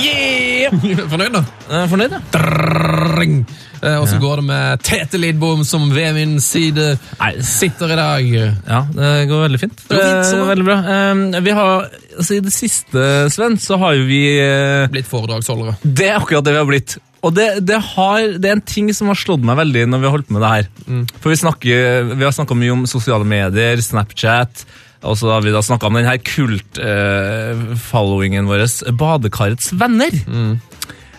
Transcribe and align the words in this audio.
Yeah! 0.00 0.70
Fornøyd, 1.10 1.34
da? 1.34 1.40
Fornøyd, 1.90 2.12
ja. 2.14 2.20
Drrrring. 2.34 3.40
Eh, 3.80 3.96
Og 3.98 4.06
så 4.10 4.18
går 4.22 4.40
det 4.40 4.44
med 4.46 4.82
Tete 4.86 5.18
Lidbom, 5.20 5.62
som 5.66 5.88
ved 5.94 6.12
min 6.14 6.36
side 6.44 6.92
sitter 7.46 7.94
i 7.94 7.98
dag. 7.98 8.28
Ja, 8.68 8.80
det 8.94 9.10
går 9.30 9.42
veldig 9.48 9.60
fint. 9.64 9.82
går 9.90 9.98
fint, 10.04 10.24
så 10.28 10.36
Eh, 10.36 10.42
bra. 10.44 10.48
veldig 10.52 10.66
bra. 10.68 10.78
Eh, 10.94 11.40
Vi 11.48 11.50
har, 11.58 11.88
altså 12.18 12.36
I 12.36 12.40
det 12.46 12.52
siste, 12.54 13.06
Sven, 13.34 13.56
så 13.58 13.78
har 13.82 13.94
jo 13.98 14.04
vi 14.06 14.22
Blitt 14.92 15.08
foredragsholdere. 15.10 15.76
Det 15.82 16.10
er 16.12 16.18
akkurat 16.20 16.44
det 16.46 16.52
vi 16.54 16.58
har 16.62 16.68
blitt. 16.70 16.98
Og 17.22 17.34
det, 17.36 17.48
det, 17.68 17.76
har, 17.96 18.20
det 18.40 18.48
er 18.48 18.54
en 18.56 18.62
ting 18.64 18.86
som 18.96 19.08
har 19.10 19.18
slått 19.18 19.42
meg 19.44 19.58
veldig 19.58 19.82
når 19.90 19.98
vi 20.00 20.06
har 20.08 20.14
holdt 20.14 20.28
på 20.30 20.38
med 20.38 20.42
det 20.46 20.52
her. 20.54 20.68
For 21.20 21.28
vi, 21.34 21.36
snakker, 21.36 22.14
vi 22.16 22.24
har 22.24 22.32
snakka 22.32 22.56
mye 22.56 22.72
om 22.72 22.86
sosiale 22.88 23.26
medier, 23.28 23.76
Snapchat, 23.84 24.62
og 25.02 25.16
så 25.16 25.30
har 25.32 25.40
vi 25.44 25.52
da 25.54 25.62
snakka 25.64 25.86
om 25.88 25.96
denne 25.96 26.16
kult-followingen 27.30 28.46
vår, 28.50 28.66
Badekarets 29.00 29.72
venner. 29.80 30.12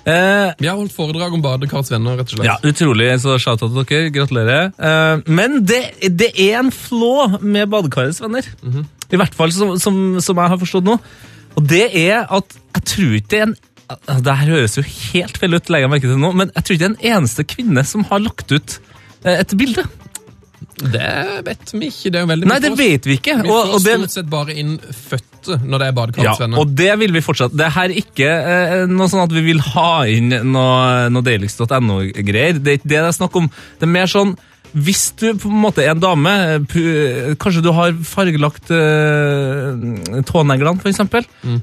Eh, 0.02 0.50
Vi 0.58 0.68
har 0.68 0.76
holdt 0.78 0.94
foredrag 0.96 1.34
om 1.34 1.42
Badekarets 1.44 1.92
venner, 1.94 2.18
rett 2.18 2.32
og 2.32 2.38
slett. 2.40 2.46
ja, 2.50 2.56
utrolig, 2.66 3.10
så 3.22 3.36
shout-out 3.42 3.72
til 3.74 3.86
dere. 3.86 4.10
Gratulerer. 4.16 4.72
Eh, 4.78 5.22
men 5.30 5.60
det, 5.66 5.82
det 6.18 6.32
er 6.42 6.60
en 6.62 6.72
flå 6.74 7.40
med 7.42 7.70
Badekarets 7.70 8.22
venner. 8.24 8.46
I 9.12 9.18
hvert 9.20 9.36
fall 9.36 9.52
som, 9.54 9.76
som, 9.82 10.20
som 10.24 10.38
jeg 10.42 10.54
har 10.54 10.62
forstått 10.62 10.88
nå. 10.88 10.96
Og 11.60 11.66
det 11.68 11.84
er 12.00 12.26
at 12.32 12.56
jeg 12.78 12.84
tror 12.88 13.14
ikke 13.18 13.30
det 13.34 13.40
er 13.42 13.44
en 13.50 13.56
altså, 13.92 14.22
Det 14.24 14.36
her 14.40 14.52
høres 14.56 14.78
jo 14.80 14.84
helt 14.88 15.38
feil 15.42 15.54
ut, 15.58 15.68
legger 15.70 15.86
jeg 15.90 15.92
merke 15.92 16.08
til 16.08 16.22
nå, 16.22 16.30
men 16.40 16.48
jeg 16.56 16.64
tror 16.64 16.74
ikke 16.78 16.86
det 16.86 16.90
er 16.90 16.96
en 16.96 17.18
eneste 17.18 17.44
kvinne 17.52 17.84
som 17.86 18.06
har 18.08 18.20
lagt 18.24 18.48
ut 18.56 18.78
eh, 19.26 19.36
et 19.42 19.52
bilde. 19.60 19.84
Det 20.82 21.44
vet 21.46 21.74
vi 21.76 21.90
ikke. 21.92 22.12
Det 22.12 22.20
er 22.20 22.26
jo 22.26 22.30
veldig 22.32 22.50
Nei, 22.50 22.60
det 22.64 22.72
vet 22.78 23.10
vi 23.10 23.18
ikke. 23.20 23.38
Vi 23.42 23.52
Og, 23.52 23.58
får 23.58 23.76
og 23.76 23.86
det, 23.86 23.98
stort 24.00 24.16
sett 24.18 24.32
bare 24.32 24.56
inn 24.58 24.78
fødte 24.80 25.58
når 25.66 25.82
det 25.82 25.88
er 25.88 26.22
ja, 26.22 26.34
og 26.62 26.74
det 26.78 26.92
vil 27.02 27.16
vi 27.16 27.24
fortsatt. 27.26 27.56
Det 27.58 27.72
her 27.74 27.90
er 27.90 27.98
ikke 27.98 28.28
eh, 28.30 28.76
noe 28.90 29.10
sånn 29.10 29.24
at 29.24 29.34
vi 29.34 29.42
vil 29.48 29.62
ha 29.72 30.04
inn 30.06 30.30
noe, 30.30 31.10
noe 31.10 31.26
deiligst.no-greier. 31.26 32.62
Det 32.62 32.76
er 32.76 32.78
ikke 32.78 32.92
det 32.92 33.00
det 33.00 33.08
er 33.10 33.18
snakk 33.18 33.40
om. 33.42 33.50
Det 33.80 33.88
er 33.88 33.94
mer 33.96 34.12
sånn 34.12 34.36
hvis 34.72 35.10
du 35.20 35.26
på 35.36 35.50
en 35.50 35.62
måte 35.66 35.84
er 35.84 35.92
en 35.92 36.00
dame, 36.00 36.34
kanskje 37.42 37.64
du 37.66 37.72
har 37.76 37.96
fargelagt 38.08 38.72
uh, 38.72 40.22
tåneglene 40.28 40.80
f.eks. 40.80 41.02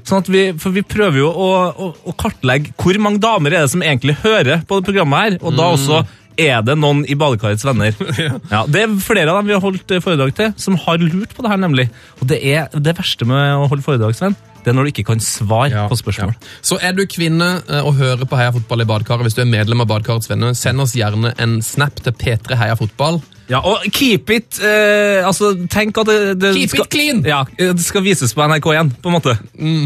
Sånn 0.05 0.21
at 0.21 0.29
vi, 0.29 0.43
for 0.61 0.75
vi 0.75 0.83
prøver 0.85 1.23
jo 1.23 1.31
å, 1.31 1.49
å, 1.73 1.89
å 2.05 2.15
kartlegge 2.19 2.75
hvor 2.77 2.99
mange 3.01 3.21
damer 3.23 3.55
er 3.55 3.65
det 3.65 3.73
som 3.73 3.85
egentlig 3.85 4.19
hører 4.21 4.61
på 4.67 4.79
det 4.79 4.91
programmet 4.91 5.25
her, 5.25 5.39
og 5.41 5.57
da 5.57 5.71
også 5.73 6.03
er 6.39 6.61
det 6.65 6.75
noen 6.79 7.03
i 7.09 7.15
Badekarets 7.19 7.65
venner. 7.67 7.95
ja, 8.53 8.63
det 8.67 8.83
er 8.85 8.93
flere 9.03 9.31
av 9.33 9.39
dem 9.41 9.49
vi 9.51 9.55
har 9.57 9.63
holdt 9.63 9.91
eh, 9.95 10.01
foredrag 10.03 10.33
til, 10.37 10.53
som 10.59 10.77
har 10.85 11.01
lurt 11.03 11.33
på 11.35 11.45
det 11.45 11.51
her, 11.53 11.59
nemlig. 11.61 11.87
Og 12.21 12.29
det 12.31 12.39
er 12.53 12.69
det 12.73 12.95
verste 12.99 13.27
med 13.29 13.57
å 13.59 13.67
holde 13.71 13.85
foredrag, 13.85 14.15
Sven, 14.17 14.37
det 14.59 14.71
er 14.73 14.75
når 14.75 14.89
du 14.89 14.91
ikke 14.91 15.05
kan 15.07 15.21
svare 15.23 15.69
Ja, 15.71 15.85
på 15.91 15.95
spørsmål. 15.99 16.33
ja. 16.35 16.49
Så 16.67 16.75
er 16.83 16.95
du 16.97 17.05
kvinne 17.07 17.49
eh, 17.63 17.83
og 17.85 17.95
hører 17.99 18.27
på 18.27 18.39
Heia 18.39 18.51
Fotball 18.55 18.83
i 18.83 18.87
badekaret, 18.89 19.27
hvis 19.27 19.37
du 19.37 19.43
er 19.45 19.51
medlem 19.51 19.83
av 19.85 19.91
Badekarets 19.91 20.27
venner, 20.31 20.55
send 20.59 20.83
oss 20.83 20.95
gjerne 20.99 21.31
en 21.39 21.59
snap 21.65 21.99
til 22.03 22.15
P3 22.19 22.57
Heia 22.59 22.75
Fotball. 22.79 23.21
Ja, 23.49 23.59
og 23.65 23.85
keep 23.95 24.29
it 24.33 24.59
eh, 24.61 25.25
Altså, 25.25 25.51
tenk 25.71 25.97
at 25.97 26.09
det, 26.09 26.17
det 26.41 26.51
Keep 26.55 26.73
skal, 26.73 26.85
it 26.85 26.93
clean! 26.93 27.21
Ja, 27.25 27.41
det 27.57 27.81
skal 27.81 28.03
vises 28.05 28.33
på 28.37 28.45
NRK1, 28.45 28.91
på 29.01 29.09
en 29.09 29.15
måte. 29.15 29.35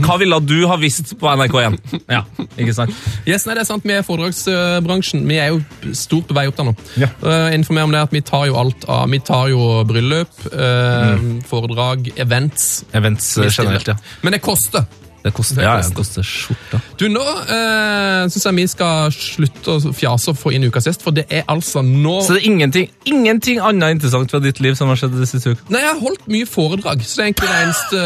Hva 0.04 0.18
ville 0.20 0.40
du 0.44 0.58
ha 0.70 0.78
vist 0.82 1.14
på 1.20 1.32
NRK1? 1.32 1.78
Ja, 2.12 2.24
ikke 2.60 2.76
sant? 2.76 2.96
Yes, 3.28 3.48
nei, 3.48 3.56
det 3.56 3.64
er 3.64 3.70
sant, 3.70 3.86
Vi 3.88 3.96
er 3.96 4.04
foredragsbransjen. 4.06 5.24
Vi 5.30 5.40
er 5.40 5.54
jo 5.54 5.94
stort 5.96 6.28
på 6.30 6.38
vei 6.38 6.46
opp 6.50 6.60
der 6.60 6.70
nå. 6.70 6.76
Ja. 7.00 7.10
Uh, 7.24 7.50
informer 7.56 7.88
om 7.88 7.96
det 7.96 8.04
at 8.08 8.16
Vi 8.16 8.24
tar 8.26 8.48
jo 8.50 8.58
alt 8.60 8.88
av 8.92 9.08
Vi 9.12 9.22
tar 9.24 9.48
jo 9.52 9.70
bryllup, 9.88 10.34
eh, 10.52 11.24
foredrag, 11.48 12.12
events. 12.20 12.84
Events 12.94 13.38
eh, 13.38 13.50
generelt, 13.52 13.88
ja. 13.88 13.98
Men 14.22 14.36
det 14.36 14.44
koster. 14.44 14.86
Det 15.24 15.32
koster, 15.32 15.56
Det 15.62 15.64
ja, 15.64 15.78
det 15.80 15.96
koster 15.96 16.26
skjorta. 16.28 16.80
Du, 17.00 17.06
Nå 17.12 17.24
eh, 17.24 18.26
syns 18.28 18.44
jeg 18.50 18.58
vi 18.58 18.66
skal 18.68 19.14
slutte 19.16 19.78
å 19.78 19.94
fjase 19.96 20.34
og 20.34 20.40
få 20.40 20.52
inn 20.56 20.68
ukas 20.68 20.90
gjest, 20.90 21.04
for 21.06 21.16
det 21.16 21.24
er 21.32 21.46
altså 21.52 21.80
nå 21.86 22.18
Så 22.26 22.36
det 22.36 22.42
er 22.44 22.50
ingenting, 22.50 22.90
ingenting 23.08 23.62
annet 23.64 23.96
interessant 23.96 24.32
fra 24.34 24.42
ditt 24.44 24.60
liv 24.64 24.76
som 24.76 24.92
har 24.92 25.00
skjedd 25.00 25.16
de 25.16 25.28
siste 25.30 25.54
uka? 25.56 25.64
Nei, 25.72 25.80
Jeg 25.86 25.94
har 25.94 26.02
holdt 26.04 26.28
mye 26.36 26.50
foredrag. 26.50 27.06
så 27.08 27.16
det 27.16 27.24
er 27.24 27.30
egentlig 27.32 27.50
det 27.54 27.62
eneste... 27.62 28.02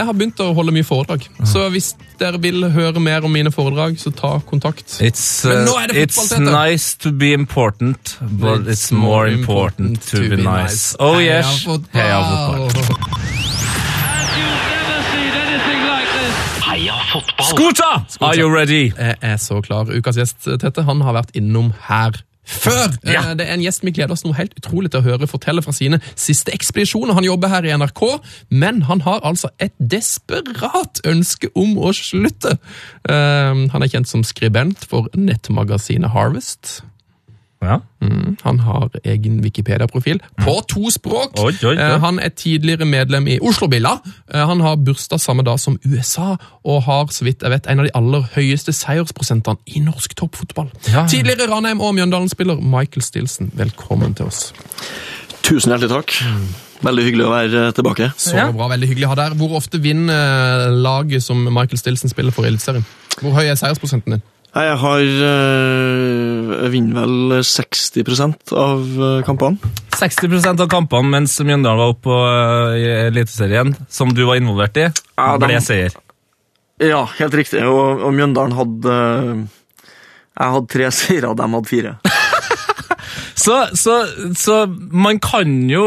Jeg 0.00 0.08
har 0.10 0.18
begynt 0.18 0.42
å 0.42 0.48
holde 0.58 0.74
mye 0.74 0.88
foredrag. 0.90 1.28
Så 1.52 1.68
hvis 1.74 1.92
dere 2.20 2.40
vil 2.42 2.66
høre 2.74 3.00
mer 3.00 3.24
om 3.24 3.32
mine 3.32 3.52
foredrag, 3.54 3.96
så 4.00 4.10
ta 4.14 4.32
kontakt. 4.50 4.98
It's, 5.00 5.44
uh, 5.46 5.64
det 5.88 6.02
it's 6.02 6.34
nice 6.38 6.96
to 7.00 7.12
be 7.12 7.32
important, 7.32 8.16
but 8.20 8.66
it's 8.66 8.90
more 8.92 9.30
important 9.30 10.02
to 10.10 10.26
be 10.28 10.36
nice. 10.36 10.96
Oh 10.98 11.14
Heia 11.16 11.40
yes, 11.40 11.64
fotball! 11.64 11.88
heia 11.94 12.20
fotball. 12.26 13.09
Fotball! 17.12 17.52
Skuta! 17.52 17.90
Are 18.24 18.36
you 18.38 18.48
ready? 18.52 18.90
Jeg 18.96 19.16
er 19.22 19.36
så 19.42 19.60
klar. 19.64 19.90
Ukas 19.90 20.16
gjest, 20.20 20.44
Tete, 20.60 20.82
han 20.86 21.00
har 21.06 21.16
vært 21.20 21.32
innom 21.38 21.72
her 21.88 22.20
før. 22.50 22.88
Ja. 23.06 23.20
Eh, 23.30 23.34
Det 23.38 23.44
er 23.46 23.54
en 23.54 23.62
gjest 23.62 23.84
vi 23.86 23.92
gleder 23.94 24.10
oss 24.16 24.24
noe 24.24 24.34
helt 24.34 24.54
utrolig 24.58 24.90
til 24.90 25.00
å 25.02 25.06
høre 25.06 25.28
fortelle 25.30 25.62
fra 25.62 25.70
sine 25.76 26.00
siste 26.18 26.50
ekspedisjoner. 26.56 27.14
Han 27.14 27.26
jobber 27.28 27.48
her 27.52 27.66
i 27.68 27.70
NRK, 27.76 28.02
men 28.50 28.82
han 28.88 29.00
har 29.06 29.20
altså 29.22 29.52
et 29.62 29.74
desperat 29.78 31.02
ønske 31.06 31.50
om 31.54 31.76
å 31.78 31.92
slutte. 31.94 32.56
Eh, 33.08 33.66
Han 33.70 33.82
er 33.82 33.88
kjent 33.92 34.08
som 34.10 34.22
skribent 34.26 34.82
for 34.88 35.06
nettmagasinet 35.14 36.10
Harvest. 36.10 36.80
Ja. 37.60 37.76
Han 38.42 38.58
har 38.64 38.88
egen 39.04 39.42
Wikipedia-profil 39.44 40.20
på 40.40 40.54
to 40.68 40.88
språk. 40.90 41.34
Oi, 41.42 41.52
oi, 41.52 41.74
oi. 41.74 41.74
Eh, 41.76 41.98
Han 42.00 42.18
er 42.18 42.32
tidligere 42.32 42.86
medlem 42.88 43.28
i 43.28 43.38
Oslo-Billa. 43.38 43.98
Eh, 44.32 44.46
Han 44.48 44.60
har 44.64 44.76
bursdag 44.80 45.20
samme 45.20 45.44
dag 45.44 45.60
som 45.60 45.76
USA, 45.84 46.36
og 46.64 46.82
har 46.86 47.06
så 47.12 47.24
vidt 47.28 47.42
jeg 47.44 47.50
vet, 47.52 47.66
en 47.68 47.80
av 47.80 47.84
de 47.84 47.92
aller 47.94 48.24
høyeste 48.34 48.72
seiersprosentene 48.72 49.58
i 49.66 49.80
norsk 49.84 50.14
toppfotball. 50.16 50.70
Ja. 50.88 51.04
Tidligere 51.06 51.50
Ranheim- 51.52 51.80
og 51.84 51.94
Mjøndalen-spiller 51.94 52.60
Michael 52.64 53.02
Stilson, 53.04 53.52
velkommen 53.54 54.14
til 54.16 54.26
oss. 54.26 54.52
Tusen 55.42 55.72
hjertelig 55.72 55.90
takk. 55.92 56.16
Veldig 56.80 57.04
hyggelig 57.04 57.26
å 57.28 57.30
være 57.34 57.66
eh, 57.68 57.72
tilbake. 57.76 58.12
Så 58.16 58.40
bra, 58.56 58.68
veldig 58.72 58.88
hyggelig 58.88 59.04
å 59.04 59.12
ha 59.12 59.20
deg. 59.26 59.36
Hvor 59.36 59.56
ofte 59.60 59.78
vinner 59.84 60.70
laget 60.72 61.22
som 61.22 61.44
Michael 61.44 61.76
Stilson 61.76 62.08
spiller 62.08 62.32
for 62.32 62.48
i 62.48 62.48
Eliteserien? 62.54 62.86
Hvor 63.20 63.36
høy 63.36 63.44
er 63.50 63.58
seiersprosenten 63.60 64.16
din? 64.16 64.22
Nei, 64.50 64.64
Jeg 64.66 64.78
har 64.82 65.00
øh, 65.30 66.52
Jeg 66.64 66.70
vinner 66.74 67.04
vel 67.06 67.42
60% 67.46 68.54
av 68.58 68.80
øh, 68.98 69.20
kampene. 69.26 69.72
60% 69.94 70.64
av 70.64 70.70
kampene 70.72 71.12
mens 71.12 71.36
Mjøndalen 71.44 71.78
var 71.78 71.92
oppe 71.92 72.14
uh, 72.16 72.72
i 72.74 72.86
Eliteserien, 73.10 73.74
som 73.92 74.10
du 74.16 74.24
var 74.26 74.40
involvert 74.40 74.78
i, 74.80 74.86
Ja, 74.88 75.34
de- 75.36 75.46
ble 75.46 75.60
seier. 75.62 75.94
Ja, 76.80 77.04
helt 77.18 77.36
riktig. 77.36 77.60
Og, 77.68 78.00
og 78.08 78.14
Mjøndalen 78.16 78.56
hadde 78.56 78.94
Jeg 80.40 80.54
hadde 80.56 80.72
tre 80.72 80.90
seire, 80.98 81.34
de 81.36 81.50
hadde 81.54 81.70
fire. 81.70 81.98
Så, 83.40 83.54
så, 83.72 83.94
så 84.36 84.66
man 84.92 85.16
kan 85.22 85.48
jo 85.70 85.80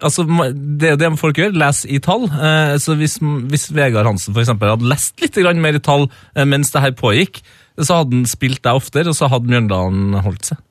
altså, 0.00 0.24
Det 0.56 0.88
er 0.88 0.94
jo 0.94 1.00
det 1.02 1.10
folk 1.20 1.36
gjør, 1.36 1.52
lese 1.60 1.88
i 1.92 1.98
tall. 2.02 2.24
Eh, 2.32 2.76
så 2.80 2.96
hvis, 2.96 3.18
hvis 3.50 3.66
Vegard 3.76 4.08
Hansen 4.08 4.32
for 4.32 4.40
eksempel, 4.40 4.72
hadde 4.72 4.88
lest 4.88 5.20
litt 5.20 5.36
mer 5.60 5.76
i 5.76 5.82
tall 5.84 6.06
eh, 6.08 6.46
mens 6.48 6.72
det 6.72 6.80
her 6.80 6.96
pågikk, 6.96 7.42
så 7.80 8.00
hadde 8.00 8.20
han 8.20 8.28
spilt 8.30 8.62
deg 8.64 8.78
oftere, 8.78 9.10
og 9.10 9.18
så 9.18 9.28
hadde 9.32 9.50
Mjøndalen 9.50 10.14
holdt 10.24 10.52
seg. 10.52 10.62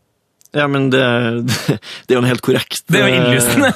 Ja, 0.53 0.67
men 0.69 0.89
det, 0.93 1.03
det 2.05 2.13
er 2.13 2.19
jo 2.19 2.21
en 2.21 2.29
helt 2.29 2.43
korrekt 2.45 2.83
Det 2.87 3.01
er 3.01 3.09
jo 3.09 3.15
innlysende. 3.17 3.73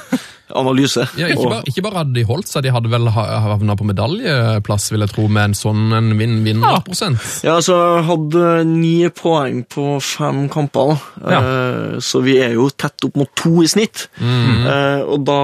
Analyse. 0.56 1.04
Ja, 1.18 1.26
ikke, 1.28 1.48
bare, 1.50 1.62
ikke 1.68 1.82
bare 1.84 2.00
hadde 2.02 2.14
de 2.16 2.24
holdt 2.28 2.48
seg, 2.48 2.62
de 2.64 2.72
hadde 2.72 2.90
vel 2.92 3.08
ha- 3.12 3.26
havna 3.48 3.74
på 3.76 3.84
medaljeplass, 3.88 4.90
vil 4.92 5.04
jeg 5.04 5.12
tro, 5.12 5.26
med 5.28 5.50
en 5.50 5.56
sånn 5.58 5.92
en 5.96 6.10
vinn 6.18 6.38
vinnerprosent. 6.46 7.20
Ja, 7.44 7.58
så 7.64 7.76
jeg 7.76 8.06
hadde 8.08 8.44
ni 8.68 8.94
poeng 9.14 9.62
på 9.68 9.98
fem 10.04 10.46
kamper, 10.52 10.94
da. 11.20 11.32
Ja. 11.34 11.40
Eh, 11.42 11.98
så 12.04 12.22
vi 12.24 12.38
er 12.42 12.54
jo 12.56 12.68
tett 12.70 13.04
opp 13.08 13.16
mot 13.20 13.30
to 13.38 13.62
i 13.64 13.68
snitt. 13.70 14.06
Eh, 14.22 15.02
og 15.04 15.24
da 15.28 15.38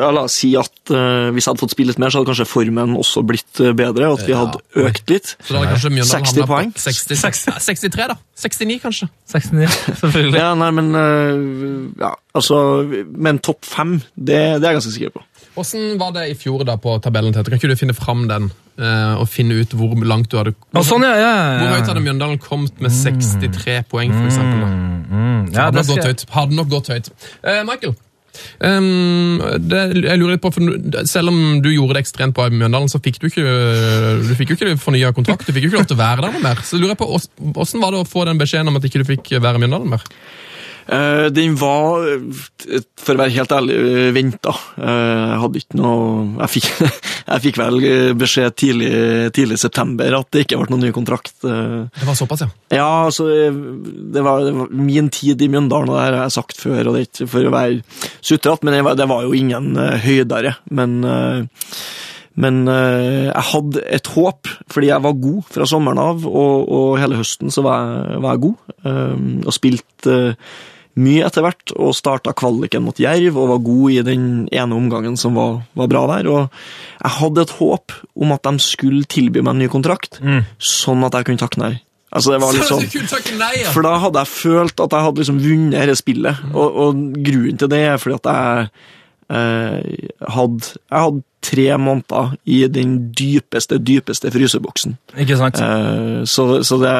ja, 0.00 0.10
La 0.14 0.24
oss 0.26 0.38
si 0.42 0.52
at 0.58 0.90
eh, 0.94 1.30
hvis 1.34 1.46
jeg 1.46 1.52
hadde 1.52 1.62
fått 1.64 1.74
spille 1.74 1.92
litt 1.92 2.00
mer, 2.02 2.10
så 2.12 2.20
hadde 2.20 2.30
kanskje 2.32 2.48
formen 2.50 2.96
også 2.98 3.22
blitt 3.26 3.60
bedre, 3.78 4.10
og 4.12 4.20
at 4.20 4.26
vi 4.28 4.36
hadde 4.36 4.62
økt 4.86 5.10
litt. 5.12 5.34
Så 5.40 5.54
da 5.54 5.62
hadde 5.62 5.74
kanskje 5.76 5.92
Mjøndalen 5.96 6.30
60 6.30 6.48
poeng. 6.50 6.72
60, 6.76 7.20
60, 7.26 7.60
63, 7.66 8.08
da. 8.14 8.18
69, 8.40 8.78
kanskje. 8.82 9.10
69, 9.30 9.78
selvfølgelig. 10.00 10.38
Ja, 10.40 10.54
nei, 10.58 10.70
men 10.78 10.92
ja, 12.00 12.14
altså 12.36 12.56
Men 13.10 13.40
topp 13.42 13.64
fem, 13.66 13.98
det, 14.14 14.38
det 14.60 14.64
er 14.64 14.72
jeg 14.72 14.80
ganske 14.80 14.94
sikker 14.94 15.14
på. 15.14 15.24
Hvordan 15.54 15.96
var 16.00 16.12
det 16.14 16.26
i 16.30 16.36
fjor 16.38 16.64
da 16.68 16.76
på 16.80 16.96
tabellen? 17.02 17.34
Kan 17.34 17.56
ikke 17.58 17.72
du 17.72 17.78
finne 17.78 17.96
fram 17.96 18.26
den 18.30 18.50
eh, 18.78 19.14
og 19.18 19.26
finne 19.28 19.58
ut 19.58 19.74
hvor 19.76 19.96
langt 20.06 20.30
du 20.30 20.38
hadde 20.38 20.54
Og 20.54 20.86
sånn, 20.86 21.06
ja, 21.06 21.16
ja, 21.18 21.32
ja. 21.34 21.56
Hvor 21.62 21.74
høyt 21.74 21.90
hadde 21.90 22.04
Mjøndalen 22.04 22.38
kommet 22.42 22.78
med 22.82 22.94
63 22.94 23.80
poeng, 23.90 24.14
for 24.14 24.30
eksempel? 24.30 24.62
da? 24.62 24.70
Mm, 24.70 25.42
ja, 25.50 25.66
hadde, 25.66 25.82
nok 25.82 25.90
gått 25.90 25.98
skal... 25.98 26.12
høyt. 26.12 26.24
hadde 26.36 26.60
nok 26.60 26.70
gått 26.76 26.94
høyt. 26.94 27.12
Uh, 27.42 27.60
Michael, 27.66 27.98
Um, 28.60 29.40
det, 29.58 29.80
jeg 29.96 30.18
lurer 30.20 30.36
litt 30.36 30.42
på, 30.44 30.52
for 30.54 31.06
selv 31.08 31.32
om 31.32 31.60
du 31.64 31.70
gjorde 31.72 31.96
det 31.96 32.04
ekstremt 32.04 32.36
bra 32.36 32.46
i 32.46 32.54
Mjøndalen, 32.54 32.90
så 32.92 33.00
fikk 33.02 33.18
du 33.20 33.26
ikke 33.26 33.42
du 34.22 34.30
fikk 34.38 34.52
jo 34.52 34.58
ikke 34.58 34.76
fornya 34.80 35.10
kontrakt. 35.16 35.46
Du 35.48 35.54
fikk 35.56 35.66
jo 35.66 35.72
ikke 35.72 35.80
lov 35.80 35.88
til 35.90 35.98
å 35.98 36.02
være 36.02 36.24
der 36.24 36.36
noe 36.36 36.44
mer. 36.44 36.60
Så 36.64 36.78
jeg 36.78 36.84
lurer 36.84 36.98
på, 37.00 37.08
Hvordan 37.10 37.84
var 37.84 37.94
det 37.94 38.02
å 38.04 38.08
få 38.08 38.24
den 38.28 38.40
beskjeden 38.40 38.70
om 38.70 38.78
at 38.78 38.86
ikke 38.86 39.02
du 39.02 39.08
fikk 39.08 39.32
være 39.38 39.58
i 39.58 39.64
Mjøndalen 39.64 39.96
mer? 39.96 40.06
Eh, 40.90 41.26
den 41.30 41.52
var, 41.60 42.02
eh, 42.10 42.80
for 42.98 43.14
å 43.14 43.20
være 43.20 43.34
helt 43.36 43.52
ærlig, 43.54 43.76
venta. 44.16 44.50
Jeg 44.80 45.36
hadde 45.44 45.60
ikke 45.60 45.78
noe 45.78 46.24
Jeg 46.40 46.50
fikk, 46.56 46.66
jeg 47.30 47.44
fikk 47.44 47.60
vel 47.60 47.76
eh, 47.86 48.10
beskjed 48.18 48.56
tidlig, 48.58 48.90
tidlig 49.36 49.60
september 49.62 50.16
at 50.18 50.30
det 50.34 50.42
ikke 50.46 50.58
ble 50.58 50.72
noen 50.72 50.82
ny 50.88 50.90
kontrakt. 50.96 51.32
eh. 51.46 51.86
Det 51.94 52.08
var 52.08 52.18
såpass, 52.18 52.42
ja. 52.42 52.50
Ja, 52.74 52.88
altså 53.06 53.28
eh, 53.30 53.54
det 54.16 54.24
var, 54.26 54.42
det 54.48 54.54
var 54.56 54.74
min 54.74 55.10
tid 55.14 55.42
i 55.46 55.50
Mjøndalen, 55.52 55.92
og 55.92 55.98
det 56.00 56.06
har 56.08 56.18
jeg 56.24 56.36
sagt 56.40 56.58
før, 56.58 56.80
og 56.90 56.96
det 56.96 57.04
er 57.04 57.08
ikke 57.08 57.30
for 57.36 57.46
å 57.46 57.54
være 57.54 57.80
sutrete, 58.18 58.66
men 58.66 58.74
det 58.78 58.84
var, 58.88 58.98
det 58.98 59.08
var 59.14 59.26
jo 59.28 59.36
ingen 59.38 59.70
eh, 59.78 59.98
høydere. 60.02 60.56
Men, 60.74 60.96
eh, 61.06 61.70
men 62.40 62.60
eh, 62.72 63.28
jeg 63.28 63.46
hadde 63.52 63.84
et 63.98 64.10
håp, 64.16 64.50
fordi 64.72 64.90
jeg 64.90 65.04
var 65.06 65.16
god 65.22 65.40
fra 65.54 65.66
sommeren 65.70 66.02
av, 66.02 66.26
og, 66.26 66.66
og 66.66 66.98
hele 67.02 67.18
høsten 67.20 67.52
så 67.54 67.62
var 67.66 67.86
jeg, 67.94 68.20
var 68.26 68.36
jeg 68.36 68.44
god, 68.48 68.76
eh, 68.90 69.16
og 69.46 69.54
spilte 69.54 70.18
eh, 70.32 70.58
mye 70.98 71.26
etter 71.26 71.44
hvert, 71.46 71.74
og 71.78 71.94
starta 71.94 72.34
kvaliken 72.36 72.82
mot 72.82 72.98
Jerv, 72.98 73.38
og 73.38 73.52
var 73.52 73.62
god 73.66 73.94
i 73.94 74.00
den 74.06 74.24
ene 74.50 74.76
omgangen 74.76 75.14
som 75.20 75.38
var, 75.38 75.60
var 75.78 75.90
bra 75.92 76.06
der. 76.16 76.30
Og 76.30 76.40
jeg 77.00 77.14
hadde 77.20 77.44
et 77.46 77.54
håp 77.60 77.94
om 78.18 78.34
at 78.34 78.48
de 78.48 78.64
skulle 78.64 79.06
tilby 79.10 79.44
meg 79.44 79.54
en 79.54 79.62
ny 79.64 79.70
kontrakt, 79.72 80.18
sånn 80.58 81.06
at 81.06 81.14
jeg 81.14 81.30
kunne 81.30 81.42
takke 81.44 81.62
nei. 81.62 81.74
Altså, 82.10 82.32
det 82.34 82.40
var 82.42 82.54
litt 82.56 82.66
sånn... 82.66 82.86
For 83.70 83.86
da 83.86 83.92
hadde 84.02 84.24
jeg 84.24 84.34
følt 84.34 84.82
at 84.82 84.94
jeg 84.96 85.06
hadde 85.06 85.22
liksom 85.22 85.42
vunnet 85.44 85.76
dette 85.78 85.98
spillet. 86.00 86.40
Og, 86.50 86.80
og 86.82 87.04
grunnen 87.22 87.60
til 87.60 87.70
det 87.70 87.82
er 87.86 88.00
fordi 88.02 88.16
at 88.18 88.30
jeg 88.30 88.64
eh, 89.38 90.08
hadde, 90.34 90.72
jeg 90.74 91.04
hadde 91.04 91.22
tre 91.42 91.78
måneder 91.78 92.34
i 92.44 92.62
den 92.68 93.12
dypeste, 93.16 93.78
dypeste 93.78 94.30
fryseboksen. 94.32 94.96
Ikke 95.18 95.38
sant? 95.40 95.60
Eh, 95.60 96.22
så 96.28 96.62
så 96.64 96.78
det, 96.82 96.94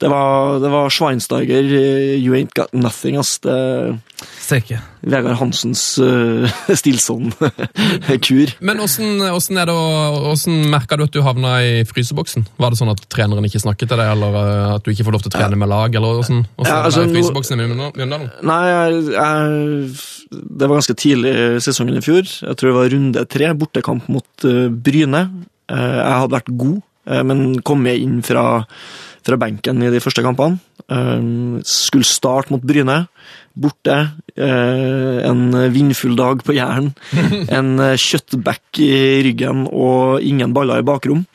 det, 0.00 0.10
var, 0.10 0.58
det 0.62 0.70
var 0.72 0.90
Schweinsteiger, 0.90 1.64
eh, 1.64 2.18
you 2.18 2.34
ain't 2.34 2.54
got 2.54 2.72
nothing, 2.74 3.16
ass. 3.16 3.38
Det, 3.38 3.98
Steike. 4.18 4.80
Vegard 5.00 5.36
Hansens 5.38 5.82
uh, 6.02 6.48
Stilson-kur. 6.74 8.54
Men 8.66 8.80
åssen 8.82 9.22
åssen 9.22 9.60
er 9.60 9.68
det 9.68 9.76
åssen 10.32 10.64
merka 10.72 10.98
du 10.98 11.04
at 11.06 11.14
du 11.14 11.20
havna 11.22 11.58
i 11.62 11.84
fryseboksen? 11.86 12.46
Var 12.58 12.72
det 12.72 12.80
sånn 12.80 12.90
at 12.92 13.04
treneren 13.12 13.46
ikke 13.46 13.62
snakket 13.62 13.92
til 13.92 14.00
deg, 14.00 14.10
eller 14.16 14.38
eh, 14.40 14.74
at 14.78 14.84
du 14.84 14.90
ikke 14.92 15.06
får 15.06 15.16
lov 15.16 15.24
til 15.24 15.32
å 15.32 15.36
trene 15.36 15.60
med 15.60 15.70
lag? 15.70 15.94
eller 15.94 16.22
åssen 16.22 16.42
åssen 16.56 16.72
Ja, 16.72 16.80
altså, 16.88 17.04
i 17.06 17.12
fryseboksen 17.14 17.62
i 17.62 17.68
Mjøndalen? 17.68 18.26
Nei, 18.48 18.62
jeg, 18.72 19.02
jeg, 19.14 20.32
det 20.32 20.66
var 20.66 20.80
ganske 20.80 20.98
tidlig 20.98 21.34
i 21.36 21.62
sesongen 21.64 22.00
i 22.00 22.04
fjor. 22.04 22.26
Jeg 22.26 22.58
tror 22.58 22.72
det 22.72 22.78
var 22.78 22.92
runde 22.96 23.24
tre, 23.30 23.52
bortekamp 23.68 24.08
mot 24.08 24.48
eh, 24.48 24.68
Bryne. 24.68 25.26
Eh, 25.68 25.98
jeg 26.00 26.16
hadde 26.22 26.36
vært 26.36 26.56
god, 26.56 26.80
eh, 27.08 27.22
men 27.26 27.60
kom 27.62 27.84
med 27.84 28.00
inn 28.00 28.18
fra, 28.24 28.64
fra 29.26 29.38
benken 29.40 29.84
i 29.84 29.92
de 29.92 30.02
første 30.02 30.24
kampene. 30.24 30.60
Skulle 31.68 32.06
starte 32.08 32.54
mot 32.54 32.64
Bryne. 32.64 33.06
Borte. 33.58 33.94
en 34.38 35.40
vindfull 35.74 36.14
dag 36.16 36.44
på 36.46 36.54
Jæren. 36.54 36.92
En 37.58 37.74
kjøttbekk 37.76 38.78
i 38.80 39.18
ryggen 39.26 39.66
og 39.66 40.22
ingen 40.22 40.54
baller 40.54 40.80
i 40.80 40.86
bakrom. 40.86 41.26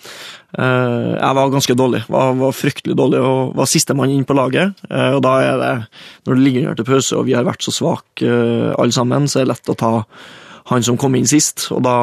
Jeg 0.56 1.38
var 1.38 1.52
ganske 1.52 1.76
dårlig, 1.76 2.06
var, 2.08 2.32
var 2.40 2.56
fryktelig 2.56 2.96
dårlig 2.96 3.20
og 3.20 3.54
var 3.60 3.70
sistemann 3.70 4.14
inn 4.16 4.24
på 4.26 4.38
laget. 4.40 4.72
Og 4.88 5.20
da 5.22 5.34
er 5.44 5.60
det, 5.60 5.74
når 6.24 6.40
det 6.40 6.46
ligger 6.48 6.64
under 6.64 6.80
til 6.80 6.90
pause 6.90 7.20
og 7.20 7.28
vi 7.28 7.36
har 7.36 7.46
vært 7.46 7.68
så 7.68 7.76
svake 7.76 8.40
alle 8.72 8.96
sammen, 8.96 9.28
så 9.28 9.42
er 9.42 9.46
det 9.46 9.54
lett 9.54 9.74
å 9.76 9.78
ta 9.84 9.94
han 10.72 10.86
som 10.86 10.98
kom 11.00 11.16
inn 11.18 11.30
sist. 11.30 11.68
Og 11.76 11.84
da, 11.86 11.96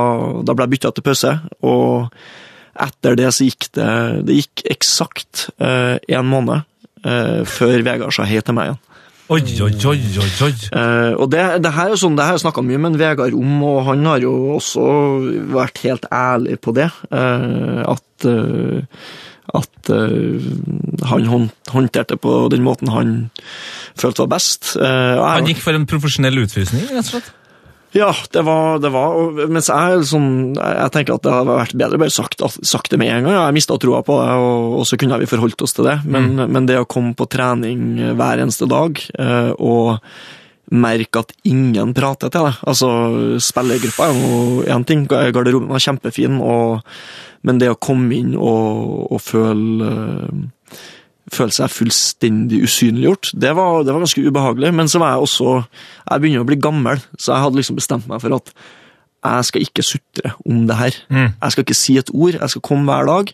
da 0.44 0.56
ble 0.56 0.66
jeg 0.66 0.74
bytta 0.76 0.92
til 0.96 1.06
pause. 1.06 1.34
Og 1.66 2.10
etter 2.80 3.18
det 3.18 3.32
så 3.34 3.44
gikk 3.44 3.66
det 3.76 3.88
Det 4.28 4.36
gikk 4.38 4.62
eksakt 4.72 5.48
én 5.60 6.28
måned 6.28 6.62
eh, 7.04 7.42
før 7.44 7.82
Vegard 7.84 8.14
sa 8.14 8.24
hei 8.28 8.40
til 8.44 8.56
meg 8.56 8.70
igjen. 8.70 8.80
Oi, 9.30 9.42
oi, 9.62 9.74
oi, 9.86 9.98
oi, 10.18 10.30
oi. 10.42 10.54
Uh, 10.74 11.12
og 11.22 11.28
det, 11.30 11.42
det 11.62 11.70
her 11.70 11.86
er 11.86 11.92
jo 11.92 11.98
sånn, 12.00 12.16
det 12.18 12.24
her 12.26 12.34
har 12.34 12.40
snakka 12.42 12.64
mye 12.66 12.80
med 12.82 12.96
Vegard 12.98 13.36
om, 13.38 13.60
og 13.62 13.84
han 13.86 14.02
har 14.08 14.24
jo 14.24 14.32
også 14.56 14.86
vært 15.54 15.78
helt 15.84 16.08
ærlig 16.10 16.56
på 16.58 16.74
det. 16.74 16.88
Uh, 17.14 17.84
at 17.92 18.26
uh, 18.26 19.04
at 19.56 19.90
eh, 19.90 20.50
han 21.10 21.26
håndterte 21.26 21.74
håndterte 21.74 22.16
på 22.20 22.32
den 22.52 22.64
måten 22.66 22.90
han 22.92 23.12
følte 23.98 24.24
var 24.24 24.32
best. 24.36 24.74
Eh, 24.76 25.18
Han 25.20 25.48
gikk 25.48 25.62
for 25.62 25.76
en 25.76 25.86
profesjonell 25.90 26.42
utfrysning, 26.44 26.86
rett 26.90 27.04
og 27.04 27.12
slett. 27.14 27.30
Ja, 27.92 28.10
det 28.30 28.42
var, 28.46 28.78
det 28.78 28.90
var 28.94 29.46
Mens 29.50 29.66
jeg 29.70 30.02
sånn, 30.06 30.28
jeg 30.54 30.92
tenker 30.94 31.16
at 31.16 31.24
det 31.26 31.32
hadde 31.34 31.56
vært 31.58 31.78
bedre 31.78 31.98
bare 31.98 32.14
sagt, 32.14 32.42
sagt 32.62 32.92
det 32.92 33.00
med 33.02 33.10
en 33.10 33.26
gang. 33.26 33.38
Jeg 33.38 33.56
mista 33.56 33.78
troa 33.82 34.02
på 34.06 34.18
det, 34.20 34.34
og, 34.38 34.76
og 34.80 34.84
så 34.86 34.98
kunne 35.00 35.18
vi 35.18 35.30
forholdt 35.30 35.64
oss 35.66 35.74
til 35.74 35.88
det. 35.88 35.96
Men, 36.06 36.36
men 36.46 36.68
det 36.70 36.78
å 36.78 36.88
komme 36.88 37.16
på 37.18 37.26
trening 37.30 37.98
hver 38.18 38.44
eneste 38.44 38.68
dag 38.70 39.00
eh, 39.18 39.50
og 39.58 39.98
merke 40.70 41.24
at 41.24 41.34
ingen 41.50 41.90
prater 41.96 42.30
til 42.30 42.46
deg 42.46 42.60
Altså, 42.70 42.90
spillergruppa 43.42 44.06
er 44.06 44.20
jo 44.20 44.62
én 44.70 44.86
ting, 44.86 45.02
garderoben 45.10 45.72
var 45.72 45.82
kjempefin, 45.82 46.38
og, 46.38 46.86
men 47.42 47.58
det 47.58 47.72
å 47.72 47.80
komme 47.80 48.14
inn 48.20 48.36
og, 48.38 49.10
og 49.10 49.22
føle 49.24 49.90
eh, 49.90 50.48
føle 51.30 51.54
seg 51.54 51.72
fullstendig 51.72 52.62
usynliggjort. 52.66 53.32
Det 53.38 53.54
var, 53.56 53.84
det 53.86 53.94
var 53.94 54.04
ganske 54.04 54.24
ubehagelig. 54.26 54.74
Men 54.74 54.90
så 54.90 55.00
var 55.02 55.14
jeg 55.14 55.24
også 55.26 55.56
Jeg 56.10 56.20
begynner 56.20 56.44
å 56.44 56.48
bli 56.48 56.60
gammel, 56.60 57.02
så 57.18 57.34
jeg 57.34 57.44
hadde 57.44 57.60
liksom 57.60 57.78
bestemt 57.78 58.08
meg 58.10 58.22
for 58.22 58.36
at 58.40 58.52
jeg 59.20 59.44
skal 59.44 59.64
ikke 59.66 59.84
sutre 59.84 60.30
om 60.48 60.62
det 60.66 60.76
her. 60.78 60.94
Jeg 61.42 61.52
skal 61.52 61.64
ikke 61.66 61.76
si 61.76 61.98
et 62.00 62.10
ord. 62.14 62.38
Jeg 62.40 62.50
skal 62.54 62.62
komme 62.64 62.88
hver 62.88 63.04
dag, 63.06 63.32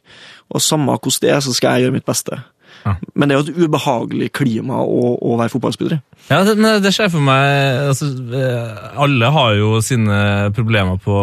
og 0.50 0.62
samme 0.62 0.90
hvordan 0.92 1.22
det 1.22 1.30
er, 1.30 1.40
så 1.40 1.54
skal 1.54 1.76
jeg 1.76 1.86
gjøre 1.86 1.94
mitt 1.94 2.06
beste. 2.08 2.40
Ja. 2.86 2.92
Men 3.18 3.28
det 3.28 3.34
er 3.34 3.40
jo 3.40 3.46
et 3.50 3.64
ubehagelig 3.66 4.28
klima 4.36 4.78
å, 4.78 5.16
å 5.18 5.36
være 5.40 5.50
fotballspiller 5.50 5.96
i. 5.96 6.00
Ja, 6.30 6.40
det, 6.46 6.54
men 6.58 6.80
det 6.84 6.92
skjer 6.94 7.10
for 7.10 7.22
meg 7.22 7.80
altså, 7.90 8.08
eh, 8.34 8.84
Alle 9.02 9.30
har 9.34 9.54
jo 9.58 9.72
sine 9.84 10.18
problemer 10.54 11.00
på, 11.02 11.16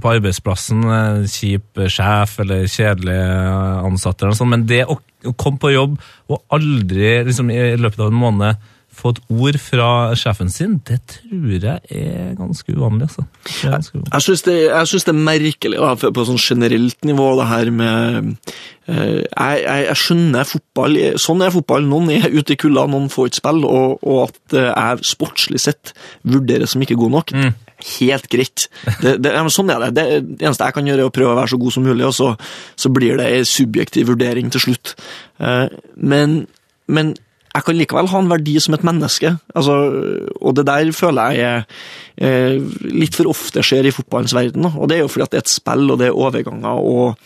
på 0.00 0.12
arbeidsplassen. 0.14 0.84
eh, 0.84 1.22
Kjip 1.32 1.80
sjef 1.88 2.36
eller 2.44 2.68
kjedelige 2.68 3.24
ansatte, 3.88 4.26
eller 4.26 4.36
sånt, 4.36 4.52
men 4.52 4.66
det 4.68 4.82
å, 4.84 4.98
å 5.00 5.34
komme 5.40 5.60
på 5.60 5.72
jobb 5.72 5.96
og 6.30 6.44
aldri 6.56 7.16
liksom, 7.30 7.50
i 7.52 7.72
løpet 7.80 8.04
av 8.04 8.12
en 8.12 8.20
måned 8.20 8.69
få 9.00 9.14
et 9.14 9.20
ord 9.32 9.58
fra 9.62 9.88
sjefen 10.18 10.50
sin, 10.52 10.76
det 10.88 11.00
tror 11.14 11.54
jeg 11.54 11.80
er 11.90 12.34
ganske 12.38 12.74
uvanlig. 12.76 13.08
Altså. 13.08 13.24
Ganske 13.64 13.96
uvanlig. 13.96 14.12
Jeg 14.12 14.26
syns 14.26 14.44
det, 14.46 14.56
det 15.08 15.14
er 15.14 15.24
merkelig 15.30 15.80
da, 15.80 15.92
ha 15.94 16.12
på 16.18 16.26
sånn 16.28 16.40
generelt 16.40 17.08
nivå, 17.08 17.30
det 17.40 17.48
her 17.50 17.72
med 17.74 18.30
eh, 18.90 19.22
jeg, 19.24 19.62
jeg, 19.64 19.86
jeg 19.88 19.98
skjønner 20.04 20.50
fotball. 20.50 21.00
Sånn 21.22 21.46
er 21.46 21.54
fotball. 21.54 21.88
Noen 21.88 22.12
er 22.18 22.28
ute 22.34 22.54
i 22.54 22.60
kulda, 22.60 22.86
noen 22.90 23.08
får 23.12 23.30
ikke 23.30 23.42
spille, 23.42 23.72
og, 23.80 24.04
og 24.04 24.22
at 24.28 24.56
eh, 24.58 24.70
jeg 24.70 25.10
sportslig 25.14 25.62
sett 25.62 25.94
vurderes 26.28 26.76
som 26.76 26.84
ikke 26.86 26.98
god 27.00 27.16
nok. 27.18 27.34
Helt 27.98 28.28
greit. 28.32 28.68
Det, 29.00 29.16
det, 29.24 29.32
sånn 29.54 29.72
er 29.72 29.86
det. 29.86 29.90
det. 29.96 30.06
Det 30.36 30.46
eneste 30.46 30.68
jeg 30.68 30.76
kan 30.76 30.90
gjøre, 30.90 31.06
er 31.06 31.10
å 31.10 31.14
prøve 31.14 31.32
å 31.32 31.40
være 31.40 31.54
så 31.54 31.60
god 31.60 31.76
som 31.76 31.88
mulig, 31.88 32.06
og 32.06 32.14
så, 32.16 32.30
så 32.76 32.92
blir 32.92 33.20
det 33.20 33.28
en 33.38 33.48
subjektiv 33.48 34.12
vurdering 34.12 34.52
til 34.52 34.68
slutt. 34.68 34.94
Eh, 35.40 35.66
men, 35.96 36.42
men 36.90 37.14
jeg 37.50 37.66
kan 37.66 37.78
likevel 37.78 38.08
ha 38.12 38.20
en 38.22 38.30
verdi 38.30 38.54
som 38.62 38.76
et 38.76 38.84
menneske. 38.86 39.32
Altså, 39.58 39.76
og 40.38 40.54
det 40.54 40.64
der 40.68 40.92
føler 40.94 41.34
jeg 41.34 41.64
eh, 42.22 42.60
litt 42.86 43.16
for 43.18 43.30
ofte 43.32 43.64
skjer 43.66 43.88
i 43.90 43.94
fotballens 43.94 44.34
verden. 44.36 44.68
Og 44.70 44.86
det 44.90 44.98
er 44.98 45.02
jo 45.02 45.10
fordi 45.10 45.26
at 45.26 45.32
det 45.34 45.40
er 45.40 45.46
et 45.46 45.52
spill, 45.52 45.88
og 45.90 45.98
det 45.98 46.10
er 46.10 46.20
overganger, 46.20 46.78
og 46.78 47.16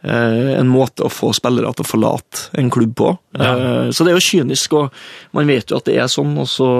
eh, 0.00 0.54
en 0.56 0.72
måte 0.72 1.04
å 1.04 1.12
få 1.12 1.34
spillere 1.36 1.74
til 1.76 1.84
å 1.84 1.90
forlate 1.90 2.46
en 2.62 2.72
klubb 2.72 2.94
på. 2.96 3.10
Eh, 3.36 3.90
så 3.92 4.06
det 4.06 4.14
er 4.14 4.16
jo 4.16 4.28
kynisk, 4.30 4.78
og 4.80 5.36
man 5.36 5.52
vet 5.52 5.68
jo 5.68 5.82
at 5.82 5.90
det 5.90 5.98
er 6.00 6.08
sånn, 6.12 6.32
og 6.40 6.48
så 6.48 6.70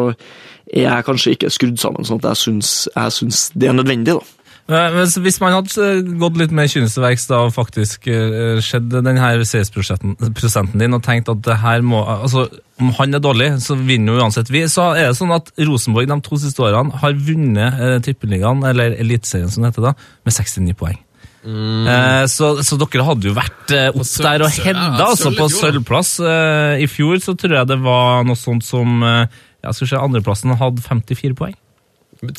er 0.72 0.88
jeg 0.88 1.06
kanskje 1.10 1.36
ikke 1.36 1.52
skrudd 1.52 1.76
sammen 1.82 2.08
sånn 2.08 2.22
at 2.22 2.30
jeg 2.32 2.42
syns, 2.46 2.72
jeg 2.88 3.16
syns 3.18 3.44
det 3.52 3.68
er 3.68 3.76
nødvendig, 3.76 4.16
da. 4.16 4.43
Men 4.70 5.10
Hvis 5.24 5.40
man 5.42 5.52
hadde 5.52 5.86
eh, 5.86 6.12
gått 6.20 6.38
litt 6.40 6.52
mer 6.56 6.68
kynisk 6.72 6.96
til 6.96 7.04
verks 7.04 7.26
og 7.36 7.50
faktisk 7.52 8.06
uh, 8.08 8.60
sett 8.64 8.86
denne 8.88 9.12
seiersprosenten 9.44 10.32
prosenten 10.32 10.80
din 10.80 10.96
og 10.96 11.02
tenkt 11.04 11.28
at 11.28 11.42
det 11.44 11.58
her 11.60 11.84
må 11.84 12.00
altså, 12.00 12.46
Om 12.80 12.94
han 12.96 13.12
er 13.14 13.20
dårlig, 13.20 13.50
så 13.60 13.76
vinner 13.76 14.16
jo 14.16 14.24
uansett 14.24 14.48
vi. 14.50 14.64
Så 14.72 14.94
er 14.94 15.10
det 15.10 15.18
sånn 15.18 15.34
at 15.36 15.52
Rosenborg 15.60 16.08
de 16.08 16.16
to 16.24 16.40
siste 16.40 16.64
årene 16.64 16.96
har 17.02 17.18
vunnet 17.28 17.80
uh, 17.82 17.98
Tippeligaen, 18.04 18.64
eller 18.66 18.96
Eliteserien 18.96 19.52
som 19.52 19.62
det 19.66 19.74
heter 19.74 19.90
da, 19.90 19.98
med 20.24 20.38
69 20.38 20.78
poeng. 20.80 21.02
Eh, 21.44 22.24
så, 22.32 22.46
så 22.64 22.76
dere 22.80 23.04
hadde 23.04 23.28
jo 23.28 23.34
vært 23.36 23.72
eh, 23.76 23.90
opp 23.92 24.12
der 24.24 24.44
og 24.46 24.54
hedda 24.64 24.84
ja, 24.96 25.08
altså, 25.10 25.32
på 25.36 25.48
sølvplass. 25.52 26.16
Eh, 26.24 26.84
I 26.84 26.88
fjor 26.88 27.20
så 27.20 27.34
tror 27.36 27.58
jeg 27.58 27.68
det 27.68 27.80
var 27.84 28.24
noe 28.24 28.38
sånt 28.38 28.64
som 28.64 29.04
eh, 29.04 29.26
ja, 29.64 29.74
skal 29.76 29.90
se, 29.90 30.00
Andreplassen 30.00 30.56
hadde 30.60 30.84
54 30.84 31.36
poeng. 31.36 31.56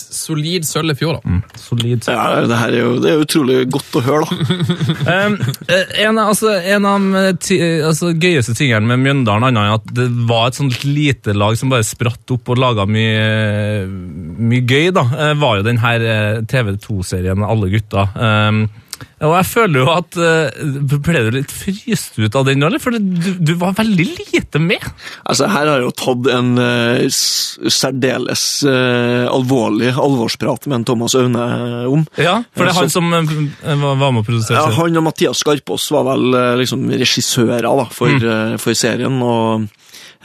Solid 0.02 0.66
sølv 0.68 0.92
i 0.94 0.98
fjor, 1.00 1.20
da. 1.22 1.38
Solid. 1.60 2.06
Ja, 2.10 2.42
det 2.48 2.58
her 2.60 2.74
er 2.74 2.80
jo 2.82 2.94
det 3.04 3.12
er 3.14 3.24
utrolig 3.24 3.58
godt 3.74 3.98
å 4.00 4.04
høre, 4.06 4.26
da. 4.30 4.36
Um, 5.06 5.36
eh, 5.70 5.92
en, 6.06 6.18
av- 6.18 6.32
altså, 6.32 6.50
en 6.58 6.86
av 6.90 7.04
de 7.46 7.58
altså, 7.86 8.10
gøyeste 8.18 8.56
tingene 8.58 8.88
med 8.90 9.04
Mjøndalen 9.04 9.46
annet 9.52 9.62
enn 9.62 9.76
at 9.78 9.92
det 9.96 10.08
var 10.30 10.48
et 10.50 10.58
sånt 10.58 10.82
lite 10.88 11.36
lag 11.38 11.58
som 11.60 11.70
bare 11.72 11.86
spratt 11.86 12.34
opp 12.34 12.50
og 12.54 12.60
laga 12.62 12.88
mye, 12.90 13.86
mye 14.50 14.64
gøy, 14.66 14.90
da, 14.96 15.06
eh, 15.20 15.34
var 15.42 15.60
jo 15.60 15.68
den 15.68 15.80
her 15.84 16.06
eh, 16.10 16.40
TV2-serien 16.50 17.46
Alle 17.46 17.70
gutta. 17.74 18.08
Um, 18.16 18.66
og 19.26 19.34
jeg 19.38 19.48
føler 19.50 19.80
jo 19.82 19.88
at 19.94 20.18
uh, 20.20 20.98
Ble 21.06 21.22
du 21.26 21.30
litt 21.38 21.52
fryst 21.54 22.18
ut 22.20 22.36
av 22.38 22.46
den 22.48 22.64
eller? 22.64 22.82
For 22.82 22.96
du, 22.96 23.30
du 23.42 23.54
var 23.60 23.76
veldig 23.78 24.06
lite 24.34 24.62
med. 24.62 24.84
Altså, 25.24 25.48
Her 25.52 25.70
har 25.72 25.80
jeg 25.82 25.88
jo 25.88 25.94
tatt 26.02 26.30
en 26.36 26.52
uh, 26.60 27.06
særdeles 27.10 28.44
uh, 28.68 29.26
alvorlig 29.32 29.94
alvorsprat 29.94 30.68
med 30.70 30.82
en 30.82 30.88
Thomas 30.92 31.16
Aune 31.20 31.46
om. 31.92 32.06
Ja, 32.20 32.40
For 32.56 32.68
det 32.68 32.74
er 32.76 32.80
han 32.82 32.94
som 32.94 33.10
var 33.12 34.12
med 34.12 34.22
å 34.22 34.26
produsere 34.26 34.60
Ja, 34.62 34.70
han 34.80 35.00
og 35.00 35.08
Mathias 35.08 35.42
Skarpaas 35.44 35.88
var 35.96 36.08
vel 36.12 36.38
liksom 36.62 36.88
regissører 36.92 37.66
da, 37.66 37.88
for, 37.92 38.14
Mm. 38.16 38.60
for 38.62 38.78
serien. 38.78 39.18
og 39.24 39.66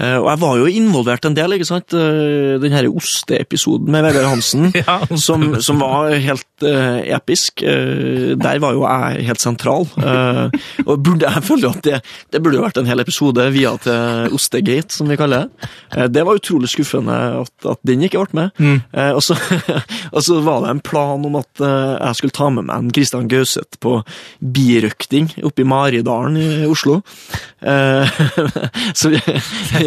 og 0.00 0.28
jeg 0.30 0.40
var 0.42 0.58
jo 0.60 0.68
involvert 0.70 1.26
en 1.28 1.36
del, 1.36 1.56
ikke 1.56 1.68
sant? 1.68 1.94
Eh, 1.96 2.56
Den 2.62 2.74
her 2.76 2.88
osteepisoden 2.88 3.90
med 3.92 4.04
Vegard 4.06 4.30
Hansen, 4.30 4.70
Ja, 4.80 5.00
som, 5.20 5.60
som 5.60 5.80
var 5.82 6.12
helt 6.14 6.64
uh, 6.64 7.00
episk. 7.16 7.64
Uh, 7.64 8.36
der 8.40 8.60
var 8.62 8.76
jo 8.76 8.84
jeg 8.86 9.26
helt 9.28 9.42
sentral. 9.42 9.86
Uh, 9.98 10.48
og 10.86 11.02
burde, 11.04 11.28
jeg 11.28 11.46
føler 11.46 11.74
at 11.74 11.84
det, 11.84 12.00
det 12.32 12.42
burde 12.42 12.62
vært 12.62 12.80
en 12.80 12.88
hel 12.88 13.02
episode 13.02 13.44
via 13.54 13.74
til 13.82 14.34
Ostegate, 14.36 14.94
som 14.94 15.10
vi 15.10 15.18
kaller 15.20 15.46
det. 15.46 15.70
Eh, 15.96 16.08
det 16.12 16.24
var 16.26 16.38
utrolig 16.38 16.70
skuffende 16.72 17.16
at, 17.40 17.52
at 17.68 17.80
den 17.86 18.04
ikke 18.06 18.22
ble 18.24 18.38
med. 18.40 18.50
Mm. 18.58 18.80
Eh, 18.92 19.12
og, 19.16 19.22
så, 19.24 19.36
og 20.14 20.22
så 20.26 20.40
var 20.44 20.64
det 20.64 20.74
en 20.74 20.82
plan 20.84 21.26
om 21.26 21.38
at 21.40 21.62
eh, 21.64 21.96
jeg 21.98 22.20
skulle 22.20 22.36
ta 22.36 22.50
med 22.52 22.68
meg 22.68 22.76
en 22.76 22.92
Kristian 22.94 23.28
Gauseth 23.30 23.80
på 23.82 23.98
birøkting 24.40 25.30
oppe 25.46 25.64
i 25.64 25.68
Maridalen 25.68 26.38
i 26.40 26.68
Oslo. 26.70 27.00
Eh, 27.60 28.20
så 28.98 29.12
vi, 29.12 29.20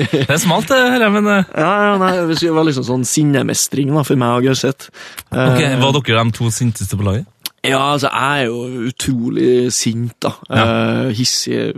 Det 0.13 0.29
er 0.29 0.41
smalt, 0.41 0.72
det 0.72 1.12
men 1.13 1.29
eh, 1.31 1.51
ja, 1.57 1.74
ja, 1.88 1.98
nei, 2.01 2.13
det 2.29 2.53
var 2.55 2.67
liksom 2.67 2.88
sånn 2.88 3.05
sinnemestring 3.07 3.93
da, 3.95 4.05
for 4.07 4.19
meg 4.19 4.39
og 4.39 4.50
Gauseth. 4.50 4.89
Okay, 5.29 5.74
ok, 5.74 5.83
Var 5.83 6.00
dere 6.00 6.24
de 6.24 6.38
to 6.39 6.50
sinteste 6.53 7.00
på 7.00 7.07
laget? 7.07 7.29
Ja, 7.63 7.79
altså, 7.93 8.10
jeg 8.12 8.43
er 8.43 8.50
jo 8.50 8.88
utrolig 8.89 9.51
sint, 9.72 10.17
da. 10.24 10.33
Eh, 10.51 11.13
hissig, 11.15 11.69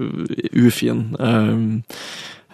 ufin. 0.57 1.11
Uh, 1.19 1.83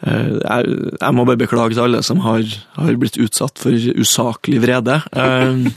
Uh, 0.01 0.39
jeg, 0.41 0.77
jeg 0.97 1.13
må 1.13 1.25
bare 1.29 1.37
beklage 1.37 1.75
til 1.75 1.83
alle 1.83 1.99
som 2.01 2.23
har, 2.25 2.41
har 2.73 2.95
blitt 2.97 3.19
utsatt 3.21 3.61
for 3.61 3.75
usaklig 4.01 4.61
vrede. 4.63 4.97
Uh, 5.13 5.67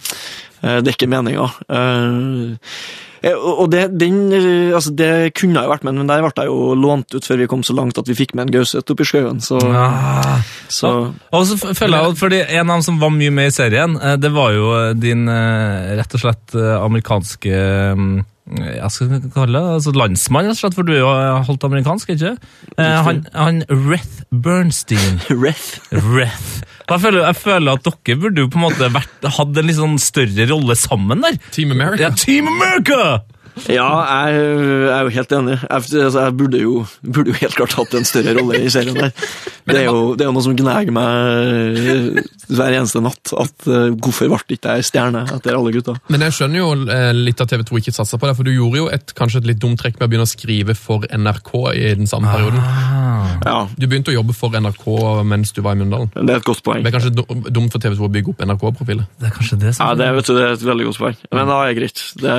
uh, 0.64 0.78
det 0.80 0.94
er 0.94 0.94
ikke 0.96 1.10
meninga. 1.12 1.50
Eh, 3.24 3.32
og 3.34 3.70
det, 3.72 3.86
den, 4.00 4.18
eh, 4.32 4.74
altså, 4.74 4.92
det 4.96 5.32
kunne 5.38 5.62
jeg 5.62 5.70
vært 5.70 5.86
med, 5.86 5.96
men 5.96 6.10
der 6.10 6.24
ble 6.24 6.32
jeg 6.36 6.50
jo 6.50 6.74
lånt 6.76 7.14
ut 7.14 7.24
før 7.24 7.40
vi 7.40 7.48
kom 7.50 7.64
så 7.66 7.76
langt 7.76 7.98
at 8.00 8.10
vi 8.10 8.16
fikk 8.18 8.34
med 8.34 8.48
en 8.48 8.54
Gauseth 8.58 8.92
oppi 8.92 9.06
skauen. 9.08 9.40
Så, 9.44 9.60
ja. 9.62 9.86
så 10.68 10.92
Og 11.32 11.46
så 11.48 11.58
føler 11.72 11.98
jeg 11.98 12.18
fordi 12.20 12.42
En 12.44 12.68
av 12.68 12.76
dem 12.76 12.84
som 12.86 13.00
var 13.00 13.12
mye 13.14 13.32
med 13.34 13.50
i 13.50 13.54
serien, 13.54 13.96
eh, 14.00 14.18
det 14.20 14.32
var 14.34 14.52
jo 14.54 14.70
din 14.98 15.26
rett 15.28 16.14
og 16.16 16.20
slett 16.20 16.54
amerikanske 16.54 17.58
mm, 17.96 18.14
jeg 18.44 18.90
skal 18.92 19.22
kalle 19.32 19.56
det, 19.56 19.76
altså 19.78 19.92
landsmann, 19.96 20.44
rett 20.50 20.58
og 20.58 20.60
slett, 20.60 20.74
for 20.76 20.84
du 20.84 20.92
er 20.92 21.00
jo 21.00 21.12
holdt 21.48 21.64
amerikansk, 21.64 22.10
ikke 22.12 22.34
Han, 22.76 23.22
han 23.32 23.62
Reth 23.70 24.26
Bernstein. 24.28 25.22
Reth. 25.44 25.80
Reth. 25.90 26.60
Jeg 26.84 27.00
føler, 27.00 27.22
jeg 27.24 27.36
føler 27.40 27.78
at 27.78 27.86
dere 27.86 28.18
burde 28.20 28.42
jo 28.44 28.48
på 28.52 28.58
en 28.60 28.64
måte 28.66 28.88
vært, 28.92 29.28
hatt 29.38 29.60
en 29.60 29.68
litt 29.70 29.78
sånn 29.78 29.94
større 30.02 30.48
rolle 30.50 30.76
sammen 30.76 31.24
der. 31.24 31.38
Team 31.54 31.72
America. 31.72 32.02
Ja, 32.04 32.10
Team 32.12 32.50
America! 32.52 33.22
Ja, 33.70 33.88
jeg, 34.26 34.38
jeg 34.38 34.92
er 34.94 35.06
jo 35.06 35.12
helt 35.14 35.34
enig. 35.38 35.56
Jeg, 35.62 35.84
altså, 36.04 36.24
jeg 36.24 36.36
burde, 36.38 36.62
jo, 36.62 36.84
burde 37.06 37.30
jo 37.32 37.38
helt 37.38 37.58
klart 37.58 37.76
hatt 37.78 37.94
en 37.94 38.08
større 38.08 38.34
rolle 38.38 38.58
i 38.64 38.72
serien 38.72 38.98
der. 38.98 39.12
Det 39.64 39.78
er 39.80 39.86
jo, 39.88 40.12
det 40.18 40.26
er 40.26 40.28
jo 40.28 40.34
noe 40.36 40.44
som 40.44 40.56
gnager 40.58 40.92
meg 40.92 42.18
hver 42.50 42.74
eneste 42.76 43.00
natt. 43.04 43.32
At 43.32 43.68
uh, 43.70 43.94
Hvorfor 43.94 44.28
ble 44.28 44.56
ikke 44.58 44.74
jeg 44.76 44.88
stjerne 44.90 45.24
etter 45.32 45.56
alle 45.56 45.72
gutta? 45.74 45.96
Men 46.12 46.26
jeg 46.26 46.36
skjønner 46.36 46.60
jo 46.60 46.68
eh, 46.92 47.10
litt 47.16 47.40
at 47.40 47.52
TV2 47.52 47.80
ikke 47.80 47.94
satsa 47.94 48.18
på 48.20 48.28
det, 48.28 48.34
for 48.36 48.46
du 48.46 48.52
gjorde 48.52 48.82
jo 48.82 48.88
et, 48.92 49.14
kanskje 49.16 49.40
et 49.42 49.48
litt 49.52 49.62
dumt 49.62 49.80
trekk 49.80 49.96
med 49.98 50.06
å 50.06 50.10
begynne 50.12 50.28
å 50.28 50.30
skrive 50.30 50.76
for 50.78 51.06
NRK 51.08 51.52
i 51.72 51.94
den 52.00 52.10
samme 52.10 52.32
perioden. 52.34 52.60
Ja, 53.44 53.56
Du 53.76 53.86
begynte 53.86 54.12
å 54.12 54.16
jobbe 54.16 54.36
for 54.36 54.54
NRK 54.54 54.84
mens 55.28 55.52
du 55.54 55.62
var 55.64 55.76
i 55.76 55.80
Mjøndalen. 55.80 56.10
Det 56.14 56.36
er 56.36 56.42
et 56.42 56.46
godt 56.46 56.62
poeng. 56.66 56.84
Det 56.84 56.90
er 56.90 56.96
kanskje 56.98 57.14
dumt 57.54 57.72
for 57.74 57.82
TV2 57.82 58.06
å 58.06 58.12
bygge 58.18 58.34
opp 58.34 58.44
NRK-profilet? 58.44 59.08
Det 59.20 59.30
er 59.30 59.34
kanskje 59.34 59.60
det 59.62 59.74
som 59.76 59.88
Ja, 59.88 59.98
det, 59.98 60.10
vet 60.18 60.28
du, 60.28 60.34
det 60.36 60.44
er 60.44 60.56
et 60.58 60.66
veldig 60.68 60.88
godt 60.90 61.00
poeng. 61.02 61.18
Men 61.34 61.50
da 61.50 61.60
er 61.62 61.72
det 61.72 61.78
greit. 61.80 62.04
Det, 62.20 62.36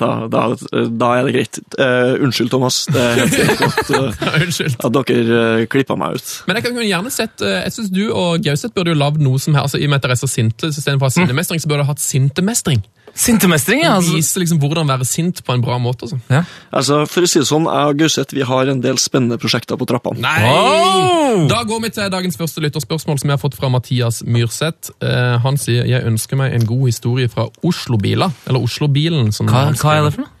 da, 0.00 0.10
da, 0.32 0.42
da 0.88 1.10
er 1.18 1.28
det 1.28 1.34
greit. 1.36 1.60
Uh, 1.78 2.18
unnskyld, 2.26 2.50
Thomas. 2.52 2.82
Det 2.90 3.02
er 3.02 3.22
helt 3.22 3.36
greit 3.36 3.64
at, 3.66 3.92
uh, 3.94 4.76
at 4.88 4.98
dere 4.98 5.38
uh, 5.62 5.64
klippa 5.70 5.96
meg 5.98 6.18
ut. 6.18 6.34
Men 6.48 6.60
jeg 6.60 6.68
kan 6.68 6.80
gjerne 6.82 7.14
sett, 7.14 7.36
uh, 7.44 7.58
jeg 7.62 7.74
synes 7.76 7.90
du 7.94 8.04
og 8.08 8.44
Gauseth 8.44 8.74
burde 8.76 8.94
jo 8.94 9.00
lagd 9.00 9.22
noe 9.24 9.40
som 9.42 9.56
her, 9.56 9.66
altså 9.66 9.80
i 9.80 9.88
og 9.88 9.92
med 9.92 10.00
at 10.00 10.08
dere 10.08 10.18
er 10.18 10.22
så 10.22 10.30
sinte, 10.30 10.72
istedenfor 10.72 11.08
å 11.08 11.12
ha 11.12 11.16
sinnemestring, 11.18 11.62
så 11.62 11.70
burde 11.70 11.82
dere 11.82 11.92
hatt 11.92 12.04
sintemestring. 12.04 12.84
Sintemestring, 13.18 13.82
ja. 13.82 13.96
Altså. 13.98 14.14
Vise 14.14 14.38
liksom 14.42 14.60
hvordan 14.62 14.88
være 14.88 15.06
sint 15.08 15.42
på 15.44 15.54
en 15.56 15.62
bra 15.64 15.78
måte. 15.82 16.06
Altså. 16.06 16.20
ja. 16.30 16.44
Altså, 16.70 17.00
For 17.10 17.26
å 17.26 17.30
si 17.30 17.42
det 17.42 17.48
sånn, 17.50 17.66
jeg 17.66 17.92
og 17.92 17.98
Gauseth 17.98 18.36
vi 18.36 18.46
har 18.46 18.70
en 18.70 18.82
del 18.84 19.00
spennende 19.02 19.40
prosjekter 19.42 19.78
på 19.80 19.88
trappene. 19.90 20.22
Nei! 20.22 20.46
Oh! 20.46 21.44
Da 21.50 21.64
går 21.66 21.82
vi 21.84 21.92
til 21.96 22.10
dagens 22.14 22.38
første 22.38 22.62
lytterspørsmål, 22.64 23.18
som 23.20 23.30
jeg 23.30 23.36
har 23.36 23.42
fått 23.42 23.58
fra 23.58 23.70
Mathias 23.72 24.22
Myrseth. 24.22 24.94
Uh, 25.02 25.36
han 25.42 25.58
sier 25.60 25.88
jeg 25.88 26.06
ønsker 26.06 26.38
meg 26.38 26.54
en 26.56 26.66
god 26.68 26.86
historie 26.86 27.30
fra 27.32 27.48
Oslo-bila, 27.66 28.30
eller 28.46 28.64
Oslo-bilen. 28.64 29.32
som 29.34 29.50
Hva, 29.50 29.68
hva 29.74 29.98
er 29.98 30.06
det 30.06 30.14
for 30.14 30.26
noe? 30.26 30.34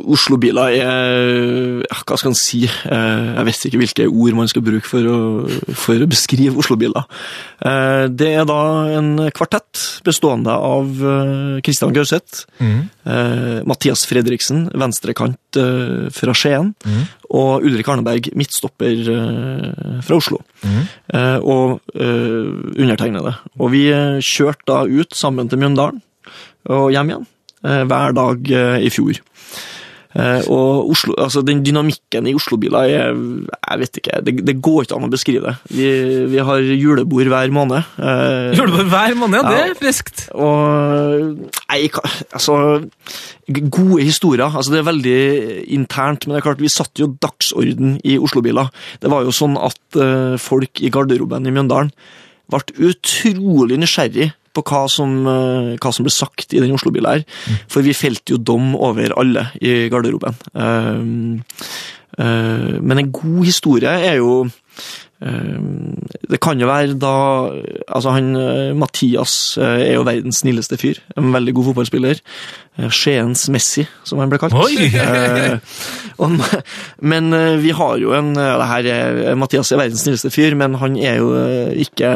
Oslo-biler 0.00 0.74
er 0.80 1.84
Hva 2.06 2.16
skal 2.18 2.30
en 2.32 2.38
si? 2.38 2.64
Eh, 2.64 3.28
Jeg 3.36 3.46
vet 3.48 3.64
ikke 3.68 3.80
hvilke 3.82 4.06
ord 4.10 4.36
man 4.38 4.48
skal 4.50 4.64
bruke 4.66 4.86
for 4.88 5.06
å, 5.06 5.18
for 5.76 6.00
å 6.02 6.08
beskrive 6.10 6.56
Oslo-biler. 6.60 7.06
Eh, 7.64 8.08
Det 8.10 8.30
er 8.40 8.44
da 8.48 8.58
en 8.98 9.10
kvartett 9.36 10.02
bestående 10.06 10.52
av 10.54 10.90
Kristian 11.64 11.92
Gauseth, 11.94 12.44
mm. 12.60 12.80
Mathias 13.68 14.04
Fredriksen, 14.08 14.68
venstrekant 14.76 15.58
eh, 15.60 16.08
fra 16.14 16.34
Skien, 16.36 16.74
og 17.30 17.64
Ulrik 17.66 17.88
Arneberg, 17.92 18.30
midtstopper 18.38 19.10
eh, 19.14 19.98
fra 20.04 20.16
Oslo. 20.20 20.40
Mm. 20.64 20.80
Og 21.42 21.80
eh, 21.94 22.48
undertegnede. 22.82 23.36
Og 23.60 23.72
vi 23.74 23.86
eh, 23.94 24.18
kjørte 24.24 24.66
da 24.70 24.82
ut 24.88 25.14
sammen 25.16 25.48
til 25.50 25.60
Mjøndalen 25.62 26.00
og 26.70 26.90
hjem 26.92 27.08
igjen 27.14 27.22
eh, 27.24 27.28
hver 27.62 28.16
dag 28.16 28.50
eh, 28.56 28.78
i 28.86 28.90
fjor. 28.92 29.20
Eh, 30.10 30.42
og 30.50 30.88
Oslo, 30.90 31.14
altså 31.22 31.38
Den 31.46 31.60
dynamikken 31.62 32.26
i 32.26 32.32
Oslo-biler 32.34 32.88
er 32.90 33.12
Jeg 33.14 33.78
vet 33.78 33.98
ikke, 34.00 34.16
det, 34.26 34.32
det 34.42 34.56
går 34.58 34.82
ikke 34.82 34.96
an 34.96 35.06
å 35.06 35.10
beskrive. 35.12 35.52
Vi, 35.70 35.86
vi 36.32 36.40
har 36.42 36.64
julebord 36.66 37.30
hver 37.30 37.52
måned. 37.54 37.86
eh, 38.02 38.50
det 38.58 38.86
hver 38.90 39.14
måned? 39.20 39.38
Ja, 39.46 39.52
det 39.54 39.60
er 39.68 39.78
friskt. 39.78 40.24
og 40.34 41.38
Nei, 41.70 41.84
altså 42.32 42.56
Gode 43.70 44.02
historier. 44.02 44.50
altså 44.50 44.74
Det 44.74 44.80
er 44.80 44.90
veldig 44.90 45.20
internt, 45.78 46.26
men 46.26 46.34
det 46.34 46.40
er 46.42 46.48
klart 46.48 46.64
vi 46.64 46.72
satte 46.74 47.04
jo 47.04 47.12
dagsorden 47.22 48.00
i 48.02 48.18
Oslo-biler. 48.18 48.72
Det 49.02 49.10
var 49.14 49.22
jo 49.22 49.34
sånn 49.34 49.54
at 49.62 49.78
eh, 50.00 50.34
folk 50.42 50.82
i 50.82 50.90
garderoben 50.90 51.46
i 51.46 51.54
Mjøndalen 51.54 51.94
ble 52.50 52.90
utrolig 52.90 53.78
nysgjerrig 53.78 54.32
på 54.54 54.64
hva 54.66 54.84
som, 54.90 55.12
eh, 55.26 55.76
hva 55.78 55.92
som 55.94 56.06
ble 56.06 56.12
sagt 56.14 56.54
i 56.54 56.62
den 56.62 56.74
Oslo-bilen 56.74 57.10
her. 57.10 57.24
For 57.70 57.86
vi 57.86 57.96
felte 57.96 58.34
jo 58.34 58.38
dom 58.42 58.74
over 58.76 59.14
alle 59.20 59.50
i 59.60 59.88
garderoben. 59.92 60.34
Eh, 60.54 61.00
eh, 62.18 62.80
men 62.80 62.98
en 62.98 63.12
god 63.12 63.44
historie 63.44 63.88
er 63.88 64.18
jo 64.18 64.50
det 65.20 66.38
kan 66.40 66.60
jo 66.60 66.68
være 66.70 66.94
da 67.00 67.14
altså 67.90 68.14
han, 68.14 68.32
eh, 68.36 68.72
Mathias 68.78 69.58
eh, 69.60 69.90
er 69.90 69.94
jo 69.98 70.06
verdens 70.06 70.42
snilleste 70.44 70.78
fyr. 70.80 71.00
En 71.18 71.32
veldig 71.34 71.54
god 71.58 71.70
fotballspiller. 71.70 72.20
Eh, 72.78 72.88
Skiens 72.94 73.48
Messi, 73.52 73.84
som 74.06 74.22
han 74.22 74.30
ble 74.32 74.40
kalt. 74.40 74.56
Eh, 75.00 75.58
og, 76.20 76.34
men 77.00 77.32
vi 77.62 77.70
har 77.74 77.96
jo 78.00 78.12
en 78.12 78.34
det 78.36 78.66
her 78.68 78.86
er, 78.92 79.18
Mathias 79.38 79.70
er 79.72 79.80
verdens 79.80 80.02
snilleste 80.04 80.30
fyr, 80.32 80.54
men 80.58 80.74
han 80.80 80.96
er 81.00 81.16
jo 81.20 81.30
ikke, 81.80 82.10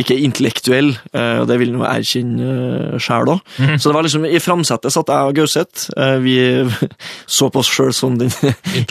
ikke 0.00 0.16
intellektuell, 0.24 0.94
og 1.12 1.44
det 1.50 1.58
vil 1.60 1.74
han 1.74 1.82
jo 1.82 1.86
erkjenne 1.88 3.00
sjæl 3.02 3.32
òg. 3.34 3.42
Så 3.76 3.90
det 3.90 3.96
var 3.98 4.06
liksom 4.06 4.24
i 4.28 4.40
framsettet 4.42 4.94
satt 4.94 5.12
jeg 5.12 5.28
og 5.28 5.36
Gauseth. 5.36 5.88
Vi 6.24 6.38
så 7.38 7.50
på 7.52 7.60
oss 7.62 7.72
sjøl 7.72 7.92
som 7.96 8.16
den 8.20 8.32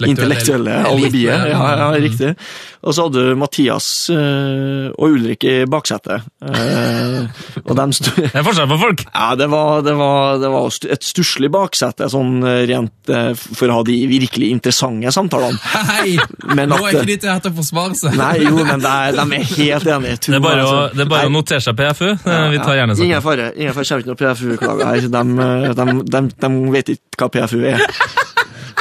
Intellektuelle 0.05 0.83
alibiet. 0.85 1.33
ja. 1.33 1.57
Ja, 1.57 1.73
ja, 1.81 1.89
riktig. 1.97 2.35
Og 2.87 2.95
så 2.95 3.03
hadde 3.07 3.19
du 3.19 3.35
Mathias 3.35 3.87
eh, 4.13 4.87
og 4.95 5.15
Ulrik 5.17 5.43
i 5.43 5.55
baksetet. 5.67 6.23
Eh, 6.39 7.25
og 7.65 7.73
de 7.75 7.85
Det 7.91 8.29
er 8.31 8.45
forskjell 8.45 8.69
på 8.71 8.77
folk! 8.79 9.03
Ja, 9.09 9.33
det 9.39 9.49
var, 9.51 9.81
det 9.83 9.95
var, 9.99 10.37
det 10.39 10.51
var 10.53 10.77
et 10.95 11.03
stusslig 11.03 11.49
baksete, 11.51 12.07
sånn 12.13 12.37
eh, 12.47 12.61
rent 12.69 13.11
for 13.35 13.67
å 13.67 13.79
ha 13.79 13.83
de 13.87 13.97
virkelig 14.07 14.51
interessante 14.55 15.11
samtalene. 15.11 15.59
Hei! 15.91 16.15
Men 16.55 16.71
Nå 16.71 16.79
er 16.87 17.01
ikke 17.01 17.09
de 17.09 17.17
til 17.25 17.51
å 17.51 17.55
forsvare 17.57 17.97
seg. 17.99 18.15
Nei, 18.19 18.37
jo, 18.45 18.55
men 18.63 18.83
det 18.83 18.93
er, 18.93 19.17
de 19.19 19.25
er 19.41 19.49
helt 19.57 19.91
enige. 19.97 20.21
Det 20.27 20.39
er 20.39 20.45
bare 20.47 20.63
å, 20.63 20.71
Altså, 20.77 20.95
det 20.95 21.03
er 21.05 21.11
bare 21.11 21.27
å 21.31 21.33
notere 21.33 21.63
seg 21.63 21.77
PFU. 21.79 22.07
Vi 22.23 22.61
tar 22.63 22.79
gjerne 22.79 22.95
Ingen 22.95 23.17
saken. 23.19 23.25
fare. 23.27 23.49
Ingen 23.57 23.75
fare, 23.75 23.89
kommer 23.91 24.05
ikke 24.05 24.13
noe 24.13 24.21
PFU-klager 24.23 24.89
her. 24.93 25.11
De, 25.17 25.25
de, 25.81 25.99
de, 26.15 26.23
de 26.47 26.53
vet 26.77 26.93
ikke 26.95 27.25
hva 27.27 27.29
PFU 27.35 27.59
er. 27.67 27.83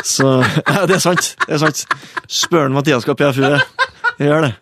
Så 0.07 0.29
ja, 0.45 0.85
det 0.87 0.99
er 1.01 1.03
sant. 1.03 1.33
Det 1.47 1.57
er 1.57 1.63
sant. 1.67 1.83
Spør 2.31 2.71
Mathias 2.75 3.07
hva 3.09 3.17
PFU 3.19 3.43
er. 3.49 3.65
Gjør 4.19 4.47
det. 4.47 4.53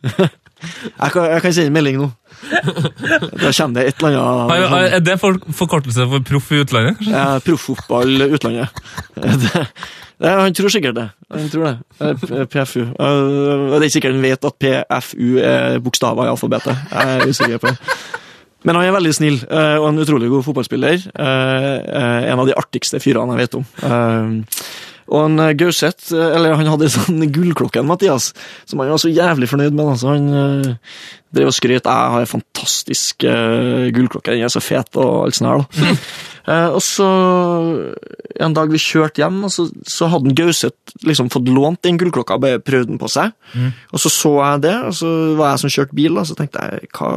Jeg 0.64 1.10
kan, 1.12 1.24
jeg 1.28 1.42
kan 1.44 1.52
sende 1.52 1.66
en 1.68 1.74
melding 1.76 1.98
nå. 2.00 2.06
Da 2.44 3.50
kommer 3.52 3.74
det 3.76 3.82
et 3.90 3.98
eller 4.00 4.14
annet 4.20 4.70
har- 4.72 4.94
Er 4.96 5.00
det 5.04 5.16
for, 5.20 5.36
forkortelse 5.52 6.06
for 6.08 6.20
proff 6.24 6.50
i 6.52 6.62
utlandet? 6.62 6.96
kanskje? 6.98 7.12
Ja, 7.12 7.38
Profffotball 7.44 8.28
utlandet. 8.30 8.68
Det, 10.14 10.30
det, 10.30 10.30
han 10.30 10.54
tror 10.54 10.70
sikkert 10.70 10.94
det. 10.96 11.04
Han 11.34 11.48
tror 11.50 11.64
det. 11.66 11.74
Eh, 12.00 12.44
PFU. 12.46 12.80
Eh, 12.80 12.94
Det 12.94 13.76
er 13.76 13.82
ikke 13.88 13.94
sikkert 13.96 14.14
han 14.14 14.22
vet 14.22 14.44
at 14.48 14.58
PFU 14.62 15.38
er 15.42 15.80
bokstaver 15.84 16.24
i 16.28 16.30
alfabetet. 16.32 16.76
Jeg 16.92 17.18
er 17.18 17.26
usikker 17.28 17.58
på 17.58 17.72
det. 17.72 17.78
Men 18.64 18.78
han 18.78 18.86
er 18.86 18.94
veldig 18.96 19.12
snill 19.18 19.40
eh, 19.50 19.74
og 19.76 19.88
en 19.90 19.98
utrolig 20.00 20.30
god 20.32 20.44
fotballspiller. 20.46 21.02
Eh, 21.12 21.70
eh, 21.82 22.30
En 22.32 22.38
av 22.40 22.46
de 22.48 22.54
artigste 22.56 23.02
fyrene 23.02 23.34
jeg 23.36 23.42
vet 23.44 23.58
om. 23.58 23.66
Eh, 23.82 24.62
Og 25.12 25.26
en 25.26 25.42
eh, 25.42 25.54
Gauseth, 25.58 26.12
eh, 26.14 26.30
eller 26.36 26.56
han 26.58 26.70
hadde 26.70 26.88
en 26.88 26.94
sånn 26.94 27.26
gullklokke, 27.34 27.82
en 27.82 27.90
Mathias, 27.90 28.32
som 28.68 28.80
han 28.80 28.92
var 28.94 29.02
så 29.02 29.12
jævlig 29.12 29.50
fornøyd 29.50 29.76
med. 29.76 29.90
Altså, 29.94 30.14
han 30.14 30.28
eh, 30.40 31.00
drev 31.34 31.50
og 31.50 31.56
skrøt. 31.56 31.88
Jeg 31.88 32.12
har 32.14 32.22
en 32.22 32.30
fantastisk 32.30 33.26
uh, 33.26 33.90
gullklokke, 33.90 34.36
den 34.36 34.46
er 34.46 34.52
så 34.52 34.62
fet 34.62 34.94
og 35.02 35.24
alt 35.24 35.34
sånt 35.34 35.50
her. 35.50 35.64
da. 35.64 35.96
uh, 36.46 36.68
og 36.76 36.82
så 36.84 37.08
en 38.44 38.54
dag 38.54 38.70
vi 38.70 38.78
kjørte 38.78 39.18
hjem, 39.18 39.40
og 39.48 39.50
så, 39.50 39.66
så 39.90 40.08
hadde 40.12 40.34
Gauseth 40.38 40.94
liksom 41.08 41.32
fått 41.34 41.50
lånt 41.50 41.82
den 41.82 41.98
gullklokka, 41.98 42.38
bare 42.38 42.62
prøvd 42.62 42.92
den 42.92 43.02
på 43.02 43.10
seg. 43.10 43.34
Og 43.90 44.02
så 44.02 44.12
så 44.14 44.34
jeg 44.38 44.64
det, 44.68 44.76
og 44.86 44.94
så 45.00 45.10
var 45.40 45.52
jeg 45.52 45.64
som 45.64 45.74
kjørte 45.76 45.98
bil, 45.98 46.22
og 46.22 46.30
så 46.30 46.38
tenkte 46.38 46.68
jeg 46.70 46.90
hva 46.94 47.10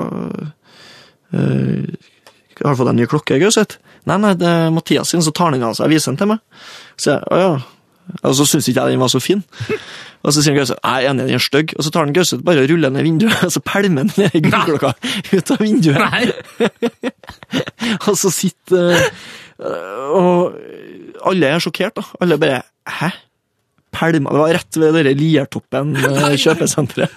uh, 1.38 2.12
Har 2.58 2.74
du 2.74 2.80
fått 2.82 2.90
en 2.90 2.98
ny 2.98 3.06
klokke, 3.06 3.38
Gauseth? 3.38 3.78
Nei, 4.08 4.18
nei, 4.24 4.34
det 4.40 4.50
er 4.50 4.70
Mathias 4.74 5.12
sin, 5.12 5.22
så 5.22 5.34
tar 5.36 5.52
han 5.52 5.60
den 5.60 5.68
av 5.68 5.78
seg 5.78 5.90
og 5.90 5.94
viser 5.94 6.14
den 6.14 6.22
til 6.22 6.32
meg. 6.34 6.64
Så 6.98 7.14
jeg, 7.14 7.26
å 7.30 7.42
ja. 7.42 7.56
Og 8.24 8.36
så 8.38 8.46
syns 8.48 8.68
ikke 8.68 8.82
jeg 8.82 8.96
den 8.96 9.02
var 9.02 9.12
så 9.12 9.20
fin. 9.24 9.44
Og 10.26 10.34
så 10.34 10.42
sier 10.42 10.56
han 10.56 10.60
Gauseth 10.60 10.80
jeg 10.82 11.06
er 11.06 11.12
enig, 11.12 11.28
den 11.30 11.38
er 11.38 11.44
stygg. 11.44 11.74
Og 11.78 11.86
så 11.86 11.92
tar 11.94 12.08
han 12.08 12.16
Gause 12.16 12.40
bare 12.44 12.64
og 12.66 12.72
ruller 12.72 12.92
ned 12.92 13.06
vinduet, 13.06 13.38
og 13.48 13.52
så 13.54 13.62
pælmer 13.64 14.08
han 14.08 14.32
den 14.34 14.48
gullklokka 14.50 14.92
ut 15.38 15.52
av 15.54 15.62
vinduet. 15.62 16.02
Nei! 16.02 17.12
Og 18.10 18.18
så 18.20 18.32
sitter 18.34 18.98
øh, 18.98 20.18
Og 20.18 20.58
alle 21.30 21.48
er 21.48 21.64
sjokkert, 21.64 21.96
da. 21.96 22.04
Alle 22.22 22.38
bare 22.42 22.62
Hæ? 22.98 23.12
Pælma 23.94 24.34
Det 24.34 24.42
var 24.42 24.54
rett 24.58 24.80
ved 24.82 24.98
dere 24.98 25.14
Liertoppen 25.16 25.96
øh, 25.96 26.34
kjøpesenteret. 26.36 27.14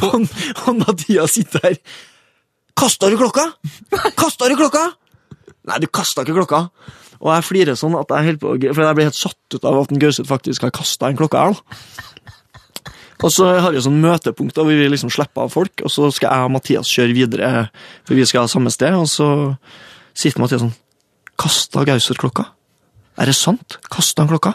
Han, 0.00 0.24
han 0.64 0.80
Mathias 0.86 1.36
sitter 1.36 1.66
her. 1.66 1.76
Kasta 2.78 3.10
du 3.10 3.18
klokka? 3.20 3.44
Kasta 4.16 4.48
du 4.48 4.56
klokka? 4.56 4.86
Nei, 5.68 5.78
du 5.82 5.88
kasta 5.92 6.24
ikke 6.24 6.38
klokka. 6.38 6.68
Og 7.18 7.32
jeg 7.32 7.46
flirer 7.48 7.78
sånn 7.78 7.96
at 7.98 8.12
jeg 8.14 8.28
helt 8.28 8.42
på, 8.42 8.54
for 8.70 8.84
jeg 8.84 8.98
blir 8.98 9.08
helt 9.08 9.18
satt 9.18 9.56
ut 9.56 9.66
av 9.66 9.80
at 9.80 9.92
en 9.94 10.02
Gauseth 10.02 10.28
faktisk 10.28 10.66
har 10.66 10.74
kasta 10.74 11.10
en 11.10 11.18
klokke 11.18 11.40
her. 11.48 11.58
Og 13.18 13.32
så 13.34 13.48
har 13.58 13.74
vi 13.74 13.82
sånn 13.82 13.98
møtepunkt 13.98 14.54
da, 14.54 14.62
hvor 14.62 14.78
vi 14.78 14.90
liksom 14.92 15.10
slipper 15.10 15.48
av 15.48 15.54
folk, 15.54 15.82
og 15.82 15.90
så 15.90 16.10
skal 16.14 16.30
jeg 16.30 16.46
og 16.46 16.52
Mathias 16.54 16.92
kjøre 16.92 17.16
videre, 17.16 17.50
for 18.06 18.14
vi 18.14 18.26
skal 18.28 18.46
ha 18.46 18.52
samme 18.52 18.70
sted, 18.70 18.94
og 18.94 19.08
så 19.10 19.28
sitter 20.14 20.44
Mathias 20.44 20.62
sånn 20.62 20.76
Kasta 21.38 21.84
Gauseth 21.86 22.18
klokka? 22.18 22.48
Er 23.18 23.30
det 23.30 23.34
sant? 23.38 23.78
Kasta 23.90 24.22
han 24.22 24.30
klokka? 24.30 24.54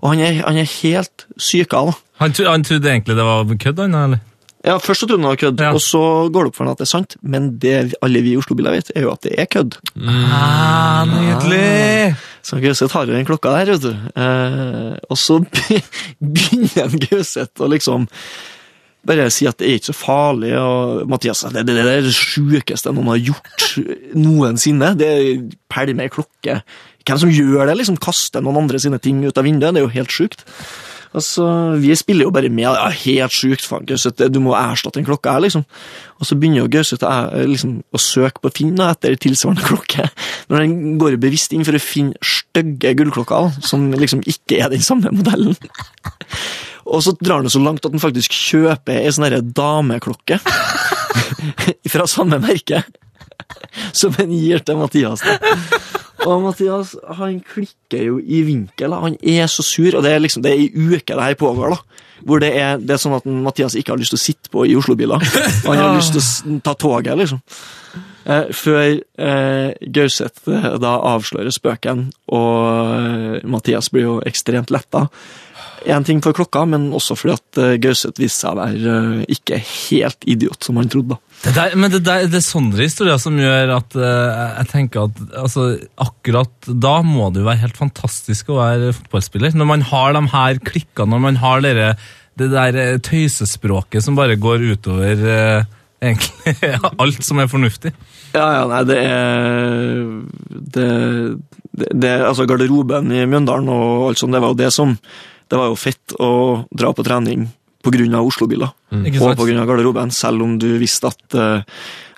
Og 0.00 0.10
han 0.12 0.20
er, 0.24 0.40
han 0.44 0.60
er 0.60 0.68
helt 0.68 1.26
syka, 1.40 1.80
da. 1.88 1.94
Han, 2.20 2.34
han 2.48 2.64
trodde 2.64 2.90
egentlig 2.90 3.16
det 3.16 3.24
var 3.24 3.44
kødd, 3.60 3.84
han? 3.84 3.96
eller? 4.00 4.24
Ja, 4.64 4.78
Først 4.80 5.02
så 5.02 5.06
trodde 5.06 5.20
han 5.20 5.26
det 5.28 5.32
var 5.34 5.40
kødd, 5.42 5.60
Ja. 5.60 5.72
og 5.76 5.80
så 5.84 6.00
går 6.32 6.46
det 6.46 6.48
opp 6.50 6.56
for 6.56 6.64
ham 6.64 6.72
at 6.72 6.78
det 6.80 6.86
er 6.86 6.92
sant. 6.94 7.16
Men 7.22 7.50
det 7.60 7.74
alle 8.02 8.22
vi 8.24 8.32
i 8.32 8.38
Oslo-biler 8.40 8.72
vet, 8.72 8.90
er 8.96 9.04
jo 9.04 9.10
at 9.12 9.20
det 9.26 9.34
er 9.38 9.48
kødd. 9.52 9.76
Ah, 10.00 11.04
nydelig! 11.10 12.16
Så 12.44 12.58
Gauseth 12.60 12.92
har 12.96 13.04
jo 13.08 13.12
den 13.12 13.26
klokka 13.28 13.52
der, 13.52 13.74
vet 13.74 13.84
du. 13.84 13.92
Eh, 13.92 14.96
og 15.10 15.20
så 15.20 15.38
begynner 16.20 16.96
Gauseth 17.10 17.60
å 17.64 17.68
liksom 17.72 18.08
bare 19.04 19.26
si 19.28 19.44
at 19.44 19.58
det 19.60 19.66
er 19.68 19.74
ikke 19.76 19.90
så 19.90 19.96
farlig, 19.98 20.54
og 20.56 21.02
Mathias 21.12 21.42
det, 21.52 21.66
det, 21.68 21.74
det 21.76 21.84
er 21.98 22.06
det 22.06 22.14
sjukeste 22.16 22.88
noen 22.96 23.10
har 23.12 23.20
gjort 23.20 23.66
noensinne. 24.16 24.94
Det 24.96 25.10
er 25.12 25.42
pælmer 25.68 26.08
klokke. 26.12 26.62
Hvem 27.04 27.20
som 27.20 27.28
gjør 27.36 27.68
det? 27.68 27.76
liksom 27.82 27.98
Kaster 28.00 28.40
noen 28.40 28.62
andre 28.62 28.80
sine 28.80 28.96
ting 29.04 29.20
ut 29.26 29.36
av 29.36 29.44
vinduet? 29.44 29.76
Det 29.76 29.82
er 29.82 29.84
jo 29.84 29.92
helt 29.98 30.14
sjukt. 30.14 30.46
Altså, 31.14 31.44
Vi 31.78 31.94
spiller 31.94 32.26
jo 32.26 32.32
bare 32.34 32.48
med. 32.50 32.64
Ja, 32.66 32.88
helt 32.90 33.32
sjukt, 33.32 33.62
faen, 33.68 33.84
Gauseth. 33.86 34.24
Du 34.34 34.40
må 34.42 34.54
erstatte 34.58 34.98
den 34.98 35.06
klokka 35.06 35.36
her, 35.36 35.44
liksom. 35.44 35.62
Og 36.18 36.26
så 36.26 36.34
begynner 36.38 36.64
jo 36.64 36.68
Gauseth 36.74 37.04
å- 37.06 37.46
liksom, 37.46 37.76
å 37.94 38.00
søke 38.02 38.42
på 38.42 38.50
Finn 38.56 38.74
da, 38.80 38.90
etter 38.96 39.14
tilsvarende 39.22 39.62
klokke. 39.70 40.08
Når 40.50 40.64
den 40.64 40.98
går 40.98 41.16
bevisst 41.22 41.54
inn 41.54 41.62
for 41.64 41.78
å 41.78 41.82
finne 41.82 42.18
stygge 42.24 42.96
gullklokker 42.98 43.60
som 43.62 43.92
liksom 43.94 44.24
ikke 44.26 44.58
er 44.64 44.74
den 44.74 44.82
samme 44.82 45.12
modellen. 45.14 45.54
Og 46.84 47.00
så 47.06 47.14
drar 47.22 47.42
det 47.46 47.54
så 47.54 47.62
langt 47.62 47.86
at 47.86 47.94
han 47.94 48.02
faktisk 48.02 48.34
kjøper 48.34 48.98
ei 49.00 49.12
sånn 49.14 49.30
dameklokke 49.56 50.36
fra 51.94 52.04
samme 52.10 52.36
merke, 52.42 52.82
som 53.94 54.12
han 54.18 54.32
gir 54.34 54.60
til 54.66 54.76
Mathias. 54.82 55.22
da. 55.24 55.38
Og 56.24 56.42
Mathias 56.44 56.94
han 57.18 57.38
klikker 57.44 58.06
jo 58.08 58.18
i 58.20 58.40
vinkel. 58.46 58.94
Han 58.96 59.16
er 59.20 59.46
så 59.50 59.64
sur, 59.66 59.98
og 59.98 60.04
det 60.06 60.14
er 60.14 60.22
liksom, 60.24 60.44
det 60.44 60.54
er 60.54 60.62
ei 60.64 60.70
uke 60.72 61.12
det 61.12 61.28
her 61.28 61.38
pågår. 61.40 61.74
da. 61.74 62.02
Hvor 62.24 62.40
det 62.40 62.52
er, 62.56 62.78
det 62.80 62.94
er 62.94 63.00
sånn 63.02 63.16
at 63.18 63.26
Mathias 63.28 63.76
ikke 63.76 63.92
har 63.92 64.00
lyst 64.00 64.14
til 64.14 64.20
å 64.20 64.24
sitte 64.24 64.52
på 64.52 64.64
i 64.64 64.76
Oslo-biler. 64.78 65.24
Han 65.66 65.80
har 65.80 65.96
lyst 65.98 66.14
til 66.16 66.56
å 66.56 66.60
ta 66.64 66.76
toget, 66.80 67.16
liksom. 67.20 67.42
Eh, 68.24 68.46
før 68.56 68.94
eh, 69.20 69.74
Gauseth 69.92 70.48
eh, 70.48 70.68
da 70.80 70.94
avslører 71.12 71.52
spøken, 71.52 72.06
og 72.32 72.60
eh, 72.96 73.42
Mathias 73.52 73.90
blir 73.92 74.06
jo 74.06 74.14
ekstremt 74.24 74.72
letta. 74.72 75.04
Én 75.84 76.06
ting 76.08 76.22
for 76.24 76.32
klokka, 76.32 76.62
men 76.64 76.88
også 76.96 77.18
fordi 77.20 77.34
at 77.36 77.60
eh, 77.60 77.74
Gauseth 77.84 78.22
viste 78.22 78.46
seg 78.46 78.54
å 78.54 78.62
være 78.62 79.28
ikke 79.36 79.60
helt 79.60 80.24
idiot, 80.24 80.64
som 80.64 80.80
han 80.80 80.88
trodde. 80.88 81.18
da. 81.18 81.23
Det 81.44 81.52
der, 81.52 81.74
men 81.76 81.92
det, 81.92 82.00
der, 82.06 82.24
det 82.30 82.38
er 82.38 82.44
sånne 82.44 82.78
historier 82.78 83.18
som 83.20 83.36
gjør 83.36 83.74
at 83.76 83.94
uh, 83.98 84.04
jeg 84.62 84.68
tenker 84.70 85.10
at 85.10 85.18
altså, 85.42 85.66
akkurat 86.00 86.68
da 86.68 86.94
må 87.04 87.28
det 87.32 87.42
jo 87.42 87.48
være 87.50 87.60
helt 87.66 87.76
fantastisk 87.76 88.48
å 88.48 88.62
være 88.62 88.94
fotballspiller. 88.96 89.52
Når 89.52 89.68
man 89.68 89.84
har 89.90 90.14
de 90.16 90.22
her 90.32 90.60
klikkene, 90.64 91.10
når 91.12 91.24
man 91.26 91.40
har 91.42 91.64
dere, 91.64 91.90
det 92.40 92.48
der 92.50 92.78
eh, 92.80 92.96
tøysespråket 93.04 94.02
som 94.02 94.16
bare 94.16 94.38
går 94.40 94.64
utover 94.72 95.20
uh, 95.20 95.66
egentlig 96.02 96.54
alt 97.04 97.20
som 97.26 97.42
er 97.42 97.50
fornuftig. 97.52 97.92
Ja, 98.32 98.46
ja, 98.56 98.64
nei, 98.70 98.80
det 98.88 98.96
er 99.04 100.00
det, 100.48 100.88
det, 101.76 101.90
det, 101.92 102.14
Altså, 102.24 102.48
garderoben 102.48 103.12
i 103.12 103.20
Mjøndalen 103.28 103.68
og 103.70 104.08
alt 104.08 104.22
sånt, 104.22 104.34
det 104.34 104.42
var 104.42 104.56
jo 104.56 104.62
det 104.64 104.72
som 104.74 104.96
Det 104.96 105.60
var 105.60 105.70
jo 105.70 105.78
fett 105.78 106.16
å 106.18 106.32
dra 106.72 106.90
på 106.96 107.04
trening 107.06 107.44
av 108.14 108.26
Oslo-biler. 108.26 108.70
mm. 108.90 109.04
Og 109.06 109.12
pga. 109.12 109.34
på 109.36 109.46
grunn 109.48 109.58
av 109.60 109.66
garderoben, 109.68 110.10
selv 110.10 110.42
om 110.42 110.58
du 110.58 110.78
visste 110.78 111.06
at 111.10 111.34
uh, 111.34 111.62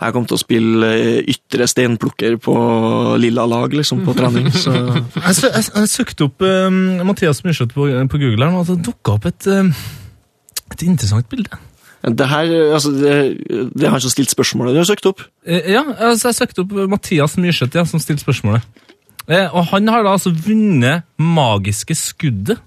jeg 0.01 0.13
kom 0.13 0.27
til 0.29 0.37
å 0.37 0.41
spille 0.41 0.87
eh, 0.93 1.21
ytre 1.33 1.67
steinplukker 1.67 2.37
på 2.39 2.55
lilla 3.19 3.47
lag, 3.49 3.73
liksom, 3.73 4.05
på 4.05 4.15
trening. 4.15 4.51
Så 4.53 4.73
Jeg, 5.27 5.35
sø- 5.35 5.53
jeg, 5.55 5.65
jeg 5.75 5.89
søkte 5.89 6.25
opp 6.29 6.43
uh, 6.45 6.71
Mathias 7.05 7.43
Myrseth 7.45 7.73
på, 7.75 7.87
på 7.89 8.19
Google, 8.21 8.45
her, 8.51 8.59
og 8.61 8.67
det 8.69 8.83
dukka 8.85 9.17
opp 9.17 9.27
et, 9.27 9.47
uh, 9.49 9.65
et 10.73 10.83
interessant 10.87 11.29
bilde. 11.29 11.51
det 12.07 12.27
her, 12.29 12.53
altså, 12.77 12.93
det, 12.93 13.15
det 13.75 13.87
er 13.87 13.91
han 13.91 14.01
som 14.05 14.13
stilte 14.13 14.37
spørsmålet 14.37 14.77
du 14.77 14.83
har 14.83 14.87
søkt 14.91 15.07
opp. 15.11 15.25
Eh, 15.47 15.73
Ja, 15.73 15.83
altså 16.11 16.29
jeg 16.31 16.39
søkte 16.43 16.63
opp 16.67 16.75
Mathias 16.93 17.37
Myrseth, 17.41 17.75
ja, 17.75 17.85
som 17.89 17.99
stilte 17.99 18.23
spørsmålet. 18.23 18.63
Eh, 19.27 19.49
og 19.51 19.65
han 19.73 19.89
har 19.91 20.05
da 20.07 20.13
altså 20.15 20.31
vunnet 20.31 21.03
Magiske 21.19 21.97
skuddet. 21.99 22.61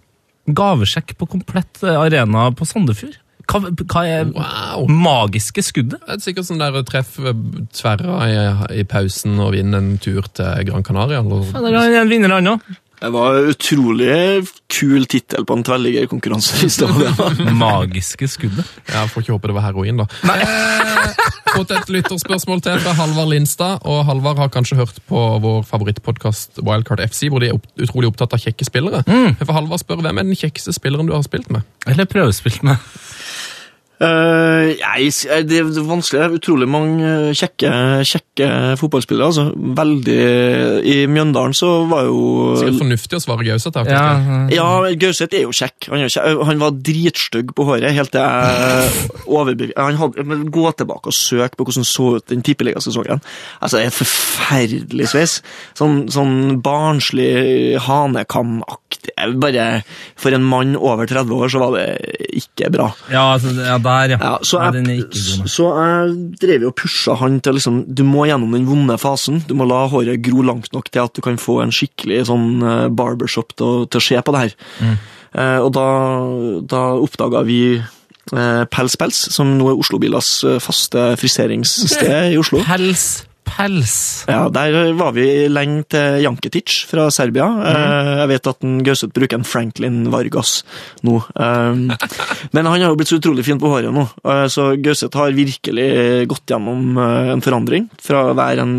Gavesjekk 0.58 1.16
på 1.20 1.28
komplett 1.38 1.82
eh, 1.84 1.98
arena 2.00 2.50
på 2.56 2.68
Sandefjord. 2.68 3.18
Hva, 3.50 3.64
hva 3.90 4.02
er 4.06 4.28
Wow! 4.36 4.84
Magiske 4.94 5.64
skuddet? 5.66 6.04
Det 6.06 6.18
er 6.20 6.22
sikkert 6.22 6.46
sånn 6.50 6.62
der 6.62 6.76
å 6.78 6.84
treffe 6.86 7.34
tverra 7.74 8.20
i, 8.30 8.36
i 8.82 8.86
pausen 8.86 9.40
og 9.42 9.56
vinne 9.56 9.80
en 9.82 9.96
tur 10.02 10.28
til 10.38 10.68
Gran 10.70 10.86
Canaria. 10.86 11.24
Eller, 11.24 11.48
Ja, 11.50 11.64
det 11.66 11.98
er 11.98 12.04
en 12.04 12.12
vinner, 12.14 12.36
han 12.38 12.52
òg. 12.54 12.68
Det 13.00 13.10
var 13.16 13.36
en 13.40 13.50
utrolig 13.54 14.48
kul 14.70 15.06
tittel 15.08 15.46
på 15.48 15.56
en 15.56 15.64
tverrliggerkonkurranse 15.64 16.66
i 16.66 16.70
stedet. 16.70 17.14
Magiske 17.56 18.28
skuddet. 18.28 18.68
Ja, 18.92 19.06
Får 19.08 19.24
ikke 19.24 19.38
håpe 19.38 19.48
det 19.52 19.56
var 19.56 19.64
heroin, 19.70 20.02
da. 20.02 20.08
Eh, 20.34 21.22
fått 21.56 21.72
et 21.78 21.90
lytterspørsmål 21.96 22.60
til 22.66 22.82
fra 22.84 22.94
Halvard 23.00 23.32
Lindstad. 23.32 23.86
og 23.88 24.04
Halvard 24.10 24.42
har 24.44 24.52
kanskje 24.54 24.78
hørt 24.82 25.00
på 25.08 25.22
vår 25.46 25.64
favorittpodkast 25.70 26.60
Wildcard 26.60 27.02
FC, 27.08 27.30
hvor 27.32 27.40
de 27.40 27.50
er 27.54 27.56
opp, 27.56 27.66
utrolig 27.80 28.12
opptatt 28.12 28.36
av 28.36 28.44
kjekke 28.44 28.68
spillere. 28.68 29.02
For 29.46 29.56
Halvard 29.56 29.80
spør 29.86 30.04
hvem 30.04 30.20
er 30.20 30.28
den 30.30 30.36
kjekkeste 30.40 30.76
spilleren 30.76 31.08
du 31.08 31.16
har 31.16 31.24
spilt 31.26 31.48
med? 31.56 31.64
Eller 31.88 32.10
prøvespilt 32.10 32.62
med. 32.68 32.84
Eh, 34.00 34.78
jeg, 34.80 35.12
eh, 35.28 35.42
det 35.44 35.58
er 35.60 35.68
vanskelig. 35.84 36.22
Det 36.22 36.28
er 36.30 36.36
utrolig 36.38 36.68
mange 36.72 37.04
eh, 37.04 37.32
kjekke, 37.36 37.72
kjekke 38.08 38.48
fotballspillere. 38.80 39.28
Altså. 39.28 39.50
Veldig 39.80 40.20
I 40.88 40.96
Mjøndalen 41.12 41.56
så 41.58 41.72
var 41.90 42.08
jo 42.08 42.54
Sikkert 42.62 42.80
fornuftig 42.80 43.20
å 43.20 43.24
svare 43.26 43.48
Gauseth. 43.48 43.76
Ja, 43.76 43.84
Christian. 43.90 44.46
Ja, 44.56 44.70
Gauseth 45.04 45.36
er 45.36 45.44
jo 45.44 45.56
kjekk. 45.56 45.90
Han, 45.92 46.06
er 46.06 46.14
kjekk. 46.14 46.44
han 46.48 46.64
var 46.64 46.78
dritstygg 46.90 47.52
på 47.58 47.68
håret, 47.68 47.92
helt 47.98 48.14
til 48.16 48.24
jeg 48.24 49.10
overbeviste 49.28 50.48
Gå 50.50 50.72
tilbake 50.80 51.12
og 51.12 51.16
søk 51.16 51.58
på 51.58 51.66
hvordan 51.68 51.88
så 51.88 52.06
ut 52.18 52.32
den 52.32 52.44
tippeligasesongen. 52.46 53.20
Altså, 53.60 53.82
det 53.82 53.90
er 53.90 53.98
forferdelig 53.98 55.10
sveis. 55.12 55.40
Sånn, 55.78 56.06
sånn 56.12 56.62
barnslig 56.64 57.80
hanekamaktig 57.84 59.14
Bare 59.40 59.82
For 60.20 60.34
en 60.36 60.46
mann 60.48 60.76
over 60.78 61.10
30 61.10 61.36
år 61.36 61.52
så 61.52 61.62
var 61.62 61.76
det 61.76 61.86
ikke 62.40 62.72
bra. 62.74 62.90
ja, 63.12 63.26
altså, 63.36 63.52
ja 63.60 63.78
der, 63.90 64.16
ja. 64.16 64.20
Ja, 64.22 64.34
så, 64.46 64.62
jeg, 64.64 64.84
nei. 64.86 64.98
så 65.50 65.70
jeg 65.76 66.16
drev 66.42 66.70
og 66.70 66.76
pusha 66.80 67.16
han 67.20 67.40
til 67.44 67.58
liksom 67.58 67.82
Du 67.92 68.04
må 68.08 68.26
gjennom 68.30 68.56
den 68.56 68.68
vonde 68.70 68.98
fasen. 69.02 69.42
Du 69.50 69.56
må 69.58 69.68
la 69.70 69.84
håret 69.92 70.22
gro 70.26 70.46
langt 70.46 70.72
nok 70.76 70.92
til 70.94 71.06
at 71.06 71.16
du 71.18 71.24
kan 71.26 71.40
få 71.42 71.60
en 71.66 71.74
skikkelig 71.76 72.26
sånn 72.30 72.50
eh, 72.62 72.90
barbershop 72.90 73.56
til, 73.58 73.88
til 73.90 74.02
å 74.02 74.06
se 74.10 74.22
på 74.22 74.36
det 74.36 74.44
her. 74.46 74.60
Mm. 74.80 75.00
Eh, 75.30 75.60
og 75.62 75.72
da, 75.78 75.88
da 76.70 76.84
oppdaga 76.98 77.44
vi 77.46 77.62
eh, 77.78 78.64
Pels 78.74 78.98
Pels, 79.00 79.20
som 79.36 79.58
nå 79.60 79.70
er 79.72 79.82
Oslo-Bilas 79.84 80.32
eh, 80.48 80.60
faste 80.64 81.12
friseringssted 81.22 82.34
i 82.34 82.40
Oslo. 82.40 82.64
Pels, 82.66 83.10
pels. 83.50 83.96
Ja, 84.30 84.48
Der 84.54 84.94
var 84.98 85.14
vi 85.16 85.26
lenge 85.52 85.84
til 85.92 86.22
Janketic 86.24 86.84
fra 86.90 87.10
Serbia. 87.14 87.48
Mm. 87.50 88.20
Jeg 88.24 88.32
vet 88.34 88.52
at 88.54 88.68
Gauseth 88.88 89.16
bruker 89.16 89.40
en 89.40 89.48
Franklin 89.48 90.02
Vargas 90.14 90.60
nå. 91.06 91.20
Eh, 91.36 91.82
Men 92.56 92.70
han 92.70 92.78
har 92.80 92.90
jo 92.90 93.00
blitt 93.00 93.12
så 93.12 93.20
utrolig 93.20 93.46
fin 93.48 93.60
på 93.62 93.72
håret 93.72 93.94
nå, 93.96 94.08
Eh, 94.30 94.46
så 94.52 94.74
Gauseth 94.82 95.18
har 95.18 95.36
virkelig 95.36 95.90
gått 96.30 96.52
gjennom 96.52 96.98
eh, 96.98 97.34
en 97.34 97.44
forandring. 97.44 97.90
Fra 98.04 98.30
å 98.30 98.38
være 98.38 98.66
en 98.66 98.78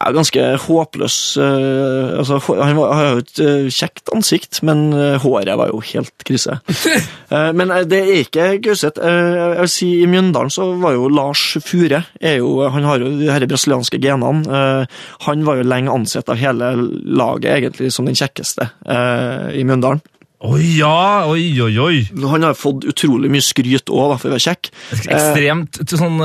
ganske 0.00 0.44
håpløs 0.64 1.16
eh, 1.40 2.18
altså, 2.20 2.38
Han 2.48 2.78
har 2.80 3.06
jo 3.10 3.20
et 3.20 3.40
eh, 3.44 3.66
kjekt 3.72 4.08
ansikt, 4.14 4.62
men 4.66 4.88
eh, 4.96 5.18
håret 5.20 5.58
var 5.60 5.72
jo 5.72 5.82
helt 5.92 6.14
krise. 6.26 6.60
Men 7.30 7.70
det 7.86 7.98
er 8.00 8.22
ikke 8.24 8.46
Gauseth. 8.58 8.98
Jeg 8.98 9.58
vil 9.60 9.68
si 9.70 9.88
I 10.02 10.06
Mjøndalen 10.10 10.50
så 10.50 10.64
var 10.80 10.96
jo 10.96 11.06
Lars 11.12 11.44
Fure 11.62 12.00
jo, 12.18 12.48
Han 12.74 12.86
har 12.88 13.02
jo 13.02 13.12
de 13.20 13.28
her 13.30 13.44
brasilianske 13.46 14.00
genene. 14.02 14.56
Han 15.26 15.44
var 15.46 15.60
jo 15.60 15.68
lenge 15.68 15.94
ansett 15.94 16.32
av 16.32 16.40
hele 16.40 16.72
laget 17.06 17.52
egentlig 17.52 17.92
som 17.94 18.08
den 18.08 18.18
kjekkeste 18.18 18.66
i 19.54 19.62
Mjøndalen. 19.62 20.02
Oi, 20.50 20.64
ja, 20.80 21.28
oi, 21.30 21.52
oi, 21.62 21.72
oi. 21.78 22.02
Han 22.32 22.48
har 22.48 22.58
fått 22.58 22.88
utrolig 22.90 23.30
mye 23.30 23.44
skryt 23.44 23.92
òg, 23.92 24.16
for 24.18 24.32
å 24.32 24.34
være 24.34 24.46
kjekk. 24.48 24.72
Ekstremt 24.98 25.82
sånn 25.94 26.18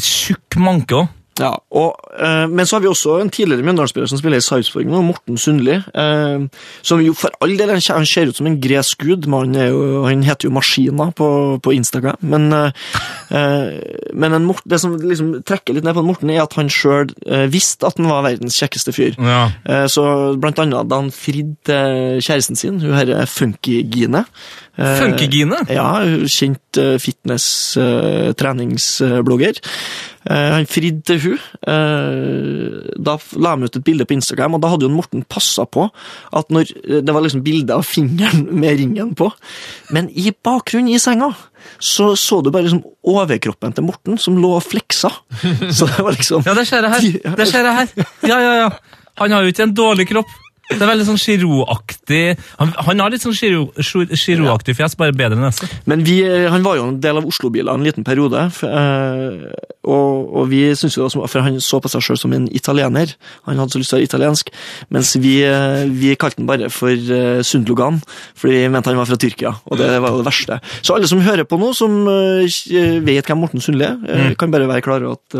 tjukk 0.00 0.60
manke 0.62 1.02
òg. 1.02 1.12
Ja, 1.38 1.52
og, 1.70 1.96
eh, 2.18 2.46
Men 2.48 2.64
så 2.66 2.76
har 2.76 2.80
vi 2.80 2.88
også 2.88 3.20
en 3.20 3.30
tidligere 3.30 3.62
Mjøndalen-spiller 3.66 4.08
som 4.08 4.18
spiller 4.18 4.40
i 4.40 4.44
Sarpsborg 4.44 4.86
nå, 4.88 5.02
Morten 5.04 5.36
Sundli. 5.36 5.76
Eh, 5.94 6.46
som 6.82 7.02
jo 7.04 7.12
for 7.14 7.30
all 7.44 7.56
del 7.56 7.68
han 7.70 7.80
ser- 7.80 8.26
ut 8.26 8.36
som 8.36 8.46
en 8.46 8.60
gresk 8.60 8.98
gud, 9.04 9.26
men 9.26 9.52
han, 9.54 9.56
er 9.56 9.68
jo, 9.68 10.04
han 10.04 10.22
heter 10.22 10.48
jo 10.48 10.54
Maskina 10.56 11.10
på, 11.14 11.60
på 11.60 11.74
Instagram. 11.76 12.16
Men, 12.22 12.52
eh, 12.52 12.70
eh, 13.30 14.10
men 14.14 14.32
en 14.32 14.44
Mort, 14.46 14.62
det 14.66 14.80
som 14.80 14.96
liksom 14.96 15.42
trekker 15.44 15.74
litt 15.74 15.84
ned 15.84 15.94
på 15.94 16.04
Morten, 16.06 16.30
er 16.30 16.42
at 16.42 16.54
han 16.54 16.68
sjøl 16.68 17.10
visste 17.50 17.86
at 17.86 17.98
han 17.98 18.08
var 18.08 18.22
verdens 18.24 18.56
kjekkeste 18.56 18.94
fyr. 18.94 19.16
Ja. 19.18 19.50
Så 19.90 20.36
blant 20.40 20.58
annet 20.62 20.88
da 20.88 21.00
han 21.00 21.10
fridde 21.10 21.56
til 21.66 22.20
kjæresten 22.22 22.56
sin, 22.56 22.80
hun 22.80 22.94
herre 22.96 23.26
Funky-Gine 23.26 24.24
eh, 24.76 25.72
ja, 25.72 26.04
kjent 26.28 26.76
eh, 26.80 26.98
fitness-treningsblogger. 27.00 29.54
han 30.26 30.66
fridde 30.66 31.02
til 31.06 31.20
hun. 31.22 31.38
Eh, 31.70 32.66
da 32.98 33.14
la 33.38 33.50
han 33.54 33.62
ut 33.64 33.76
et 33.78 33.84
bilde 33.86 34.04
på 34.08 34.16
Instagram, 34.16 34.54
og 34.56 34.62
da 34.62 34.68
hadde 34.72 34.86
jo 34.88 34.92
Morten 34.92 35.22
passa 35.28 35.64
på 35.64 35.90
at 36.36 36.46
når 36.52 36.64
eh, 36.82 37.02
det 37.04 37.14
var 37.14 37.22
liksom 37.24 37.44
bilde 37.46 37.74
av 37.74 37.82
fingeren 37.86 38.46
med 38.60 38.78
ringen 38.80 39.14
på, 39.18 39.26
men 39.94 40.04
i 40.10 40.32
bakgrunnen 40.34 40.94
i 40.94 40.98
senga 41.02 41.30
så 41.82 42.16
så 42.16 42.40
du 42.44 42.50
bare 42.54 42.62
liksom 42.68 42.84
overkroppen 43.06 43.72
til 43.74 43.84
Morten 43.86 44.18
som 44.22 44.38
lå 44.38 44.50
og 44.58 44.62
fleksa. 44.62 45.10
Så 45.76 45.84
det 45.90 46.02
var 46.04 46.12
liksom 46.14 46.42
Ja, 46.46 46.54
det 46.54 46.66
ser 46.68 46.82
jeg 46.86 46.92
her. 46.92 47.02
Det 47.40 47.46
skjer 47.50 47.64
her. 47.66 47.86
Ja, 48.22 48.38
ja, 48.38 48.52
ja. 48.60 48.68
Han 49.18 49.32
har 49.32 49.40
jo 49.42 49.48
ikke 49.50 49.66
en 49.66 49.74
dårlig 49.74 50.06
kropp. 50.12 50.30
Det 50.68 50.82
er 50.82 50.88
veldig 50.90 51.04
sånn 51.06 51.20
Giroud-aktig 51.20 52.22
han, 52.58 52.72
han 52.88 53.00
har 53.04 53.12
litt 53.12 53.22
sånn 53.22 53.34
Giroud- 53.36 53.76
Giroud-aktig 54.10 54.74
fjes, 54.74 54.96
bare 54.98 55.14
bedre 55.14 55.38
nese. 55.38 55.68
Men 55.86 56.02
vi, 56.06 56.16
eh, 56.26 56.48
han 56.50 56.64
var 56.66 56.80
jo 56.80 56.88
en 56.88 56.96
del 57.00 57.20
av 57.20 57.26
Oslo-biler 57.28 57.70
en 57.76 57.84
liten 57.86 58.02
periode, 58.06 58.40
for, 58.56 58.66
eh, 58.66 59.46
og, 59.86 60.32
og 60.40 60.48
vi 60.50 60.64
synes 60.74 60.96
jo 60.98 61.06
For 61.30 61.44
han 61.44 61.60
så 61.62 61.78
på 61.78 61.90
seg 61.92 62.02
selv 62.02 62.18
som 62.18 62.32
en 62.34 62.48
italiener. 62.50 63.12
Han 63.46 63.60
hadde 63.62 63.76
så 63.76 63.78
lyst 63.78 63.92
til 63.92 63.98
å 63.98 64.00
være 64.00 64.08
italiensk, 64.10 64.50
mens 64.90 65.12
vi, 65.22 65.36
eh, 65.46 65.84
vi 65.86 66.16
kalte 66.18 66.42
han 66.42 66.50
bare 66.50 66.70
for 66.74 66.90
Sundlogan, 67.46 68.00
fordi 68.34 68.64
vi 68.64 68.72
mente 68.74 68.90
han 68.90 68.98
var 68.98 69.06
fra 69.06 69.20
Tyrkia, 69.22 69.54
og 69.70 69.78
det 69.78 69.92
var 70.02 70.10
jo 70.10 70.18
det 70.24 70.26
verste. 70.26 70.58
Så 70.82 70.96
alle 70.96 71.06
som 71.06 71.22
hører 71.22 71.46
på 71.46 71.60
nå, 71.62 71.70
som 71.78 71.94
vet 73.06 73.30
hvem 73.30 73.38
Morten 73.44 73.62
Sundli 73.62 73.86
er, 73.86 73.96
eh, 74.10 74.34
kan 74.34 74.50
bare 74.50 74.66
være 74.66 74.82
klare 74.82 75.14
at 75.14 75.38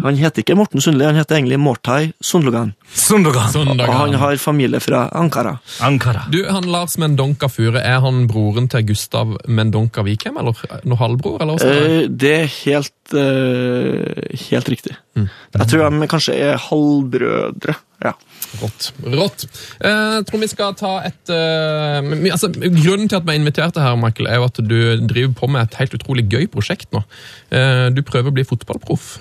han 0.00 0.16
heter 0.16 0.40
ikke 0.42 0.56
Morten 0.56 0.80
Sundli, 0.80 1.04
han 1.04 1.20
heter 1.20 1.36
egentlig 1.36 1.60
Mortai 1.60 2.12
Sundlogan. 2.24 2.72
Sundlogan. 2.94 3.52
Sundlogan. 3.52 3.88
Og 3.90 3.94
han 4.00 4.14
har 4.24 4.36
familie 4.40 4.53
fra 4.80 5.08
Ankara. 5.12 5.58
Ankara. 5.80 6.26
Du, 6.30 6.40
han 6.48 6.64
Lars 6.70 6.98
Mendonca 6.98 7.48
Fure, 7.48 7.80
er 7.80 8.00
han 8.00 8.26
broren 8.30 8.68
til 8.68 8.86
Gustav 8.86 9.36
Mendonca 9.46 10.02
Vikheim, 10.02 10.36
eller 10.36 10.54
noe 10.84 10.98
halvbror? 10.98 11.42
eller 11.42 11.64
er 11.64 12.08
det? 12.08 12.30
Eh, 12.30 12.44
er 12.44 12.52
helt, 12.64 13.14
eh, 13.14 14.38
helt 14.50 14.68
riktig. 14.68 14.96
Jeg 15.14 15.66
tror 15.70 15.90
de 15.90 16.08
kanskje 16.10 16.34
er 16.34 16.56
halvbrødre. 16.58 17.74
Ja. 18.04 18.12
Rått. 18.60 18.88
Rått. 19.02 19.44
Eh, 19.80 20.14
jeg 20.18 20.26
tror 20.28 20.42
vi 20.42 20.48
skal 20.50 20.74
ta 20.78 20.94
et 21.06 21.30
uh, 21.32 22.10
altså, 22.30 22.50
Grunnen 22.52 23.08
til 23.08 23.18
at 23.18 23.26
vi 23.26 23.34
er 23.34 23.40
invitert 23.40 23.78
her, 23.80 23.96
Michael, 23.98 24.28
er 24.30 24.40
jo 24.40 24.48
at 24.48 24.60
du 24.60 24.78
driver 25.08 25.32
på 25.40 25.50
med 25.50 25.64
et 25.64 25.78
helt 25.80 25.94
utrolig 25.98 26.26
gøy 26.30 26.46
prosjekt 26.52 26.90
nå. 26.94 27.02
Uh, 27.50 27.88
du 27.94 28.02
prøver 28.06 28.30
å 28.30 28.36
bli 28.36 28.46
fotballproff. 28.46 29.16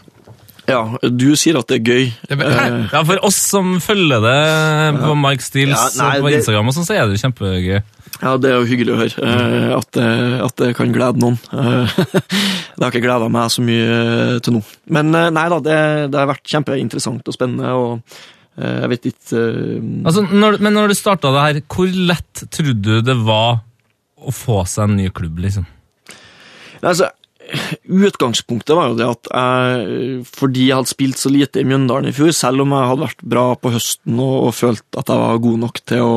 Ja, 0.70 0.82
du 1.12 1.26
sier 1.40 1.58
at 1.60 1.68
det 1.68 1.80
er 1.82 1.90
gøy. 1.92 2.06
Eh, 2.30 2.88
Ja, 2.94 3.02
For 3.04 3.20
oss 3.28 3.36
som 3.52 3.76
følger 3.84 4.22
det 4.24 4.38
på 5.02 5.16
Mike 5.20 5.44
Steels 5.44 5.74
Ja, 5.76 5.90
nei, 6.04 6.22
på 6.24 6.32
Instagram, 6.32 6.70
og 6.72 6.76
sånn, 6.78 6.86
så 6.88 6.96
er 6.96 7.08
det 7.10 7.18
jo 7.18 7.24
kjempegøy. 7.28 7.82
Ja, 8.24 8.36
det 8.40 8.52
er 8.52 8.60
jo 8.62 8.68
hyggelig 8.70 8.94
å 8.94 9.00
høre 9.02 9.26
eh, 9.28 9.72
at, 9.76 9.90
det- 9.98 10.42
at 10.46 10.56
det 10.62 10.70
kan 10.78 10.94
glede 10.96 11.20
noen. 11.20 11.40
Det 12.74 12.82
har 12.82 12.92
ikke 12.92 13.04
gleda 13.06 13.28
meg 13.32 13.52
så 13.54 13.62
mye 13.66 13.90
eh, 13.98 14.38
til 14.44 14.56
nå. 14.58 14.62
Men 14.96 15.12
nei 15.14 15.46
da, 15.52 15.60
det, 15.64 15.78
det 16.14 16.20
har 16.20 16.30
vært 16.32 16.48
kjempeinteressant 16.52 17.28
og 17.30 17.36
spennende, 17.36 17.74
og 17.74 18.02
jeg 18.54 18.90
vet 18.92 19.06
ikke 19.10 19.40
Altså, 20.06 20.22
når, 20.30 20.60
men 20.62 20.76
når 20.78 20.92
du 20.92 20.94
starta 20.98 21.32
det 21.34 21.44
her, 21.48 21.60
hvor 21.74 21.90
lett 21.90 22.44
trodde 22.54 22.82
du 22.86 23.02
det 23.02 23.16
var 23.26 23.64
å 24.24 24.32
få 24.34 24.60
seg 24.70 24.86
en 24.92 24.98
ny 25.00 25.08
klubb, 25.10 25.40
liksom? 25.42 25.66
Altså, 26.84 27.08
Utgangspunktet 27.86 28.76
var 28.78 28.92
jo 28.92 28.98
det 28.98 29.08
at 29.08 29.30
jeg, 29.30 30.22
fordi 30.34 30.68
jeg 30.70 30.80
hadde 30.80 30.92
spilt 30.92 31.20
så 31.22 31.32
lite 31.32 31.62
i 31.62 31.68
Mjøndalen 31.68 32.10
i 32.10 32.16
fjor, 32.16 32.32
selv 32.36 32.64
om 32.66 32.74
jeg 32.74 32.90
hadde 32.92 33.06
vært 33.06 33.26
bra 33.36 33.44
på 33.60 33.74
høsten 33.76 34.22
og, 34.22 34.38
og 34.48 34.56
følt 34.58 35.00
at 35.00 35.12
jeg 35.12 35.22
var 35.24 35.44
god 35.44 35.60
nok 35.66 35.82
til 35.92 36.06
å, 36.06 36.16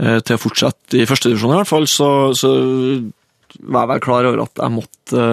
eh, 0.00 0.20
til 0.22 0.38
å 0.38 0.42
fortsette 0.42 1.00
i 1.00 1.08
førstedivisjon, 1.08 1.52
i 1.52 1.60
hvert 1.60 1.72
fall, 1.72 1.88
så, 1.90 2.08
så 2.38 2.52
var 3.58 3.84
jeg 3.84 3.92
vel 3.92 4.06
klar 4.08 4.30
over 4.30 4.44
at 4.46 4.64
jeg 4.64 4.74
måtte, 4.74 5.28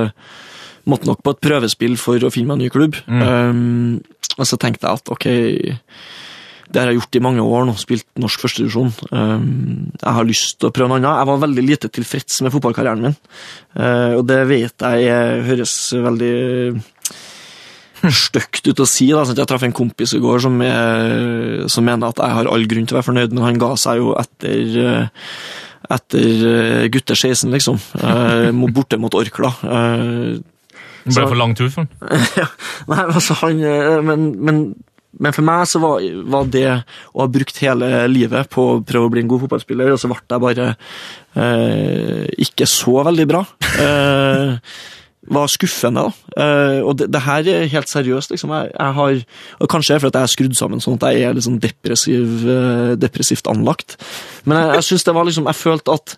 måtte 0.92 1.10
nok 1.12 1.24
på 1.24 1.36
et 1.36 1.44
prøvespill 1.48 1.98
for 2.02 2.28
å 2.28 2.34
finne 2.34 2.52
meg 2.52 2.60
en 2.60 2.66
ny 2.66 2.74
klubb. 2.74 3.00
Um, 3.08 4.04
og 4.36 4.48
så 4.50 4.60
tenkte 4.60 4.88
jeg 4.88 5.00
at 5.00 5.12
ok, 5.16 5.28
det 6.66 6.82
har 6.82 6.90
jeg 6.90 7.00
gjort 7.00 7.18
i 7.18 7.22
mange 7.24 7.44
år 7.46 7.68
nå, 7.68 7.76
spilt 7.78 8.08
norsk 8.20 8.42
førstedivisjon. 8.42 8.92
Um, 9.12 9.46
jeg 9.94 10.16
har 10.18 10.28
lyst 10.28 10.58
til 10.60 10.70
å 10.70 10.74
prøve 10.76 10.90
noe 10.90 11.00
annet. 11.00 11.20
Jeg 11.22 11.30
var 11.30 11.44
veldig 11.44 11.66
lite 11.66 11.92
tilfreds 11.94 12.42
med 12.46 12.54
fotballkarrieren 12.56 13.06
min. 13.06 13.18
Eh, 13.78 14.16
og 14.18 14.24
det 14.30 14.42
vet 14.50 14.86
jeg 14.86 15.44
høres 15.50 15.76
veldig 16.06 16.34
stygt 18.26 18.72
ut 18.72 18.82
å 18.82 18.88
si. 18.90 19.12
Da. 19.14 19.24
Jeg 19.30 19.48
traff 19.50 19.68
en 19.68 19.76
kompis 19.76 20.16
i 20.18 20.24
går 20.24 20.42
som, 20.46 20.58
er, 20.66 21.68
som 21.72 21.86
mener 21.86 22.10
at 22.10 22.24
jeg 22.24 22.38
har 22.40 22.50
all 22.50 22.68
grunn 22.72 22.90
til 22.90 22.98
å 22.98 23.00
være 23.00 23.10
fornøyd, 23.12 23.38
men 23.38 23.48
han 23.48 23.62
ga 23.62 23.72
seg 23.80 24.02
jo 24.02 24.16
etter 24.20 24.82
eh, 24.82 25.30
etter 25.96 26.44
eh, 26.50 26.84
gutter 26.90 27.14
16, 27.14 27.54
liksom. 27.54 27.80
Borte 28.74 28.98
mot 28.98 29.14
Orkla. 29.16 29.54
Det 31.06 31.14
ble 31.14 31.28
for 31.30 31.38
lang 31.38 31.54
tur 31.54 31.70
for 31.70 31.86
han. 31.86 32.20
ja, 32.42 32.50
nei, 32.90 33.04
altså 33.06 33.38
han 33.44 33.62
men, 34.08 34.32
men, 34.42 34.64
men 35.20 35.36
for 35.36 35.48
meg 35.48 35.64
så 35.70 35.80
var, 35.84 36.04
var 36.32 36.50
det 36.52 36.68
å 37.14 37.22
ha 37.24 37.30
brukt 37.32 37.62
hele 37.64 38.06
livet 38.12 38.50
på 38.52 38.66
å 38.74 38.82
prøve 38.86 39.08
å 39.08 39.14
bli 39.14 39.24
en 39.24 39.32
god 39.32 39.46
fotballspiller, 39.46 39.94
og 39.94 40.02
så 40.02 40.12
ble 40.12 40.20
jeg 40.20 40.44
bare 40.44 40.68
eh, 41.40 42.26
ikke 42.48 42.68
så 42.70 43.00
veldig 43.08 43.28
bra. 43.32 43.46
Eh, 43.76 44.58
var 45.26 45.50
skuffende, 45.50 46.06
da. 46.06 46.42
Eh, 46.44 46.80
og 46.86 47.00
det, 47.00 47.08
det 47.14 47.22
her 47.26 47.48
er 47.50 47.72
helt 47.72 47.90
seriøst, 47.90 48.34
liksom. 48.34 48.54
Jeg, 48.54 48.72
jeg 48.76 48.98
har, 49.00 49.22
og 49.60 49.72
Kanskje 49.72 49.94
det 49.94 49.98
er 49.98 50.04
fordi 50.04 50.22
jeg 50.22 50.30
er 50.30 50.34
skrudd 50.36 50.58
sammen 50.60 50.84
sånn 50.84 51.00
at 51.00 51.08
jeg 51.10 51.26
er 51.26 51.38
litt 51.38 51.48
sånn 51.48 51.62
depressiv, 51.64 52.46
eh, 52.46 52.94
depressivt 53.02 53.50
anlagt. 53.52 53.98
Men 54.46 54.60
jeg, 54.62 54.76
jeg 54.80 54.88
synes 54.90 55.08
det 55.08 55.16
var 55.18 55.28
liksom 55.28 55.50
Jeg 55.50 55.62
følte 55.62 55.96
at 55.98 56.18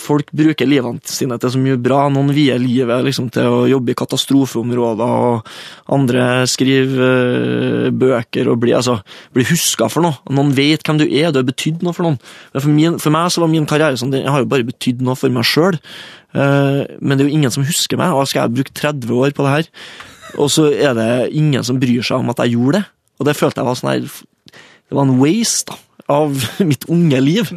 folk 0.00 0.30
bruker 0.32 0.66
livene 0.66 1.04
sine 1.04 1.36
til 1.38 1.52
så 1.52 1.60
mye 1.60 1.76
bra. 1.80 2.06
Noen 2.08 2.32
vier 2.32 2.58
livet 2.60 3.04
liksom, 3.04 3.28
til 3.32 3.44
å 3.44 3.58
jobbe 3.68 3.92
i 3.92 3.96
katastrofeområder, 3.98 5.12
og 5.28 5.92
andre 5.94 6.46
skriver 6.48 7.02
eh, 7.08 7.90
bøker 7.92 8.48
og 8.48 8.62
blir, 8.62 8.78
altså, 8.78 8.98
blir 9.36 9.48
huska 9.50 9.90
for 9.92 10.06
noe. 10.06 10.16
Noen 10.32 10.54
vet 10.56 10.84
hvem 10.86 11.00
du 11.02 11.06
er, 11.06 11.28
du 11.30 11.42
har 11.42 11.48
betydd 11.48 11.84
noe 11.84 11.96
for 11.96 12.08
noen. 12.08 12.16
For, 12.56 12.70
min, 12.72 12.96
for 13.02 13.14
meg 13.14 13.28
så 13.34 13.44
var 13.44 13.52
min 13.52 13.68
karriere 13.68 14.00
sånn, 14.00 14.16
jeg 14.16 14.32
har 14.32 14.44
jo 14.44 14.50
bare 14.50 14.68
betydd 14.68 15.04
noe 15.04 15.18
for 15.18 15.34
meg 15.34 15.46
sjøl. 15.48 15.76
Eh, 16.32 16.84
men 16.98 17.16
det 17.16 17.26
er 17.26 17.28
jo 17.28 17.40
ingen 17.40 17.54
som 17.54 17.66
husker 17.68 18.00
meg, 18.00 18.16
og 18.16 18.30
skal 18.30 18.46
jeg 18.46 18.56
bruke 18.56 18.78
30 18.80 19.12
år 19.18 19.36
på 19.36 19.44
det 19.44 19.56
her? 19.58 19.74
Og 20.40 20.48
så 20.52 20.70
er 20.72 20.96
det 20.96 21.10
ingen 21.36 21.64
som 21.64 21.80
bryr 21.80 22.00
seg 22.04 22.22
om 22.22 22.32
at 22.32 22.40
jeg 22.44 22.56
gjorde 22.56 22.80
det. 22.80 22.88
Og 23.18 23.28
det 23.28 23.36
følte 23.36 23.60
jeg 23.60 23.66
var 23.66 23.78
sånn 23.80 23.90
her 23.90 24.02
Det 24.08 24.96
var 24.96 25.04
en 25.04 25.16
waste, 25.20 25.72
da 25.72 25.84
av 26.08 26.44
mitt 26.70 26.86
unge 26.88 27.20
liv. 27.20 27.50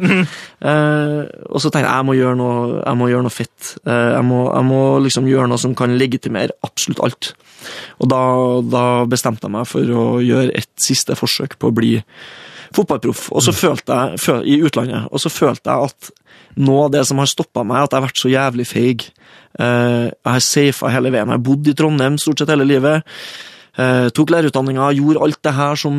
Eh, 0.62 1.20
og 1.48 1.58
så 1.62 1.70
tenkte 1.72 1.88
jeg 1.88 1.90
jeg 1.90 2.06
må 2.08 2.16
gjøre 2.18 2.38
noe, 2.38 2.62
jeg 2.82 2.98
må 3.00 3.08
gjøre 3.10 3.26
noe 3.26 3.34
fett. 3.34 3.72
Uh, 3.82 4.12
jeg, 4.12 4.24
må, 4.28 4.40
jeg, 4.46 4.66
må, 4.68 4.80
liksom 5.06 5.28
gjøre 5.30 5.48
noe 5.50 5.62
som 5.62 5.74
kan 5.78 5.96
legitimere 5.98 6.56
absolutt 6.66 7.02
alt. 7.04 7.32
Og 8.02 8.10
da, 8.12 8.22
da, 8.66 8.84
bestemte 9.10 9.48
jeg 9.48 9.54
meg 9.56 9.68
for 9.70 9.92
å 9.96 10.06
gjøre 10.24 10.54
et 10.58 10.70
siste 10.80 11.16
forsøk 11.18 11.56
på 11.60 11.70
å 11.70 11.76
bli 11.76 11.92
fotballproff. 12.76 13.28
Og 13.36 13.44
så 13.44 13.54
følte 13.56 13.98
jeg, 13.98 14.40
i 14.48 14.58
utlandet, 14.64 15.08
og 15.10 15.22
så 15.22 15.32
følte 15.32 15.72
jeg 15.72 15.90
at 15.90 16.12
noe 16.62 16.86
av 16.86 16.94
det 16.94 17.06
som 17.08 17.20
har 17.20 17.30
stoppa 17.30 17.64
meg, 17.64 17.84
at 17.84 17.94
jeg 17.94 18.00
har 18.00 18.06
vært 18.08 18.20
så 18.20 18.32
jævlig 18.32 18.68
feig. 18.68 19.06
uh, 19.60 20.10
jeg 20.12 20.34
har 20.34 20.44
safa 20.44 20.92
hele 20.92 21.12
veien. 21.12 21.28
Jeg 21.28 21.40
har 21.40 21.46
bodd 21.48 21.72
i 21.72 21.76
Trondheim 21.78 22.20
stort 22.20 22.42
sett 22.42 22.52
hele 22.52 22.68
livet. 22.68 23.08
Tok 23.72 24.28
lærerutdanninga, 24.28 24.90
gjorde 24.92 25.22
alt 25.24 25.38
det 25.46 25.52
her 25.56 25.78
som, 25.80 25.94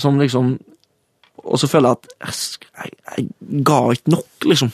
som 0.00 0.16
liksom 0.16 0.54
og 1.44 1.60
så 1.60 1.68
føler 1.70 1.92
jeg 1.92 1.98
at 1.98 2.08
jeg, 2.26 2.70
jeg, 2.80 2.94
jeg 3.10 3.62
ga 3.66 3.78
ikke 3.94 4.12
nok, 4.14 4.46
liksom. 4.50 4.72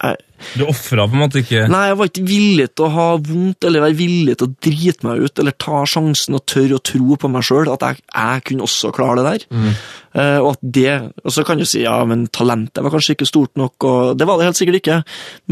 Jeg, 0.00 0.18
du 0.56 0.64
ofra 0.64 1.04
på 1.04 1.16
en 1.16 1.20
måte 1.20 1.42
ikke 1.42 1.66
Nei, 1.68 1.82
jeg 1.90 1.96
var 2.00 2.08
ikke 2.08 2.22
villig 2.24 2.66
til 2.72 2.86
å 2.86 2.92
ha 2.94 3.06
vondt, 3.20 3.66
eller 3.68 3.84
være 3.84 3.98
villig 3.98 4.36
til 4.40 4.48
å 4.48 4.54
drite 4.66 5.06
meg 5.06 5.24
ut, 5.24 5.42
eller 5.42 5.56
ta 5.60 5.82
sjansen 5.88 6.38
og 6.38 6.44
tørre 6.48 6.78
å 6.78 6.84
tro 6.90 7.18
på 7.20 7.30
meg 7.32 7.44
sjøl, 7.46 7.70
at 7.72 7.84
jeg, 7.86 8.44
kunne 8.48 8.66
også 8.66 8.92
klare 8.96 9.20
det 9.20 9.26
der. 9.26 9.46
Mm. 9.52 9.68
Uh, 10.16 10.38
og 10.40 10.48
at 10.54 10.62
det 10.76 10.94
Og 11.22 11.34
så 11.36 11.44
kan 11.46 11.60
du 11.60 11.66
si 11.68 11.84
ja, 11.84 11.98
men 12.08 12.24
talentet 12.34 12.82
var 12.82 12.94
kanskje 12.94 13.14
ikke 13.18 13.28
stort 13.28 13.60
nok, 13.60 13.76
og 13.86 14.16
det 14.18 14.28
var 14.28 14.40
det 14.40 14.48
helt 14.48 14.60
sikkert 14.60 14.80
ikke, 14.80 15.02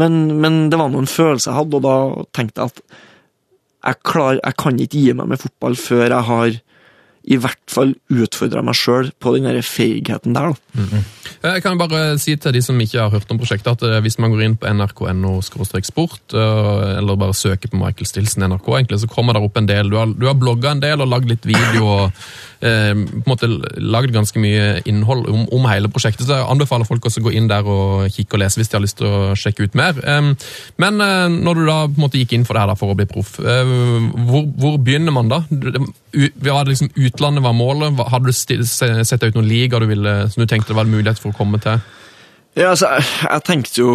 men, 0.01 0.17
men 0.41 0.65
det 0.73 0.79
var 0.81 0.91
noen 0.93 1.09
følelser 1.09 1.53
jeg 1.53 1.59
hadde, 1.61 1.79
og 1.79 1.85
da 1.85 2.25
tenkte 2.35 2.65
jeg 2.65 2.73
at 2.73 2.83
jeg, 3.79 4.01
klar, 4.03 4.39
jeg 4.41 4.57
kan 4.59 4.81
ikke 4.83 5.05
gi 5.05 5.13
meg 5.15 5.29
med 5.31 5.39
fotball 5.39 5.77
før 5.79 6.09
jeg 6.09 6.27
har 6.27 6.57
i 7.23 7.37
hvert 7.39 7.71
fall 7.71 7.93
utfordra 8.09 8.63
meg 8.65 8.77
sjøl 8.77 9.11
på 9.19 9.35
den 9.35 9.47
der 9.49 9.61
feigheten 9.65 10.33
der. 10.33 10.55
Mm 10.73 10.85
-hmm. 10.85 11.03
Jeg 11.39 11.63
kan 11.63 11.77
bare 11.79 12.17
si 12.19 12.33
til 12.35 12.51
de 12.53 12.61
som 12.61 12.79
ikke 12.81 12.99
har 12.99 13.13
hørt 13.13 13.29
om 13.31 13.37
prosjektet, 13.39 13.71
at 13.71 13.83
eh, 13.87 14.01
hvis 14.03 14.17
man 14.19 14.33
går 14.33 14.41
inn 14.43 14.57
på 14.59 14.67
nrk.no 14.67 15.37
sport, 15.41 16.33
eh, 16.33 16.97
eller 16.97 17.15
bare 17.15 17.33
søker 17.33 17.71
på 17.71 17.79
Michael 17.79 18.09
Stilson 18.09 18.43
NRK, 18.43 18.67
egentlig, 18.67 18.99
så 18.99 19.07
kommer 19.07 19.33
det 19.33 19.43
opp 19.47 19.57
en 19.57 19.69
del. 19.69 19.89
Du 19.89 19.95
har, 19.95 20.11
du 20.11 20.25
har 20.27 20.35
blogga 20.35 20.73
en 20.75 20.81
del 20.83 20.99
og 20.99 21.07
lagd 21.07 21.29
litt 21.31 21.47
video. 21.47 21.85
og 21.87 22.11
eh, 22.59 22.91
på 22.91 23.23
en 23.23 23.29
måte 23.29 23.47
lagd 23.77 24.11
ganske 24.11 24.39
mye 24.39 24.81
innhold 24.85 25.29
om, 25.31 25.45
om, 25.55 25.69
hele 25.71 25.87
prosjektet, 25.87 26.25
så 26.27 26.41
jeg 26.41 26.49
anbefaler 26.51 26.89
folk 26.89 27.05
også 27.07 27.21
å 27.21 27.29
gå 27.29 27.35
inn 27.39 27.47
der 27.47 27.63
og 27.63 28.09
kikke 28.11 28.35
og 28.35 28.43
lese 28.43 28.59
hvis 28.59 28.73
de 28.73 28.75
har 28.75 28.83
lyst 28.83 28.99
til 28.99 29.07
å 29.07 29.31
sjekke 29.39 29.63
ut 29.63 29.79
mer. 29.79 29.95
Men 30.81 30.99
når 30.99 31.55
du 31.55 31.63
da 31.67 31.77
på 31.85 31.95
en 31.95 32.03
måte 32.03 32.19
gikk 32.19 32.33
inn 32.35 32.43
for 32.47 32.57
det 32.57 32.65
her 32.65 32.79
for 32.79 32.91
å 32.91 32.97
bli 32.99 33.07
proff, 33.07 33.37
hvor, 33.39 34.43
hvor, 34.59 34.75
begynner 34.83 35.15
man 35.15 35.31
da? 35.31 35.43
Vi 36.11 36.31
det 36.33 36.65
liksom 36.67 36.89
Utlandet 37.09 37.43
var 37.45 37.55
målet. 37.57 37.99
Hadde 38.11 38.31
du 38.31 38.65
sett 38.65 39.23
ut 39.23 39.35
noen 39.35 39.49
liga 39.49 39.81
du 39.81 39.87
ville, 39.89 40.15
som 40.29 40.43
du 40.43 40.49
tenkte 40.49 40.73
det 40.73 40.79
var 40.79 40.87
en 40.87 40.93
mulighet 40.93 41.21
for 41.21 41.33
å 41.33 41.39
komme 41.39 41.61
til? 41.63 41.81
Ja, 42.57 42.71
altså, 42.73 42.89
jeg 42.97 43.43
tenkte 43.45 43.83
jo 43.83 43.91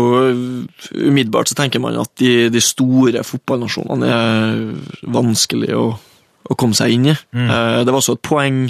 Umiddelbart 0.95 1.51
så 1.51 1.57
tenker 1.59 1.83
man 1.83 1.99
at 1.99 2.13
de, 2.21 2.49
de 2.55 2.63
store 2.63 3.25
fotballnasjonene 3.27 4.11
er 4.15 4.61
vanskelig 5.13 5.73
å, 5.77 5.89
å, 6.47 6.55
komme 6.55 6.77
seg 6.79 6.95
inn 6.95 7.11
i. 7.11 7.17
Mm. 7.35 7.49
Eh, 7.49 7.81
det 7.83 7.91
var 7.91 8.01
også 8.01 8.17
et 8.17 8.25
poeng, 8.25 8.61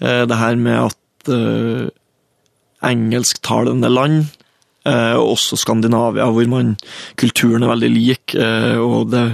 eh, 0.00 0.22
det 0.26 0.40
her 0.40 0.56
med 0.60 0.88
at 0.88 1.30
uh, 1.30 1.90
engelsktalende 2.88 3.90
land, 3.92 4.30
uh, 4.88 5.18
også 5.20 5.58
Skandinavia, 5.60 6.28
hvor 6.32 6.46
man, 6.50 6.76
kulturen 7.20 7.64
er 7.64 7.72
veldig 7.72 7.90
lik, 7.92 8.34
eh, 8.34 8.78
og 8.80 9.10
det, 9.12 9.24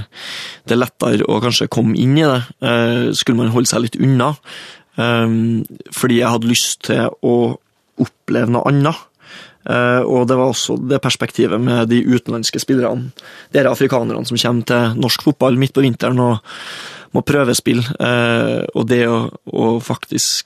det, 0.64 0.76
er 0.76 0.82
lettere 0.82 1.28
å 1.28 1.40
kanskje 1.44 1.70
komme 1.72 1.96
inn 2.00 2.16
i 2.18 2.26
det, 2.26 2.40
skulle 3.18 3.42
man 3.42 3.52
holde 3.54 3.70
seg 3.70 3.84
litt 3.84 4.00
unna. 4.00 4.34
fordi 5.92 6.18
jeg 6.22 6.32
hadde 6.32 6.48
lyst 6.48 6.86
til 6.88 7.10
å 7.22 7.36
oppleve 8.00 8.48
noe 8.52 8.64
annet. 8.70 9.04
Uh, 9.66 10.02
og 10.06 10.28
det 10.30 10.36
var 10.38 10.52
også 10.52 10.76
det 10.86 11.00
perspektivet 11.02 11.58
med 11.58 11.88
de 11.90 11.98
utenlandske 12.06 12.60
spillerne. 12.62 13.10
De 13.50 13.64
afrikanerne 13.66 14.22
som 14.28 14.38
kommer 14.38 14.68
til 14.68 15.00
norsk 15.02 15.24
fotball 15.26 15.58
midt 15.58 15.74
på 15.74 15.82
vinteren 15.82 16.22
og 16.22 16.38
må 17.16 17.22
prøvespill. 17.26 17.80
Eh, 17.82 18.62
og 18.76 18.86
det 18.90 19.02
å, 19.08 19.26
å, 19.32 19.68
faktisk 19.82 20.44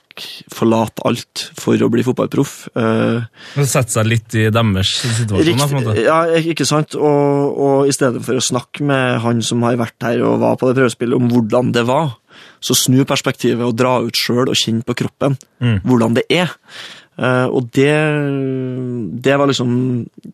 forlate 0.51 1.03
alt 1.07 1.43
for 1.57 1.79
å 1.81 1.89
bli 1.91 2.03
fotballproff. 2.05 2.55
eh, 2.77 3.63
Sette 3.63 3.95
seg 3.97 4.09
litt 4.09 4.37
i 4.39 4.47
deres 4.53 4.95
situasjon? 5.01 5.45
Rikt, 5.47 5.65
på 5.65 5.69
en 5.69 5.77
måte. 5.89 5.97
Ja, 6.05 6.21
ikke 6.53 6.67
sant. 6.67 6.95
Og, 6.99 7.59
og 7.67 7.91
i 7.91 7.95
stedet 7.95 8.23
for 8.25 8.39
å 8.39 8.45
snakke 8.51 8.87
med 8.87 9.21
han 9.25 9.43
som 9.45 9.63
har 9.67 9.79
vært 9.81 10.07
her 10.07 10.23
og 10.27 10.41
var 10.43 10.57
på 10.59 10.71
det 10.71 10.79
prøvespillet, 10.79 11.17
om 11.17 11.29
hvordan 11.31 11.73
det 11.75 11.85
var, 11.89 12.15
så 12.63 12.77
snu 12.77 13.03
perspektivet 13.09 13.65
og 13.65 13.77
dra 13.77 13.97
ut 14.05 14.17
sjøl 14.17 14.49
og 14.51 14.57
kjenne 14.57 14.85
på 14.87 14.95
kroppen 15.03 15.37
mm. 15.59 15.81
hvordan 15.87 16.17
det 16.19 16.27
er. 16.31 16.53
Eh, 17.17 17.47
og 17.49 17.69
det, 17.75 17.93
det 19.25 19.37
var 19.37 19.51
liksom 19.51 19.71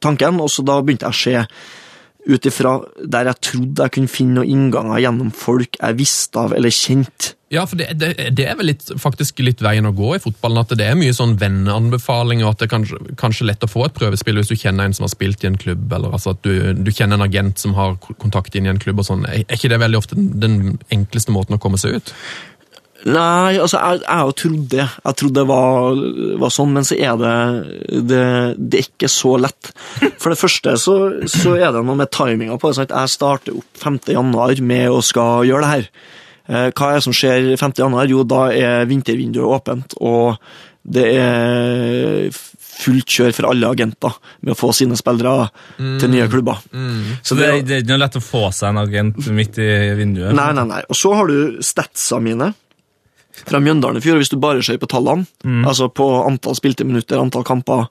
tanken, 0.03 0.41
og 0.43 0.51
så 0.51 0.65
da 0.67 0.79
begynte 0.83 1.09
jeg 1.09 1.15
å 1.15 1.21
se 1.23 1.85
ut 2.27 2.45
ifra 2.49 2.77
der 3.03 3.31
jeg 3.31 3.43
trodde 3.49 3.87
jeg 3.87 3.95
kunne 3.95 4.11
finne 4.11 4.39
noen 4.39 4.53
innganger 4.53 5.01
gjennom 5.05 5.33
folk 5.35 5.79
jeg 5.79 5.99
visste 5.99 6.43
av 6.43 6.55
eller 6.57 6.73
kjente. 6.73 7.33
Ja, 7.47 7.61
for 7.63 7.79
det, 7.79 7.93
det, 7.95 8.09
det 8.35 8.43
er 8.43 8.57
vel 8.59 8.67
litt, 8.73 8.89
faktisk 8.99 9.37
litt 9.39 9.61
veien 9.63 9.87
å 9.87 9.93
gå 9.95 10.09
i 10.17 10.19
fotballen. 10.19 10.59
At 10.65 10.73
det 10.75 10.83
er 10.83 10.97
mye 10.99 11.15
sånn 11.15 11.37
venneanbefalinger, 11.39 12.43
og 12.43 12.51
at 12.51 12.59
det 12.59 12.67
er 12.67 12.73
kanskje, 12.73 12.99
kanskje 13.21 13.47
lett 13.47 13.63
å 13.63 13.69
få 13.71 13.85
et 13.85 13.95
prøvespill 13.95 14.41
hvis 14.41 14.51
du 14.51 14.57
kjenner 14.59 14.83
en 14.83 14.97
som 14.97 15.07
har 15.07 15.13
spilt 15.13 15.45
i 15.45 15.47
en 15.47 15.55
klubb, 15.59 15.85
eller 15.95 16.11
altså 16.17 16.33
at 16.35 16.43
du, 16.43 16.73
du 16.75 16.91
kjenner 16.91 17.15
en 17.15 17.27
agent 17.29 17.63
som 17.63 17.77
har 17.79 17.95
kontakt 18.19 18.57
inn 18.59 18.67
i 18.67 18.73
en 18.73 18.83
klubb. 18.83 18.99
og 18.99 19.07
sånn. 19.07 19.23
Er 19.31 19.47
ikke 19.47 19.71
det 19.71 19.79
veldig 19.79 20.01
ofte 20.01 20.19
den 20.19 20.75
enkleste 20.91 21.31
måten 21.31 21.55
å 21.55 21.61
komme 21.63 21.79
seg 21.79 22.01
ut? 22.01 22.11
Nei, 23.05 23.59
altså, 23.61 23.77
jeg, 23.77 24.01
jeg 24.03 24.35
trodde 24.41 24.67
det. 24.71 24.85
Jeg 25.05 25.17
trodde 25.21 25.37
det 25.37 25.45
var, 25.47 25.99
var, 26.41 26.53
sånn, 26.53 26.73
men 26.75 26.87
så 26.87 26.97
er 26.97 27.19
det, 27.21 27.33
det, 28.09 28.21
det 28.57 28.79
er 28.79 28.87
ikke 28.89 29.09
så 29.11 29.35
lett. 29.41 29.71
For 30.17 30.33
det 30.33 30.39
første 30.39 30.73
så, 30.81 30.95
så 31.29 31.55
er 31.59 31.75
det 31.75 31.83
noe 31.85 31.99
med 31.99 32.11
timinga 32.13 32.57
på 32.59 32.71
det. 32.73 32.87
at 32.87 32.95
Jeg 32.95 33.13
starter 33.13 33.59
opp 33.59 33.83
5. 33.83 34.01
januar 34.17 34.63
med 34.65 34.89
å 34.91 35.03
skal 35.05 35.45
gjøre 35.47 35.63
det 35.63 35.73
her. 35.75 35.89
Eh, 36.47 36.67
hva 36.71 36.89
er 36.89 36.99
det 36.99 37.05
som 37.05 37.15
skjer 37.15 37.53
5. 37.59 37.77
januar? 37.83 38.09
Jo, 38.09 38.25
da 38.27 38.47
er 38.55 38.89
vintervinduet 38.89 39.55
åpent, 39.59 39.97
og 40.01 40.39
det 40.87 41.07
er 41.19 42.29
fullt 42.77 43.09
kjør 43.09 43.33
for 43.33 43.49
alle 43.49 43.69
agenter 43.73 44.13
med 44.45 44.53
å 44.53 44.57
få 44.57 44.69
sine 44.75 44.97
spillere 44.99 45.47
mm. 45.77 45.97
til 46.01 46.11
nye 46.13 46.27
klubber. 46.31 46.61
Mm. 46.71 47.17
Så 47.25 47.35
det, 47.37 47.49
det, 47.67 47.79
er 47.79 47.83
ikke 47.83 47.97
lett 47.99 48.19
å 48.19 48.23
få 48.23 48.47
seg 48.55 48.71
en 48.71 48.83
agent 48.83 49.27
midt 49.33 49.59
i 49.63 49.67
vinduet? 49.97 50.35
Nei, 50.37 50.51
nei, 50.55 50.65
nei. 50.69 50.83
Og 50.87 50.97
så 50.97 51.13
har 51.17 51.29
du 51.29 51.59
statsa 51.65 52.21
mine 52.23 52.53
fra 53.45 53.61
Mjøndalen 53.63 53.99
i 53.99 54.03
fjor, 54.03 54.19
hvis 54.21 54.31
du 54.33 54.37
bare 54.41 54.63
ser 54.65 54.79
på 54.81 54.89
tallene, 54.91 55.27
mm. 55.43 55.63
altså 55.67 55.89
på 55.93 56.07
antall 56.25 56.57
spilte 56.57 56.87
minutter, 56.87 57.19
antall 57.21 57.45
kamper, 57.47 57.87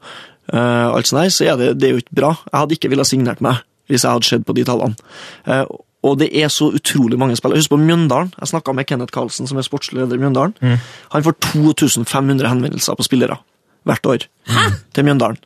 uh, 0.52 0.88
alt 0.90 1.08
sånt 1.08 1.22
der, 1.22 1.32
så 1.34 1.48
er 1.52 1.58
det, 1.60 1.72
det 1.80 1.88
er 1.88 1.96
jo 1.96 2.04
ikke 2.04 2.20
bra. 2.20 2.34
Jeg 2.50 2.58
hadde 2.58 2.78
ikke 2.78 2.92
villet 2.92 3.10
signert 3.10 3.42
meg 3.44 3.62
hvis 3.86 4.02
jeg 4.02 4.16
hadde 4.16 4.26
sett 4.26 4.46
på 4.46 4.54
de 4.56 4.64
tallene. 4.66 4.98
Uh, 5.46 5.64
og 6.06 6.18
det 6.20 6.28
er 6.38 6.50
så 6.52 6.68
utrolig 6.74 7.18
mange 7.18 7.36
spillere. 7.38 7.58
Husk 7.62 7.72
på 7.72 7.80
Mjøndalen. 7.80 8.32
Jeg 8.38 8.50
snakka 8.52 8.74
med 8.76 8.86
Kenneth 8.86 9.14
Karlsen, 9.14 9.48
som 9.50 9.58
er 9.58 9.66
sportslig 9.66 10.00
leder 10.00 10.18
i 10.18 10.22
Mjøndalen. 10.22 10.54
Mm. 10.60 10.76
Han 11.14 11.26
får 11.26 11.36
2500 11.48 12.46
henvendelser 12.50 12.98
på 12.98 13.06
spillere 13.06 13.38
hvert 13.86 14.06
år 14.06 14.26
Hæ? 14.50 14.68
til 14.94 15.06
Mjøndalen. 15.06 15.38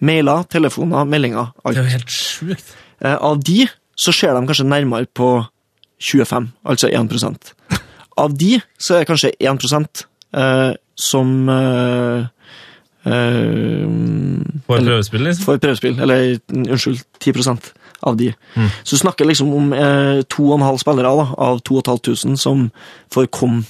Mailer, 0.00 0.44
telefoner, 0.52 1.04
meldinger. 1.04 1.52
Alt. 1.64 1.74
Det 1.74 1.82
er 1.82 1.88
jo 1.88 1.96
helt 1.96 2.14
sjukt. 2.14 2.76
Uh, 3.02 3.16
av 3.16 3.42
de 3.42 3.66
så 3.96 4.12
ser 4.12 4.36
de 4.36 4.46
kanskje 4.46 4.68
nærmere 4.68 5.08
på 5.14 5.30
25, 6.02 6.50
altså 6.68 6.90
1 6.92 7.08
av 8.16 8.36
de 8.36 8.56
så 8.78 8.96
er 8.96 9.04
det 9.04 9.10
kanskje 9.10 9.32
1 9.40 10.04
eh, 10.36 10.72
som 10.96 11.32
eh, 11.52 12.26
eh, 13.04 13.82
For 14.66 14.80
prøvespill, 14.80 15.26
liksom? 15.28 15.44
Får 15.44 15.60
prøvespill, 15.62 15.98
eller 16.00 16.38
unnskyld, 16.52 17.02
10% 17.20 17.72
av 18.06 18.16
de. 18.16 18.32
Mm. 18.54 18.68
Så 18.82 18.96
du 18.96 19.02
snakker 19.02 19.28
liksom 19.28 19.52
om 19.54 19.72
eh, 19.72 20.22
to 20.28 20.48
og 20.50 20.58
en 20.58 20.66
halv 20.66 20.80
spillere 20.82 21.12
da, 21.20 21.28
av 21.48 21.60
2500 21.66 22.40
som 22.40 22.68
får 23.12 23.30
komme 23.34 23.64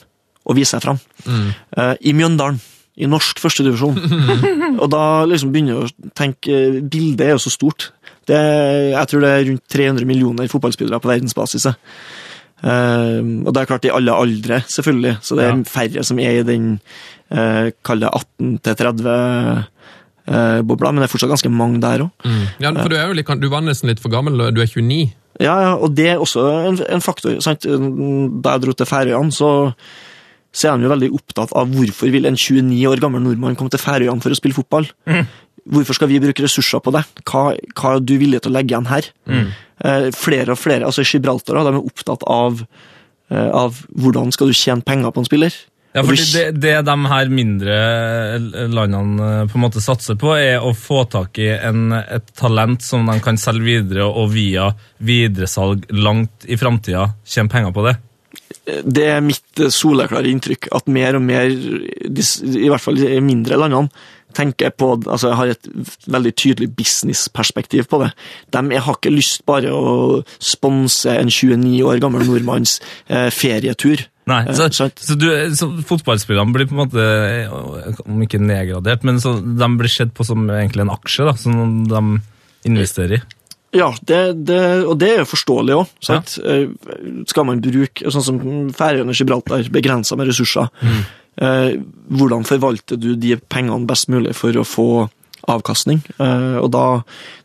og 0.46 0.59
vise 0.59 0.76
seg 0.76 0.85
fram. 0.85 1.02
Mm. 1.26 1.46
Eh, 1.76 1.94
I 2.11 2.16
Mjøndalen. 2.16 2.62
I 2.96 3.04
norsk 3.12 3.42
førstedivisjon. 3.42 3.98
og 4.82 4.87
da 4.88 5.02
liksom 5.28 5.50
begynner 5.52 5.74
jeg 5.74 5.85
å 5.85 6.12
tenke 6.16 6.61
Bildet 6.80 7.26
er 7.26 7.35
jo 7.35 7.42
så 7.44 7.52
stort. 7.52 7.90
Det, 8.26 8.38
jeg 8.94 9.11
tror 9.11 9.22
det 9.22 9.32
er 9.35 9.44
rundt 9.50 9.64
300 9.74 10.09
millioner 10.09 10.48
fotballspillere 10.48 11.02
på 11.02 11.11
verdensbasis. 11.11 11.68
Uh, 12.64 13.45
og 13.45 13.53
det 13.53 13.61
er 13.61 13.69
klart 13.69 13.85
i 13.85 13.92
alle 13.92 14.14
aldre, 14.16 14.62
selvfølgelig, 14.73 15.19
så 15.23 15.37
det 15.37 15.45
er 15.45 15.59
færre 15.69 16.05
som 16.09 16.21
er 16.23 16.38
i 16.38 16.47
den 16.47 16.79
uh, 17.35 17.69
kall 17.85 18.01
det 18.01 18.09
18 18.09 18.55
til 18.64 18.79
30 18.81 19.12
eh, 20.27 20.61
bobla, 20.66 20.90
men 20.90 21.03
det 21.03 21.07
er 21.07 21.12
fortsatt 21.12 21.31
ganske 21.31 21.53
mange 21.53 21.81
der 21.83 22.07
òg. 22.07 22.27
Ja, 22.62 22.73
for 22.75 22.90
du, 22.90 22.97
litt, 23.16 23.31
du 23.42 23.49
var 23.53 23.62
nesten 23.64 23.92
litt 23.92 24.03
for 24.03 24.12
gammel, 24.12 24.40
du 24.55 24.62
er 24.62 24.71
29. 24.73 25.12
Ja, 25.37 25.55
ja, 25.61 25.73
og 25.77 25.95
det 25.97 26.09
er 26.14 26.23
også 26.23 26.47
en, 26.71 26.81
en 26.81 27.05
faktor. 27.05 27.37
Sant? 27.45 27.66
Da 27.66 28.57
jeg 28.57 28.64
dro 28.64 28.75
til 28.77 28.88
Færøyene, 28.88 29.35
så, 29.37 29.51
så 30.51 30.71
er 30.71 30.79
de 30.79 30.88
jo 30.88 30.92
veldig 30.95 31.11
opptatt 31.19 31.53
av 31.57 31.73
hvorfor 31.77 32.12
vil 32.14 32.29
en 32.29 32.38
29 32.40 32.87
år 32.88 33.03
gammel 33.05 33.25
nordmann 33.25 33.59
komme 33.59 33.73
til 33.75 33.83
Færøyene 33.83 34.25
for 34.25 34.33
å 34.33 34.38
spille 34.38 34.57
fotball. 34.57 34.88
Hvorfor 35.66 35.98
skal 35.98 36.11
vi 36.11 36.22
bruke 36.22 36.44
ressurser 36.44 36.83
på 36.83 36.92
det? 36.94 37.02
Hva, 37.26 37.48
hva 37.74 37.94
er 37.96 38.05
du 38.05 38.16
villig 38.20 38.42
til 38.44 38.52
å 38.52 38.57
legge 38.57 38.74
igjen 38.74 38.90
her? 38.90 39.09
Eh, 39.85 40.11
flere 40.16 40.55
og 40.55 40.61
flere, 40.61 40.87
altså 40.88 41.05
Gibraltar 41.05 41.59
de 41.61 41.74
er 41.74 41.81
opptatt 41.83 42.22
av, 42.31 42.62
eh, 43.31 43.48
av 43.50 43.83
hvordan 43.92 44.31
skal 44.33 44.52
du 44.52 44.57
tjene 44.57 44.87
penger 44.87 45.12
på 45.12 45.24
en 45.24 45.29
spiller. 45.29 45.57
Ja, 45.96 46.02
fordi 46.05 46.24
det, 46.29 46.61
det 46.61 46.74
de 46.85 46.94
her 47.09 47.31
mindre 47.33 47.76
landene 48.68 49.29
eh, 49.29 49.44
på 49.48 49.57
en 49.57 49.64
måte 49.64 49.81
satser 49.81 50.18
på, 50.20 50.35
er 50.37 50.61
å 50.61 50.74
få 50.76 51.07
tak 51.09 51.40
i 51.40 51.48
en, 51.57 51.88
et 51.96 52.26
talent 52.37 52.85
som 52.85 53.07
de 53.09 53.16
kan 53.24 53.40
selge 53.40 53.64
videre, 53.64 54.05
og 54.05 54.35
via 54.35 54.68
videresalg 54.98 55.87
langt 55.96 56.44
i 56.44 56.59
framtida 56.61 57.09
tjene 57.24 57.52
penger 57.52 57.72
på 57.72 57.87
det. 57.88 57.96
Det 58.85 59.07
er 59.09 59.24
mitt 59.24 59.62
eh, 59.62 59.72
soleklare 59.72 60.29
inntrykk 60.29 60.68
at 60.76 60.92
mer 60.92 61.16
og 61.16 61.24
mer, 61.24 61.48
i 61.48 62.68
hvert 62.68 62.85
fall 62.85 63.00
de 63.00 63.16
mindre 63.24 63.57
landene, 63.62 64.07
tenker 64.37 64.75
på, 64.77 64.92
altså 65.07 65.33
har 65.38 65.55
et 65.55 65.70
veldig 66.12 66.35
tydelig 66.37 66.68
businessperspektiv 66.77 67.88
på 67.90 68.03
det. 68.05 68.11
De 68.53 68.64
jeg 68.77 68.85
har 68.85 68.99
ikke 68.99 69.14
lyst 69.14 69.46
bare 69.49 69.72
å 69.72 70.20
sponse 70.42 71.16
en 71.16 71.33
29 71.33 71.81
år 71.87 72.03
gammel 72.03 72.27
nordmanns 72.29 72.79
eh, 73.09 73.31
ferietur. 73.35 74.05
Nei, 74.27 74.42
Eh, 74.49 74.55
så, 74.55 74.66
eh, 74.66 74.90
så, 74.99 75.14
du, 75.14 75.29
så 75.55 75.68
Fotballspillerne 75.87 76.55
blir 76.55 76.66
på 76.66 76.75
en 76.75 76.83
måte, 76.83 77.03
eh, 77.03 78.03
om 78.07 78.22
ikke 78.25 78.42
nedgradert, 78.42 79.07
men 79.07 79.20
så 79.22 79.37
de 79.40 79.70
blir 79.79 79.92
sett 79.92 80.14
på 80.14 80.27
som 80.27 80.49
egentlig 80.51 80.87
en 80.87 80.94
aksje, 80.96 81.29
da, 81.29 81.37
som 81.38 81.85
de 81.87 82.03
investerer 82.66 83.20
i. 83.20 83.22
Ja, 83.77 83.90
det, 84.09 84.20
det, 84.49 84.61
og 84.88 84.96
det 84.99 85.11
er 85.12 85.20
jo 85.20 85.29
forståelig 85.29 85.75
òg. 85.77 85.90
Skal 87.29 87.46
man 87.46 87.61
bruke 87.61 88.12
sånn 88.14 88.25
som 88.25 88.38
Færøyene 88.75 89.12
og 89.12 89.18
Gibraltar, 89.18 89.66
begrensa 89.75 90.16
med 90.16 90.31
ressurser, 90.31 90.70
eh, 90.81 91.03
hvordan 91.37 92.46
forvalter 92.49 92.96
du 92.96 93.11
de 93.20 93.35
pengene 93.53 93.85
best 93.88 94.09
mulig 94.09 94.33
for 94.38 94.57
å 94.57 94.64
få 94.64 94.88
avkastning? 95.51 96.03
Eh, 96.18 96.59
og 96.61 96.70
da, 96.75 96.85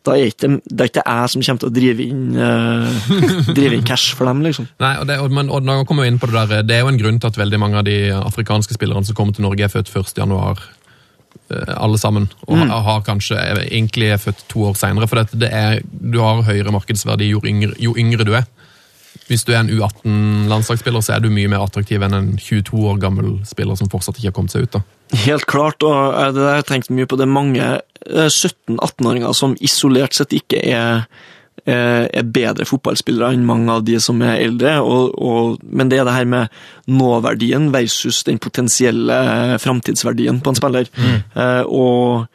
da 0.06 0.15
er 0.17 0.32
ikke, 0.32 0.49
det 0.65 0.86
er 0.86 0.91
ikke 0.91 1.06
jeg 1.06 1.32
som 1.34 1.45
kommer 1.45 1.63
til 1.63 1.71
å 1.71 1.75
drive 1.75 2.06
inn, 2.06 2.25
eh, 2.36 3.10
drive 3.58 3.77
inn 3.77 3.88
cash 3.88 4.15
for 4.17 4.30
dem, 4.30 4.43
liksom. 4.45 4.69
Nei, 4.82 4.93
og 5.01 5.08
det, 5.10 5.19
og, 5.21 5.32
men, 5.34 5.51
og 5.54 5.65
nå 5.65 5.82
kommer 5.89 6.10
inn 6.10 6.19
på 6.21 6.30
det 6.32 6.45
der, 6.51 6.67
det 6.67 6.77
er 6.77 6.86
jo 6.86 6.91
en 6.93 7.01
grunn 7.01 7.21
til 7.21 7.32
at 7.32 7.41
veldig 7.41 7.62
mange 7.62 7.82
av 7.82 7.88
de 7.88 7.97
afrikanske 8.17 8.77
spillerne 8.77 9.08
som 9.08 9.17
kommer 9.17 9.38
til 9.38 9.45
Norge 9.47 9.67
er 9.67 9.73
født 9.73 9.91
1. 9.93 10.15
januar, 10.23 10.63
eh, 11.54 11.75
alle 11.77 12.01
sammen, 12.01 12.30
og 12.47 12.63
har, 12.63 12.86
har 12.88 13.06
kanskje 13.08 13.39
egentlig 13.67 14.12
er 14.13 14.23
født 14.23 14.47
to 14.51 14.65
år 14.71 14.80
senere, 14.80 15.10
for 15.12 15.21
det, 15.21 15.43
det 15.45 15.51
er, 15.51 15.82
du 15.86 16.21
har 16.23 16.45
høyere 16.47 16.73
markedsverdi 16.75 17.32
jo 17.34 17.43
yngre, 17.45 17.75
jo 17.82 17.95
yngre 17.99 18.27
du 18.27 18.36
er. 18.39 18.49
Hvis 19.31 19.45
du 19.47 19.53
er 19.53 19.61
en 19.61 19.71
U18-landslagsspiller, 19.71 21.03
så 21.05 21.15
er 21.15 21.21
du 21.23 21.29
mye 21.31 21.47
mer 21.47 21.63
attraktiv 21.63 22.03
enn 22.03 22.17
en 22.17 22.31
22 22.35 22.81
år 22.91 22.97
gammel 22.99 23.37
spiller 23.47 23.77
som 23.79 23.87
fortsatt 23.91 24.17
ikke 24.19 24.27
har 24.27 24.35
kommet 24.35 24.51
seg 24.51 24.65
ut. 24.67 24.73
da. 24.75 24.81
Helt 25.23 25.47
klart, 25.47 25.83
og 25.87 26.17
eh, 26.19 26.31
det 26.35 26.43
har 26.43 26.57
jeg 26.59 26.67
tenkt 26.67 26.91
mye 26.91 27.07
på. 27.07 27.15
Det 27.19 27.23
er 27.23 27.31
mange 27.31 27.67
eh, 27.79 28.27
17-18-åringer 28.27 29.37
som 29.37 29.55
isolert 29.63 30.17
sett 30.17 30.35
ikke 30.35 30.59
er, 30.67 31.05
eh, 31.63 32.05
er 32.11 32.27
bedre 32.27 32.67
fotballspillere 32.67 33.31
enn 33.37 33.47
mange 33.47 33.71
av 33.71 33.85
de 33.87 33.95
som 34.03 34.19
er 34.19 34.43
eldre, 34.49 34.77
og, 34.83 35.15
og, 35.15 35.63
men 35.63 35.91
det 35.91 36.01
er 36.01 36.09
det 36.09 36.17
her 36.17 36.31
med 36.35 36.61
nåverdien 36.91 37.71
versus 37.71 38.25
den 38.27 38.39
potensielle 38.43 39.21
eh, 39.35 39.57
framtidsverdien 39.63 40.43
på 40.43 40.51
en 40.51 40.59
spiller. 40.59 40.91
Mm. 40.99 41.21
og 41.71 42.27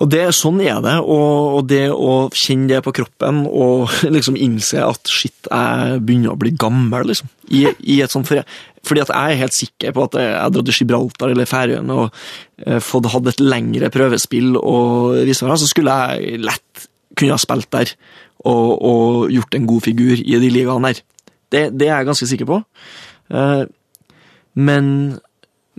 og 0.00 0.08
det, 0.08 0.22
Sånn 0.36 0.60
er 0.64 0.78
det, 0.84 0.96
og, 1.02 1.58
og 1.58 1.66
det 1.68 1.84
å 1.92 2.30
kjenne 2.32 2.70
det 2.70 2.80
på 2.86 2.94
kroppen 2.96 3.42
og 3.46 3.92
liksom 4.16 4.38
innse 4.40 4.80
at 4.84 5.10
shit, 5.12 5.36
jeg 5.44 6.00
begynner 6.06 6.32
å 6.32 6.40
bli 6.40 6.54
gammel, 6.56 7.10
liksom. 7.10 7.28
I, 7.52 7.66
i 7.84 7.98
et 8.04 8.12
sånt, 8.12 8.28
for, 8.28 8.40
fordi 8.86 9.04
at 9.04 9.12
jeg 9.12 9.34
er 9.34 9.42
helt 9.42 9.56
sikker 9.56 9.94
på 9.96 10.06
at 10.06 10.16
jeg 10.20 10.32
har 10.38 10.54
dratt 10.54 10.70
til 10.70 10.78
Gibraltar 10.80 11.34
eller 11.34 11.48
Færøyene 11.50 11.98
og 12.04 12.22
eh, 12.64 12.80
fått 12.84 13.10
hatt 13.12 13.28
et 13.34 13.44
lengre 13.44 13.90
prøvespill, 13.92 14.54
og 14.56 15.20
versa, 15.28 15.58
så 15.60 15.68
skulle 15.68 15.96
jeg 16.04 16.40
lett 16.46 16.88
kunne 17.18 17.34
ha 17.34 17.42
spilt 17.42 17.68
der 17.74 17.92
og, 18.48 18.68
og 18.80 19.32
gjort 19.34 19.56
en 19.58 19.66
god 19.68 19.84
figur 19.84 20.20
i 20.22 20.38
de 20.40 20.52
ligaene 20.52 20.92
der. 20.94 21.02
Det, 21.50 21.64
det 21.76 21.90
er 21.90 21.98
jeg 21.98 22.08
ganske 22.08 22.28
sikker 22.30 22.48
på. 22.48 22.62
Eh, 23.34 23.64
men 24.60 24.86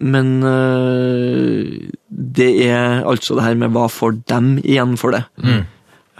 men 0.02 0.42
øh, 0.44 1.92
det 2.10 2.50
er 2.68 3.06
altså 3.08 3.38
det 3.38 3.46
her 3.46 3.60
med 3.60 3.74
hva 3.76 3.86
får 3.92 4.18
dem 4.30 4.56
igjen 4.64 4.98
for 5.00 5.16
det. 5.16 5.24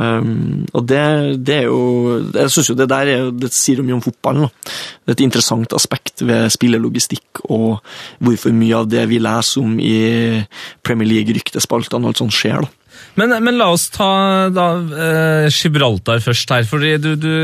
Um, 0.02 0.64
og 0.74 0.88
det, 0.90 1.02
det 1.46 1.56
er 1.60 1.66
jo 1.68 2.24
Jeg 2.34 2.50
synes 2.50 2.70
jo 2.72 2.76
det 2.80 2.88
der 2.90 3.10
er, 3.12 3.28
det 3.38 3.52
sier 3.54 3.84
mye 3.86 4.00
om 4.00 4.02
fotballen. 4.02 4.48
Da. 4.48 4.72
Det 5.04 5.14
er 5.14 5.18
et 5.20 5.26
interessant 5.28 5.76
aspekt 5.78 6.24
ved 6.26 6.50
spillelogistikk 6.56 7.44
og 7.52 7.84
hvorfor 8.24 8.56
mye 8.56 8.80
av 8.80 8.88
det 8.90 9.04
vi 9.12 9.20
leser 9.22 9.62
om 9.62 9.76
i 9.84 10.42
Premier 10.82 11.12
League-ryktespaltene 11.12 12.10
alt 12.10 12.24
sånt 12.24 12.34
skjer. 12.34 12.64
da. 12.66 12.72
Men, 13.20 13.36
men 13.44 13.58
la 13.60 13.68
oss 13.74 13.90
ta 13.92 14.10
da, 14.54 14.68
eh, 14.80 15.52
Gibraltar 15.52 16.22
først 16.24 16.54
her, 16.56 16.64
fordi 16.68 16.96
du, 17.02 17.12
du, 17.20 17.36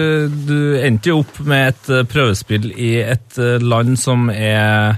du 0.47 0.60
endte 0.80 1.12
jo 1.12 1.21
opp 1.26 1.41
med 1.43 1.73
et 1.73 1.91
eh, 1.91 2.06
prøvespill 2.08 2.69
i 2.71 2.93
et 3.04 3.39
eh, 3.41 3.58
land 3.63 3.97
som 4.00 4.32
er 4.32 4.97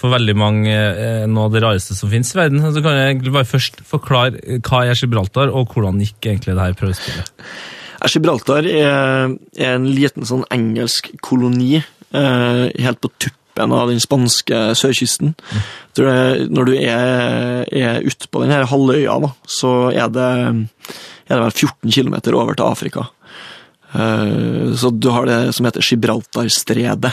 for 0.00 0.14
veldig 0.14 0.36
mange 0.38 0.72
eh, 0.72 1.26
noe 1.28 1.48
av 1.48 1.54
det 1.54 1.62
rareste 1.64 1.96
som 1.96 2.10
finnes 2.12 2.32
i 2.32 2.38
verden. 2.38 2.62
Så 2.72 2.82
kan 2.84 2.96
jeg 2.96 3.12
egentlig 3.12 3.34
bare 3.36 3.48
først 3.48 3.82
forklare 3.88 4.60
hva 4.64 4.86
er 4.86 4.96
Gibraltar, 4.96 5.52
og 5.52 5.74
hvordan 5.74 6.00
gikk 6.04 6.30
egentlig 6.32 6.56
det 6.56 6.64
her 6.64 6.78
prøvespillet? 6.78 7.44
Gibraltar 8.08 8.64
er, 8.64 9.36
er 9.60 9.74
en 9.74 9.90
liten 9.92 10.24
sånn 10.24 10.46
engelsk 10.54 11.12
koloni 11.24 11.76
eh, 11.76 12.64
helt 12.80 13.02
på 13.04 13.12
tuppen 13.20 13.74
av 13.76 13.90
den 13.90 14.00
spanske 14.00 14.70
sørkysten. 14.78 15.34
Tror 15.96 16.08
jeg, 16.08 16.48
når 16.54 16.70
du 16.70 16.74
er, 16.78 17.64
er 17.68 18.00
ute 18.06 18.30
på 18.30 18.44
denne 18.44 18.62
halvøya, 18.70 19.18
da, 19.26 19.32
så 19.44 19.74
er 19.92 20.08
det, 20.14 20.30
er 21.28 21.34
det 21.34 21.42
vel 21.44 21.56
14 21.68 21.92
km 21.92 22.16
over 22.40 22.56
til 22.56 22.68
Afrika. 22.70 23.08
Eh, 23.92 24.72
så 24.80 24.90
du 24.94 25.10
har 25.12 25.28
det 25.28 25.40
som 25.56 25.68
heter 25.68 25.84
Gibraltarstredet. 25.84 27.12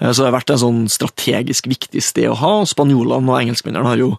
Eh, 0.00 0.10
Så 0.10 0.22
det 0.22 0.30
har 0.30 0.38
vært 0.40 0.50
en 0.54 0.62
sånn 0.64 0.80
strategisk 0.90 1.68
viktig 1.70 2.02
sted 2.02 2.30
å 2.30 2.38
ha. 2.40 2.52
Spanjolene 2.68 3.30
og 3.30 3.40
engelskmennene 3.40 3.86
har 3.86 4.00
jo 4.00 4.10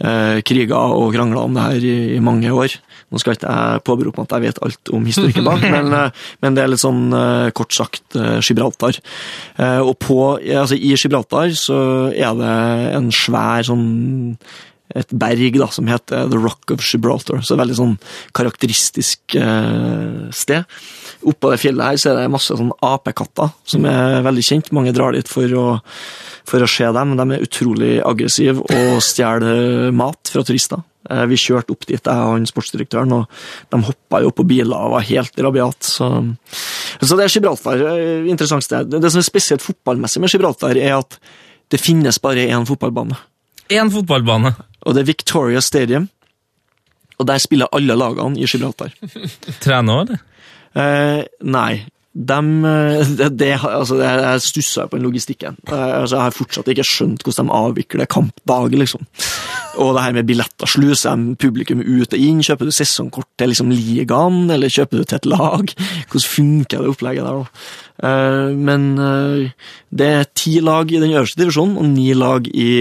eh, 0.00 0.42
kriga 0.46 0.80
og 0.96 1.12
krangla 1.14 1.44
om 1.46 1.56
det 1.56 1.66
her 1.66 1.86
i, 1.86 1.96
i 2.16 2.20
mange 2.24 2.50
år. 2.52 2.78
Nå 3.12 3.20
skal 3.22 3.36
ikke 3.36 3.50
jeg 3.50 3.82
påberope 3.86 4.18
meg 4.18 4.26
at 4.26 4.36
jeg 4.36 4.44
vet 4.48 4.62
alt 4.66 4.90
om 4.96 5.04
historikken 5.06 5.46
bak, 5.46 5.66
men, 5.74 5.92
eh, 5.94 6.24
men 6.42 6.56
det 6.56 6.64
er 6.64 6.72
litt 6.72 6.82
sånn 6.82 7.04
eh, 7.14 7.50
kort 7.56 7.74
sagt 7.76 8.16
Gibraltar. 8.16 8.98
Eh, 9.58 9.80
og 9.82 9.94
på, 10.02 10.20
altså 10.42 10.78
I 10.78 10.94
Gibraltar 10.96 11.52
så 11.58 11.80
er 12.14 12.32
det 12.40 12.54
en 12.96 13.12
svær 13.14 13.66
sånn 13.68 13.86
et 14.96 15.12
berg 15.12 15.58
da, 15.60 15.66
som 15.74 15.86
heter 15.90 16.28
The 16.32 16.38
Rock 16.40 16.72
of 16.74 16.82
Gibraltar. 16.84 17.42
Så 17.44 17.54
er 17.54 17.60
veldig 17.62 17.76
sånn 17.78 17.94
karakteristisk 18.36 19.36
eh, 19.40 20.26
sted. 20.34 20.64
Oppå 21.26 21.50
det 21.52 21.60
fjellet 21.62 21.86
her 21.90 22.00
så 22.00 22.12
er 22.12 22.20
det 22.22 22.32
masse 22.32 22.56
sånn 22.56 22.72
apekatter 22.86 23.52
som 23.66 23.86
er 23.90 24.20
veldig 24.26 24.44
kjent. 24.46 24.72
Mange 24.76 24.92
drar 24.96 25.16
dit 25.16 25.28
for 25.30 25.56
å, 25.58 25.66
for 26.48 26.64
å 26.64 26.68
se 26.70 26.88
dem. 26.96 27.14
De 27.18 27.26
er 27.36 27.46
utrolig 27.46 27.94
aggressive 28.06 28.62
og 28.66 29.00
stjeler 29.04 29.90
mat 29.96 30.32
fra 30.32 30.44
turister. 30.46 30.82
Eh, 31.10 31.24
Vi 31.30 31.38
kjørte 31.38 31.74
opp 31.74 31.86
dit, 31.86 32.00
jeg 32.00 32.10
og 32.26 32.32
han 32.36 32.46
sportsdirektøren, 32.50 33.12
og 33.16 33.26
de 33.72 33.82
hoppa 33.86 34.22
jo 34.24 34.32
på 34.34 34.46
biler 34.48 34.74
og 34.76 34.96
var 34.96 35.06
helt 35.08 35.38
rabiat. 35.38 35.86
Så, 35.86 36.10
så 37.02 37.14
det 37.18 37.26
er 37.28 37.34
Gibraltar. 37.36 37.82
eh, 37.94 38.26
Interessant 38.30 38.64
sted. 38.66 38.90
Det 38.96 39.10
som 39.12 39.22
er 39.22 39.28
spesielt 39.28 39.64
fotballmessig 39.64 40.22
med 40.22 40.32
Gibraltar, 40.34 40.76
er 40.78 40.98
at 41.00 41.18
det 41.70 41.80
finnes 41.82 42.20
bare 42.22 42.44
én 42.46 42.66
fotballbane. 42.66 43.16
Én 43.72 43.90
fotballbane. 43.90 44.54
Og 44.86 44.94
det 44.94 45.02
er 45.02 45.10
Victoria 45.10 45.60
Stadium. 45.60 46.08
Og 47.18 47.26
der 47.26 47.40
spiller 47.42 47.70
alle 47.72 47.96
lagene 47.96 48.38
i 48.38 48.46
Gibraltar. 48.46 48.92
Trener 49.64 50.00
òg, 50.00 50.08
eller? 50.10 50.24
Eh, 50.76 51.22
nei. 51.48 51.86
Dem, 52.16 52.50
eh, 52.64 53.08
det, 53.16 53.30
det, 53.40 53.52
altså, 53.64 53.98
jeg, 54.00 54.20
jeg 54.24 54.44
stussa 54.44 54.86
på 54.88 54.98
den 54.98 55.06
logistikken. 55.08 55.56
Eh, 55.68 55.94
altså, 56.02 56.18
jeg 56.18 56.24
har 56.26 56.36
fortsatt 56.36 56.70
ikke 56.72 56.86
skjønt 56.86 57.24
hvordan 57.24 57.48
de 57.50 57.56
avvikler 57.60 58.10
kampdag. 58.12 58.76
liksom. 58.76 59.08
Og 59.76 59.94
det 59.96 60.04
her 60.04 60.14
med 60.16 60.28
billetter. 60.28 60.68
Sluser 60.70 61.16
de 61.16 61.36
publikum 61.40 61.82
ut 61.84 62.12
og 62.12 62.20
inn? 62.20 62.42
Kjøper 62.44 62.68
du 62.68 62.74
sesongkort 62.74 63.28
til 63.38 63.52
liksom, 63.52 63.72
ligaen, 63.74 64.46
eller 64.52 64.72
kjøper 64.72 65.02
du 65.02 65.04
til 65.04 65.20
et 65.20 65.28
lag? 65.32 65.74
Hvordan 66.10 66.30
funker 66.30 66.84
det 66.84 66.94
opplegget 66.94 67.26
der? 67.26 67.42
da? 67.42 67.60
Eh, 68.08 68.56
men 68.68 68.88
eh, 69.00 69.68
det 69.90 70.08
er 70.20 70.28
ti 70.36 70.58
lag 70.64 70.90
i 70.92 71.00
den 71.00 71.14
øverste 71.14 71.40
divisjonen, 71.40 71.78
og 71.80 71.88
ni 71.92 72.10
lag 72.16 72.48
i 72.48 72.72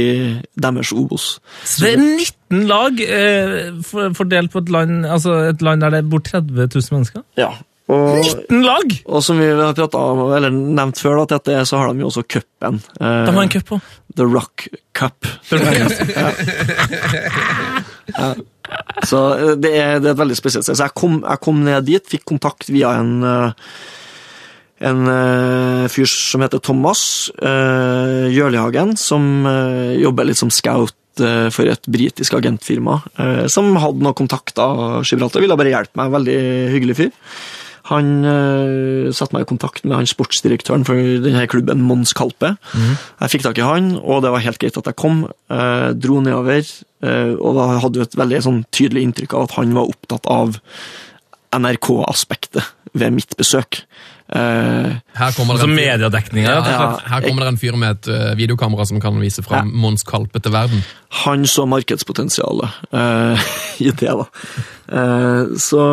deres 0.60 0.91
Obos. 0.95 1.38
Så 1.63 1.86
det 1.86 1.93
er 1.93 2.03
19 2.03 2.67
lag 2.71 3.05
eh, 3.05 3.71
fordelt 4.17 4.51
på 4.51 4.63
et 4.63 4.73
land, 4.73 5.05
altså 5.05 5.39
et 5.51 5.63
land 5.65 5.86
der 5.86 5.97
det 5.97 6.03
bor 6.10 6.23
30 6.23 6.67
000 6.67 6.91
mennesker? 6.91 7.23
Ja, 7.39 7.53
og 7.91 8.17
19 8.24 8.63
lag! 8.65 8.94
Og 9.06 9.21
som 9.23 9.38
vi 9.38 9.46
har 9.52 9.96
om, 10.00 10.21
eller 10.33 10.50
nevnt 10.54 10.98
før, 11.02 11.19
da, 11.29 11.38
til 11.38 11.65
så 11.69 11.77
har 11.81 11.94
de 11.94 12.02
jo 12.02 12.10
også 12.10 12.23
cupen. 12.25 12.79
eh, 13.00 13.25
De 13.27 13.36
har 13.36 13.44
en 13.44 13.52
cup 13.54 13.75
òg. 13.77 13.92
The 14.15 14.25
Rock 14.25 14.67
Cup. 14.98 15.27
Ja. 16.15 16.29
Ja. 18.15 18.31
Så 19.06 19.19
eh, 19.33 19.54
det 19.62 19.71
er, 19.77 20.00
det 20.02 20.10
er 20.10 20.15
et 20.15 20.21
veldig 20.23 20.38
spesielt 20.38 20.65
sted. 20.65 20.77
Så 20.77 20.88
jeg 20.88 20.96
kom, 20.98 21.19
jeg 21.25 21.42
kom 21.44 21.62
ned 21.65 21.86
dit, 21.88 22.06
fikk 22.15 22.25
kontakt 22.33 22.69
via 22.73 22.96
en 23.02 23.13
eh, 23.23 23.69
en 24.86 25.06
eh, 25.08 25.86
fyr 25.88 26.10
som 26.10 26.44
heter 26.44 26.60
Thomas 26.60 27.31
uh, 27.40 28.25
Jørlihagen, 28.27 28.92
som 29.00 29.46
eh, 29.48 29.94
jobber 30.02 30.27
litt 30.27 30.38
som 30.42 30.52
scout 30.52 30.92
eh, 31.23 31.48
for 31.56 31.71
et 31.71 31.88
britisk 31.88 32.36
agentfirma, 32.36 32.98
eh, 33.15 33.46
som 33.52 33.71
hadde 33.79 34.04
noen 34.04 34.17
kontakter 34.19 35.00
Gibraltar. 35.08 35.40
Ville 35.46 35.56
bare 35.58 35.71
hjelpe 35.71 35.96
meg. 36.02 36.12
Veldig 36.17 36.36
hyggelig 36.75 36.98
fyr. 37.00 37.13
Han 37.92 38.25
uh, 38.25 39.12
satte 39.13 39.36
meg 39.36 39.46
i 39.46 39.50
kontakt 39.50 39.83
med 39.86 39.98
han 40.00 40.10
sportsdirektøren 40.10 40.86
for 40.88 40.98
denne 40.98 41.46
klubben, 41.52 41.83
Mons 41.86 42.15
Kalpe. 42.17 42.56
Jeg 43.21 43.33
fikk 43.33 43.46
tak 43.46 43.62
i 43.62 43.65
han, 43.65 43.94
og 44.02 44.23
det 44.25 44.33
var 44.33 44.46
helt 44.46 44.62
greit 44.62 44.79
at 44.79 44.90
jeg 44.90 44.98
kom. 44.98 45.25
Uh, 45.52 45.92
dro 45.94 46.17
nedover, 46.25 46.65
uh, 47.06 47.33
og 47.38 47.60
da 47.60 47.67
hadde 47.83 48.02
jo 48.02 48.08
et 48.08 48.17
veldig 48.17 48.42
sånn, 48.48 48.63
tydelig 48.73 49.06
inntrykk 49.06 49.38
av 49.38 49.48
at 49.48 49.58
han 49.60 49.75
var 49.77 49.94
opptatt 49.94 50.25
av 50.31 50.58
NRK-aspektet 51.56 52.73
ved 52.98 53.15
mitt 53.15 53.38
besøk. 53.38 53.83
Eh, 54.26 54.96
Her 55.13 55.34
kommer 55.38 55.54
det 55.54 55.62
Altså 55.62 55.67
en 55.69 55.78
fyr- 55.78 56.42
Ja, 56.42 56.62
her, 56.65 57.10
her 57.10 57.21
kommer 57.21 57.44
det 57.46 57.52
en 57.54 57.60
fyr 57.62 57.76
med 57.78 57.92
et 57.92 58.08
eh, 58.10 58.32
videokamera 58.40 58.86
som 58.86 59.00
kan 59.00 59.19
vise 59.21 59.44
fram 59.46 59.69
Mons 59.69 60.04
Kalpe 60.04 60.40
til 60.42 60.52
verden. 60.52 60.82
han 61.26 61.46
så 61.46 61.65
markedspotensialet 61.69 62.69
uh, 62.92 63.40
i 63.86 63.92
det, 63.92 64.10
da. 64.10 64.26
Uh, 64.90 65.54
så, 65.58 65.84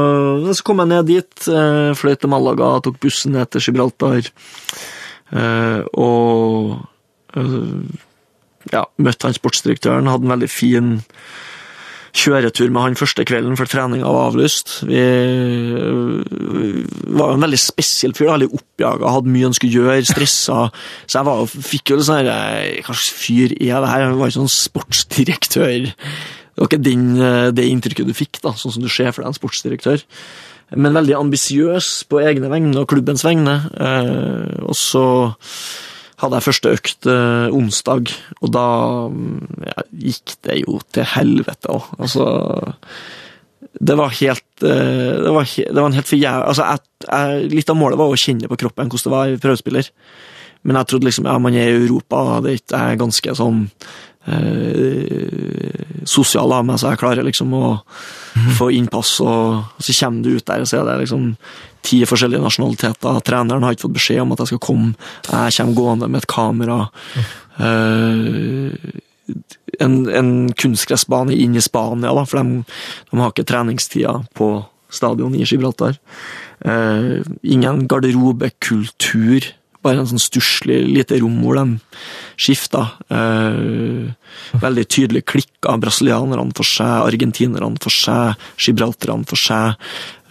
så 0.54 0.64
kom 0.64 0.80
jeg 0.80 0.88
ned 0.88 1.06
dit, 1.06 1.48
uh, 1.48 1.92
fløy 1.94 2.16
til 2.16 2.32
Malaga, 2.32 2.80
tok 2.80 2.98
bussen 3.00 3.32
ned 3.36 3.50
til 3.52 3.60
Gibraltar. 3.60 4.24
og 5.92 6.80
ja, 8.72 8.82
møtte 8.98 9.28
han 9.28 9.36
sportsdirektøren, 9.36 10.08
hadde 10.10 10.26
en 10.26 10.34
veldig 10.34 10.50
fin 10.50 10.90
kjøretur 12.12 12.68
med 12.72 12.84
han 12.84 12.98
første 12.98 13.24
kvelden 13.28 13.56
før 13.56 13.70
treninga 13.72 14.10
var 14.12 14.28
avlyst. 14.30 14.74
Vi 14.88 15.00
var 17.16 17.32
jo 17.32 17.36
en 17.38 17.44
veldig 17.46 17.60
spesiell 17.60 18.14
fyr, 18.16 18.30
veldig 18.34 18.50
oppjaga, 18.52 19.14
hadde 19.14 19.32
mye 19.32 19.48
han 19.48 19.56
skulle 19.56 19.80
gjøre, 19.80 20.04
stressa. 20.10 20.58
Så 21.06 21.18
jeg 21.18 21.28
var, 21.28 21.42
fikk 21.72 21.92
jo 21.92 21.98
litt 21.98 22.08
sånn 22.08 22.28
eh, 22.28 22.80
Hva 22.84 22.92
slags 22.92 23.10
fyr 23.16 23.56
er 23.56 23.84
det 23.84 23.92
her? 23.92 24.06
Han 24.10 24.18
var 24.20 24.30
jo 24.30 24.42
sånn 24.42 24.52
sportsdirektør. 24.52 25.92
Det 25.92 26.60
var 26.60 26.68
ikke 26.68 26.84
den, 26.84 27.06
øh, 27.16 27.50
det 27.56 27.68
inntrykket 27.70 28.10
du 28.10 28.16
fikk, 28.16 28.42
da, 28.44 28.52
sånn 28.60 28.76
som 28.76 28.84
du 28.84 28.90
ser 28.92 29.12
for 29.12 29.24
deg 29.24 29.32
en 29.32 29.38
sportsdirektør. 29.38 30.04
Men 30.76 30.96
veldig 30.96 31.16
ambisiøs 31.18 31.88
på 32.08 32.20
egne 32.24 32.48
vegne 32.52 32.76
og 32.80 32.88
klubbens 32.92 33.24
vegne. 33.24 33.56
Eh, 33.72 34.60
og 34.64 34.76
så 34.76 35.06
hadde 36.22 36.38
jeg 36.38 36.46
første 36.46 36.72
økt 36.76 37.08
eh, 37.10 37.54
onsdag, 37.54 38.12
og 38.40 38.52
da 38.54 38.66
mm, 39.12 39.64
ja, 39.68 39.84
gikk 40.06 40.36
det 40.46 40.60
jo 40.62 40.78
til 40.94 41.08
helvete 41.14 41.72
òg. 41.72 41.90
Altså 41.98 42.26
Det 43.72 43.96
var 43.98 44.14
helt 44.18 44.66
eh, 44.66 45.14
Det 45.24 45.32
var, 45.34 45.48
det 45.56 45.80
var 45.80 45.88
en 45.88 45.98
helt 45.98 46.10
for 46.10 46.20
jævlig 46.20 46.52
Altså, 46.52 47.46
litt 47.50 47.72
av 47.72 47.78
målet 47.78 47.98
var 47.98 48.12
å 48.12 48.20
kjenne 48.20 48.50
på 48.50 48.60
kroppen 48.64 48.92
hvordan 48.92 49.08
det 49.10 49.16
var 49.16 49.32
i 49.32 49.42
prøvespiller. 49.42 49.90
Men 50.62 50.78
jeg 50.78 50.90
trodde 50.90 51.08
liksom 51.08 51.26
ja, 51.26 51.38
man 51.42 51.58
er 51.58 51.72
i 51.72 51.80
Europa, 51.82 52.40
det 52.44 52.60
er 52.70 53.00
ganske 53.00 53.34
sånn 53.34 53.64
eh, 54.26 55.82
sosial 56.08 56.52
av 56.54 56.64
meg, 56.66 56.80
så 56.80 56.92
jeg 56.92 57.02
klarer 57.02 57.26
liksom 57.26 57.52
å 57.56 57.66
få 58.56 58.70
innpass, 58.74 59.18
og, 59.24 59.62
og 59.76 59.84
så 59.84 59.94
kommer 59.98 60.24
du 60.24 60.36
ut 60.36 60.46
der, 60.48 60.64
og 60.64 60.68
så 60.70 60.80
er 60.80 60.88
det 60.88 60.98
liksom 61.04 61.30
ti 61.82 62.02
forskjellige 62.06 62.42
nasjonaliteter. 62.42 63.22
Treneren 63.26 63.64
har 63.66 63.74
ikke 63.74 63.88
fått 63.88 63.98
beskjed 63.98 64.22
om 64.22 64.34
at 64.34 64.42
jeg 64.42 64.52
skal 64.52 64.62
komme. 64.62 64.92
Jeg 65.28 65.56
kommer 65.56 65.78
gående 65.78 66.10
med 66.10 66.22
et 66.22 66.30
kamera. 66.30 66.78
Eh, 67.58 69.00
en, 69.82 69.96
en 70.10 70.30
kunstgressbane 70.58 71.34
inn 71.34 71.56
i 71.56 71.64
Spania, 71.64 72.12
da, 72.14 72.26
for 72.28 72.42
de, 72.42 72.62
de 73.10 73.20
har 73.20 73.32
ikke 73.32 73.48
treningstida 73.48 74.18
på 74.38 74.54
stadion 74.92 75.34
i 75.34 75.44
Gibraltar. 75.46 75.98
Eh, 76.64 77.22
ingen 77.42 77.86
garderobekultur. 77.90 79.52
Bare 79.82 79.98
en 79.98 80.06
sånn 80.06 80.22
stusslig 80.22 80.76
lite 80.86 81.16
rom 81.18 81.40
hvor 81.42 81.56
de 81.58 81.64
skifta. 82.38 82.84
Eh, 83.10 84.12
veldig 84.62 84.84
tydelig 84.86 85.24
klikka. 85.26 85.74
Brasilianerne 85.82 86.54
for 86.54 86.66
seg, 86.68 86.86
argentinerne 87.08 87.80
for 87.82 87.90
seg, 87.94 88.38
gibralterne 88.62 89.26
for 89.26 89.40
seg. 89.42 89.74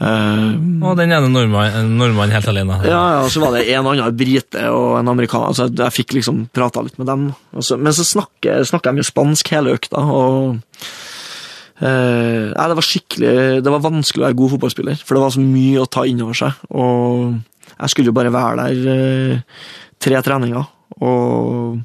Eh, 0.02 0.48
Og 0.88 0.96
den 0.98 1.12
ene 1.12 1.28
nordmannen 1.30 1.92
nordmann 2.00 2.32
helt 2.34 2.48
alene. 2.48 2.80
ja, 2.88 3.02
ja, 3.18 3.20
og 3.26 3.30
så 3.30 3.44
var 3.44 3.58
det 3.58 3.68
en 3.76 3.86
annen 3.92 4.16
brite 4.18 4.64
og 4.72 4.98
en 5.02 5.12
amerikaner, 5.12 5.54
så 5.54 5.68
jeg, 5.68 5.76
jeg 5.84 5.98
fikk 6.00 6.16
liksom 6.22 6.46
prata 6.56 6.82
litt 6.88 6.98
med 6.98 7.12
dem. 7.12 7.28
Så, 7.60 7.78
men 7.78 7.94
så 7.94 8.08
snakker, 8.08 8.64
snakker 8.66 8.96
de 8.96 9.04
jo 9.04 9.12
spansk 9.12 9.52
hele 9.56 9.76
økta, 9.78 10.00
og 10.08 10.62
Uh, 11.82 12.52
Nei, 12.54 12.66
det 12.70 12.76
var 12.78 12.86
skikkelig 12.86 13.30
Det 13.66 13.72
var 13.74 13.82
vanskelig 13.82 14.22
å 14.22 14.26
være 14.28 14.38
god 14.38 14.52
fotballspiller, 14.52 15.00
for 15.02 15.18
det 15.18 15.24
var 15.24 15.32
så 15.34 15.42
mye 15.42 15.80
å 15.82 15.88
ta 15.90 16.04
inn 16.06 16.20
over 16.22 16.38
seg. 16.38 16.60
Og 16.78 17.40
jeg 17.82 17.94
skulle 17.94 18.12
jo 18.12 18.16
bare 18.16 18.34
være 18.34 18.68
der 18.68 18.92
eh, 18.96 19.64
tre 20.02 20.22
treninger, 20.26 20.68
og 21.02 21.80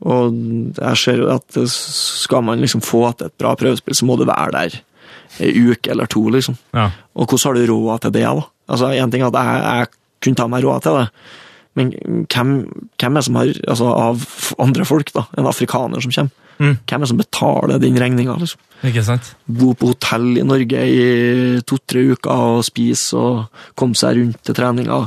og 0.00 0.32
jeg 0.78 0.96
ser 0.96 1.18
jo 1.20 1.26
at 1.28 1.58
skal 1.68 2.44
man 2.46 2.62
liksom 2.62 2.80
få 2.80 3.02
til 3.12 3.28
et 3.28 3.36
bra 3.36 3.52
prøvespill, 3.58 3.96
så 3.96 4.06
må 4.08 4.16
du 4.16 4.24
være 4.24 4.54
der 4.54 4.78
ei 5.44 5.50
uke 5.70 5.92
eller 5.92 6.08
to, 6.10 6.22
liksom. 6.32 6.56
Ja. 6.74 6.88
Og 7.14 7.28
hvordan 7.28 7.60
har 7.60 7.66
du 7.68 7.72
råd 7.74 8.00
til 8.04 8.14
det, 8.16 8.24
da? 8.24 8.46
Altså, 8.68 8.90
En 8.96 9.10
ting 9.10 9.22
er 9.22 9.28
at 9.28 9.36
jeg, 9.36 9.62
jeg 9.62 9.86
kunne 10.24 10.40
ta 10.40 10.46
meg 10.48 10.64
råd 10.64 10.82
til 10.82 10.98
det, 10.98 11.06
men 11.78 11.92
hvem, 12.32 12.54
hvem 12.98 13.16
er 13.16 13.20
som 13.24 13.38
har 13.38 13.52
altså, 13.68 13.86
Av 13.86 14.24
andre 14.58 14.84
folk, 14.84 15.12
da, 15.14 15.26
en 15.38 15.46
afrikaner 15.46 16.00
som 16.02 16.12
kommer, 16.12 16.49
Mm. 16.60 16.74
hvem 16.84 16.96
er 16.98 17.06
det 17.06 17.08
som 17.08 17.20
betaler 17.22 17.78
den 17.80 17.96
regninga? 17.96 18.34
Liksom? 18.36 18.60
Ikke 18.84 19.04
sant? 19.06 19.30
Bo 19.48 19.72
på 19.76 19.94
hotell 19.94 20.26
i 20.40 20.44
Norge 20.44 20.82
i 20.92 21.04
to-tre 21.64 22.02
uker 22.12 22.46
og 22.60 22.64
spise 22.68 23.16
og 23.16 23.62
komme 23.80 23.96
seg 23.96 24.18
rundt 24.20 24.42
til 24.44 24.56
treninga. 24.58 24.98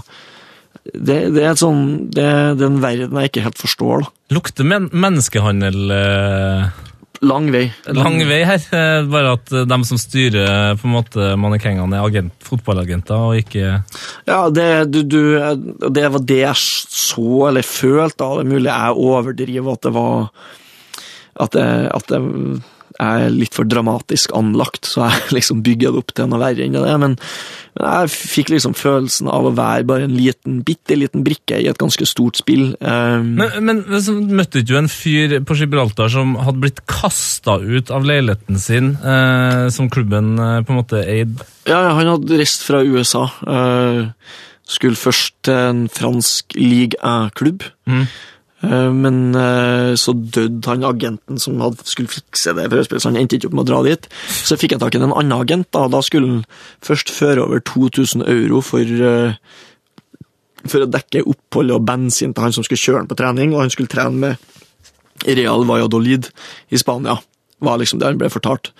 Det, 0.84 1.20
det 1.32 1.44
er 1.48 1.54
sånn, 1.62 2.10
det, 2.12 2.26
det 2.60 2.66
er 2.66 2.72
en 2.72 2.82
verden 2.84 3.20
jeg 3.22 3.30
ikke 3.32 3.44
helt 3.46 3.62
forstår. 3.62 4.02
da. 4.04 4.10
Lukter 4.36 4.66
men 4.68 4.90
menneskehandel 4.92 5.94
eh, 5.96 6.74
Lang 7.24 7.46
vei. 7.54 7.68
lang 7.96 8.18
vei 8.28 8.42
her. 8.44 8.60
Eh, 8.76 9.06
bare 9.08 9.36
at 9.38 9.54
de 9.70 9.78
som 9.88 10.00
styrer 10.02 10.74
på 10.82 10.90
en 10.90 10.96
måte 10.98 11.30
mannekengene, 11.40 11.96
er 12.02 12.10
agent, 12.10 12.34
fotballagenter 12.44 13.16
og 13.30 13.38
ikke 13.40 13.70
Ja, 14.28 14.42
det, 14.52 14.68
du, 14.92 15.00
du, 15.08 15.22
det 15.88 16.10
var 16.18 16.26
det 16.28 16.42
jeg 16.42 16.60
så, 16.60 17.30
eller 17.48 17.64
følte, 17.64 18.20
da. 18.26 18.34
Det 18.42 18.44
er 18.44 18.52
mulig 18.52 18.74
jeg 18.74 19.00
overdriver 19.08 19.78
at 19.78 19.88
det 19.88 19.94
var 19.96 20.28
At 21.42 21.56
det, 21.58 21.66
at 21.94 22.08
det 22.12 22.22
er 23.02 23.32
litt 23.34 23.56
for 23.58 23.66
dramatisk 23.66 24.30
anlagt, 24.38 24.86
så 24.86 25.08
jeg 25.10 25.32
liksom 25.40 25.64
bygger 25.66 25.94
det 25.96 26.02
opp 26.04 26.12
til 26.14 26.28
noe 26.30 26.42
verre 26.44 26.62
enn 26.66 26.76
det 26.78 26.84
er. 26.86 27.00
Men, 27.02 27.16
men 27.74 27.88
jeg 27.90 28.12
fikk 28.14 28.52
liksom 28.54 28.76
følelsen 28.78 29.32
av 29.34 29.48
å 29.50 29.54
være 29.58 29.88
bare 29.90 30.06
en 30.06 30.14
liten, 30.14 30.60
bitte 30.68 30.98
liten 31.00 31.24
brikke 31.26 31.58
i 31.58 31.66
et 31.72 31.80
ganske 31.82 32.06
stort 32.06 32.38
spill. 32.38 32.76
Um, 32.86 33.34
Men, 33.42 33.82
men 33.90 33.98
så 34.04 34.14
møtte 34.14 34.62
du 34.62 34.76
en 34.78 34.92
fyr 34.94 35.40
på 35.42 35.58
Gibraltar 35.58 36.14
som 36.14 36.36
hadde 36.38 36.62
blitt 36.68 36.84
kasta 36.90 37.58
ut 37.64 37.90
av 37.90 38.06
leiligheten 38.06 38.62
sin, 38.62 38.94
eh, 39.02 39.68
som 39.74 39.90
klubben 39.94 40.36
eh, 40.38 40.60
på 40.62 40.76
en 40.76 40.82
måte 40.84 41.02
eide? 41.02 41.50
Ja, 41.66 41.96
han 41.98 42.12
hadde 42.14 42.38
reist 42.44 42.62
fra 42.68 42.84
USA. 42.86 43.26
eh, 43.48 44.04
skulle 44.70 44.96
først 44.96 45.34
til 45.44 45.58
en 45.58 45.82
fransk 45.92 46.54
league 46.56 46.96
1-klubb. 47.02 47.66
Mhm. 47.90 48.06
Eh, 48.64 48.92
men 48.96 49.36
eh, 49.36 49.92
så 50.00 50.14
døde 50.16 50.64
han 50.70 50.86
agenten 50.88 51.42
som 51.42 51.60
skulle 51.84 52.12
fikse 52.12 52.56
det 52.56 52.70
for 52.72 53.10
han 53.10 53.20
endte 53.20 53.38
ikke 53.38 53.52
opp 53.52 53.58
med 53.58 53.66
å 53.66 53.70
dra 53.72 53.82
dit. 53.90 54.08
Så 54.48 54.58
fikk 54.60 54.76
jeg 54.76 54.84
tak 54.84 54.96
i 54.96 55.02
en 55.02 55.10
annen 55.10 55.36
agent. 55.36 55.70
Da 55.76 55.90
Da 55.92 56.02
skulle 56.06 56.30
han 56.30 56.46
først 56.86 57.12
føre 57.12 57.44
over 57.44 57.60
2000 57.60 58.24
euro 58.24 58.64
for 58.64 58.82
eh, 58.82 59.38
for 60.64 60.86
å 60.86 60.88
dekke 60.88 61.26
opphold 61.28 61.74
og 61.76 61.84
bensin 61.84 62.32
til 62.32 62.46
han 62.46 62.54
som 62.56 62.64
skulle 62.64 62.80
kjøre 62.80 63.02
han 63.02 63.10
på 63.10 63.18
trening, 63.20 63.52
og 63.52 63.66
han 63.66 63.74
skulle 63.74 63.92
trene 63.92 64.16
med 64.16 65.34
Real 65.38 65.66
Valladolid 65.68 66.30
i 66.72 66.80
Spania, 66.80 67.18
var 67.60 67.82
liksom 67.82 68.00
det 68.00 68.08
han 68.08 68.22
ble 68.22 68.30
fortalt. 68.32 68.72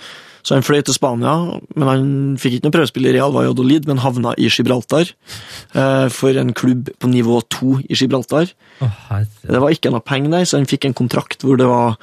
Så 0.44 0.58
han 0.58 0.66
fløy 0.66 0.82
til 0.84 0.96
Spania, 0.96 1.34
men 1.80 1.88
han 1.88 2.08
fikk 2.40 2.58
ikke 2.58 2.68
noe 2.68 2.76
prøvespill 2.76 3.08
i 3.08 3.14
Real 3.16 3.32
Valladolid, 3.32 3.88
men 3.88 4.02
havna 4.04 4.34
i 4.36 4.50
Gibraltar 4.52 5.08
eh, 5.08 6.08
for 6.12 6.40
en 6.40 6.52
klubb 6.58 6.92
på 7.00 7.12
nivå 7.12 7.40
to 7.54 7.78
i 7.88 7.96
Gibraltar. 7.96 8.52
Oh. 8.84 9.00
Det 9.40 9.62
var 9.64 9.72
ikke 9.72 9.94
noe 9.94 10.04
penger 10.04 10.36
der, 10.36 10.50
så 10.50 10.60
han 10.60 10.68
fikk 10.68 10.90
en 10.90 10.98
kontrakt 11.00 11.48
hvor 11.48 11.60
det 11.60 11.70
var 11.72 11.96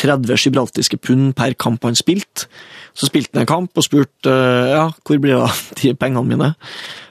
30 0.00 0.40
gibraltiske 0.40 0.96
pund 1.04 1.34
per 1.36 1.52
kamp 1.60 1.84
han 1.84 1.98
spilte. 1.98 2.48
Så 2.96 3.10
spilte 3.10 3.36
han 3.36 3.44
en 3.44 3.52
kamp 3.52 3.76
og 3.76 3.84
spurte 3.84 4.32
eh, 4.32 4.72
ja, 4.72 4.88
hvor 5.04 5.20
blir 5.20 5.36
det 5.36 5.44
av 5.44 5.62
de 5.82 5.92
pengene 5.92 6.32
mine. 6.32 6.52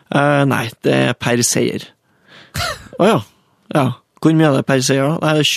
Eh, 0.10 0.44
nei, 0.50 0.66
det 0.82 1.00
er 1.12 1.18
per 1.20 1.46
seier. 1.46 1.92
Å 2.98 3.06
ja. 3.06 3.20
ja. 3.78 3.90
Hvor 4.22 4.34
mye 4.38 4.50
er 4.50 4.60
det 4.60 4.70
per 4.70 4.82
seier, 4.86 5.14
da? 5.14 5.22
Nei, 5.22 5.38
det 5.38 5.46
er 5.46 5.52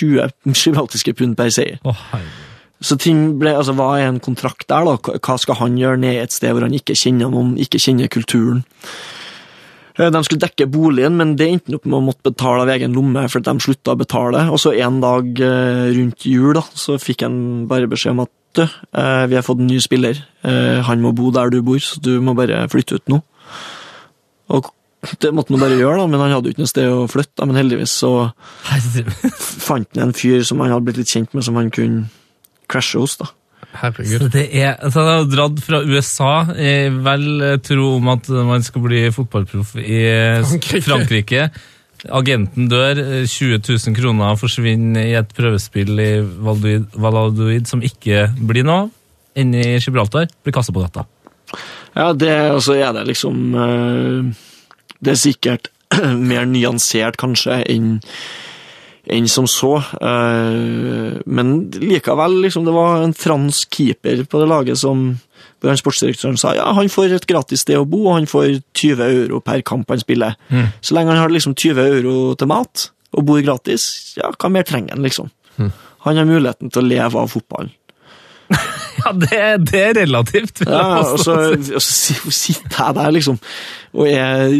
20 0.52 0.66
gibraltiske 0.66 1.16
pund 1.16 1.40
per 1.40 1.52
seier. 1.52 1.80
Å, 1.80 1.96
herre. 2.12 2.43
Så 2.84 2.98
ting 3.00 3.26
ble, 3.40 3.54
altså 3.56 3.72
hva 3.78 3.94
er 3.96 4.10
en 4.10 4.20
kontrakt 4.22 4.66
der, 4.68 4.84
da? 4.84 5.18
Hva 5.24 5.36
skal 5.40 5.56
han 5.62 5.78
gjøre 5.80 6.00
ned 6.02 6.20
et 6.20 6.34
sted 6.34 6.52
hvor 6.52 6.66
han 6.66 6.76
ikke 6.76 6.96
kjenner 6.98 7.32
noen, 7.32 7.54
ikke 7.60 7.80
kjenner 7.80 8.10
kulturen? 8.12 8.60
Eh, 9.96 10.10
De 10.12 10.22
skulle 10.26 10.42
dekke 10.42 10.68
boligen, 10.68 11.16
men 11.20 11.36
det 11.40 11.48
endte 11.48 11.78
opp 11.78 11.86
med 11.88 12.00
å 12.00 12.04
måtte 12.10 12.28
betale 12.28 12.66
av 12.66 12.72
egen 12.74 12.96
lomme, 12.96 13.24
for 13.32 13.44
de 13.44 13.54
slutta 13.62 13.94
å 13.94 14.00
betale. 14.00 14.46
Og 14.52 14.60
så 14.60 14.74
en 14.84 15.00
dag 15.04 15.40
eh, 15.40 15.90
rundt 15.96 16.26
jul 16.28 16.52
da, 16.58 16.64
så 16.76 16.98
fikk 17.00 17.24
han 17.24 17.36
bare 17.70 17.88
beskjed 17.90 18.16
om 18.16 18.24
at 18.26 18.32
du, 18.54 18.64
eh, 18.64 19.24
vi 19.30 19.38
har 19.38 19.46
fått 19.46 19.62
en 19.62 19.70
ny 19.70 19.80
spiller. 19.82 20.20
Han 20.44 21.00
må 21.02 21.14
bo 21.16 21.30
der 21.34 21.50
du 21.50 21.62
bor, 21.64 21.80
så 21.80 21.98
du 22.04 22.18
må 22.22 22.36
bare 22.36 22.66
flytte 22.70 23.00
ut 23.00 23.08
nå. 23.10 23.22
Og 24.54 24.68
det 25.20 25.32
måtte 25.36 25.54
han 25.54 25.62
bare 25.62 25.78
gjøre, 25.78 26.02
da, 26.02 26.04
men 26.10 26.20
han 26.20 26.34
hadde 26.36 26.50
jo 26.50 26.54
ikke 26.54 26.62
noe 26.62 26.70
sted 26.70 26.92
å 26.92 27.06
flytte. 27.10 27.48
Men 27.48 27.58
heldigvis 27.58 27.96
så 28.04 28.12
fant 29.64 29.88
han 29.96 30.10
en 30.10 30.14
fyr 30.16 30.44
som 30.46 30.60
han 30.62 30.72
hadde 30.74 30.86
blitt 30.86 31.00
litt 31.00 31.12
kjent 31.16 31.32
med, 31.34 31.46
som 31.46 31.56
han 31.60 31.72
kunne 31.74 32.06
crashe 32.70 33.00
hos. 33.00 33.16
da. 33.20 33.30
Herregud. 33.74 34.28
Det 34.32 34.44
er, 34.54 34.76
så 34.90 35.02
han 35.02 35.10
har 35.10 35.30
dratt 35.30 35.62
fra 35.64 35.80
USA 35.82 36.32
i 36.54 36.74
vel 37.04 37.28
eh, 37.42 37.56
tro 37.64 37.94
om 37.96 38.10
at 38.12 38.28
man 38.46 38.62
skal 38.62 38.84
bli 38.84 39.06
fotballproff 39.14 39.74
i 39.80 40.02
eh, 40.10 40.42
Frankrike. 40.44 40.84
Frankrike. 40.86 41.48
Agenten 42.14 42.68
dør, 42.68 43.00
eh, 43.00 43.24
20 43.26 43.62
000 43.64 43.96
kroner 43.96 44.36
forsvinner 44.38 45.08
i 45.08 45.16
et 45.18 45.34
prøvespill 45.36 45.96
i 45.96 46.12
Valladolid, 46.20 46.86
Valladolid 46.94 47.70
som 47.70 47.82
ikke 47.84 48.28
blir 48.38 48.66
noe 48.66 48.84
av. 48.84 48.92
Inne 49.40 49.64
i 49.64 49.78
Gibraltar 49.82 50.28
blir 50.44 50.54
kastet 50.54 50.76
på 50.76 50.84
gata. 50.84 51.08
Ja, 51.94 52.12
det, 52.12 52.30
altså, 52.30 52.76
er 52.78 52.92
det 52.94 53.04
liksom 53.06 53.54
eh, 53.54 54.46
Det 54.98 55.14
er 55.14 55.20
sikkert 55.20 55.70
mer 56.30 56.46
nyansert, 56.50 57.18
kanskje, 57.20 57.62
enn 57.70 58.00
enn 59.10 59.28
som 59.28 59.46
så. 59.50 59.76
Eh, 60.00 61.20
Men 61.26 61.54
likevel, 61.74 62.38
liksom, 62.44 62.64
det 62.64 62.72
var 62.74 63.02
en 63.04 63.14
fransk 63.14 63.74
keeper 63.74 64.24
på 64.24 64.40
det 64.42 64.48
laget 64.48 64.80
som 64.80 65.14
hvor 65.60 65.70
han 65.72 65.78
sportsdirektøren 65.80 66.36
sa 66.36 66.50
ja, 66.56 66.64
han 66.76 66.90
får 66.92 67.14
et 67.16 67.26
gratis 67.28 67.62
sted 67.64 67.78
å 67.80 67.86
bo, 67.88 68.02
og 68.10 68.18
han 68.18 68.26
får 68.28 68.58
20 68.76 69.00
euro 69.06 69.38
per 69.40 69.62
kamp 69.64 69.88
han 69.88 70.00
spiller. 70.02 70.34
Så 70.84 70.92
lenge 70.96 71.14
han 71.14 71.22
har 71.22 71.32
liksom 71.32 71.54
20 71.56 71.80
euro 71.80 72.34
til 72.36 72.50
mat 72.50 72.90
og 73.16 73.24
bor 73.24 73.40
gratis, 73.40 74.12
ja, 74.18 74.28
hva 74.34 74.50
mer 74.52 74.66
trenger 74.68 74.92
han, 74.96 75.04
liksom? 75.06 75.30
Han 76.04 76.18
har 76.20 76.26
muligheten 76.28 76.68
til 76.72 76.82
å 76.82 76.88
leve 76.88 77.20
av 77.22 77.32
fotballen. 77.32 77.72
Ja, 79.04 79.10
det, 79.12 79.38
det 79.68 79.80
er 79.82 79.96
relativt. 79.98 80.60
vil 80.60 80.70
jeg 80.70 80.76
Ja, 80.78 81.00
og 81.12 81.18
så, 81.20 81.32
og 81.58 81.82
så 81.82 82.30
sitter 82.32 82.76
jeg 82.78 82.94
der, 82.96 83.10
liksom, 83.16 83.40
og 83.98 84.06
er 84.08 84.54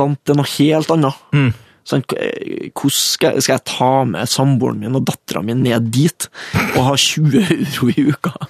vant 0.00 0.18
til 0.26 0.36
noe 0.38 0.50
helt 0.56 0.90
annet. 0.94 1.20
Mm. 1.36 1.52
Sånn, 1.90 2.04
eh, 2.14 2.70
hvordan 2.70 2.94
skal, 2.94 3.40
skal 3.42 3.56
jeg 3.56 3.66
ta 3.66 3.90
med 4.06 4.30
samboeren 4.30 4.78
min 4.84 4.98
og 4.98 5.06
dattera 5.08 5.42
mi 5.42 5.56
ned 5.58 5.88
dit 5.90 6.28
og 6.76 6.84
ha 6.86 6.92
20 6.94 7.40
euro 7.56 7.90
i 7.90 8.08
uka? 8.12 8.34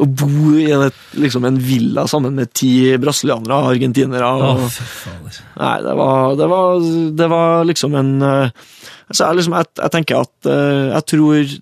Og 0.00 0.12
bo 0.16 0.52
i 0.56 0.68
et, 0.72 1.00
liksom, 1.18 1.44
en 1.44 1.56
villa 1.60 2.04
sammen 2.08 2.36
med 2.38 2.52
ti 2.56 2.94
brasilianere 3.02 3.56
argentinere. 3.72 4.28
Og, 4.30 4.62
fy. 4.70 5.10
Nei, 5.58 5.72
det 5.84 5.96
var, 5.98 6.36
det 6.38 6.46
var, 6.48 6.86
det 7.18 7.28
var 7.28 7.66
liksom 7.68 7.96
en 7.98 8.12
altså 8.22 9.26
jeg, 9.26 9.40
liksom, 9.40 9.56
jeg, 9.58 9.68
jeg 9.82 9.94
tenker 9.96 10.22
at 10.22 10.48
eh, 10.54 10.86
jeg 10.94 11.08
tror 11.12 11.58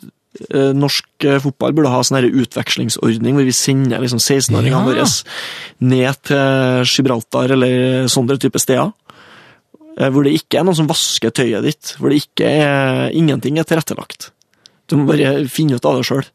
norsk 0.77 1.25
fotball 1.41 1.73
burde 1.73 1.91
ha 1.95 2.03
sånn 2.05 2.27
utvekslingsordning 2.29 3.39
hvor 3.39 3.47
vi 3.49 3.55
sender 3.57 4.03
liksom 4.05 4.21
16-åringene 4.21 4.77
Ja. 4.77 4.85
våre 4.85 5.07
ned 5.81 6.21
til 6.29 6.85
Gibraltar 6.93 7.55
eller 7.57 8.05
sånne 8.13 8.37
type 8.43 8.61
steder. 8.61 8.93
Eh, 9.99 10.11
Hvor 10.13 10.25
det 10.27 10.35
ikke 10.37 10.59
er 10.61 10.65
noen 10.69 10.77
som 10.77 10.89
vasker 10.91 11.31
tøyet 11.33 11.65
ditt, 11.65 11.95
hvor 11.99 12.11
det 12.13 12.23
ikke 12.25 12.45
er 12.45 13.11
ingenting 13.17 13.59
er 13.59 13.65
tilrettelagt. 13.65 14.31
Du 14.89 14.97
må 15.01 15.07
bare 15.09 15.47
finne 15.49 15.75
ut 15.79 15.85
av 15.89 15.97
det 15.99 16.07
sjøl. 16.07 16.27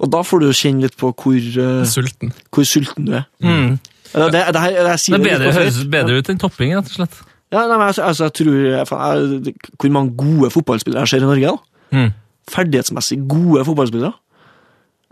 Og 0.00 0.10
da 0.12 0.20
får 0.24 0.40
du 0.40 0.50
kjenne 0.56 0.82
litt 0.86 0.96
på 1.00 1.10
hvor, 1.12 1.36
eh, 1.36 1.84
Sulten. 1.88 2.32
hvor 2.52 2.64
sulten 2.64 3.04
du 3.08 3.12
er. 3.18 3.24
Mm. 3.42 3.78
Det, 4.12 4.32
det, 4.32 4.44
det, 4.52 4.60
her- 4.60 4.72
Det 4.72 5.14
er 5.14 5.24
bedre, 5.24 5.52
høres 5.52 5.84
bedre 5.90 6.18
ut 6.18 6.28
enn 6.32 6.38
topping, 6.40 6.72
rett 6.76 6.88
og 6.88 6.96
slett. 6.98 7.18
Ja, 7.52 7.64
nei, 7.66 7.76
men 7.78 7.86
altså, 7.88 8.02
altså, 8.06 8.24
jeg 8.28 8.32
tror 8.38 8.54
jeg, 8.54 9.54
Hvor 9.78 9.90
mange 9.90 10.14
gode 10.16 10.50
fotballspillere 10.54 11.00
jeg 11.02 11.08
ser 11.08 11.24
i 11.24 11.28
Norge? 11.28 11.46
da? 11.50 11.96
Mm. 11.96 12.12
Ferdighetsmessig 12.50 13.18
gode 13.28 13.64
fotballspillere. 13.66 14.12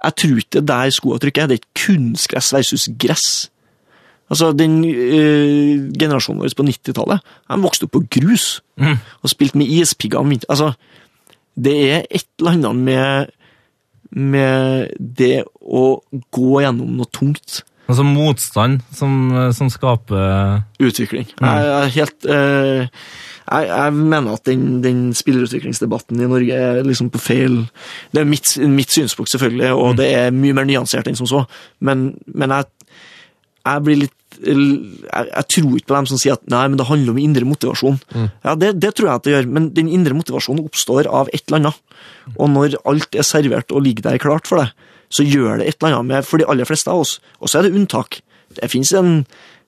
Jeg 0.04 0.14
tror 0.16 0.36
ikke 0.38 0.50
det 0.54 0.62
er 0.62 0.66
der 0.70 0.90
skoa 0.94 1.18
trykker. 1.18 1.46
Det 1.50 1.56
er 1.56 1.62
ikke 1.62 1.86
kunstgress 1.86 2.52
versus 2.54 2.88
gress. 2.98 3.50
Altså, 4.30 4.52
Den 4.52 4.84
øh, 4.84 5.88
generasjonen 5.98 6.42
vår 6.42 6.54
på 6.56 6.66
90-tallet 6.68 7.20
de 7.48 7.60
vokste 7.62 7.88
opp 7.88 7.92
på 7.96 8.04
grus 8.18 8.60
Mm. 8.78 8.94
og 9.22 9.30
spilte 9.30 9.58
med 9.58 9.66
ispigger 9.66 10.20
om 10.20 10.28
vinteren. 10.30 10.50
Altså, 10.54 10.72
det 11.58 11.72
er 11.90 12.02
et 12.14 12.28
eller 12.38 12.52
annet 12.52 12.76
med, 12.76 13.26
med 14.14 14.92
det 15.00 15.40
å 15.60 16.00
gå 16.30 16.60
gjennom 16.62 16.92
noe 17.00 17.08
tungt. 17.10 17.64
Altså 17.88 18.04
motstand 18.04 18.82
som, 18.94 19.32
som 19.56 19.70
skaper 19.72 20.62
utvikling. 20.78 21.26
Jeg 21.40 21.64
jeg, 21.64 21.90
helt 21.96 22.26
øh, 22.28 22.86
jeg, 23.50 23.66
jeg 23.72 23.92
mener 23.96 24.32
at 24.36 24.44
den, 24.46 24.82
den 24.84 25.14
spillerutviklingsdebatten 25.16 26.20
i 26.20 26.28
Norge 26.28 26.52
er 26.54 26.82
liksom 26.84 27.08
på 27.10 27.18
feil 27.18 27.62
Det 28.12 28.20
er 28.20 28.28
mitt, 28.28 28.58
mitt 28.68 28.92
synspunkt, 28.92 29.30
selvfølgelig, 29.32 29.72
og 29.72 29.96
det 29.96 30.12
er 30.14 30.30
mye 30.30 30.52
mer 30.52 30.68
nyansert 30.68 31.08
enn 31.08 31.16
som 31.16 31.26
så, 31.26 31.42
men, 31.80 32.12
men 32.26 32.52
jeg, 32.54 32.64
jeg 33.66 33.82
blir 33.88 34.02
litt 34.04 34.14
jeg, 34.42 35.44
tror 35.54 35.72
ikke 35.78 35.90
på 35.90 35.96
dem 35.96 36.08
som 36.10 36.20
sier 36.20 36.36
at 36.36 36.44
nei, 36.50 36.64
men 36.70 36.78
det 36.78 36.86
handler 36.88 37.14
om 37.14 37.20
indre 37.22 37.48
motivasjon. 37.48 37.98
Ja, 38.44 38.54
det, 38.58 38.74
det 38.82 38.94
tror 38.96 39.08
jeg 39.08 39.14
at 39.20 39.26
det 39.26 39.34
gjør, 39.34 39.50
men 39.56 39.70
den 39.76 39.90
indre 39.92 40.16
motivasjonen 40.18 40.66
oppstår 40.68 41.10
av 41.10 41.30
et 41.32 41.44
eller 41.46 41.60
annet. 41.62 41.82
Og 42.36 42.50
når 42.52 42.78
alt 42.88 43.18
er 43.18 43.26
servert 43.26 43.74
og 43.74 43.84
ligger 43.86 44.10
der 44.10 44.22
klart 44.22 44.50
for 44.50 44.62
deg, 44.62 44.72
så 45.08 45.24
gjør 45.24 45.60
det 45.60 45.68
et 45.68 45.78
eller 45.78 45.98
annet 45.98 46.12
med 46.12 46.26
for 46.28 46.40
de 46.40 46.48
aller 46.48 46.68
fleste 46.68 46.92
av 46.92 47.04
oss. 47.04 47.18
Og 47.40 47.50
så 47.50 47.60
er 47.60 47.68
det 47.68 47.76
unntak. 47.78 48.20
Det 48.56 48.70
finnes 48.70 48.92
en, 48.96 49.12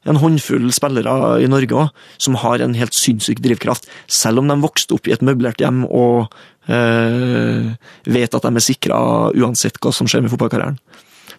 en 0.08 0.20
håndfull 0.20 0.70
spillere 0.74 1.14
i 1.42 1.48
Norge 1.50 1.76
også, 1.76 2.06
som 2.28 2.38
har 2.42 2.64
en 2.64 2.76
helt 2.78 2.96
sinnssyk 2.96 3.42
drivkraft, 3.44 3.88
selv 4.10 4.42
om 4.42 4.50
de 4.50 4.58
vokste 4.62 4.96
opp 4.96 5.08
i 5.08 5.14
et 5.16 5.24
møblert 5.24 5.60
hjem 5.62 5.84
og 5.86 6.30
øh, 6.68 7.70
vet 8.06 8.36
at 8.36 8.46
de 8.46 8.52
er 8.52 8.64
sikra 8.64 9.00
uansett 9.32 9.80
hva 9.80 9.94
som 9.96 10.08
skjer 10.10 10.24
med 10.24 10.32
fotballkarrieren. 10.32 10.80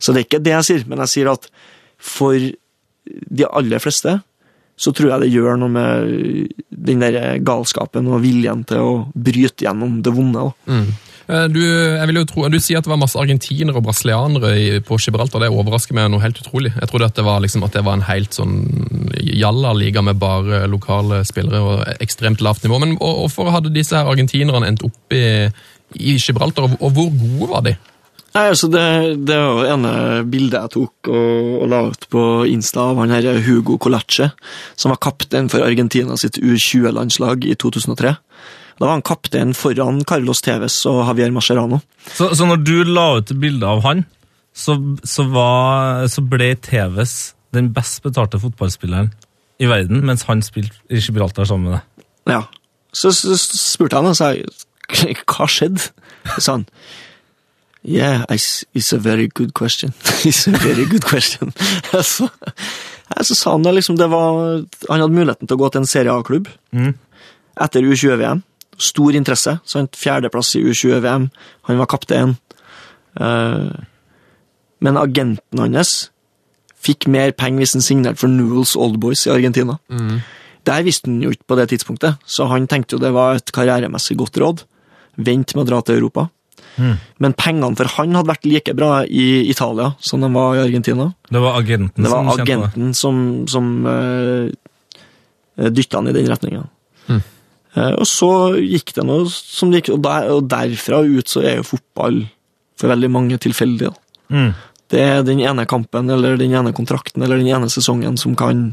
Så 0.02 0.14
det 0.14 0.24
er 0.24 0.30
ikke 0.30 0.44
det 0.44 0.56
jeg 0.58 0.68
sier, 0.68 0.90
men 0.90 1.04
jeg 1.06 1.14
sier 1.14 1.32
at 1.36 1.48
for 2.02 2.34
de 3.06 3.48
aller 3.50 3.82
fleste 3.82 4.20
så 4.82 4.90
tror 4.96 5.12
jeg 5.12 5.22
det 5.22 5.32
gjør 5.36 5.60
noe 5.62 5.70
med 5.70 6.52
den 6.74 7.04
der 7.04 7.38
galskapen 7.46 8.08
og 8.10 8.24
viljen 8.24 8.64
til 8.66 8.82
å 8.82 8.94
bryte 9.14 9.68
gjennom 9.68 10.00
det 10.02 10.14
vonde. 10.16 10.48
Da. 10.48 10.80
Eh, 11.28 11.48
Du, 11.54 12.24
tro, 12.26 12.48
du 12.50 12.58
sier 12.60 12.80
at 12.80 12.88
det 12.88 12.92
var 12.92 13.00
masse 13.00 13.20
argentinere 13.20 13.78
og 13.78 13.86
brasilianere 13.86 14.82
på 14.88 14.98
Gibraltar. 14.98 15.44
Det 15.44 15.52
overrasker 15.54 15.96
meg 15.96 16.10
noe 16.12 16.24
helt 16.24 16.40
utrolig. 16.42 16.74
Jeg 16.74 16.90
trodde 16.90 17.12
at 17.12 17.20
det 17.20 17.28
var, 17.28 17.44
liksom, 17.44 17.64
at 17.68 17.78
det 17.78 17.86
var 17.86 18.00
en 18.00 18.08
helt 18.10 18.34
sånn 18.34 18.56
jalla-liga 19.22 20.02
med 20.02 20.20
bare 20.22 20.66
lokale 20.72 21.22
spillere 21.30 21.62
og 21.62 21.86
ekstremt 22.02 22.42
lavt 22.42 22.66
nivå. 22.66 22.82
Men 22.82 22.98
hvorfor 22.98 23.54
hadde 23.54 23.76
disse 23.76 24.02
argentinerne 24.02 24.72
endt 24.72 24.84
opp 24.88 25.14
i, 25.16 25.24
i 26.00 26.18
Gibraltar, 26.18 26.72
og 26.80 26.90
hvor 26.98 27.14
gode 27.14 27.52
var 27.54 27.70
de? 27.70 27.78
Nei, 28.32 28.46
altså 28.48 28.70
det, 28.72 28.84
det 29.28 29.36
var 29.36 29.58
jo 29.60 29.72
ene 29.74 29.94
bildet 30.32 30.56
jeg 30.56 30.74
tok 30.78 31.10
og, 31.12 31.48
og 31.64 31.66
la 31.72 31.82
ut 31.92 32.06
på 32.14 32.22
Insta 32.48 32.86
av 32.94 33.02
han 33.02 33.12
her 33.12 33.28
Hugo 33.44 33.76
Colache, 33.82 34.30
som 34.80 34.94
var 34.94 35.02
kaptein 35.04 35.50
for 35.52 35.66
Argentina 35.66 36.16
sitt 36.20 36.40
U20-landslag 36.40 37.44
i 37.44 37.58
2003. 37.60 38.14
Da 38.80 38.88
var 38.88 38.96
han 38.96 39.04
kaptein 39.06 39.52
foran 39.58 40.00
Carlos 40.08 40.42
Tevez 40.42 40.80
og 40.90 41.04
Javier 41.04 41.36
Mascherano. 41.36 41.82
Så, 42.08 42.32
så 42.38 42.48
når 42.48 42.64
du 42.64 42.78
la 42.88 43.06
ut 43.20 43.36
bilde 43.44 43.68
av 43.68 43.84
han, 43.84 44.06
så, 44.56 44.78
så, 45.04 45.28
var, 45.32 46.08
så 46.12 46.24
ble 46.24 46.54
Tevez 46.64 47.36
den 47.56 47.70
best 47.76 48.00
betalte 48.04 48.40
fotballspilleren 48.40 49.12
i 49.62 49.68
verden, 49.70 50.02
mens 50.08 50.26
han 50.30 50.42
spilte 50.44 50.80
i 50.90 51.04
Gibraltar 51.04 51.46
sammen 51.46 51.68
med 51.68 51.78
deg. 51.78 52.08
Ja. 52.32 52.42
Så, 52.96 53.12
så, 53.16 53.36
spurte 53.38 54.00
han 54.00 54.10
og 54.10 54.18
sa 54.18 54.34
hva 54.34 55.48
skjedde? 55.52 55.92
Så 56.36 56.42
sa 56.44 56.58
han 56.58 56.66
Yeah, 57.84 58.26
I 58.30 58.36
it's 58.78 58.94
a 58.94 58.98
very 59.02 59.28
good 59.28 59.54
question. 59.58 59.94
it's 60.26 60.48
a 60.48 60.52
very 60.52 60.86
good 60.86 61.04
question. 61.04 61.52
så, 62.04 62.28
så 63.22 63.36
sa 63.36 63.52
han 63.56 63.64
det 63.66 63.74
liksom, 63.80 63.98
det 63.98 64.08
var, 64.12 64.62
han 64.90 65.02
hadde 65.02 65.16
muligheten 65.16 65.48
til 65.50 65.58
å 65.58 65.62
gå 65.64 65.70
til 65.74 65.82
en 65.82 65.90
Serie 65.90 66.14
A-klubb 66.14 66.48
Mm. 66.72 66.94
etter 67.62 67.82
U20-VM. 67.84 68.44
Stor 68.82 69.16
interesse. 69.18 69.58
Sant? 69.68 69.98
Fjerdeplass 70.00 70.54
i 70.56 70.62
U20-VM. 70.64 71.26
Han 71.68 71.78
var 71.82 71.90
kaptein. 71.92 72.36
Uh, 73.20 73.74
men 74.82 74.98
agenten 74.98 75.60
hans 75.60 76.10
fikk 76.82 77.06
mer 77.12 77.34
penger 77.38 77.62
hvis 77.66 77.76
han 77.76 77.84
signerte 77.86 78.22
for 78.24 78.32
Newells 78.32 78.72
Old 78.80 78.98
Boys 79.04 79.26
i 79.28 79.34
Argentina. 79.34 79.76
Der 80.66 80.86
visste 80.86 81.10
han 81.12 81.20
jo 81.22 81.30
ikke 81.34 81.50
på 81.52 81.58
det 81.60 81.68
tidspunktet, 81.74 82.18
så 82.26 82.46
han 82.50 82.66
tenkte 82.70 82.96
jo 82.96 83.02
det 83.04 83.12
var 83.14 83.38
et 83.42 83.52
karrieremessig 83.54 84.16
godt 84.18 84.38
råd. 84.42 84.64
Vent 85.18 85.54
med 85.58 85.66
å 85.66 85.70
dra 85.70 85.82
til 85.86 86.00
Europa. 86.00 86.30
Men 87.22 87.36
pengene 87.38 87.76
for 87.78 87.90
han 87.98 88.16
hadde 88.16 88.32
vært 88.32 88.48
like 88.48 88.74
bra 88.78 89.04
i 89.06 89.50
Italia 89.52 89.92
som 90.00 90.24
de 90.24 90.30
var 90.34 90.56
i 90.56 90.64
Argentina. 90.64 91.10
Det 91.30 91.42
var 91.44 91.60
agenten 91.60 92.04
Det 92.04 92.12
var 92.12 92.24
som 92.24 92.32
agenten 92.42 92.94
som, 92.98 93.18
som 93.52 93.72
uh, 93.86 94.48
dytta 95.70 96.00
han 96.00 96.10
i 96.10 96.16
den 96.16 96.30
retninga. 96.32 96.64
Eh, 97.76 97.94
og 97.96 98.08
så 98.08 98.32
gikk 98.60 98.94
det 98.98 99.06
noe 99.08 99.30
som 99.32 99.72
det 99.72 99.82
gikk, 99.82 99.94
og, 99.96 100.04
der, 100.04 100.28
og 100.34 100.50
derfra 100.52 101.02
og 101.04 101.22
ut 101.22 101.32
så 101.32 101.44
er 101.46 101.62
jo 101.62 101.70
fotball 101.70 102.24
for 102.80 102.92
veldig 102.92 103.12
mange 103.14 103.40
tilfeldig. 103.42 103.92
Mm. 104.34 104.52
Det 104.92 105.02
er 105.06 105.24
den 105.24 105.40
ene 105.44 105.68
kampen 105.70 106.12
eller 106.12 106.40
den 106.40 106.54
ene 106.58 106.74
kontrakten 106.76 107.24
eller 107.24 107.40
den 107.40 107.52
ene 107.52 107.72
sesongen 107.72 108.18
som 108.20 108.36
kan 108.40 108.72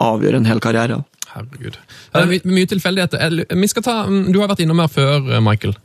avgjøre 0.00 0.40
en 0.40 0.48
hel 0.48 0.62
karriere. 0.62 1.02
Herregud. 1.30 1.76
Det 2.10 2.22
er 2.22 2.48
mye 2.48 2.70
tilfeldigheter. 2.70 3.20
Mm, 3.52 4.30
du 4.32 4.40
har 4.40 4.50
vært 4.50 4.64
innom 4.64 4.80
her 4.82 4.90
før, 4.90 5.18
eh, 5.28 5.42
Michael. 5.44 5.76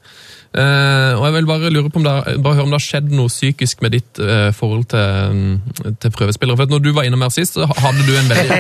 Eh, 0.56 1.14
og 1.18 1.26
jeg 1.26 1.34
vil 1.36 1.47
bare 1.49 1.70
lure 1.74 1.89
på 1.91 1.99
om 1.99 2.06
det, 2.06 2.14
bare 2.43 2.56
høre 2.56 2.64
om 2.64 2.72
det 2.72 2.78
har 2.78 2.86
skjedd 2.86 3.10
noe 3.12 3.32
psykisk 3.32 3.82
med 3.84 3.91
ditt 3.97 4.22
uh, 4.24 4.53
forhold 4.56 4.86
til, 4.93 5.01
um, 5.36 5.95
til 5.99 6.14
prøvespillere. 6.16 6.56
For 6.62 6.72
når 6.72 6.84
du 6.86 6.91
var 6.95 7.08
innom 7.08 7.26
her 7.26 7.34
sist, 7.36 7.58
så 7.58 7.68
hadde 7.68 8.06
du 8.08 8.14
en 8.16 8.32
veldig, 8.32 8.60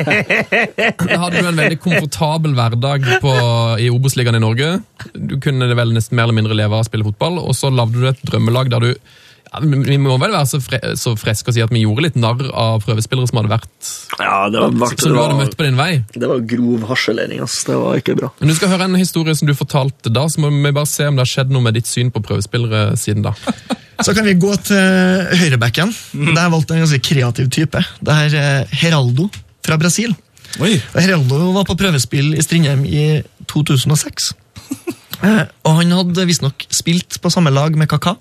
hadde 1.23 1.39
du 1.39 1.47
en 1.47 1.61
veldig 1.61 1.79
komfortabel 1.83 2.57
hverdag 2.57 3.07
på, 3.23 3.35
i 3.79 3.87
Obos-ligaen 3.93 4.39
i 4.39 4.43
Norge. 4.43 4.73
Du 5.15 5.37
kunne 5.43 5.69
vel 5.71 5.95
nesten 5.95 6.19
mer 6.19 6.27
eller 6.27 6.39
mindre 6.41 6.57
leve 6.57 6.75
av 6.75 6.83
å 6.83 6.89
spille 6.89 7.07
fotball, 7.07 7.39
og 7.39 7.55
så 7.55 7.71
lagde 7.71 8.01
du 8.01 8.09
et 8.11 8.27
drømmelag 8.27 8.73
der 8.73 8.89
du 8.89 9.15
ja, 9.51 9.61
Vi 9.61 9.97
må 10.01 10.17
vel 10.21 10.33
være 10.33 10.47
så, 10.49 10.59
fre, 10.63 10.79
så 10.99 11.13
freske 11.19 11.51
å 11.51 11.55
si 11.55 11.63
at 11.63 11.71
vi 11.73 11.83
gjorde 11.85 12.07
litt 12.07 12.17
narr 12.19 12.41
av 12.51 12.83
prøvespillere 12.85 13.29
som 13.29 13.39
hadde 13.41 13.53
vært 13.53 13.91
Ja, 14.19 14.49
det 14.51 14.61
var, 14.63 14.95
som 14.99 15.13
du 15.15 15.19
hadde 15.21 15.37
møtt 15.39 15.55
på 15.59 15.67
din 15.67 15.79
vei. 15.79 15.91
det 16.15 16.29
var 16.31 16.43
grov 16.49 16.85
harselering, 16.89 17.41
ass. 17.45 17.61
Det 17.67 17.77
var 17.79 18.01
ikke 18.01 18.17
bra. 18.19 18.31
Men 18.41 18.51
Du 18.51 18.55
skal 18.57 18.73
høre 18.73 18.89
en 18.89 18.99
historie 18.99 19.35
som 19.37 19.47
du 19.49 19.55
fortalte 19.57 20.11
da, 20.13 20.27
så 20.31 20.43
må 20.43 20.51
vi 20.53 20.71
bare 20.75 20.89
se 20.89 21.07
om 21.07 21.17
det 21.17 21.25
har 21.25 21.31
skjedd 21.31 21.53
noe 21.55 21.65
med 21.65 21.77
ditt 21.79 21.89
syn 21.89 22.11
på 22.15 22.23
prøvespillere 22.25 22.93
siden 22.99 23.25
da. 23.27 23.35
Så 24.03 24.11
kan 24.11 24.25
vi 24.27 24.33
gå 24.35 24.49
til 24.67 25.37
høyrebacken. 25.39 25.93
Der 26.11 26.33
har 26.35 26.49
jeg 26.49 26.51
valgt 26.51 26.71
en 26.75 26.81
ganske 26.83 26.97
kreativ 26.99 27.45
type. 27.55 27.79
Det 28.03 28.15
er 28.25 28.33
eh, 28.41 28.73
Heraldo 28.81 29.29
fra 29.63 29.77
Brasil. 29.79 30.11
Oi. 30.59 30.73
Heraldo 30.93 31.53
var 31.55 31.63
på 31.67 31.77
prøvespill 31.79 32.33
i 32.35 32.43
Strindheim 32.43 32.83
i 32.87 33.05
2006. 33.51 34.33
Eh, 35.23 35.45
og 35.63 35.77
han 35.77 35.93
hadde 35.95 36.25
visstnok 36.27 36.65
spilt 36.75 37.15
på 37.23 37.29
samme 37.31 37.49
lag 37.55 37.71
med 37.79 37.87
Kaká. 37.89 38.17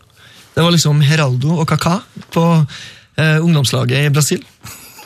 Det 0.55 0.63
var 0.63 0.75
liksom 0.75 1.01
Heraldo 1.03 1.59
og 1.59 1.69
Kaká 1.71 1.99
på 2.35 2.45
eh, 3.19 3.39
ungdomslaget 3.43 4.07
i 4.07 4.13
Brasil. 4.15 4.45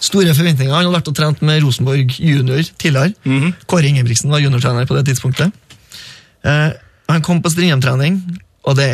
Store 0.00 0.34
forventninger. 0.34 0.72
Han 0.72 0.84
hadde 0.84 0.94
vært 0.94 1.08
og 1.10 1.16
trent 1.16 1.40
med 1.42 1.62
Rosenborg 1.64 2.18
junior 2.20 2.62
tidligere. 2.78 3.14
Kåre 3.66 3.88
Ingebrigtsen 3.88 4.30
var 4.30 4.44
juniortrener 4.44 4.86
på 4.86 4.98
det 4.98 5.06
tidspunktet. 5.08 5.54
Eh, 6.44 6.70
han 7.08 7.24
kom 7.24 7.40
på 7.42 7.50
Strindheim-trening, 7.50 8.20
og 8.68 8.76
det, 8.76 8.90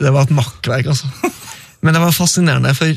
det 0.00 0.12
var 0.12 0.24
et 0.24 0.34
makkverk, 0.34 0.88
altså. 0.94 1.06
Men 1.84 1.94
det 1.94 2.02
var 2.02 2.16
fascinerende, 2.16 2.74
for 2.74 2.96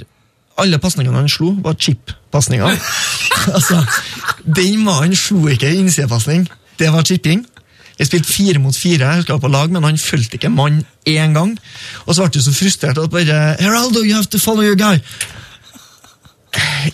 alle 0.64 0.80
pasningene 0.80 1.18
han 1.18 1.32
slo, 1.32 1.54
var 1.64 1.76
chip-pasninger. 1.80 2.80
altså, 3.56 3.84
den 4.44 4.84
mannen 4.86 5.16
slo 5.18 5.48
ikke 5.52 5.72
innsidepasning. 5.76 6.48
Det 6.80 6.92
var 6.94 7.06
chipping. 7.08 7.44
Jeg 8.00 8.10
spilte 8.10 8.32
fire 8.32 8.60
mot 8.60 8.76
fire, 8.76 9.06
jeg 9.06 9.22
husker 9.22 9.34
jeg 9.34 9.42
var 9.42 9.48
på 9.48 9.54
lag, 9.54 9.72
men 9.72 9.86
han 9.86 9.98
fulgte 10.02 10.40
ikke 10.40 10.50
mann 10.50 10.82
én 11.10 11.36
gang. 11.38 11.54
Og 12.06 12.16
så 12.16 12.26
ble 12.26 12.34
du 12.34 12.42
så 12.42 12.54
frustrert 12.56 12.98
at 12.98 13.14
bare 13.14 13.56
Heraldo, 13.60 14.04
you 14.04 14.16
have 14.16 14.30
to 14.34 14.40
follow 14.40 14.64
your 14.66 14.76
guy. 14.76 15.00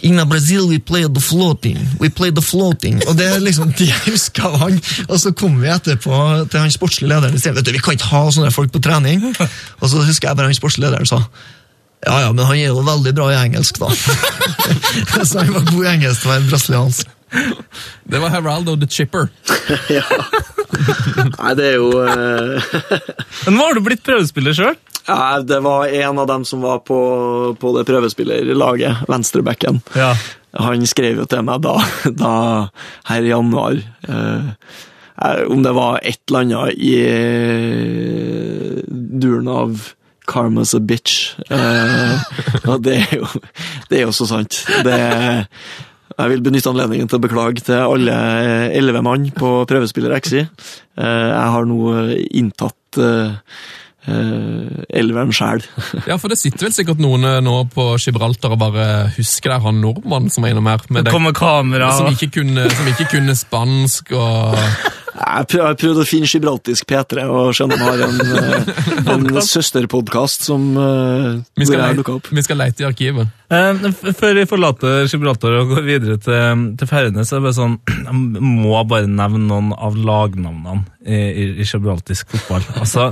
In 0.02 0.22
Brazil 0.30 0.68
we 0.68 0.80
play 0.80 1.04
the 1.04 1.22
floating. 1.22 1.78
We 2.00 2.10
play 2.10 2.32
the 2.32 2.42
floating. 2.42 3.02
Og 3.08 3.18
det 3.18 3.28
er 3.28 3.40
liksom 3.40 3.74
det 3.74 3.90
jeg 3.90 4.02
husker 4.06 4.44
av 4.48 4.58
han. 4.58 4.82
Og 5.08 5.20
så 5.20 5.32
kom 5.32 5.62
vi 5.62 5.68
etterpå 5.68 6.20
til 6.52 6.60
han 6.60 6.72
sportslige 6.72 7.10
lederen 7.12 7.36
og 7.36 7.42
sa 7.42 7.72
vi 7.72 7.84
kan 7.84 7.98
ikke 7.98 8.12
ha 8.14 8.26
sånne 8.32 8.52
folk 8.56 8.72
på 8.72 8.84
trening. 8.84 9.26
Og 9.80 9.90
så 9.90 10.04
husker 10.04 10.30
jeg 10.30 10.38
bare 10.38 10.52
han 10.52 10.56
sportslige 10.56 10.88
lederen 10.88 11.10
sa 11.10 11.24
ja, 12.08 12.22
ja, 12.24 12.32
men 12.32 12.46
han 12.46 12.56
er 12.56 12.70
jo 12.70 12.80
veldig 12.88 13.12
bra 13.12 13.26
i 13.34 13.40
engelsk, 13.42 13.76
da. 13.82 13.90
så 15.28 15.42
han 15.42 15.52
var 15.52 15.66
god 15.68 15.82
i 15.84 15.90
engelsk 15.98 16.24
var 16.24 16.38
være 16.38 16.48
brasiliansk. 16.54 17.10
Det 18.10 18.20
var 18.20 18.30
Heraldo 18.34 18.76
the 18.80 18.88
Chipper. 18.90 19.30
Nei, 21.40 21.54
det 21.58 21.66
er 21.66 21.76
jo 21.80 21.90
eh, 22.04 22.70
Men 23.46 23.58
nå 23.58 23.66
har 23.66 23.78
du 23.78 23.82
blitt 23.86 24.04
prøvespiller 24.06 24.56
sjøl. 24.56 24.78
ja, 25.08 25.40
Det 25.42 25.60
var 25.66 25.88
en 25.88 26.20
av 26.22 26.28
dem 26.30 26.46
som 26.46 26.62
var 26.66 26.82
på, 26.86 27.00
på 27.60 27.74
det 27.78 27.86
prøvespillerlaget, 27.90 29.06
venstrebacken. 29.10 29.82
Ja. 29.98 30.14
Han 30.58 30.86
skrev 30.90 31.22
jo 31.22 31.28
til 31.30 31.44
meg 31.46 31.62
da, 31.66 31.76
da 32.24 32.34
her 33.12 33.22
i 33.28 33.30
januar 33.34 33.78
eh, 33.78 34.50
eh, 35.22 35.42
Om 35.46 35.62
det 35.66 35.74
var 35.78 36.00
et 36.02 36.22
eller 36.30 36.40
annet 36.46 36.82
i 36.82 36.96
eh, 37.06 38.82
duren 38.90 39.48
av 39.54 39.88
Karma's 40.30 40.76
a 40.78 40.80
bitch. 40.80 41.34
Eh, 41.50 42.18
og 42.70 42.84
det 42.86 43.00
er, 43.02 43.14
jo, 43.18 43.26
det 43.90 43.98
er 43.98 44.04
jo 44.06 44.12
så 44.14 44.28
sant. 44.30 44.60
Det, 44.86 44.98
jeg 46.20 46.34
vil 46.34 46.42
benytte 46.44 46.72
anledningen 46.72 47.10
til 47.10 47.20
å 47.20 47.24
beklage 47.24 47.64
til 47.64 47.80
alle 47.80 48.16
elleve 48.76 49.04
mann 49.06 49.30
på 49.36 49.54
prøvespiller 49.70 50.16
XI. 50.20 50.46
Eh, 51.00 51.28
jeg 51.32 51.54
har 51.56 51.70
nå 51.70 51.94
inntatt 52.42 53.00
eh, 53.00 53.38
eh, 54.10 54.84
elveren 55.00 55.32
sjæl. 55.36 55.64
Ja, 56.10 56.18
for 56.20 56.32
det 56.32 56.40
sitter 56.42 56.68
vel 56.68 56.76
sikkert 56.76 57.02
noen 57.04 57.24
eh, 57.28 57.40
nå 57.46 57.56
på 57.74 57.92
Gibraltar 58.02 58.56
og 58.56 58.62
bare 58.62 58.88
husker 59.16 59.56
der 59.56 59.64
han 59.64 59.80
nordmannen 59.84 60.34
som 60.34 60.44
var 60.44 60.54
innom 60.54 60.70
her. 60.72 60.84
Med 60.90 61.08
det, 61.08 61.16
Kommer 61.16 61.36
kamera 61.38 61.92
som, 61.96 62.12
ikke 62.12 62.32
kunne, 62.42 62.68
som 62.74 62.92
ikke 62.92 63.10
kunne 63.16 63.38
spansk 63.40 64.14
og 64.18 64.60
Jeg 65.20 65.60
har 65.60 65.76
prøvd 65.80 66.00
å 66.00 66.06
finne 66.08 66.30
Gibraltisk 66.30 66.88
P3 66.88 67.26
og 67.28 67.50
skjønner 67.58 67.80
de 67.80 67.88
har 67.88 68.04
en, 68.06 68.20
eh, 68.40 68.70
en 69.14 69.26
søsterpodkast 69.44 70.46
som 70.48 70.70
eh, 70.80 71.42
vi 71.60 71.68
skal, 71.68 71.82
jeg 71.82 71.98
leite, 72.00 72.16
opp. 72.16 72.30
vi 72.32 72.44
skal 72.46 72.62
leite 72.62 72.86
i 72.86 72.88
arkivet. 72.88 73.34
Eh, 73.52 73.84
Før 74.16 74.38
vi 74.38 74.46
forlater 74.48 75.10
Gibraltar 75.12 75.58
og 75.60 75.74
går 75.74 75.84
videre 75.88 76.16
til, 76.24 76.64
til 76.80 76.92
Færøyene, 76.92 77.26
så 77.28 77.36
er 77.36 77.42
det 77.42 77.48
bare 77.50 77.58
sånn 77.58 77.76
Jeg 77.90 78.46
må 78.46 78.80
bare 78.88 79.12
nevne 79.12 79.44
noen 79.50 79.74
av 79.76 80.00
lagnavnene 80.00 80.86
i, 81.04 81.20
i, 81.20 81.50
i 81.60 81.68
gibraltisk 81.68 82.32
fotball. 82.36 82.64
Altså, 82.80 83.10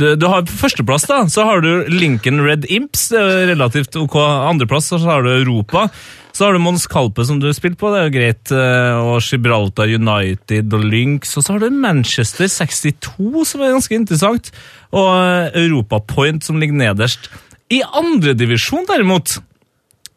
du, 0.00 0.14
du 0.16 0.26
har 0.30 0.46
På 0.48 0.56
førsteplass 0.62 1.08
da, 1.10 1.20
så 1.32 1.44
har 1.48 1.64
du 1.64 1.90
Lincoln 1.92 2.40
Red 2.46 2.68
Imps. 2.72 3.10
Relativt 3.12 3.98
ok. 4.00 4.16
Andreplass 4.48 4.92
så 4.94 5.00
har 5.04 5.26
du 5.26 5.32
Europa. 5.34 5.88
Så 6.32 6.46
har 6.46 6.54
du 6.54 6.60
Mons 6.62 6.86
Kalpe, 6.88 7.24
som 7.26 7.40
du 7.40 7.48
har 7.48 7.56
spilt 7.56 7.76
på. 7.80 7.90
Det 7.92 7.98
er 8.00 8.06
jo 8.08 8.14
greit. 8.14 8.52
eh, 8.54 8.96
Og 9.00 9.20
Gibraltar 9.26 9.90
United 9.90 10.72
og 10.72 10.84
Lynx. 10.84 11.36
Og 11.36 11.44
så 11.44 11.52
har 11.56 11.60
du 11.64 11.70
Manchester 11.70 12.46
62, 12.48 13.44
som 13.50 13.60
er 13.62 13.74
ganske 13.74 13.94
interessant. 13.98 14.50
Og 14.92 15.10
Europapoint, 15.10 15.56
Europa 15.56 15.98
Point, 16.14 16.44
som 16.44 16.58
ligger 16.60 16.74
nederst. 16.74 17.28
I 17.70 17.82
andredivisjon, 17.82 18.86
derimot, 18.88 19.38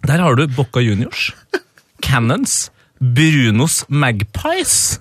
der 0.08 0.20
har 0.22 0.36
du 0.36 0.48
Bocca 0.48 0.80
Juniors, 0.82 1.32
Cannons, 2.02 2.72
Brunos 3.00 3.84
Magpies, 3.90 4.98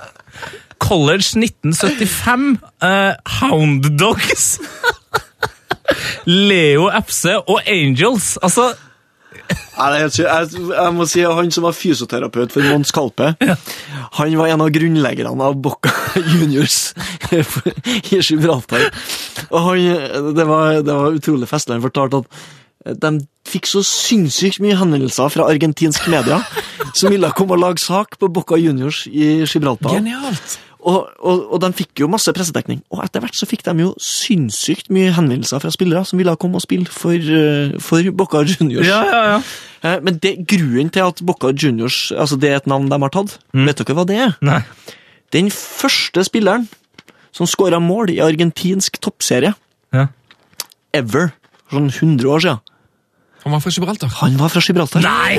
College 0.78 1.38
1975, 1.38 2.58
uh, 2.82 3.14
Hound 3.40 3.86
Dogs, 3.98 4.58
Leo 6.26 6.90
FC 7.00 7.36
og 7.46 7.60
Angels. 7.66 8.36
Altså, 8.42 8.72
Nei, 9.78 9.90
jeg, 10.04 10.22
jeg 10.22 10.94
må 10.94 11.06
si 11.08 11.24
at 11.26 11.36
Han 11.38 11.52
som 11.54 11.66
var 11.66 11.76
fysioterapeut 11.76 12.54
for 12.54 12.64
Mons 12.70 12.92
Kalpe, 12.94 13.32
han 14.18 14.38
var 14.38 14.52
en 14.52 14.64
av 14.64 14.72
grunnleggerne 14.74 15.32
av 15.48 15.58
Bocca 15.62 15.92
Juniors 16.34 16.92
i 17.32 18.20
Gibraltar. 18.20 18.90
Og 19.50 19.60
han, 19.68 20.34
det, 20.36 20.48
var, 20.48 20.82
det 20.84 20.98
var 20.98 21.16
utrolig 21.16 21.48
festlig. 21.50 21.78
Han 21.78 21.86
fortalte 21.86 22.22
at 22.22 22.98
de 23.02 23.12
fikk 23.46 23.68
så 23.70 23.82
sinnssykt 23.86 24.60
mye 24.62 24.76
henvendelser 24.78 25.30
fra 25.30 25.46
argentinsk 25.50 26.08
media 26.10 26.40
som 26.98 27.12
ville 27.12 27.30
komme 27.36 27.56
og 27.56 27.62
lage 27.62 27.82
sak 27.82 28.18
på 28.18 28.30
Bocca 28.32 28.58
Juniors 28.58 29.04
i 29.06 29.42
Gibraltar. 29.46 29.98
Genialt! 30.00 30.58
Og, 30.82 31.04
og, 31.22 31.42
og 31.54 31.60
de 31.62 31.68
fikk 31.78 32.00
jo 32.02 32.08
masse 32.10 32.32
pressedekning. 32.34 32.80
Og 32.90 33.04
etter 33.04 33.22
hvert 33.22 33.36
så 33.38 33.46
fikk 33.46 33.62
de 33.68 33.74
jo 33.84 33.92
sinnssykt 34.02 34.88
mye 34.90 35.12
henvendelser 35.14 35.60
fra 35.62 35.70
spillere 35.70 36.02
som 36.08 36.18
ville 36.18 36.34
komme 36.42 36.58
og 36.58 36.64
spille 36.64 36.90
for, 36.90 37.14
eh, 37.14 37.76
for 37.78 38.02
Bocca 38.18 38.40
Juniors. 38.42 38.86
ja, 38.88 39.02
ja, 39.06 39.20
ja. 39.36 39.42
Eh, 39.84 40.00
Men 40.02 40.18
det, 40.18 40.32
grunnen 40.50 40.90
til 40.90 41.02
at 41.06 41.22
Bocca 41.26 41.52
Juniors 41.54 42.10
altså 42.16 42.38
det 42.38 42.50
er 42.50 42.56
et 42.56 42.66
navn 42.66 42.88
de 42.90 42.98
har 42.98 43.10
tatt, 43.14 43.38
vet 43.54 43.78
dere 43.78 43.94
hva 43.94 44.04
det 44.06 44.16
er? 44.24 44.34
Nei. 44.42 44.60
Den 45.32 45.50
første 45.54 46.24
spilleren 46.26 46.66
som 47.32 47.46
skåra 47.46 47.78
mål 47.80 48.10
i 48.10 48.18
argentinsk 48.20 48.98
toppserie 49.00 49.54
Ja. 49.94 50.08
ever, 50.92 51.32
sånn 51.72 51.90
100 51.90 52.26
år 52.28 52.40
siden, 52.44 52.60
Han 53.44 53.52
var 53.52 53.60
fra 53.60 53.70
Gibraltar. 53.70 54.08
han 54.20 54.36
var 54.38 54.48
fra 54.48 54.60
Gibraltar. 54.60 55.00
Nei! 55.02 55.38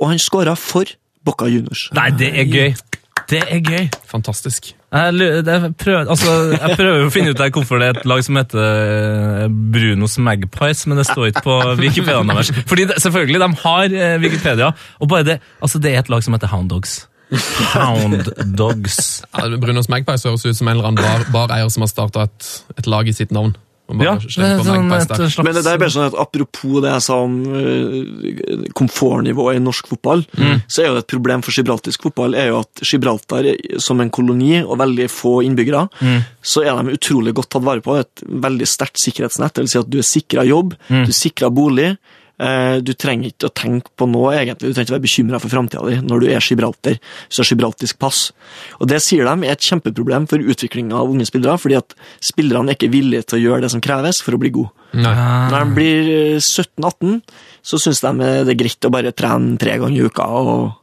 Og 0.00 0.08
han 0.08 0.18
skåra 0.18 0.56
for 0.56 0.84
Bocca 1.24 1.44
Juniors. 1.48 1.88
Nei, 1.92 2.10
det 2.10 2.30
er 2.32 2.44
gøy. 2.48 2.76
Det 3.28 3.42
er 3.44 3.58
gøy. 3.60 3.88
Fantastisk. 4.08 4.70
Jeg, 4.72 5.14
jeg, 5.20 5.72
prøver, 5.76 6.08
altså, 6.08 6.34
jeg 6.54 6.76
prøver 6.78 7.02
å 7.04 7.10
finne 7.12 7.34
ut 7.34 7.40
der 7.40 7.50
hvorfor 7.52 7.80
det 7.82 7.90
er 7.90 7.98
et 8.00 8.06
lag 8.08 8.22
som 8.24 8.38
heter 8.40 8.62
eh, 8.62 9.44
Brunos 9.74 10.16
Magpies, 10.24 10.86
men 10.88 10.96
det 11.00 11.04
står 11.10 11.28
ikke 11.28 11.44
på 11.44 11.58
Wikipedia 11.82 12.22
deres. 12.24 12.52
Fordi 12.70 12.88
det, 12.88 12.96
selvfølgelig, 13.04 13.42
de 13.44 13.50
har 13.66 13.98
eh, 14.00 14.16
Wikipedia, 14.22 14.72
og 14.98 15.12
bare 15.12 15.28
det, 15.28 15.38
altså, 15.60 15.82
det 15.84 15.92
er 15.92 16.00
et 16.00 16.08
lag 16.12 16.24
som 16.24 16.38
heter 16.38 16.52
Hound 16.54 16.72
Dogs. 16.72 17.02
Hound 17.74 18.32
Dogs. 18.56 19.22
Ja, 19.36 19.50
Brunos 19.60 19.90
Magpies 19.92 20.24
høres 20.24 20.46
ut 20.48 20.56
som 20.56 20.70
en 20.70 20.78
eller 20.78 20.88
annen 20.88 21.04
bar, 21.04 21.28
bareier 21.34 21.68
som 21.72 21.84
har 21.84 21.92
starta 21.92 22.24
et, 22.30 22.52
et 22.80 22.88
lag 22.88 23.08
i 23.08 23.16
sitt 23.16 23.34
navn. 23.36 23.52
Ja, 23.88 24.14
det 24.20 24.44
er 24.44 24.58
sånn 24.66 24.92
et 24.92 25.06
slags 25.08 25.38
Men 25.40 25.56
det 25.56 25.62
der 25.64 25.78
er 25.78 25.80
bare 25.80 25.94
sånn 25.94 26.08
at 26.10 26.18
apropos 26.20 26.82
det 26.84 26.92
jeg 26.92 27.04
sa 27.06 27.16
om 27.24 27.38
uh, 27.48 28.66
komfortnivået 28.76 29.56
i 29.56 29.64
norsk 29.64 29.88
fotball, 29.94 30.26
så 30.68 30.82
er 30.82 30.90
jo 30.90 30.98
det 30.98 31.04
et 31.06 31.10
problem 31.14 31.44
for 31.46 31.56
gibraltisk 31.56 32.04
fotball 32.08 32.36
er 32.38 32.50
jo 32.52 32.60
at 32.60 32.84
Gibraltar 32.84 33.48
som 33.80 34.02
en 34.04 34.12
koloni 34.12 34.60
og 34.60 34.76
veldig 34.80 35.08
få 35.12 35.38
innbyggere, 35.46 35.86
så 36.42 36.66
er 36.66 36.76
de 36.76 36.98
utrolig 36.98 37.34
godt 37.38 37.52
tatt 37.54 37.64
vare 37.64 37.84
på. 37.84 37.96
Et 37.98 38.24
veldig 38.28 38.68
sterkt 38.68 39.00
sikkerhetsnett. 39.02 39.56
Det 39.56 39.64
vil 39.64 39.72
si 39.72 39.80
at 39.80 39.90
du 39.90 39.98
er 40.02 40.06
sikra 40.06 40.44
jobb, 40.48 40.76
du 40.88 41.00
er 41.08 41.16
sikra 41.16 41.50
bolig, 41.54 41.94
Eh, 41.96 42.27
Du 42.38 42.92
trenger 42.94 43.32
ikke 43.32 43.48
å 43.48 43.54
tenke 43.54 43.90
på 43.98 44.06
noe, 44.06 44.30
egentlig. 44.38 44.70
Du 44.70 44.76
trenger 44.76 44.86
ikke 44.86 44.94
være 44.94 45.06
bekymra 45.06 45.40
for 45.42 45.50
framtida 45.50 45.82
di 45.88 45.96
når 46.06 46.22
du 46.22 46.26
er 46.30 46.44
gibraltar, 46.44 46.98
hvis 47.26 47.38
du 47.38 47.42
har 47.42 47.50
gibraltisk 47.50 47.98
pass. 47.98 48.20
Og 48.78 48.86
Det 48.90 49.00
sier 49.02 49.26
de 49.26 49.48
er 49.48 49.56
et 49.56 49.68
kjempeproblem 49.70 50.28
for 50.30 50.38
utviklinga 50.38 51.00
av 51.00 51.10
unge 51.10 51.26
spillere, 51.26 51.58
fordi 51.58 51.80
at 51.80 51.96
spillerne 52.24 52.70
er 52.70 52.78
ikke 52.78 52.92
villige 52.94 53.26
til 53.26 53.40
å 53.40 53.42
gjøre 53.42 53.66
det 53.66 53.72
som 53.74 53.82
kreves 53.82 54.22
for 54.22 54.38
å 54.38 54.42
bli. 54.42 54.52
Nei. 54.96 55.14
Når 55.52 55.58
de 55.58 55.76
blir 55.76 56.10
eh, 56.14 56.40
17-18, 56.40 57.18
så 57.66 57.80
syns 57.82 58.00
de 58.04 58.12
det 58.22 58.54
er 58.54 58.60
greit 58.62 58.86
å 58.86 58.92
bare 58.92 59.12
trene 59.12 59.58
tre 59.60 59.76
ganger 59.80 59.98
i 59.98 60.08
uka 60.08 60.28
og 60.38 60.77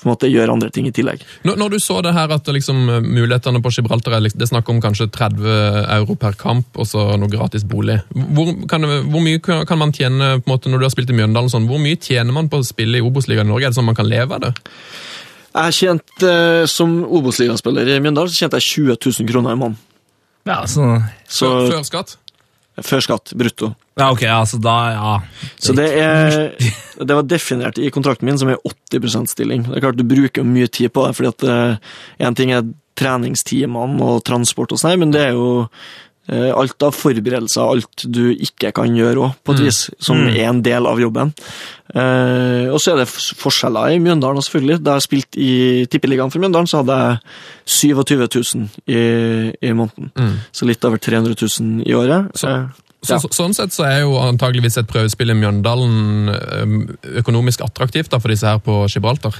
på 0.00 0.08
en 0.08 0.12
måte 0.14 0.30
gjøre 0.30 0.54
andre 0.54 0.70
ting 0.72 0.88
i 0.88 0.94
tillegg. 0.94 1.22
Når, 1.44 1.58
når 1.60 1.74
du 1.74 1.78
så 1.82 2.00
det 2.04 2.14
her 2.16 2.32
at 2.32 2.48
liksom, 2.48 2.78
mulighetene 3.04 3.60
på 3.62 3.72
Gibraltar 3.74 4.16
er, 4.16 4.28
det 4.32 4.48
snakk 4.48 4.68
om 4.72 4.80
kanskje 4.82 5.10
30 5.12 5.44
euro 5.98 6.16
per 6.20 6.38
kamp 6.40 6.80
og 6.80 6.88
så 6.88 7.10
noe 7.20 7.30
gratis 7.30 7.66
bolig. 7.68 8.00
Hvor, 8.10 8.54
kan, 8.70 8.86
hvor 9.10 9.24
mye 9.24 9.42
kan 9.44 9.60
kan 9.70 9.78
man 9.78 9.92
tjene 9.94 10.40
på 10.40 10.48
en 10.48 10.52
måte, 10.52 10.70
når 10.70 10.80
du 10.80 10.86
har 10.88 10.94
spilt 10.94 11.12
i 11.12 11.16
Mjøndalen? 11.16 11.50
Sånn, 11.52 11.68
hvor 11.70 11.80
mye 11.82 11.98
tjener 12.00 12.34
man 12.34 12.48
på 12.50 12.60
å 12.60 12.66
spille 12.66 12.98
i 12.98 13.04
Obos-ligaen 13.04 13.48
i 13.48 13.52
Norge? 13.52 13.68
Er 13.68 13.74
det 13.74 13.78
sånn 13.78 13.88
man 13.88 13.98
kan 13.98 14.08
leve 14.08 14.36
av 14.36 14.46
det? 14.46 14.52
Jeg 15.50 15.74
tjente, 15.74 16.30
eh, 16.30 16.66
Som 16.70 17.00
Obos-ligaspiller 17.04 17.88
i 17.88 18.00
Mjøndalen 18.00 18.30
så 18.30 18.44
tjente 18.44 18.60
jeg 18.60 18.96
20 18.96 18.98
000 19.20 19.30
kroner 19.30 19.54
i 19.54 19.60
måneden. 19.60 19.78
Ja, 20.48 20.64
så, 20.66 21.02
Så 21.28 21.46
Før, 21.46 21.70
før 21.74 21.86
skatt? 21.86 22.16
Før 22.80 23.02
skatt, 23.04 23.32
brutto. 23.36 23.74
ja, 23.98 24.06
ok, 24.08 24.22
altså 24.30 24.60
da, 24.62 24.76
ja. 24.94 25.14
Så 25.60 25.74
det, 25.76 25.88
er, 26.00 26.54
det 27.08 27.16
var 27.16 27.26
definert 27.28 27.80
i 27.82 27.90
kontrakten 27.92 28.28
min 28.28 28.38
som 28.40 28.48
er 28.52 28.60
80% 28.92 29.32
stilling. 29.34 29.66
Det 29.68 29.76
er 29.76 29.84
klart 29.84 29.98
Du 29.98 30.06
bruker 30.06 30.46
mye 30.46 30.70
tid 30.70 30.94
på 30.94 31.04
det, 31.06 31.16
fordi 31.18 31.32
at 31.34 31.48
én 32.22 32.38
ting 32.38 32.54
er 32.54 32.64
treningstimene 33.00 34.04
og 34.04 34.22
transport, 34.28 34.74
og 34.74 34.80
sånn, 34.80 34.98
men 35.00 35.14
det 35.14 35.28
er 35.28 35.36
jo 35.36 35.50
eh, 35.64 35.68
alt 36.28 36.82
av 36.82 36.92
forberedelser, 36.94 37.60
alt 37.62 38.04
du 38.06 38.30
ikke 38.34 38.72
kan 38.76 38.94
gjøre 38.94 39.16
òg, 39.24 39.32
på 39.44 39.52
et 39.54 39.60
vis, 39.66 39.90
som 39.98 40.16
er 40.28 40.48
en 40.48 40.60
del 40.62 40.86
av 40.86 41.00
jobben. 41.00 41.32
Eh, 41.94 42.68
og 42.70 42.78
så 42.78 42.92
er 42.92 43.00
det 43.02 43.08
forskjeller 43.10 43.94
i 43.96 43.98
Mjøndalen, 43.98 44.42
selvfølgelig. 44.42 44.82
Da 44.84 44.94
jeg 44.98 45.02
spilte 45.08 45.40
i 45.42 45.86
Tippeligaen 45.90 46.30
for 46.30 46.38
Mjøndalen, 46.38 46.68
så 46.70 46.82
hadde 46.84 46.98
jeg 47.00 47.18
27 47.66 48.28
000 48.54 48.68
i, 48.86 49.52
i 49.66 49.72
måneden. 49.72 50.12
Så 50.52 50.66
litt 50.68 50.84
over 50.84 50.98
300 51.02 51.34
000 51.34 51.82
i 51.86 51.94
året. 51.98 52.30
Så- 52.38 52.48
Eh, 52.48 52.66
Så, 53.02 53.14
Ja. 53.14 53.18
så, 53.22 53.30
sånn 53.32 53.54
sett 53.56 53.72
så 53.72 53.86
er 53.88 54.02
jo 54.02 54.18
antageligvis 54.20 54.76
et 54.76 54.88
prøvespill 54.90 55.30
i 55.32 55.36
Mjøndalen 55.38 56.28
økonomisk 57.22 57.62
attraktivt 57.64 58.10
da, 58.12 58.18
for 58.20 58.28
disse 58.28 58.44
her 58.46 58.58
på 58.60 58.82
Gibraltar. 58.92 59.38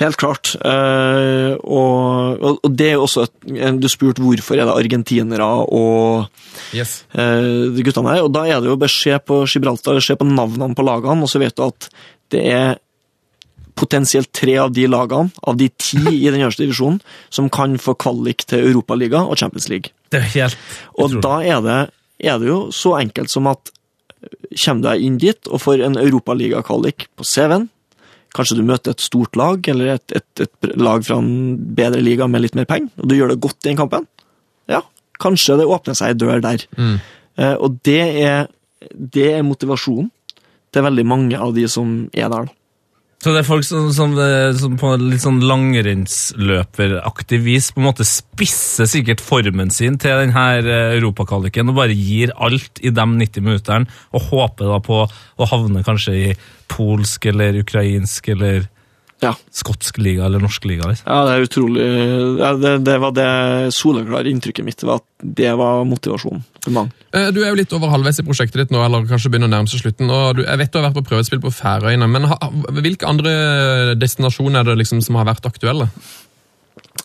Helt 0.00 0.16
klart. 0.16 0.54
Eh, 0.64 1.52
og, 1.60 2.42
og 2.64 2.70
det 2.74 2.88
er 2.88 2.94
jo 2.96 3.04
også 3.04 3.26
et, 3.28 3.80
Du 3.80 3.86
spurte 3.92 4.22
hvorfor 4.24 4.56
er 4.58 4.64
det 4.66 4.74
argentinere 4.74 5.46
og 5.68 6.26
Yes. 6.74 7.04
eh, 7.14 7.68
de 7.76 7.84
guttene 7.86 8.14
her. 8.16 8.24
Og 8.26 8.32
da 8.34 8.46
er 8.48 8.58
det 8.64 8.72
jo 8.72 8.78
bare 8.80 8.90
se 8.94 9.14
på 9.22 9.42
Gibraltar, 9.46 10.00
se 10.02 10.16
på 10.16 10.26
navnene 10.26 10.74
på 10.74 10.82
lagene, 10.86 11.22
og 11.22 11.30
så 11.30 11.38
vet 11.42 11.54
du 11.54 11.66
at 11.68 11.90
det 12.32 12.42
er 12.50 12.78
potensielt 13.80 14.28
tre 14.36 14.56
av 14.60 14.72
de 14.76 14.84
lagene, 14.90 15.30
av 15.46 15.56
de 15.60 15.68
ti 15.80 16.00
i 16.24 16.26
den 16.30 16.40
øverste 16.42 16.64
divisjonen, 16.66 17.00
som 17.32 17.48
kan 17.52 17.78
få 17.80 17.94
kvalik 18.00 18.44
til 18.50 18.66
Europaliga 18.72 19.22
og 19.28 19.38
Champions 19.40 19.68
League. 19.72 19.92
Det 20.10 20.20
er 20.24 20.28
helt 20.34 20.58
Og 20.98 21.20
da 21.22 21.38
er 21.46 21.60
det, 21.64 21.78
er 22.20 22.38
det 22.40 22.50
jo 22.50 22.60
så 22.74 22.96
enkelt 23.00 23.32
som 23.32 23.48
at 23.50 23.72
kommer 24.52 24.82
du 24.82 24.88
deg 24.88 25.04
inn 25.04 25.18
dit 25.20 25.48
og 25.48 25.62
får 25.62 25.84
en 25.86 25.98
europaligakvalik 26.00 27.08
på 27.16 27.24
CV-en, 27.24 27.68
kanskje 28.36 28.60
du 28.60 28.64
møter 28.66 28.94
et 28.94 29.02
stort 29.02 29.36
lag, 29.38 29.64
eller 29.72 29.96
et, 29.96 30.14
et, 30.14 30.44
et 30.44 30.68
lag 30.78 31.02
fra 31.06 31.18
en 31.18 31.56
bedre 31.76 32.02
liga 32.04 32.28
med 32.30 32.44
litt 32.44 32.58
mer 32.58 32.68
penger, 32.68 32.92
og 33.00 33.10
du 33.10 33.16
gjør 33.16 33.32
det 33.32 33.40
godt 33.42 33.64
i 33.64 33.70
den 33.70 33.80
kampen, 33.80 34.06
ja, 34.70 34.84
kanskje 35.22 35.58
det 35.60 35.68
åpner 35.68 35.98
seg 35.98 36.12
ei 36.12 36.20
dør 36.20 36.44
der. 36.44 36.66
Eh, 37.40 37.56
og 37.56 37.80
det 37.86 38.00
er, 38.22 38.48
det 38.94 39.28
er 39.34 39.46
motivasjonen 39.46 40.10
til 40.70 40.86
veldig 40.86 41.06
mange 41.08 41.38
av 41.40 41.54
de 41.56 41.66
som 41.70 42.04
er 42.12 42.30
der. 42.32 42.50
Så 43.20 43.34
det 43.34 43.42
er 43.42 43.48
folk 43.50 43.66
som, 43.68 43.90
som, 43.92 44.14
som 44.56 44.76
på 44.80 44.94
litt 44.96 45.20
sånn 45.20 45.42
langrennsløperaktig 45.44 47.40
vis 47.44 47.68
på 47.68 47.82
en 47.82 47.90
måte 47.90 48.06
spisser 48.08 48.88
sikkert 48.88 49.20
formen 49.20 49.68
sin 49.74 49.98
til 50.00 50.22
denne 50.22 50.44
eh, 50.62 50.94
europakvaliken 50.96 51.68
og 51.68 51.76
bare 51.82 51.96
gir 51.96 52.32
alt 52.40 52.80
i 52.80 52.88
de 52.88 53.04
90 53.04 53.44
minuttene 53.44 54.00
og 54.16 54.30
håper 54.30 54.72
da 54.72 54.80
på 54.86 55.02
å 55.04 55.50
havne 55.52 55.84
kanskje 55.84 56.16
i 56.16 56.32
polsk 56.72 57.28
eller 57.28 57.60
ukrainsk 57.60 58.32
eller 58.32 58.64
Ja. 59.20 59.34
skotsk 59.52 59.98
liga 60.00 60.24
eller 60.24 60.40
norsk 60.40 60.64
liga. 60.64 60.88
Liksom. 60.88 61.04
Ja, 61.04 61.24
det 61.28 61.32
er 61.34 61.44
utrolig 61.44 61.86
ja, 62.40 62.52
det, 62.56 62.70
det 62.86 62.94
var 63.02 63.12
det 63.12 63.28
soleklare 63.76 64.30
inntrykket 64.32 64.64
mitt, 64.64 64.84
var 64.86 65.02
at 65.02 65.06
det 65.20 65.50
var 65.60 65.84
motivasjonen 65.84 66.40
for 66.64 66.72
mange. 66.72 66.94
Eh, 67.12 67.28
Du 67.34 67.42
er 67.42 67.50
jo 67.50 67.58
litt 67.58 67.74
over 67.76 67.92
halvveis 67.92 68.22
i 68.22 68.24
prosjektet 68.24 68.62
ditt 68.62 68.72
nå, 68.72 68.80
eller 68.84 69.04
kanskje 69.10 69.32
begynner 69.32 69.50
å 69.50 69.54
nærme 69.58 69.68
seg 69.68 69.84
slutten. 69.84 70.08
og 70.08 70.40
du, 70.40 70.44
Jeg 70.46 70.62
vet 70.62 70.72
du 70.72 70.80
har 70.80 70.88
vært 70.88 70.98
på 71.02 71.06
prøvespill 71.12 71.42
på 71.44 71.52
Færøyene, 71.52 72.08
men 72.08 72.30
ha, 72.32 72.40
hvilke 72.80 73.08
andre 73.08 73.34
destinasjoner 74.00 74.64
er 74.64 74.72
det 74.72 74.80
liksom 74.80 75.04
som 75.04 75.20
har 75.20 75.28
vært 75.28 75.50
aktuelle? 75.52 75.90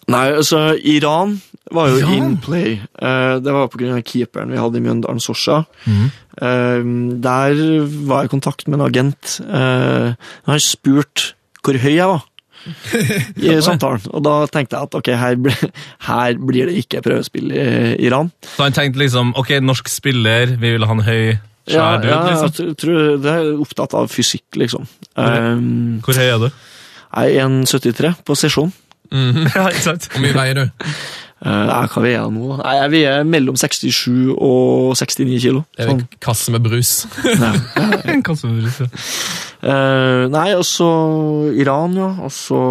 Nei, 0.07 0.26
altså, 0.38 0.76
Iran 0.78 1.39
var 1.74 1.89
jo 1.89 1.99
ja. 1.99 2.16
in 2.16 2.36
play. 2.39 2.78
Eh, 2.80 3.36
det 3.43 3.51
var 3.51 3.68
av 3.68 4.03
keeperen 4.05 4.53
vi 4.53 4.61
hadde 4.61 4.80
i 4.80 4.86
Mjøndalen, 4.86 5.20
Sosha. 5.20 5.66
Mm. 5.86 6.11
der 7.24 7.59
var 8.07 8.24
jeg 8.24 8.30
i 8.30 8.34
kontakt 8.38 8.68
med 8.68 8.80
en 8.80 8.86
agent. 8.88 9.39
Han 9.45 10.59
spurte 10.63 11.34
hvor 11.66 11.80
høy 11.82 11.93
jeg 11.97 12.07
var 12.13 12.24
i 13.45 13.55
samtalen, 13.61 14.01
og 14.09 14.24
da 14.26 14.36
tenkte 14.49 14.78
jeg 14.80 14.88
at 14.88 14.95
ok, 14.97 15.09
her, 15.22 15.36
ble, 15.38 15.53
her 16.07 16.38
blir 16.49 16.70
det 16.72 16.80
ikke 16.82 17.01
prøvespill 17.05 17.51
i 17.53 17.66
Iran. 18.07 18.32
Så 18.55 18.66
han 18.66 18.74
tenkte 18.78 19.01
liksom 19.03 19.34
ok, 19.38 19.51
norsk 19.61 19.89
spiller, 19.91 20.55
vi 20.57 20.72
vil 20.78 20.86
ha 20.89 20.95
en 20.97 21.03
høy, 21.05 21.36
Ja, 21.66 21.74
svær 21.76 22.01
dude. 22.01 22.09
ja, 22.13 22.18
jeg 22.26 22.32
liksom. 22.32 22.55
tr- 22.57 22.74
tror 22.82 23.05
det 23.26 23.32
er 23.36 23.51
opptatt 23.66 23.93
av 23.97 24.09
fysikk, 24.13 24.45
liksom. 24.61 24.84
Um, 25.18 25.99
Hvor 26.05 26.18
høy 26.18 26.26
er 26.30 26.41
du? 26.45 26.49
jeg 27.16 27.38
er 27.39 27.47
1,73 27.47 28.11
på 28.28 28.36
sesjon. 28.38 28.74
ja, 29.13 29.68
ikke 29.70 29.86
sant? 29.86 30.09
Hvor 30.11 30.22
mye 30.26 30.34
veier 30.36 30.57
du? 30.57 30.89
Uh, 31.43 31.67
hva 31.91 32.01
veier 32.01 32.15
jeg 32.21 32.31
nå? 32.31 32.55
Nei, 32.61 32.75
Jeg 32.79 32.91
veier 32.93 33.25
mellom 33.27 33.57
67 33.59 34.31
og 34.33 34.95
69 34.95 35.41
kilo. 35.43 35.65
Det 35.75 35.83
er 35.83 35.91
Sånn. 35.91 36.05
en 36.05 36.21
kasse 36.23 36.53
med 36.55 36.63
brus. 36.65 36.93
En 38.15 38.23
kassebrus, 38.25 38.79
ja. 38.86 38.88
Uh, 39.65 40.25
nei, 40.31 40.47
altså 40.53 40.88
Iran, 41.57 41.97
ja. 41.97 42.11
Altså 42.23 42.45
så 42.45 42.61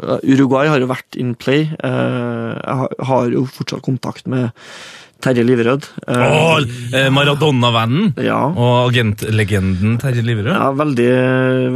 eh, 0.00 0.32
Uruguay 0.32 0.70
har 0.70 0.82
jo 0.82 0.88
vært 0.90 1.18
in 1.20 1.34
play. 1.38 1.66
Eh, 1.66 2.50
jeg 2.56 3.06
har, 3.10 3.30
jo 3.34 3.44
fortsatt 3.50 3.84
kontakt 3.84 4.28
med 4.30 4.50
Terje 5.20 5.44
Liverød. 5.44 5.88
Eh, 6.08 6.68
eh, 6.96 7.08
Maradona-vennen 7.12 8.14
ja. 8.24 8.38
og 8.50 8.88
agentlegenden 8.88 9.98
Terje 10.00 10.24
Liverød. 10.24 10.54
ja, 10.54 10.70
veldig, 10.76 11.10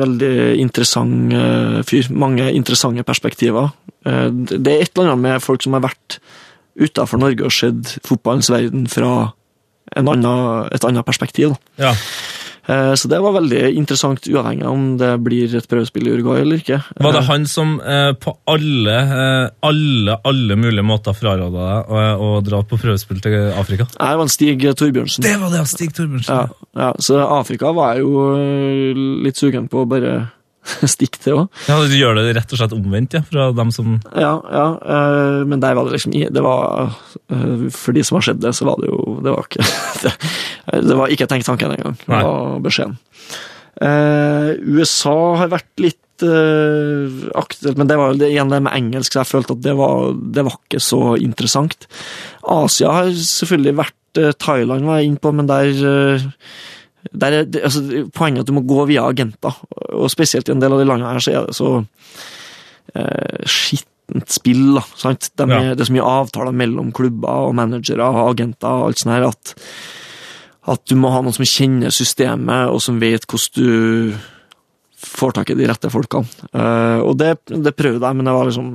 veldig 0.00 0.34
interessant 0.62 1.34
eh, 1.36 1.80
fyr. 1.86 2.08
Mange 2.16 2.48
interessante 2.56 3.04
perspektiver. 3.04 3.72
Eh, 4.04 4.28
det 4.30 4.68
er 4.68 4.84
et 4.84 4.92
eller 4.94 5.12
annet 5.14 5.24
med 5.26 5.44
folk 5.44 5.64
som 5.64 5.76
har 5.76 5.84
vært 5.86 6.18
utafor 6.74 7.20
Norge 7.22 7.46
og 7.46 7.54
sett 7.54 7.98
fotballens 8.04 8.50
verden 8.52 8.88
fra 8.90 9.32
en 9.94 10.08
annen, 10.10 10.72
et 10.74 10.84
annet 10.88 11.06
perspektiv. 11.06 11.54
Ja. 11.78 11.92
Eh, 12.66 12.94
Så 12.96 13.08
det 13.12 13.20
var 13.20 13.34
veldig 13.36 13.74
interessant, 13.76 14.24
uavhengig 14.24 14.64
av 14.64 14.72
om 14.72 14.84
det 14.98 15.10
blir 15.22 15.54
et 15.54 15.68
prøvespill 15.68 16.08
i 16.08 16.14
Uruguay 16.16 16.40
eller 16.40 16.62
ikke. 16.62 16.80
Var 16.96 17.12
det 17.12 17.20
Eh, 17.20 17.28
han 17.28 17.46
som 17.46 17.74
på 17.78 18.36
alle, 18.48 18.96
alle, 19.62 20.18
alle 20.24 20.56
mulige 20.56 20.82
måter 20.84 21.12
fraråda 21.12 21.52
deg 21.52 22.22
å, 22.24 22.30
dra 22.42 22.62
på 22.64 22.80
prøvespill 22.80 23.20
til 23.20 23.52
Afrika? 23.52 23.86
Nei, 24.00 24.10
det 24.10 24.18
var 24.18 24.32
Stig 24.32 24.64
Torbjørnsen. 24.80 25.22
Det 25.22 25.36
var 25.40 25.52
det, 25.52 25.66
Stig 25.68 25.92
Torbjørnsen. 25.94 26.34
Ja, 26.34 26.48
ja, 26.80 26.92
så 26.98 27.20
Afrika 27.38 27.72
var 27.72 27.94
jeg 27.94 28.02
jo 28.08 28.84
litt 29.22 29.36
sugen 29.36 29.68
på 29.68 29.84
bare 29.86 30.30
stikke 30.94 31.20
til 31.20 31.40
òg. 31.42 31.62
Ja, 31.68 31.78
du 31.80 31.94
gjør 31.96 32.18
det 32.18 32.34
rett 32.38 32.54
og 32.54 32.60
slett 32.60 32.74
omvendt, 32.76 33.16
ja, 33.16 33.22
fra 33.28 33.48
dem 33.56 33.72
som 33.74 33.98
Ja, 34.12 34.34
ja, 34.40 34.66
øh, 34.80 35.40
men 35.48 35.62
der 35.62 35.76
var 35.76 35.88
det 35.88 35.96
liksom 35.96 36.14
Det 36.14 36.44
var 36.44 36.94
øh, 37.32 37.66
For 37.74 37.96
de 37.96 38.04
som 38.04 38.18
har 38.18 38.28
sett 38.28 38.40
det, 38.42 38.54
så 38.56 38.68
var 38.68 38.80
det 38.80 38.90
jo 38.90 39.18
Det 39.24 39.34
var 39.34 39.48
ikke 39.48 39.66
Det, 40.04 40.14
det 40.88 40.96
var 40.96 41.12
ikke 41.12 41.28
tenkt 41.28 41.46
tanken 41.46 41.74
engang. 41.74 41.98
Det 42.00 42.22
var 42.24 42.60
beskjeden. 42.64 42.96
Uh, 43.74 44.54
USA 44.64 45.16
har 45.40 45.50
vært 45.52 45.82
litt 45.82 46.00
aktuelt, 46.24 47.76
men 47.76 47.88
det 47.90 47.96
var 47.98 48.14
det, 48.16 48.30
igjen 48.30 48.52
det 48.52 48.60
med 48.64 48.72
engelsk, 48.72 49.12
så 49.12 49.20
jeg 49.20 49.28
følte 49.32 49.56
at 49.56 49.64
det 49.66 49.74
var, 49.76 50.14
det 50.14 50.44
var 50.46 50.54
ikke 50.56 50.80
så 50.80 51.00
interessant. 51.20 51.88
Asia 52.54 52.92
har 52.94 53.10
selvfølgelig 53.18 53.74
vært 53.82 54.22
Thailand 54.40 54.86
var 54.86 55.00
jeg 55.00 55.10
inne 55.10 55.20
på, 55.20 55.32
men 55.34 55.50
der 55.50 55.84
øh, 55.90 56.24
der 57.12 57.32
er, 57.40 57.48
altså, 57.64 57.82
poenget 58.14 58.38
er 58.38 58.44
at 58.46 58.46
du 58.50 58.54
må 58.56 58.62
gå 58.68 58.86
via 58.88 59.04
agenter, 59.10 59.54
og 59.92 60.10
spesielt 60.12 60.48
i 60.48 60.52
en 60.54 60.60
del 60.62 60.72
av 60.72 60.80
de 60.80 60.86
landene 60.88 61.10
her 61.12 61.20
så 61.24 61.34
er 61.34 61.46
det 61.50 61.56
så 61.58 61.72
eh, 62.94 63.44
skittent 63.48 64.30
spill. 64.32 64.74
da, 64.78 64.84
sant? 65.00 65.30
De 65.36 65.44
er, 65.44 65.52
Ja. 65.70 65.74
Det 65.74 65.84
er 65.84 65.90
så 65.90 65.96
mye 65.96 66.10
avtaler 66.22 66.52
mellom 66.56 66.92
klubber 66.96 67.48
og 67.48 67.54
managere 67.58 68.06
og 68.08 68.30
agenter 68.34 68.68
og 68.68 68.86
alt 68.88 68.98
sånt 69.02 69.14
her 69.16 69.28
at, 69.28 69.54
at 70.74 70.84
du 70.88 70.96
må 70.96 71.10
ha 71.12 71.20
noen 71.22 71.36
som 71.36 71.44
kjenner 71.48 71.92
systemet, 71.92 72.70
og 72.72 72.80
som 72.80 73.00
vet 73.00 73.26
hvordan 73.28 73.54
du 73.58 74.16
får 75.04 75.34
tak 75.36 75.50
i 75.52 75.56
de 75.58 75.66
rette 75.68 75.90
folkene. 75.92 76.24
Eh, 76.56 77.00
og 77.04 77.18
det, 77.20 77.34
det 77.52 77.76
prøvde 77.76 78.00
jeg, 78.06 78.16
men 78.16 78.24
det 78.24 78.32
var 78.32 78.48
liksom 78.48 78.70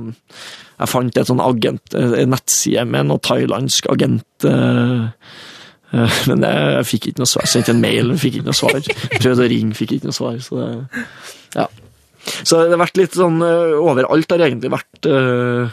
Jeg 0.80 0.88
fant 0.88 1.16
et 1.18 1.28
sånn 1.28 1.42
agent, 1.44 1.94
en 1.98 2.30
nettside 2.32 2.86
med 2.88 3.10
noe 3.10 3.18
thailandsk 3.20 3.90
agent. 3.92 4.44
eh, 4.48 4.50
Eh, 4.50 5.49
Men 6.30 6.44
det, 6.44 6.50
jeg 6.76 6.88
fikk 6.92 7.10
ikke 7.10 7.24
noe 7.24 7.30
svar. 7.30 7.46
Jeg 7.46 7.54
sendte 7.54 7.74
en 7.74 7.82
mail, 7.82 8.14
fikk 8.20 8.40
ikke 8.40 8.50
noe 8.50 8.58
svar. 8.58 8.80
Prøvde 9.20 9.46
å 9.46 9.50
ringe, 9.50 9.76
fikk 9.78 9.96
ikke 9.96 10.10
noe 10.10 10.16
svar. 10.16 10.40
Så 10.44 10.58
det, 10.60 11.04
ja. 11.58 11.68
Så 12.44 12.60
det 12.62 12.74
har 12.76 12.82
vært 12.82 13.00
litt 13.00 13.14
sånn 13.16 13.40
eh, 13.42 13.78
Overalt 13.80 14.28
har 14.28 14.38
det 14.42 14.50
egentlig 14.50 14.70
vært 14.74 15.06
eh, 15.08 15.70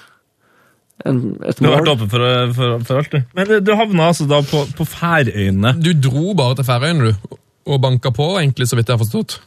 en, 1.05 1.17
et 1.43 1.59
Du 1.59 1.67
har 1.67 1.75
vært 1.81 1.91
åpen 1.91 2.09
for, 2.09 2.23
for, 2.55 2.77
for 2.87 3.01
alt, 3.01 3.11
du. 3.13 3.35
Men 3.37 3.51
du, 3.61 3.73
havna 3.77 4.07
altså 4.13 4.25
da 4.29 4.39
på, 4.47 4.63
på 4.77 4.87
Færøyene. 4.87 5.75
Du 5.83 5.91
dro 6.07 6.31
bare 6.37 6.57
til 6.57 6.67
Færøyene, 6.69 7.11
du, 7.11 7.37
og 7.67 7.83
banka 7.83 8.13
på, 8.15 8.31
egentlig, 8.39 8.69
så 8.69 8.79
vidt 8.79 8.89
jeg 8.89 8.97
har 8.97 9.03
forstått. 9.03 9.37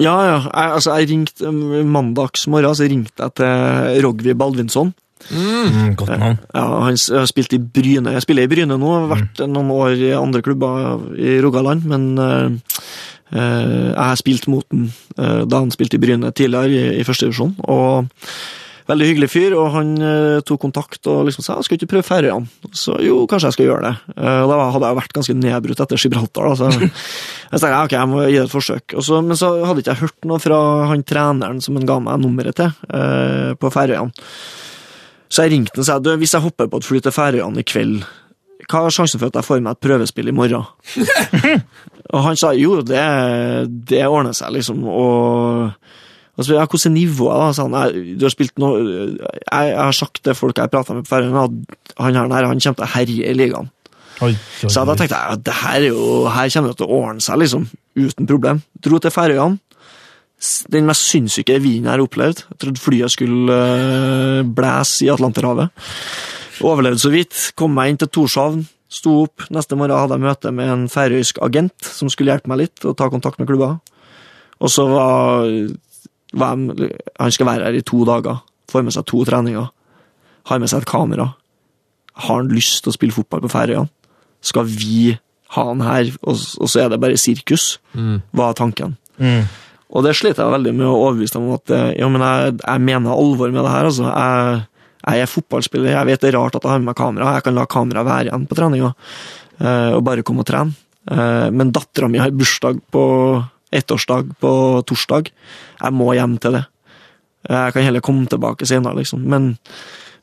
Ja, 0.00 0.14
ja. 0.24 0.38
Jeg, 0.44 0.74
altså, 0.78 0.96
jeg 0.96 1.10
ringte 1.10 1.50
mandagsmorgen 1.50 1.92
mandags 1.96 2.46
morgen 2.48 2.76
så 2.76 2.88
ringte 2.88 3.26
jeg 3.26 3.36
til 3.40 4.04
Rogvi 4.06 4.36
Baldvinsson. 4.36 4.94
Mm, 5.28 5.94
godt 6.00 6.14
navn. 6.16 6.38
Ja, 6.54 6.64
han 6.86 6.96
har 6.96 7.28
spilt 7.28 7.52
i 7.56 7.60
Bryne. 7.60 8.14
Jeg 8.16 8.24
spiller 8.24 8.46
i 8.46 8.50
Bryne 8.50 8.78
nå, 8.80 8.92
har 8.96 9.10
vært 9.12 9.42
noen 9.46 9.72
år 9.74 9.94
i 9.98 10.14
andre 10.16 10.42
klubber 10.46 11.04
i 11.18 11.36
Rogaland, 11.44 11.84
men 11.90 12.08
uh, 12.18 12.48
uh, 13.34 13.90
jeg 13.90 14.00
har 14.00 14.18
spilt 14.20 14.48
mot 14.50 14.66
ham 14.72 14.88
uh, 15.20 15.44
da 15.44 15.62
han 15.62 15.74
spilte 15.74 16.00
i 16.00 16.02
Bryne 16.02 16.32
tidligere 16.32 16.72
i, 16.72 16.98
i 17.02 17.06
første 17.06 17.28
divisjon. 17.28 17.54
Og 17.68 18.08
veldig 18.90 19.08
hyggelig 19.10 19.28
fyr, 19.30 19.54
og 19.58 19.70
han 19.74 19.90
eh, 20.02 20.40
tok 20.46 20.60
kontakt 20.64 21.08
og 21.10 21.24
liksom 21.28 21.44
sa 21.44 21.58
jeg 21.58 21.68
skal 21.68 21.78
ikke 21.78 21.90
prøve 21.92 22.06
Færøyene. 22.06 22.70
Så 22.76 22.96
jo, 23.04 23.22
kanskje 23.30 23.50
jeg 23.50 23.58
skal 23.58 23.68
gjøre 23.68 23.84
det. 23.86 24.14
Eh, 24.16 24.42
da 24.50 24.60
hadde 24.74 24.90
jeg 24.90 24.98
vært 25.00 25.16
ganske 25.18 25.36
nedbrutt 25.38 25.82
etter 25.84 26.00
Gibraltar. 26.00 26.48
Da, 26.50 26.56
så 26.58 26.70
jeg 27.52 27.62
tenkte 27.62 27.82
ok, 27.84 27.96
jeg 27.96 28.10
må 28.10 28.24
gi 28.24 28.38
det 28.38 28.46
et 28.46 28.54
forsøk. 28.54 28.96
Så, 29.06 29.20
men 29.26 29.38
så 29.40 29.52
hadde 29.66 29.84
ikke 29.84 29.94
jeg 29.94 30.04
hørt 30.04 30.30
noe 30.30 30.42
fra 30.42 30.62
han 30.90 31.06
treneren 31.06 31.62
som 31.64 31.78
han 31.78 31.88
ga 31.88 32.00
meg 32.06 32.24
nummeret 32.24 32.58
til 32.60 32.72
eh, 32.90 33.52
på 33.60 33.72
Færøyene. 33.74 34.26
Så 35.30 35.46
jeg 35.46 35.54
ringte 35.54 35.78
og 35.78 35.86
sa 35.86 36.00
du, 36.02 36.10
hvis 36.18 36.34
jeg 36.34 36.42
hopper 36.42 36.70
på 36.70 36.80
et 36.80 36.86
fly 36.86 37.00
til 37.04 37.14
Færøyene 37.14 37.62
i 37.62 37.66
kveld, 37.66 38.00
hva 38.70 38.84
er 38.86 38.94
sjansen 38.94 39.20
for 39.20 39.30
at 39.30 39.38
jeg 39.38 39.46
får 39.46 39.62
meg 39.64 39.76
et 39.76 39.82
prøvespill 39.82 40.30
i 40.30 40.34
morgen? 40.34 40.66
og 42.14 42.22
han 42.26 42.38
sa 42.38 42.52
jo, 42.54 42.80
det, 42.86 43.02
det 43.90 44.04
ordner 44.06 44.34
seg, 44.36 44.52
liksom. 44.58 44.84
Og, 44.90 45.70
og 46.36 46.46
så, 46.46 46.54
ja, 46.54 46.66
hvordan 46.66 46.92
er 46.92 46.94
nivået, 46.94 47.40
da? 47.40 47.64
han. 47.64 47.74
«Nei, 47.74 48.14
Du 48.18 48.26
har 48.26 48.34
spilt 48.34 48.58
noe 48.62 48.78
jeg, 48.82 49.40
jeg 49.48 49.80
har 49.80 49.96
sagt 49.96 50.22
til 50.26 50.38
folk 50.38 50.58
jeg 50.58 50.72
prata 50.72 50.94
med 50.96 51.06
på 51.06 51.14
Færøyene, 51.14 51.46
at 51.46 51.94
han 51.98 52.18
her, 52.20 52.50
han 52.50 52.62
kommer 52.62 52.82
til 52.82 52.86
å 52.86 52.92
herje 52.94 53.30
i 53.30 53.38
ligaen. 53.38 53.70
Oi, 54.20 54.34
oi, 54.34 54.68
Så 54.68 54.84
da 54.84 54.94
tenkte 54.98 55.16
jeg 55.16 55.38
at 55.38 55.48
ja, 55.48 55.56
her, 55.62 55.80
er 55.80 55.88
jo, 55.94 56.06
her 56.28 56.50
kommer 56.52 56.74
det 56.74 56.80
til 56.82 56.90
å 56.90 57.00
ordne 57.00 57.24
seg, 57.24 57.40
liksom. 57.40 57.66
Uten 57.98 58.28
problem. 58.28 58.62
Dro 58.84 59.00
til 59.00 59.14
Færøyene. 59.14 59.62
Den 60.72 60.86
mest 60.88 61.04
sinnssyke 61.10 61.58
vinen 61.60 61.84
jeg 61.88 61.92
har 61.92 62.02
opplevd. 62.02 62.44
Jeg 62.48 62.60
trodde 62.62 62.80
flyet 62.80 63.12
skulle 63.12 63.56
uh, 63.56 64.40
blæse 64.46 65.04
i 65.04 65.10
Atlanterhavet. 65.12 65.68
Overlevde 66.64 67.02
så 67.02 67.12
vidt. 67.12 67.36
Kom 67.56 67.74
meg 67.76 67.92
inn 67.92 68.00
til 68.00 68.08
Torshavn. 68.08 68.64
Sto 68.90 69.20
opp. 69.26 69.44
Neste 69.52 69.76
morgen 69.78 69.96
hadde 69.96 70.16
jeg 70.16 70.24
møte 70.24 70.52
med 70.56 70.72
en 70.72 70.88
færøysk 70.90 71.42
agent 71.44 71.86
som 71.86 72.10
skulle 72.10 72.32
hjelpe 72.32 72.50
meg 72.50 72.64
litt 72.64 72.88
og 72.88 72.96
ta 72.98 73.10
kontakt 73.12 73.40
med 73.40 73.50
klubber. 73.50 73.78
Og 74.60 74.72
så 74.72 74.84
var, 74.88 75.46
var 76.36 76.56
jeg, 76.56 76.90
Han 77.20 77.36
skal 77.36 77.48
være 77.52 77.68
her 77.68 77.78
i 77.78 77.84
to 77.86 78.02
dager. 78.08 78.42
Får 78.72 78.84
med 78.86 78.96
seg 78.96 79.06
to 79.08 79.22
treninger. 79.28 79.70
Har 80.48 80.60
med 80.60 80.72
seg 80.72 80.82
et 80.82 80.90
kamera. 80.90 81.30
Har 82.20 82.42
han 82.42 82.52
lyst 82.52 82.82
til 82.84 82.92
å 82.92 82.96
spille 82.96 83.16
fotball 83.16 83.44
på 83.44 83.52
Færøyene? 83.52 83.88
Skal 84.40 84.64
vi 84.64 85.16
ha 85.54 85.64
han 85.68 85.82
her, 85.84 86.12
og, 86.22 86.38
og 86.62 86.70
så 86.70 86.84
er 86.84 86.92
det 86.92 87.00
bare 87.02 87.18
sirkus? 87.20 87.74
Var 88.36 88.56
tanken. 88.56 88.96
Mm. 89.20 89.44
Og 89.90 90.06
det 90.06 90.14
sliter 90.18 90.44
jeg 90.44 90.54
veldig 90.54 90.72
med 90.76 90.86
å 90.86 90.98
overbevise 90.98 91.36
dem 91.36 91.48
om 91.48 91.56
at 91.56 91.72
eh, 91.74 91.88
ja, 91.98 92.08
men 92.10 92.22
jeg, 92.22 92.58
jeg 92.62 92.82
mener 92.86 93.14
alvor 93.14 93.50
med 93.50 93.64
det 93.66 93.72
her. 93.72 93.88
altså. 93.88 94.06
Jeg, 94.06 94.66
jeg 95.00 95.22
er 95.24 95.30
fotballspiller, 95.32 95.94
jeg 95.96 96.08
vet 96.10 96.22
det 96.22 96.30
er 96.30 96.36
rart 96.38 96.58
at 96.58 96.66
jeg 96.66 96.72
har 96.72 96.82
med 96.82 96.92
meg 96.92 96.98
kamera. 96.98 97.32
Jeg 97.36 97.46
kan 97.46 97.56
la 97.56 97.66
kameraet 97.70 98.06
være 98.06 98.28
igjen 98.30 98.44
på 98.46 98.58
treninga 98.58 98.90
eh, 98.92 99.92
og 99.96 100.04
bare 100.06 100.26
komme 100.26 100.44
og 100.44 100.50
trene. 100.50 100.76
Eh, 101.10 101.48
men 101.56 101.72
dattera 101.74 102.10
mi 102.12 102.20
har 102.22 102.34
bursdag 102.36 102.78
på 102.94 103.04
ettårsdag 103.74 104.30
på 104.42 104.52
torsdag. 104.86 105.32
Jeg 105.80 105.96
må 105.96 106.12
hjem 106.14 106.38
til 106.42 106.58
det. 106.58 106.66
Jeg 107.50 107.74
kan 107.74 107.86
heller 107.86 108.04
komme 108.04 108.30
tilbake 108.30 108.68
senere, 108.68 108.98
liksom. 109.00 109.24
Men, 109.32 109.54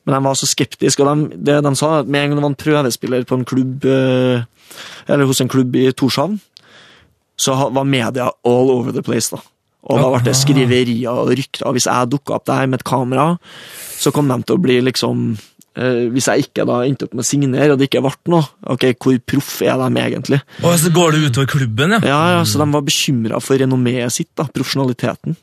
men 0.06 0.16
de 0.16 0.24
var 0.24 0.38
så 0.38 0.48
skeptiske, 0.48 1.04
og 1.04 1.10
de, 1.10 1.42
det 1.50 1.58
de 1.66 1.76
sa, 1.76 1.98
at 2.04 2.12
med 2.12 2.24
en 2.24 2.30
gang 2.30 2.38
det 2.38 2.46
var 2.46 2.52
en 2.54 2.60
prøvespiller 2.62 3.26
på 3.28 3.40
en 3.40 3.48
klubb, 3.48 3.88
eller 3.88 5.26
hos 5.26 5.42
en 5.42 5.50
klubb 5.50 5.76
i 5.80 5.88
Torshavn, 5.98 6.38
så 7.42 7.56
var 7.74 7.90
media 7.90 8.30
all 8.46 8.70
over 8.76 8.94
the 8.94 9.02
place, 9.02 9.34
da. 9.34 9.42
Og 9.88 10.00
da 10.02 10.08
ble 10.12 10.24
det 10.26 10.36
skriverier 10.36 11.12
og 11.14 11.30
rykter. 11.38 11.70
Hvis 11.76 11.88
jeg 11.88 12.10
dukka 12.12 12.40
opp 12.40 12.48
der 12.50 12.66
med 12.68 12.82
et 12.82 12.88
kamera, 12.88 13.38
så 13.98 14.12
kom 14.16 14.28
de 14.32 14.42
til 14.44 14.58
å 14.58 14.62
bli 14.62 14.80
liksom 14.84 15.30
eh, 15.78 16.08
Hvis 16.12 16.28
jeg 16.28 16.48
ikke 16.48 16.66
da 16.68 16.82
endte 16.86 17.08
opp 17.08 17.14
med 17.16 17.24
å 17.24 17.28
signere, 17.28 17.72
og 17.72 17.80
det 17.80 17.88
ikke 17.88 18.04
ble 18.04 18.12
noe, 18.34 18.50
ok, 18.74 18.90
hvor 19.00 19.20
proff 19.30 19.62
er 19.64 19.78
de 19.80 20.02
egentlig? 20.04 20.42
Og 20.64 20.76
så 20.82 20.92
går 20.94 21.16
det 21.16 21.30
utover 21.30 21.52
klubben, 21.54 21.96
ja. 21.96 22.02
Ja, 22.04 22.22
ja, 22.36 22.42
Så 22.44 22.60
de 22.60 22.68
var 22.74 22.84
bekymra 22.88 23.40
for 23.44 23.62
renommeet 23.62 24.12
sitt, 24.18 24.32
da, 24.36 24.48
profesjonaliteten. 24.50 25.38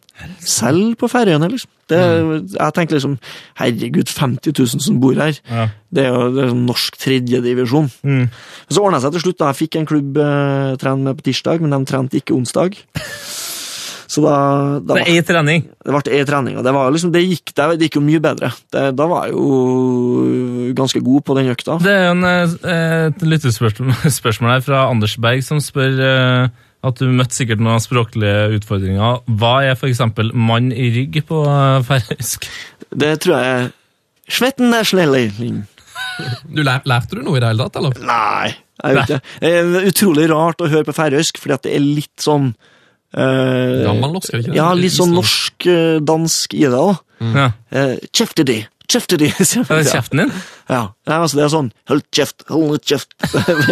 Selv 0.45 0.95
på 1.01 1.09
Færøyene, 1.11 1.49
liksom. 1.51 1.71
Det, 1.91 1.99
jeg 2.55 2.73
tenkte 2.73 2.97
liksom 2.97 3.17
Herregud, 3.61 4.09
50 4.09 4.55
000 4.57 4.85
som 4.87 5.01
bor 5.03 5.17
her. 5.21 5.37
Ja. 5.51 5.67
Det 5.93 6.07
er 6.07 6.15
jo 6.15 6.29
det 6.33 6.45
er 6.45 6.53
sånn 6.53 6.63
norsk 6.69 7.01
tredjedivisjon. 7.03 7.91
Mm. 8.07 8.29
Så 8.71 8.85
ordna 8.85 9.01
det 9.01 9.05
seg 9.05 9.17
til 9.17 9.25
slutt. 9.27 9.41
da, 9.43 9.51
Jeg 9.53 9.61
fikk 9.65 9.81
en 9.81 9.89
klubb 9.91 10.21
eh, 10.23 10.77
trene 10.81 11.11
med 11.11 11.19
på 11.19 11.27
tirsdag, 11.29 11.61
men 11.65 11.75
de 11.75 11.91
trente 11.91 12.21
ikke 12.21 12.37
onsdag. 12.37 12.79
Så 14.15 14.23
da, 14.23 14.35
da 14.79 14.95
Det 14.95 15.03
er 15.09 15.17
én 15.19 15.25
trening. 15.27 15.65
det 15.67 15.91
ble 15.91 16.19
én 16.21 16.27
trening, 16.29 16.59
og 16.61 16.67
det, 16.67 16.73
var 16.77 16.93
liksom, 16.95 17.11
det, 17.15 17.25
gikk, 17.27 17.51
det, 17.51 17.65
det 17.81 17.89
gikk 17.89 17.97
jo 17.99 18.03
mye 18.05 18.21
bedre. 18.23 18.51
Det, 18.71 18.85
da 18.95 19.07
var 19.11 19.27
jeg 19.27 19.35
jo 19.35 20.69
ganske 20.79 21.01
god 21.03 21.25
på 21.27 21.35
den 21.39 21.51
økta. 21.51 21.79
Det 21.83 21.91
er 21.91 22.05
jo 22.05 22.13
en, 22.13 22.29
eh, 22.29 23.09
et 23.09 23.25
lyttespørsmål 23.27 24.53
her 24.55 24.63
fra 24.63 24.85
Anders 24.93 25.17
Berg, 25.19 25.43
som 25.47 25.63
spør 25.63 25.99
eh, 26.07 26.53
at 26.85 27.01
du 27.01 27.11
møtte 27.11 27.35
sikkert 27.35 27.63
noen 27.65 27.83
språklige 27.83 28.59
utfordringer. 28.61 29.25
Hva 29.41 29.55
er 29.67 29.75
f.eks. 29.75 30.05
mann 30.31 30.71
i 30.71 30.91
rygg 30.95 31.19
på 31.27 31.41
eh, 31.49 31.81
færøysk? 31.89 32.47
Det 32.95 33.17
tror 33.25 33.41
jeg 33.41 33.55
er 33.55 33.73
Svetten 34.25 34.73
er 34.73 34.87
snelling. 34.89 35.65
Du 36.49 36.63
lær, 36.65 36.81
Lærte 36.89 37.19
du 37.19 37.21
noe 37.21 37.37
i 37.37 37.43
det 37.43 37.51
hele 37.51 37.67
tatt, 37.67 37.77
eller? 37.77 37.99
Nei, 38.09 38.55
jeg 38.79 38.97
vet 38.97 39.11
ikke. 39.11 39.33
Det 39.43 39.51
er 39.51 39.89
utrolig 39.91 40.29
rart 40.31 40.63
å 40.65 40.71
høre 40.71 40.87
på 40.89 40.95
færøysk, 40.97 41.43
fordi 41.43 41.57
at 41.59 41.67
det 41.67 41.75
er 41.77 41.85
litt 41.85 42.25
sånn 42.25 42.55
eh, 43.15 43.85
Gammelnorsk, 43.87 44.31
er 44.33 44.37
det 44.39 44.45
ikke 44.45 44.53
det? 44.55 44.61
Ja, 44.61 44.69
litt 44.79 44.95
sånn 44.99 45.15
norsk-dansk 45.17 46.55
i 46.59 46.65
det. 46.67 46.71
da. 46.77 46.95
Ja. 47.25 47.49
Eh, 47.71 47.97
Kjeftedi, 48.15 48.59
kjeftedi, 48.91 49.31
sier 49.49 49.65
Er 49.71 49.81
det 49.81 49.89
kjeften 49.93 50.21
din? 50.25 50.33
Ja, 50.69 50.81
Nei, 51.09 51.17
altså 51.21 51.37
det 51.39 51.45
er 51.45 51.51
sånn 51.53 51.69
Hold 51.91 52.03
kjeft, 52.13 52.45
hold 52.51 52.83
kjeft. 52.85 53.15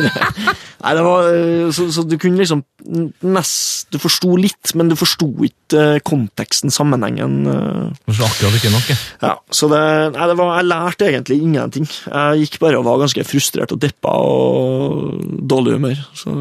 Nei, 0.83 0.93
det 0.97 1.03
var 1.05 1.29
eh, 1.31 1.69
så, 1.75 1.87
så 1.95 2.05
du 2.09 2.15
kunne 2.21 2.41
liksom 2.41 2.63
nest 3.29 3.93
Du 3.93 3.99
forsto 4.01 4.35
litt, 4.41 4.73
men 4.79 4.89
du 4.91 4.97
forsto 4.99 5.29
ikke 5.47 5.83
eh, 5.97 6.01
konteksten, 6.07 6.73
sammenhengen. 6.73 7.43
Så 7.47 8.09
Kanskje 8.09 8.27
akkurat 8.31 8.57
ikke 8.59 8.73
nok. 8.73 8.91
Ja, 9.27 9.35
så 9.53 9.69
det, 9.73 9.83
nei, 10.17 10.27
det 10.33 10.37
var, 10.41 10.51
Jeg 10.59 10.69
lærte 10.71 11.09
egentlig 11.11 11.39
ingenting. 11.45 11.89
Jeg 12.09 12.45
gikk 12.47 12.59
bare 12.65 12.81
og 12.81 12.87
var 12.89 13.01
ganske 13.05 13.25
frustrert 13.29 13.73
og 13.77 13.81
deppa 13.85 14.17
og 14.17 15.21
dårlig 15.53 15.77
humør. 15.79 16.01
Så. 16.19 16.35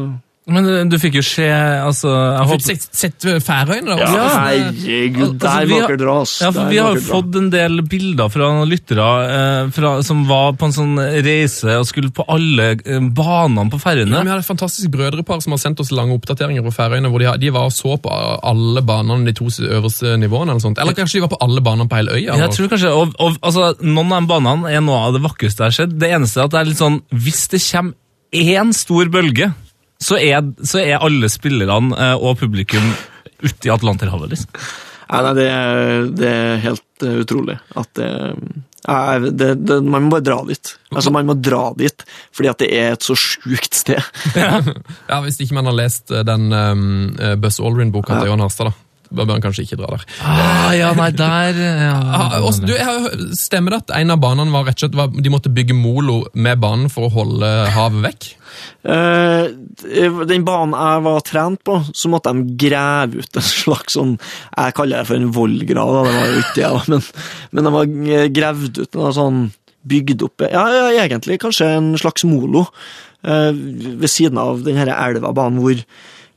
Men 0.50 0.64
du, 0.66 0.70
du 0.90 0.96
fikk 0.98 1.14
jo 1.20 1.22
se 1.22 1.44
altså, 1.46 2.10
jeg 2.10 2.46
Fikk 2.48 2.50
håper, 2.50 2.64
sett, 2.66 2.86
sett 2.98 3.26
Færøyene, 3.46 3.92
da? 3.92 3.98
Ja, 4.00 4.06
også. 4.10 4.40
herregud, 4.42 5.20
Altså, 5.22 5.36
der 5.44 5.68
vi 5.70 5.76
var 5.76 5.92
dere 5.92 5.98
dra, 6.00 6.14
ass. 6.24 6.32
Ja, 6.42 6.48
for 6.56 6.72
Vi 6.72 6.80
har 6.82 6.96
jo 6.98 7.02
fått 7.06 7.36
en 7.38 7.46
del 7.52 7.76
bilder 7.86 8.32
fra 8.34 8.48
lyttere 8.66 9.06
eh, 9.36 9.70
fra, 9.76 9.92
som 10.02 10.24
var 10.26 10.56
på 10.58 10.66
en 10.66 10.74
sånn 10.74 10.98
reise 10.98 11.76
og 11.78 11.86
skulle 11.86 12.10
på 12.16 12.26
alle 12.26 12.72
eh, 12.74 12.98
banene 13.14 13.70
på 13.70 13.78
Ja, 13.86 14.24
vi 14.26 14.32
har 14.34 14.42
et 14.42 14.48
fantastisk 14.50 14.90
brødrepar 14.90 15.38
som 15.46 15.54
har 15.54 15.62
sendt 15.62 15.78
oss 15.84 15.94
lange 15.94 16.18
oppdateringer 16.18 16.66
på 16.66 16.74
Færøyene. 16.74 17.08
hvor 17.14 17.22
De, 17.22 17.30
har- 17.30 17.38
de 17.38 17.54
var 17.54 17.70
og 17.70 17.72
så 17.78 17.94
på 18.02 18.10
alle 18.42 18.82
banene, 18.82 19.22
de 19.30 19.32
to 19.38 19.46
øverste 19.46 20.16
nivåene. 20.18 20.50
Eller 20.56 20.66
sånt. 20.66 20.78
Eller 20.82 20.98
kanskje 20.98 21.20
de 21.20 21.26
var 21.28 21.36
på 21.36 21.42
alle 21.46 21.62
banene 21.62 21.86
på 21.86 22.02
hele 22.02 22.18
øya. 22.18 22.34
Jeg 22.42 22.50
tror 22.58 22.68
kanskje, 22.74 22.90
og, 22.90 23.14
og, 23.22 23.38
altså, 23.46 23.76
Noen 23.78 24.10
av 24.18 24.26
de 24.26 24.34
banene 24.34 24.74
er 24.74 24.82
noe 24.82 25.06
av 25.06 25.14
det 25.14 25.22
vakreste 25.22 25.62
jeg 25.62 25.70
har 25.70 25.78
sett. 25.84 25.98
Det 26.02 26.10
eneste 26.18 26.42
er 26.42 26.50
at 26.50 26.56
det 26.58 26.64
er 26.66 26.72
litt 26.74 26.82
sånn, 26.82 26.98
hvis 27.14 27.46
det 27.54 27.62
kommer 27.70 27.94
én 28.32 28.72
stor 28.74 29.06
bølge, 29.12 29.52
så 30.02 30.18
er, 30.18 30.42
så 30.66 30.80
er 30.82 30.98
alle 31.02 31.30
spillerne 31.32 31.94
eh, 31.96 32.16
og 32.18 32.38
publikum 32.42 32.90
ute 33.42 33.68
i 33.68 33.72
Atlanterhavet. 33.74 34.34
liksom. 34.34 34.58
Nei, 35.12 35.20
nei, 35.26 35.32
det, 35.36 35.46
er- 35.52 36.10
det 36.16 36.28
er 36.32 36.60
helt 36.66 37.04
eh, 37.06 37.16
utrolig 37.20 37.56
at 37.76 37.88
det, 37.98 38.06
nei, 38.88 39.30
det, 39.36 39.48
det 39.68 39.76
Man 39.84 40.06
må 40.06 40.14
bare 40.14 40.24
dra 40.24 40.38
dit. 40.48 40.70
Altså, 40.94 41.12
Man 41.12 41.26
må 41.28 41.34
dra 41.36 41.64
dit 41.76 42.04
fordi 42.32 42.48
at 42.52 42.62
det 42.62 42.70
er 42.78 42.94
et 42.96 43.04
så 43.04 43.16
sjukt 43.18 43.76
sted. 43.76 44.00
Ja, 45.10 45.18
Hvis 45.26 45.40
ikke 45.44 45.58
man 45.58 45.68
har 45.68 45.76
lest 45.82 46.10
eh, 46.14 46.24
den 46.24 46.48
um, 46.54 46.86
eh, 47.20 47.34
Buzz 47.42 47.60
Aldrin-boka 47.60 48.16
til 48.22 48.30
Johan 48.32 48.40
Harstad, 48.46 48.70
da. 48.72 48.78
Bør 49.12 49.28
man 49.28 49.42
kanskje 49.44 49.66
ikke 49.66 49.80
dra 49.80 49.92
der. 49.94 50.04
Ah, 50.24 50.70
ja, 50.76 50.92
nei, 50.98 51.10
der 51.16 51.58
ja, 51.62 51.96
Ah, 52.22 52.36
også, 52.40 52.66
du, 52.68 52.74
jeg 52.76 53.32
stemmer 53.38 53.76
det 53.76 53.82
at 53.84 53.96
en 54.00 54.14
av 54.14 54.20
banene 54.22 54.54
var 54.54 54.68
rett 54.68 54.78
og 54.78 54.86
slett 54.86 54.98
var, 54.98 55.12
de 55.12 55.32
måtte 55.32 55.52
bygge 55.52 55.76
molo 55.76 56.22
med 56.34 56.60
banen 56.62 56.92
for 56.92 57.08
å 57.08 57.14
holde 57.16 57.50
havet 57.74 58.06
vekk? 58.08 58.30
Uh, 58.84 59.48
den 60.28 60.44
banen 60.44 60.74
jeg 60.76 61.04
var 61.06 61.24
trent 61.24 61.62
på, 61.66 61.78
så 61.96 62.10
måtte 62.12 62.32
de 62.34 62.56
grave 62.60 63.22
ut 63.22 63.38
en 63.38 63.46
slags 63.46 63.96
sånn 63.96 64.16
Jeg 64.18 64.74
kaller 64.76 65.00
det 65.00 65.08
for 65.08 65.18
en 65.18 65.32
vollgrav, 65.34 65.92
det 66.04 66.14
var 66.16 66.28
jo 66.28 66.42
ikke 66.42 66.56
det, 66.58 66.70
men, 66.92 67.04
men 67.50 67.68
de 67.68 67.72
var 67.76 67.94
gravd 68.36 68.82
ut 68.82 68.98
en 68.98 69.18
sånn 69.18 69.42
Bygd 69.82 70.22
opp 70.22 70.44
Ja, 70.46 70.62
ja 70.70 70.90
egentlig 71.02 71.40
kanskje 71.42 71.66
en 71.74 71.88
slags 71.98 72.22
molo. 72.28 72.68
uh, 73.26 73.50
ved 73.54 74.10
siden 74.10 74.38
av 74.38 74.62
den 74.66 74.78
her 74.78 74.92
elva 74.94 75.32
banen 75.34 75.62
hvor, 75.62 75.80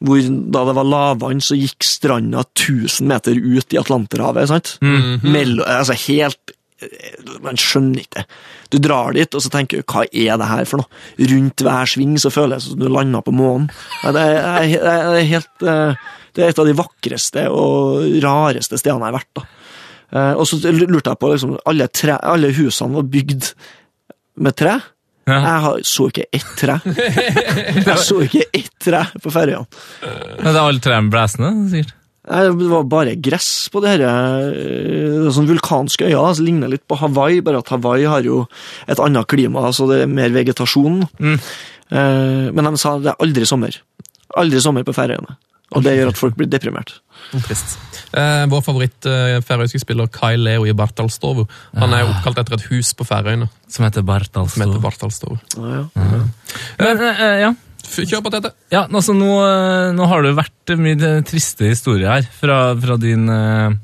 hvor 0.03 0.19
da 0.51 0.65
det 0.67 0.75
var 0.75 0.83
lavvann, 0.89 1.39
så 1.41 1.55
gikk 1.57 1.83
stranda 1.87 2.43
1000 2.43 3.07
meter 3.07 3.37
ut 3.39 3.73
i 3.73 3.79
Atlanterhavet. 3.79 4.47
sant? 4.51 4.77
Mello, 5.23 5.63
altså 5.63 5.95
helt 6.07 6.51
eh, 6.81 7.39
Man 7.41 7.55
skjønner 7.55 8.01
ikke 8.03 8.19
det. 8.23 8.25
Du 8.73 8.77
drar 8.81 9.13
dit, 9.15 9.33
og 9.37 9.41
så 9.41 9.49
tenker 9.53 9.79
du 9.79 9.83
hva 9.87 10.03
er 10.11 10.37
det 10.41 10.47
her 10.49 10.65
for 10.67 10.81
noe? 10.81 10.89
Rundt 11.31 11.61
hver 11.63 11.85
sving 11.87 12.17
så 12.19 12.31
føles 12.33 12.65
det 12.65 12.73
som 12.73 12.79
du 12.81 12.89
lander 12.91 13.21
på 13.23 13.31
månen. 13.33 13.69
Det 14.03 14.25
er, 14.25 14.67
det 14.73 14.95
er 15.21 15.29
helt 15.31 15.63
eh, 15.63 15.95
Det 16.35 16.43
er 16.43 16.49
et 16.51 16.59
av 16.59 16.65
de 16.67 16.73
vakreste 16.75 17.45
og 17.53 18.03
rareste 18.25 18.75
stedene 18.81 19.05
jeg 19.07 19.13
har 19.13 19.19
vært. 19.21 19.31
da. 19.39 19.45
Eh, 20.11 20.33
Og 20.35 20.45
så 20.49 20.59
lurte 20.73 21.13
jeg 21.13 21.21
på 21.21 21.31
liksom, 21.31 21.55
alle, 21.65 21.87
tre, 21.87 22.17
alle 22.19 22.51
husene 22.57 22.97
var 22.99 23.07
bygd 23.15 23.53
med 24.43 24.55
tre. 24.59 24.75
Ja. 25.25 25.37
Jeg 25.41 25.85
så 25.89 26.07
ikke 26.11 26.25
ett 26.37 26.49
tre. 26.59 26.75
Jeg 27.89 27.97
så 28.05 28.19
ikke 28.25 28.43
ett 28.53 28.73
tre 28.85 28.99
på 29.23 29.31
ferjene. 29.33 29.65
Men 30.03 30.51
det 30.51 30.55
er 30.55 30.59
alle 30.63 30.83
trærne 30.85 31.09
blæsende, 31.13 31.53
sikkert. 31.71 31.95
Det 32.25 32.67
var 32.71 32.85
bare 32.89 33.11
gress 33.21 33.47
på 33.69 33.81
det 33.83 33.99
eh, 34.01 35.27
sånn 35.33 35.45
vulkanske 35.49 36.07
øyer, 36.07 36.31
som 36.33 36.45
ligner 36.47 36.71
litt 36.71 36.81
på 36.89 36.97
Hawaii, 36.97 37.43
bare 37.45 37.59
at 37.61 37.69
Hawaii 37.69 38.07
har 38.09 38.25
jo 38.25 38.39
et 38.89 39.01
annet 39.01 39.27
klima, 39.29 39.67
så 39.77 39.85
det 39.91 39.99
er 40.03 40.09
mer 40.09 40.33
vegetasjon. 40.33 41.03
Mm. 41.21 41.35
Eh, 41.93 42.47
Men 42.53 42.71
de 42.71 42.81
sa 42.81 42.95
det 42.97 43.11
er 43.13 43.21
aldri 43.21 43.45
sommer. 43.45 43.77
Aldri 44.41 44.61
sommer 44.61 44.85
på 44.87 44.95
Færøyene. 44.97 45.37
Og 45.73 45.81
det 45.83 45.95
gjør 45.97 46.11
at 46.13 46.19
folk 46.19 46.35
blir 46.37 46.47
deprimert. 46.47 46.99
Trist. 47.47 47.77
Eh, 48.15 48.45
vår 48.51 48.61
favoritt 48.63 49.05
eh, 49.09 49.39
færøyske 49.43 49.79
spiller 49.81 50.07
Kai 50.13 50.35
Leo 50.37 50.65
i 50.69 50.73
Bartalstovu. 50.77 51.47
Han 51.75 51.93
er 51.97 52.05
oppkalt 52.05 52.37
etter 52.43 52.53
et 52.59 52.67
hus 52.69 52.93
på 52.95 53.03
Færøyene 53.07 53.47
Som 53.67 53.87
heter 53.87 54.05
Bartals. 54.05 54.53
som 54.53 54.61
heter 54.67 54.79
Bartalstovu. 54.83 55.39
Ja, 55.57 55.87
Mm. 55.95 56.29
Men, 56.79 57.01
eh, 57.01 57.39
ja. 57.41 57.53
Kjør 57.85 58.21
på, 58.25 58.31
Tete. 58.33 58.51
Ja, 58.71 58.85
altså 58.87 59.13
nå, 59.13 59.31
eh, 59.45 59.91
nå 59.93 60.07
har 60.09 60.21
det 60.25 60.35
vært 60.37 60.75
mye 60.77 61.23
triste 61.27 61.67
historier 61.69 62.09
her 62.13 62.29
fra, 62.39 62.75
fra 62.81 62.95
din, 62.97 63.27
eh, 63.29 63.75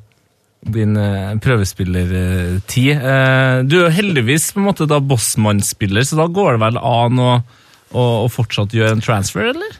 din 0.65 0.95
eh, 0.97 1.35
prøvespillertid. 1.43 2.91
Eh, 2.97 3.63
Du 3.63 3.77
er 3.79 3.89
jo 3.89 3.95
heldigvis 3.95 4.51
på 4.53 4.61
en 4.61 4.67
måte 4.69 4.87
da 4.89 4.99
bossmannsspiller, 4.99 6.01
så 6.05 6.17
da 6.17 6.27
går 6.27 6.57
det 6.57 6.61
vel 6.65 6.77
an 6.77 7.19
å, 7.21 7.31
å, 7.93 8.03
å 8.25 8.27
fortsatt 8.31 8.73
gjøre 8.73 8.97
en 8.97 9.01
transfer, 9.05 9.49
eller? 9.53 9.77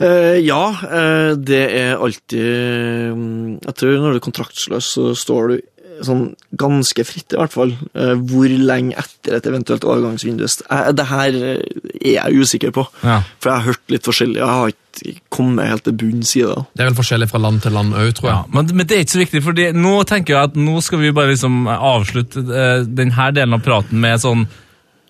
Eh, 0.00 0.38
ja, 0.46 0.62
eh, 0.88 1.32
det 1.36 1.64
er 1.76 2.00
alltid 2.00 3.12
mm, 3.12 3.58
Jeg 3.66 3.74
tror 3.76 3.98
når 4.00 4.14
du 4.14 4.20
er 4.20 4.24
kontraktsløs, 4.24 4.94
så 4.96 5.10
står 5.18 5.52
du 5.52 5.58
sånn 6.06 6.22
ganske 6.56 7.04
fritt, 7.06 7.34
i 7.34 7.38
hvert 7.38 7.54
fall. 7.54 7.72
Eh, 7.92 8.14
hvor 8.30 8.50
lenge 8.50 8.96
etter 9.00 9.36
et 9.36 9.48
eventuelt 9.50 9.84
overgangsvindu 9.86 10.46
eh, 10.46 10.90
Det 10.96 11.06
her 11.10 11.36
eh, 11.36 11.64
er 12.00 12.14
jeg 12.14 12.44
usikker 12.44 12.72
på. 12.76 12.86
Ja. 13.04 13.20
For 13.40 13.50
jeg 13.50 13.58
har 13.58 13.68
hørt 13.68 13.94
litt 13.94 14.08
forskjellig. 14.08 14.40
Jeg 14.40 14.58
har 14.60 14.72
ikke 14.72 15.14
kommet 15.32 15.70
helt 15.70 15.86
til 15.86 15.98
bunns 16.00 16.32
i 16.38 16.44
det. 16.46 16.56
Det 16.74 16.84
er 16.84 16.90
vel 16.90 16.98
forskjellig 16.98 17.30
fra 17.30 17.42
land 17.42 17.62
til 17.64 17.76
land 17.76 17.94
òg, 17.96 18.10
tror 18.18 18.32
Ja, 18.32 18.40
men, 18.54 18.72
men 18.72 18.88
det 18.88 18.96
er 18.96 19.04
ikke 19.04 19.16
så 19.16 19.22
viktig, 19.22 19.44
for 19.44 19.62
nå 19.84 19.94
tenker 20.08 20.36
jeg 20.36 20.50
at 20.50 20.58
nå 20.58 20.80
skal 20.84 21.04
vi 21.04 21.14
bare 21.16 21.34
liksom 21.34 21.62
avslutte 21.76 22.42
eh, 22.48 22.88
denne 22.88 23.30
delen 23.36 23.56
av 23.58 23.64
praten 23.66 24.00
med 24.02 24.24
sånn 24.24 24.48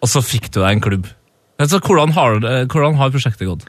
Og 0.00 0.10
så 0.10 0.22
fikk 0.24 0.50
du 0.50 0.62
deg 0.62 0.74
en 0.74 0.84
klubb. 0.84 1.10
Altså, 1.60 1.76
hvordan, 1.84 2.14
har, 2.16 2.38
hvordan 2.72 2.96
har 2.96 3.12
prosjektet 3.12 3.48
gått? 3.48 3.66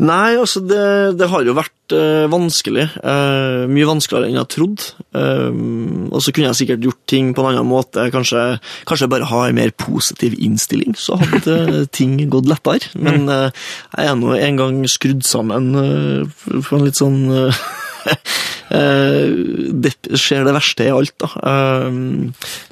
Nei, 0.00 0.38
altså, 0.40 0.62
det, 0.64 1.18
det 1.20 1.28
har 1.28 1.44
jo 1.44 1.54
vært 1.56 1.92
uh, 1.92 2.24
vanskelig. 2.32 2.86
Uh, 3.04 3.66
mye 3.68 3.88
vanskeligere 3.88 4.30
enn 4.30 4.38
jeg 4.38 4.50
trodde. 4.54 4.86
Uh, 5.12 5.50
og 6.08 6.22
så 6.24 6.32
kunne 6.32 6.48
jeg 6.48 6.60
sikkert 6.62 6.86
gjort 6.86 7.00
ting 7.10 7.32
på 7.36 7.44
en 7.44 7.50
annen 7.50 7.68
måte. 7.68 8.06
Kanskje, 8.14 8.44
kanskje 8.88 9.10
bare 9.12 9.28
ha 9.28 9.42
en 9.46 9.58
mer 9.58 9.74
positiv 9.76 10.38
innstilling, 10.40 10.96
så 10.96 11.18
hadde 11.20 11.58
eh, 11.60 11.84
ting 11.98 12.16
gått 12.32 12.48
lettere. 12.50 12.90
Men 12.96 13.28
eh, 13.28 13.66
jeg 13.96 14.08
er 14.08 14.16
nå 14.18 14.32
en 14.38 14.60
gang 14.60 14.80
skrudd 14.90 15.22
sammen 15.26 15.72
på 15.74 16.78
en 16.78 16.86
litt 16.86 17.00
sånn 17.00 17.20
Det 18.70 19.92
skjer 20.14 20.44
det 20.46 20.54
verste 20.54 20.86
i 20.86 20.92
alt, 20.94 21.16
da. 21.18 21.28
Eh, 21.50 21.96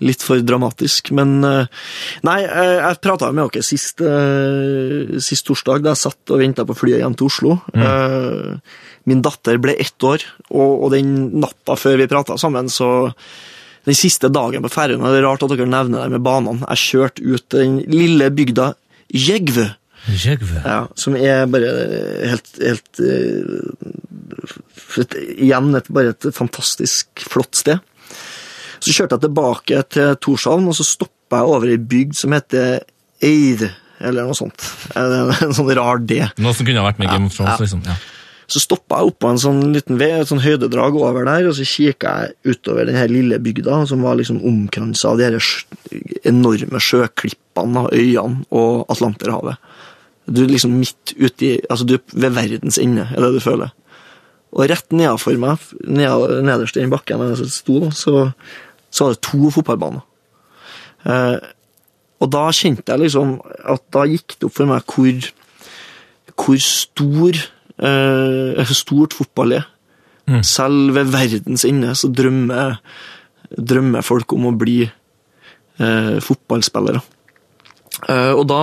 litt 0.06 0.22
for 0.22 0.42
dramatisk. 0.46 1.10
Men 1.16 1.38
eh, 1.44 1.88
Nei, 2.26 2.38
eh, 2.44 2.74
jeg 2.78 3.00
prata 3.02 3.30
med 3.34 3.50
dere 3.50 3.66
sist, 3.66 4.02
eh, 4.04 5.18
sist 5.24 5.46
torsdag, 5.48 5.82
da 5.82 5.94
jeg 5.94 6.02
satt 6.04 6.34
og 6.34 6.42
venta 6.42 6.66
på 6.68 6.76
flyet 6.78 7.02
hjem 7.02 7.18
til 7.18 7.30
Oslo. 7.30 7.58
Eh, 7.74 8.58
Min 9.08 9.22
datter 9.24 9.56
ble 9.62 9.72
ett 9.80 10.04
år, 10.04 10.22
og, 10.52 10.90
den 10.92 11.40
natta 11.40 11.78
før 11.80 11.96
vi 12.02 12.10
prata 12.10 12.38
sammen, 12.38 12.68
så 12.68 13.12
Den 13.86 13.96
siste 13.96 14.28
dagen 14.28 14.60
på 14.60 14.68
Færøyene 14.68 15.08
Det 15.14 15.22
er 15.22 15.24
rart 15.24 15.42
at 15.46 15.52
dere 15.54 15.64
nevner 15.64 16.02
det 16.02 16.12
med 16.12 16.20
banene. 16.26 16.66
Jeg 16.74 16.82
kjørte 16.82 17.24
ut 17.24 17.44
den 17.54 17.78
lille 17.88 18.28
bygda 18.28 18.74
Ja, 20.64 20.80
som 20.98 21.16
er 21.18 21.46
bare 21.50 21.72
helt, 22.32 22.50
helt 22.62 23.02
eh, 23.04 25.02
et, 25.02 25.16
Igjen 25.38 25.74
et, 25.78 25.90
bare 25.92 26.14
et 26.14 26.28
fantastisk 26.34 27.26
flott 27.28 27.58
sted. 27.58 27.82
Så 28.78 28.94
kjørte 28.94 29.18
jeg 29.18 29.26
tilbake 29.26 29.82
til 29.92 30.14
Torshavn, 30.22 30.68
og 30.70 30.76
så 30.78 30.86
stoppa 30.86 31.42
jeg 31.42 31.54
over 31.56 31.72
ei 31.72 31.80
bygd 31.80 32.16
som 32.18 32.34
heter 32.36 32.78
Eir, 33.24 33.66
eller 33.98 34.28
noe 34.28 34.38
sånt. 34.38 34.62
En, 34.96 35.32
en 35.34 35.56
sånn 35.56 35.72
rar 35.76 36.00
D. 36.00 36.22
Noe 36.38 36.54
som 36.54 36.68
kunne 36.68 36.80
ha 36.80 36.86
vært 36.86 37.02
med 37.02 37.10
i 37.10 37.16
Game 37.16 37.28
of 37.30 37.34
Thrones, 37.34 37.58
ja. 37.58 37.66
liksom. 37.66 37.82
Ja. 37.88 37.98
Så 38.48 38.62
stoppa 38.62 39.02
jeg 39.02 39.10
oppå 39.10 39.28
en 39.28 39.40
sånn 39.42 39.58
liten 39.74 39.98
vei, 40.00 40.08
et 40.16 40.30
sånn 40.30 40.40
høydedrag 40.40 40.94
over 40.96 41.26
der, 41.28 41.50
og 41.50 41.56
så 41.58 41.66
kikka 41.68 42.14
jeg 42.22 42.54
utover 42.54 42.88
den 42.88 42.96
her 42.96 43.10
lille 43.12 43.36
bygda, 43.44 43.82
som 43.90 44.06
var 44.06 44.16
liksom 44.16 44.38
omkransa 44.40 45.10
av 45.12 45.20
de 45.20 45.42
enorme 46.30 46.80
sjøklippene 46.80 47.82
av 47.82 47.90
øyene 47.92 48.46
og 48.48 48.86
Atlanterhavet. 48.94 49.60
Du 50.28 50.42
er 50.44 50.50
liksom 50.50 50.74
midt 50.76 51.14
uti 51.16 51.54
Altså, 51.70 51.86
du 51.88 51.96
er 51.96 52.02
ved 52.12 52.34
verdens 52.36 52.78
ende, 52.78 53.08
er 53.10 53.24
det 53.24 53.34
du 53.38 53.40
føler. 53.40 53.72
Og 54.52 54.68
rett 54.70 54.92
nedenfor 54.92 55.36
meg, 55.40 55.60
ned, 55.84 56.42
nederst 56.46 56.76
i 56.76 56.82
den 56.82 56.92
bakken 56.92 57.20
jeg 57.20 57.50
sto, 57.52 57.90
så, 57.92 58.30
så 58.90 59.04
var 59.04 59.16
det 59.16 59.24
to 59.26 59.50
fotballbaner. 59.52 60.04
Eh, 61.08 61.36
og 62.18 62.30
da 62.32 62.46
kjente 62.56 62.90
jeg 62.90 63.04
liksom 63.04 63.36
at 63.44 63.84
da 63.94 64.06
gikk 64.08 64.38
det 64.38 64.48
opp 64.48 64.56
for 64.56 64.70
meg 64.70 64.94
hvor, 64.94 65.28
hvor 66.32 66.62
stor 66.64 67.42
eh, 67.78 68.72
stort 68.72 69.16
fotball 69.18 69.58
er. 69.60 69.68
Selv 70.44 70.92
ved 70.92 71.08
verdens 71.08 71.64
ende 71.64 71.94
så 71.96 72.10
drømmer, 72.12 72.76
drømmer 73.48 74.04
folk 74.04 74.32
om 74.36 74.50
å 74.50 74.56
bli 74.60 74.82
eh, 74.84 76.16
fotballspillere. 76.20 77.00
Eh, 78.08 78.34
og 78.34 78.44
da 78.50 78.62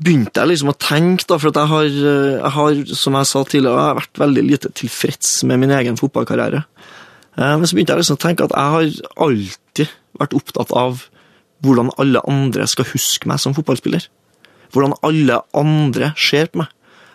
begynte 0.00 0.40
jeg 0.40 0.52
liksom 0.52 0.72
å 0.72 0.78
tenke, 0.80 1.26
da, 1.28 1.36
for 1.38 1.52
jeg 1.52 1.70
har, 1.72 1.84
eh, 1.84 2.38
jeg 2.40 2.52
har, 2.56 2.80
som 2.96 3.18
jeg 3.18 3.28
sa 3.28 3.44
tidligere, 3.44 3.76
jeg 3.76 3.88
har 3.90 4.00
vært 4.00 4.22
veldig 4.22 4.44
lite 4.48 4.72
tilfreds 4.80 5.44
med 5.44 5.60
min 5.60 5.74
egen 5.76 5.98
fotballkarriere. 6.00 6.64
Eh, 7.36 7.56
Men 7.56 7.66
så 7.66 7.76
begynte 7.76 7.94
jeg 7.94 8.02
liksom 8.02 8.18
å 8.18 8.24
tenke 8.24 8.44
at 8.44 8.56
jeg 8.56 8.74
har 8.74 9.26
alltid 9.28 9.88
vært 10.18 10.36
opptatt 10.36 10.72
av 10.72 11.04
hvordan 11.62 11.92
alle 12.00 12.22
andre 12.26 12.66
skal 12.66 12.88
huske 12.88 13.28
meg 13.28 13.40
som 13.42 13.54
fotballspiller. 13.54 14.06
Hvordan 14.72 14.96
alle 15.02 15.42
andre 15.54 16.14
ser 16.16 16.46
på 16.46 16.62
meg. 16.62 16.68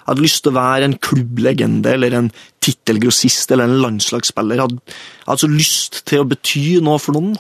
Jeg 0.06 0.12
hadde 0.12 0.22
lyst 0.22 0.44
til 0.44 0.52
å 0.52 0.60
være 0.60 0.86
en 0.86 0.98
klubblegende 1.02 1.94
eller 1.96 2.14
en 2.14 2.32
tittelgrossist 2.62 3.50
eller 3.52 3.66
en 3.66 3.80
landslagsspiller. 3.82 4.60
Jeg 4.60 4.62
hadde, 4.68 4.82
jeg 4.86 5.26
hadde 5.32 5.42
så 5.42 5.50
lyst 5.50 6.06
til 6.06 6.22
å 6.22 6.28
bety 6.30 6.66
noe 6.86 7.00
for 7.02 7.18
noen. 7.18 7.34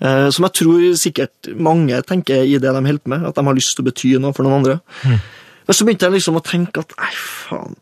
Eh, 0.00 0.30
Som 0.32 0.46
jeg 0.48 0.56
tror 0.60 0.86
sikkert 0.96 1.50
mange 1.56 2.00
tenker 2.08 2.42
i 2.42 2.56
det 2.56 2.72
de 2.72 2.80
holder 2.86 3.02
på 3.04 3.12
med, 3.12 3.26
at 3.28 3.36
de 3.36 3.44
har 3.44 3.56
lyst 3.58 3.76
til 3.76 3.84
å 3.84 3.90
bety 3.90 4.14
noe 4.18 4.36
for 4.36 4.46
noen 4.46 4.60
andre. 4.60 4.80
Men 5.04 5.76
så 5.76 5.86
begynte 5.86 6.08
jeg 6.08 6.18
liksom 6.18 6.38
å 6.40 6.44
tenke 6.44 6.82
at 6.82 6.94
nei, 6.96 7.10
faen, 7.20 7.76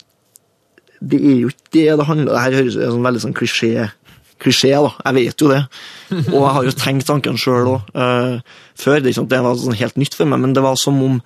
det 0.99 1.21
er 1.23 1.37
jo 1.45 1.53
ikke 1.53 1.73
det 1.77 1.87
det 2.01 2.09
handler 2.09 2.27
om. 2.27 2.35
Det 2.35 2.43
her 2.43 2.59
høres 2.59 2.79
som 2.81 3.07
veldig 3.07 3.23
sånn 3.23 3.37
klisjé, 3.39 3.87
klisjé, 4.43 4.73
da. 4.75 4.91
Jeg 5.07 5.19
vet 5.21 5.45
jo 5.45 5.53
det. 5.53 5.61
Og 6.35 6.41
jeg 6.43 6.55
har 6.57 6.67
jo 6.67 6.75
tenkt 6.83 7.07
tanken 7.07 7.39
sjøl 7.39 7.71
òg, 7.77 7.93
før. 8.79 8.99
Det, 9.05 9.15
sant, 9.15 9.31
det 9.31 9.41
var 9.45 9.59
sånn 9.61 9.79
helt 9.79 10.01
nytt 10.01 10.19
for 10.19 10.31
meg, 10.31 10.43
men 10.43 10.57
det 10.59 10.65
var 10.67 10.79
som 10.81 10.99
om 11.05 11.21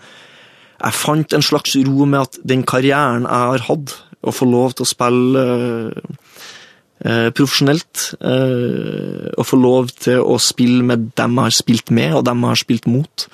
jeg 0.83 0.99
fant 0.99 1.35
en 1.37 1.45
slags 1.47 1.77
ro 1.87 2.07
med 2.11 2.25
at 2.25 2.41
den 2.49 2.65
karrieren 2.67 3.25
jeg 3.29 3.51
har 3.53 3.65
hatt, 3.69 3.95
å 4.23 4.31
få 4.35 4.47
lov 4.47 4.75
til 4.77 4.85
å 4.85 4.91
spille 4.91 5.43
eh, 5.43 5.87
eh, 5.99 6.22
profesjonelt, 7.03 8.15
eh, 8.23 9.29
å 9.35 9.45
få 9.47 9.59
lov 9.59 9.91
til 10.05 10.23
å 10.23 10.39
spille 10.43 10.85
med 10.87 11.11
dem 11.19 11.39
jeg 11.39 11.49
har 11.49 11.57
spilt 11.57 11.91
med, 11.91 12.15
og 12.15 12.25
dem 12.29 12.45
jeg 12.45 12.55
har 12.55 12.61
spilt 12.61 12.89
mot, 12.91 13.27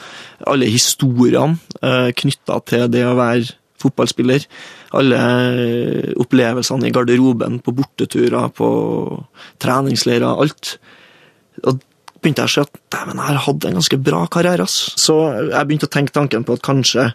alle 0.48 0.70
historiene 0.72 1.58
eh, 1.82 2.10
knytta 2.16 2.60
til 2.68 2.86
det 2.92 3.04
å 3.04 3.16
være 3.18 3.50
fotballspiller, 3.78 4.46
alle 4.98 5.18
eh, 5.18 6.12
opplevelsene 6.18 6.88
i 6.88 6.94
garderoben, 6.94 7.60
på 7.64 7.74
borteturer, 7.76 8.48
på 8.56 8.70
treningsleirer, 9.62 10.40
alt. 10.42 10.78
Og 11.64 11.84
begynte 12.18 12.46
jeg 12.46 12.50
å 12.50 12.54
se 12.54 12.64
at 12.66 12.80
dæven, 12.94 13.20
jeg 13.20 13.30
har 13.30 13.44
hatt 13.44 13.68
en 13.68 13.78
ganske 13.78 14.00
bra 14.08 14.24
karriere. 14.32 14.64
ass. 14.64 14.94
Så 14.98 15.18
jeg 15.50 15.68
begynte 15.68 15.90
å 15.90 15.94
tenke 15.94 16.14
tanken 16.14 16.46
på 16.46 16.56
at 16.58 16.64
kanskje, 16.66 17.10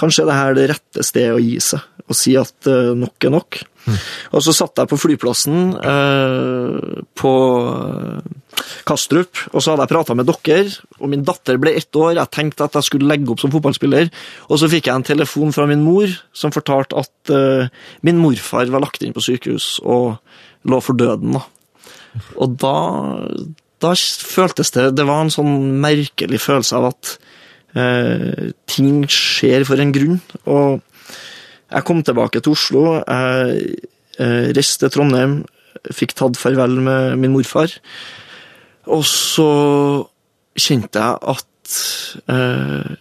kanskje 0.00 0.24
er 0.24 0.30
det 0.30 0.38
her 0.38 0.56
det 0.56 0.68
rette 0.72 1.06
stedet 1.06 1.36
å 1.36 1.42
gi 1.42 1.58
seg, 1.62 1.84
og 2.06 2.18
si 2.18 2.34
at 2.40 2.70
eh, 2.70 2.92
nok 2.98 3.28
er 3.28 3.34
nok. 3.36 3.60
Og 4.36 4.42
så 4.44 4.52
satt 4.54 4.80
jeg 4.80 4.90
på 4.90 4.98
flyplassen 5.00 5.72
eh, 5.78 7.00
på 7.18 7.32
eh, 7.70 8.64
Kastrup, 8.86 9.40
og 9.54 9.62
så 9.62 9.72
hadde 9.72 9.86
jeg 9.86 9.92
prata 9.92 10.16
med 10.18 10.28
dere, 10.28 10.74
og 11.00 11.12
min 11.12 11.24
datter 11.26 11.58
ble 11.60 11.72
ett 11.78 11.96
år. 11.96 12.16
Jeg 12.18 12.34
tenkte 12.34 12.66
at 12.66 12.76
jeg 12.78 12.88
skulle 12.88 13.08
legge 13.10 13.32
opp 13.32 13.42
som 13.42 13.52
fotballspiller, 13.52 14.10
og 14.48 14.60
så 14.60 14.68
fikk 14.70 14.90
jeg 14.90 15.00
en 15.00 15.06
telefon 15.06 15.54
fra 15.56 15.66
min 15.70 15.84
mor 15.86 16.12
som 16.36 16.54
fortalte 16.54 16.98
at 17.00 17.32
eh, 17.34 17.70
min 18.06 18.20
morfar 18.20 18.70
var 18.72 18.84
lagt 18.84 19.06
inn 19.06 19.16
på 19.16 19.24
sykehus 19.24 19.78
og 19.84 20.20
lå 20.68 20.82
for 20.84 20.98
døden. 20.98 21.38
da. 21.38 21.46
Og 22.42 22.56
da, 22.60 22.76
da 23.78 23.92
føltes 23.94 24.72
det 24.74 24.88
Det 24.98 25.04
var 25.06 25.22
en 25.22 25.30
sånn 25.30 25.78
merkelig 25.80 26.40
følelse 26.42 26.80
av 26.80 26.88
at 26.90 27.12
eh, 27.78 28.50
ting 28.70 29.04
skjer 29.10 29.66
for 29.68 29.82
en 29.82 29.92
grunn. 29.94 30.20
Og 30.50 30.80
jeg 31.70 31.86
kom 31.86 32.02
tilbake 32.06 32.42
til 32.42 32.56
Oslo. 32.56 32.84
Jeg 33.00 33.76
eh, 34.18 34.48
reiste 34.56 34.86
til 34.86 34.94
Trondheim, 34.96 35.40
fikk 35.94 36.16
tatt 36.18 36.40
farvel 36.40 36.80
med 36.82 37.20
min 37.20 37.34
morfar. 37.36 37.76
Og 38.90 39.04
så 39.06 39.50
kjente 40.58 40.98
jeg 40.98 41.22
at 41.34 41.78
eh, 42.32 42.98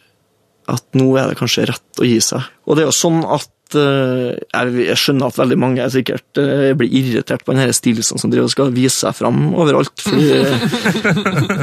at 0.69 0.85
nå 0.97 1.07
er 1.17 1.31
det 1.31 1.39
kanskje 1.39 1.65
rett 1.69 2.01
å 2.01 2.07
gi 2.07 2.19
seg. 2.21 2.45
Og 2.67 2.77
det 2.77 2.83
er 2.83 2.91
jo 2.91 2.95
sånn 2.95 3.23
at 3.25 3.49
eh, 3.77 4.39
jeg, 4.87 4.97
skjønner 4.97 5.29
at 5.29 5.37
veldig 5.39 5.57
mange 5.59 5.83
er 5.83 5.91
sikkert 5.93 6.39
eh, 6.41 6.71
blir 6.77 6.89
irritert 6.99 7.45
på 7.45 7.53
denne 7.53 7.75
Stilson 7.75 8.21
som 8.21 8.31
driver 8.31 8.47
og 8.49 8.53
skal 8.53 8.73
vise 8.75 8.95
seg 9.03 9.15
fram 9.17 9.53
overalt. 9.53 9.93
Fordi, 10.05 10.29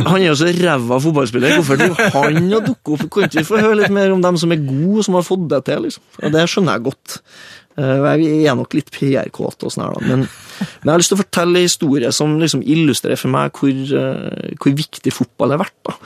han 0.07 0.21
er 0.21 0.29
jo 0.29 0.39
så 0.39 0.53
ræva 0.55 1.01
fotballspiller. 1.03 1.59
Hvorfor 1.59 1.81
driver 1.81 2.15
han 2.17 2.41
og 2.53 2.71
dukker 2.71 2.97
opp? 2.97 3.05
Kan 3.13 3.29
ikke 3.29 3.43
vi 3.43 3.51
få 3.51 3.61
høre 3.63 3.81
litt 3.83 3.95
mer 3.95 4.15
om 4.15 4.25
dem 4.25 4.41
som 4.41 4.55
er 4.55 4.65
gode, 4.65 5.07
som 5.09 5.19
har 5.19 5.27
fått 5.27 5.47
det 5.53 5.63
til? 5.69 5.87
liksom? 5.89 6.07
Og 6.23 6.35
Det 6.37 6.49
skjønner 6.53 6.77
jeg 6.79 6.87
godt. 6.89 7.19
Eh, 7.77 8.09
Jeg 8.23 8.49
er 8.49 8.57
nok 8.57 8.73
litt 8.79 8.91
PR-kåt, 8.95 9.67
og 9.67 9.73
sånn 9.73 9.85
her 9.85 10.09
men, 10.09 10.25
jeg 10.57 10.89
har 10.89 11.01
lyst 11.01 11.13
til 11.13 11.19
å 11.19 11.25
fortelle 11.25 11.61
en 11.61 11.69
historie 11.69 12.11
som 12.15 12.39
liksom 12.41 12.63
illustrerer 12.65 13.21
for 13.21 13.33
meg 13.35 13.53
hvor, 13.59 13.71
eh, 14.01 14.57
hvor 14.57 14.77
viktig 14.79 15.13
fotball 15.13 15.53
er 15.53 15.61
verdt. 15.61 15.79
da. 15.85 15.97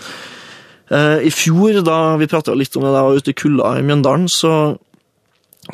Eh, 0.90 1.26
I 1.28 1.30
fjor, 1.30 1.78
da 1.86 2.16
vi 2.18 2.26
prata 2.26 2.55
litt 2.59 2.74
om 2.76 2.82
det 2.82 2.94
da 2.96 3.05
ute 3.14 3.30
i 3.30 3.38
kulda 3.38 3.76
i 3.78 3.84
Mjøndalen, 3.86 4.26
så, 4.26 4.55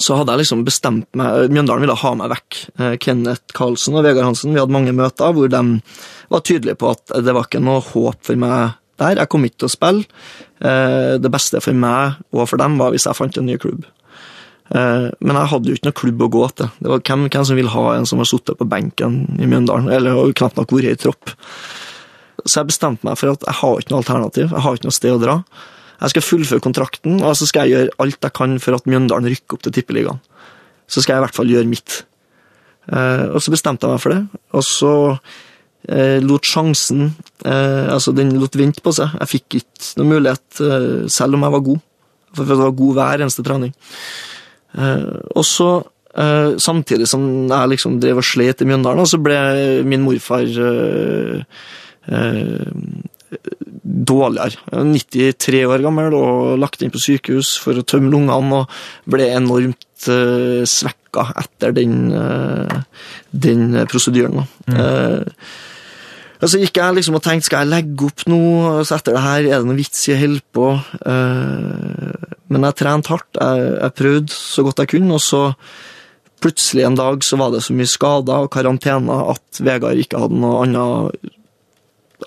så 0.02 0.16
hadde 0.18 0.32
jeg 0.34 0.42
liksom 0.44 0.64
bestemt 0.66 1.06
meg 1.16 1.50
Mjøndalen 1.52 1.84
ville 1.84 1.96
ha 2.00 2.10
meg 2.18 2.30
vekk. 2.32 2.58
Eh, 2.78 2.94
Kenneth 3.02 3.54
Karlsen 3.56 3.96
og 3.96 4.04
Vegard 4.06 4.26
Hansen 4.28 4.52
vi 4.54 4.60
hadde 4.60 4.74
mange 4.74 4.92
møter 4.96 5.32
hvor 5.36 5.48
de 5.52 5.60
var 6.32 6.42
tydelige 6.46 6.78
på 6.80 6.90
at 6.94 7.14
det 7.24 7.34
var 7.36 7.46
ikke 7.48 7.62
noe 7.64 7.80
håp 7.84 8.18
for 8.26 8.36
meg 8.40 8.74
der. 9.00 9.16
Jeg 9.20 9.28
kom 9.32 9.44
ikke 9.44 9.60
til 9.62 9.68
å 9.70 9.74
spille. 9.76 10.04
Eh, 10.60 11.18
Det 11.22 11.30
beste 11.32 11.60
for 11.64 11.76
meg 11.76 12.16
og 12.32 12.48
for 12.48 12.56
dem 12.60 12.78
var 12.80 12.90
hvis 12.94 13.06
jeg 13.08 13.16
fant 13.18 13.36
en 13.38 13.46
ny 13.46 13.56
klubb. 13.62 13.84
Eh, 14.74 15.08
Men 15.20 15.36
jeg 15.40 15.50
hadde 15.52 15.70
jo 15.70 15.76
ikke 15.78 15.88
noe 15.90 16.00
klubb 16.02 16.22
å 16.26 16.30
gå 16.38 16.44
til. 16.56 16.70
Det 16.80 16.90
var 16.90 17.00
hvem, 17.06 17.28
hvem 17.30 17.44
som 17.46 17.56
ville 17.56 17.74
ha 17.76 17.86
en 17.96 18.06
som 18.06 18.18
har 18.18 18.26
sittet 18.26 18.58
på 18.58 18.68
benken 18.68 19.20
i 19.38 19.46
Mjøndalen, 19.46 19.88
eller 19.92 20.32
knapt 20.32 20.56
nok 20.58 20.72
vært 20.74 20.90
i 20.92 21.00
tropp. 21.06 21.30
Så 22.46 22.60
jeg 22.60 22.68
bestemte 22.70 23.06
meg 23.06 23.16
for 23.18 23.32
at 23.32 23.42
jeg 23.46 23.54
har 23.60 23.78
ikke 23.80 23.90
noe 23.94 24.02
alternativ. 24.02 24.50
Jeg 24.52 24.62
har 24.62 24.74
ikke 24.76 24.86
noe 24.90 24.94
sted 24.94 25.14
å 25.16 25.22
dra. 25.22 25.36
Jeg 26.00 26.12
skal 26.12 26.24
fullføre 26.24 26.64
kontrakten, 26.64 27.20
og 27.24 27.36
så 27.38 27.48
skal 27.48 27.66
jeg 27.66 27.76
gjøre 27.76 27.96
alt 28.04 28.28
jeg 28.28 28.36
kan 28.36 28.58
for 28.62 28.76
at 28.76 28.88
Mjøndalen 28.88 29.30
rykker 29.32 29.56
opp 29.56 29.64
til 29.64 29.74
Tippeligaen. 29.76 30.20
Så 30.86 31.02
skal 31.02 31.16
jeg 31.16 31.22
i 31.22 31.26
hvert 31.26 31.38
fall 31.38 31.50
gjøre 31.50 31.70
mitt. 31.70 32.02
Eh, 32.92 33.24
og 33.32 33.40
så 33.42 33.52
bestemte 33.54 33.86
jeg 33.86 33.96
meg 33.96 34.02
for 34.02 34.14
det, 34.14 34.42
og 34.54 34.62
så 34.62 34.92
eh, 35.90 36.20
lot 36.22 36.46
sjansen 36.46 37.08
eh, 37.42 37.88
Altså, 37.90 38.14
den 38.14 38.36
lot 38.38 38.54
vente 38.58 38.84
på 38.84 38.92
seg. 38.94 39.16
Jeg 39.22 39.32
fikk 39.32 39.58
ikke 39.62 39.90
noen 39.98 40.12
mulighet, 40.14 40.62
selv 41.12 41.38
om 41.38 41.46
jeg 41.46 41.56
var 41.56 41.66
god. 41.72 41.84
For 42.36 42.48
det 42.48 42.60
var 42.60 42.80
god 42.82 42.96
hver 42.98 43.22
eneste 43.24 43.44
trening. 43.46 43.72
Og 44.76 45.44
så, 45.48 45.70
samtidig 46.60 47.06
som 47.08 47.22
jeg 47.48 47.70
liksom 47.72 47.94
drev 48.02 48.20
og 48.20 48.26
slet 48.28 48.60
i 48.60 48.66
Mjøndalen, 48.68 49.08
så 49.08 49.16
ble 49.24 49.38
min 49.88 50.04
morfar 50.04 50.44
eh, 52.06 53.06
dårligere. 54.06 54.58
Jeg 54.70 54.78
var 54.78 54.90
93 54.92 55.62
år 55.66 55.84
gammel 55.84 56.16
og 56.16 56.56
lagt 56.62 56.82
inn 56.82 56.92
på 56.94 57.02
sykehus 57.02 57.56
for 57.62 57.78
å 57.78 57.86
tømme 57.86 58.12
lungene, 58.12 58.62
og 58.62 59.12
ble 59.12 59.30
enormt 59.34 60.08
uh, 60.10 60.62
svekka 60.68 61.30
etter 61.42 61.74
den, 61.76 62.12
uh, 62.12 62.82
den 63.30 63.72
prosedyren. 63.90 64.42
da. 64.42 64.76
Eh, 64.76 65.48
og 66.36 66.50
så 66.52 66.60
gikk 66.60 66.76
jeg 66.76 66.98
liksom 66.98 67.16
og 67.16 67.24
tenkte, 67.24 67.48
skal 67.48 67.64
jeg 67.64 67.72
legge 67.72 68.10
opp? 68.10 68.26
Og 68.28 68.82
så 68.84 68.98
etter 68.98 69.16
det 69.16 69.24
her, 69.24 69.46
er 69.48 69.62
det 69.62 69.68
noe 69.70 69.78
vits 69.78 70.02
i 70.10 70.12
å 70.12 70.20
holde 70.20 70.44
på? 70.52 70.70
Uh, 71.00 72.32
men 72.52 72.68
jeg 72.68 72.78
trente 72.82 73.14
hardt. 73.14 73.30
Jeg, 73.40 73.68
jeg 73.80 73.96
prøvde 74.02 74.36
så 74.36 74.66
godt 74.66 74.82
jeg 74.84 74.92
kunne, 74.92 75.16
og 75.16 75.24
så 75.24 75.42
plutselig 76.44 76.84
en 76.84 76.98
dag 76.98 77.24
så 77.24 77.38
var 77.40 77.54
det 77.54 77.62
så 77.64 77.74
mye 77.74 77.88
skader 77.88 78.44
og 78.44 78.52
karantener 78.52 79.32
at 79.32 79.60
Vegard 79.64 80.00
ikke 80.02 80.20
hadde 80.20 80.38
noe 80.42 80.60
annet, 80.66 81.32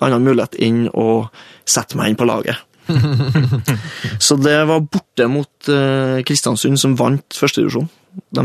annen 0.06 0.26
mulighet 0.26 0.56
enn 0.62 0.84
å 0.96 1.28
sette 1.68 1.98
meg 1.98 2.12
inn 2.12 2.18
på 2.20 2.28
laget. 2.28 2.60
så 4.26 4.36
det 4.40 4.56
var 4.66 4.82
borte 4.82 5.26
mot 5.30 5.70
eh, 5.70 6.20
Kristiansund, 6.26 6.80
som 6.80 6.96
vant 6.98 7.36
førstedivisjon. 7.36 7.88
De, 8.34 8.44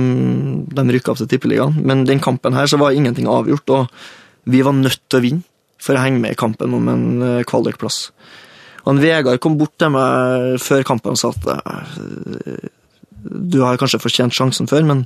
de 0.78 0.86
rykka 0.94 1.14
opp 1.14 1.22
til 1.24 1.30
Tippeligaen, 1.32 1.80
men 1.88 2.06
den 2.06 2.22
kampen 2.24 2.58
her 2.58 2.70
så 2.70 2.80
var 2.82 2.94
ingenting 2.94 3.30
avgjort, 3.32 3.74
og 3.74 4.52
vi 4.52 4.62
var 4.66 4.78
nødt 4.78 5.02
til 5.10 5.20
å 5.20 5.26
vinne 5.26 5.46
for 5.82 5.98
å 5.98 6.04
henge 6.04 6.22
med 6.22 6.36
i 6.36 6.40
kampen 6.40 6.74
om 6.78 6.90
en 6.92 7.08
eh, 7.26 7.44
kvalikplass. 7.48 8.10
Han 8.86 9.02
Vegard 9.02 9.42
kom 9.42 9.58
bort 9.58 9.74
til 9.82 9.90
meg 9.96 10.60
før 10.62 10.86
kampen 10.86 11.16
og 11.16 11.22
sa 11.22 11.34
at 11.34 11.50
eh, 11.56 12.70
du 13.26 13.58
har 13.64 13.80
kanskje 13.82 14.04
fortjent 14.04 14.36
sjansen 14.38 14.70
før, 14.70 14.86
men 14.86 15.06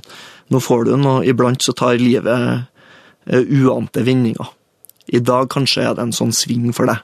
nå 0.52 0.60
får 0.60 0.84
du 0.84 0.92
den, 0.92 1.08
og 1.08 1.28
iblant 1.28 1.64
så 1.64 1.72
tar 1.76 2.00
livet 2.00 2.66
uante 3.30 4.02
vendinger. 4.04 4.50
I 5.10 5.20
dag 5.22 5.48
kanskje 5.52 5.84
er 5.84 5.96
det 5.96 6.06
en 6.06 6.16
sånn 6.16 6.34
sving 6.36 6.70
for 6.76 6.90
deg. 6.90 7.02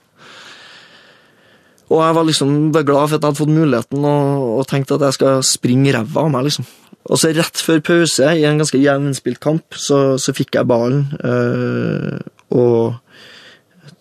Og 1.86 2.00
jeg 2.02 2.16
var 2.16 2.26
liksom 2.26 2.54
glad 2.74 3.08
for 3.08 3.14
at 3.14 3.20
jeg 3.20 3.28
hadde 3.28 3.38
fått 3.38 3.54
muligheten, 3.54 4.06
og, 4.10 4.46
og 4.58 4.66
tenkte 4.70 4.98
at 4.98 5.06
jeg 5.06 5.18
skal 5.20 5.42
springe 5.46 5.94
ræva 5.94 6.24
av 6.24 6.32
meg, 6.34 6.48
liksom. 6.48 6.66
Og 7.06 7.20
så 7.22 7.30
rett 7.30 7.62
før 7.62 7.82
pause, 7.86 8.30
i 8.34 8.46
en 8.48 8.58
ganske 8.58 8.80
jevnspilt 8.82 9.38
kamp, 9.42 9.76
så, 9.78 10.16
så 10.18 10.34
fikk 10.34 10.58
jeg 10.58 10.66
ballen, 10.66 11.04
øh, 11.22 12.18
og 12.58 12.96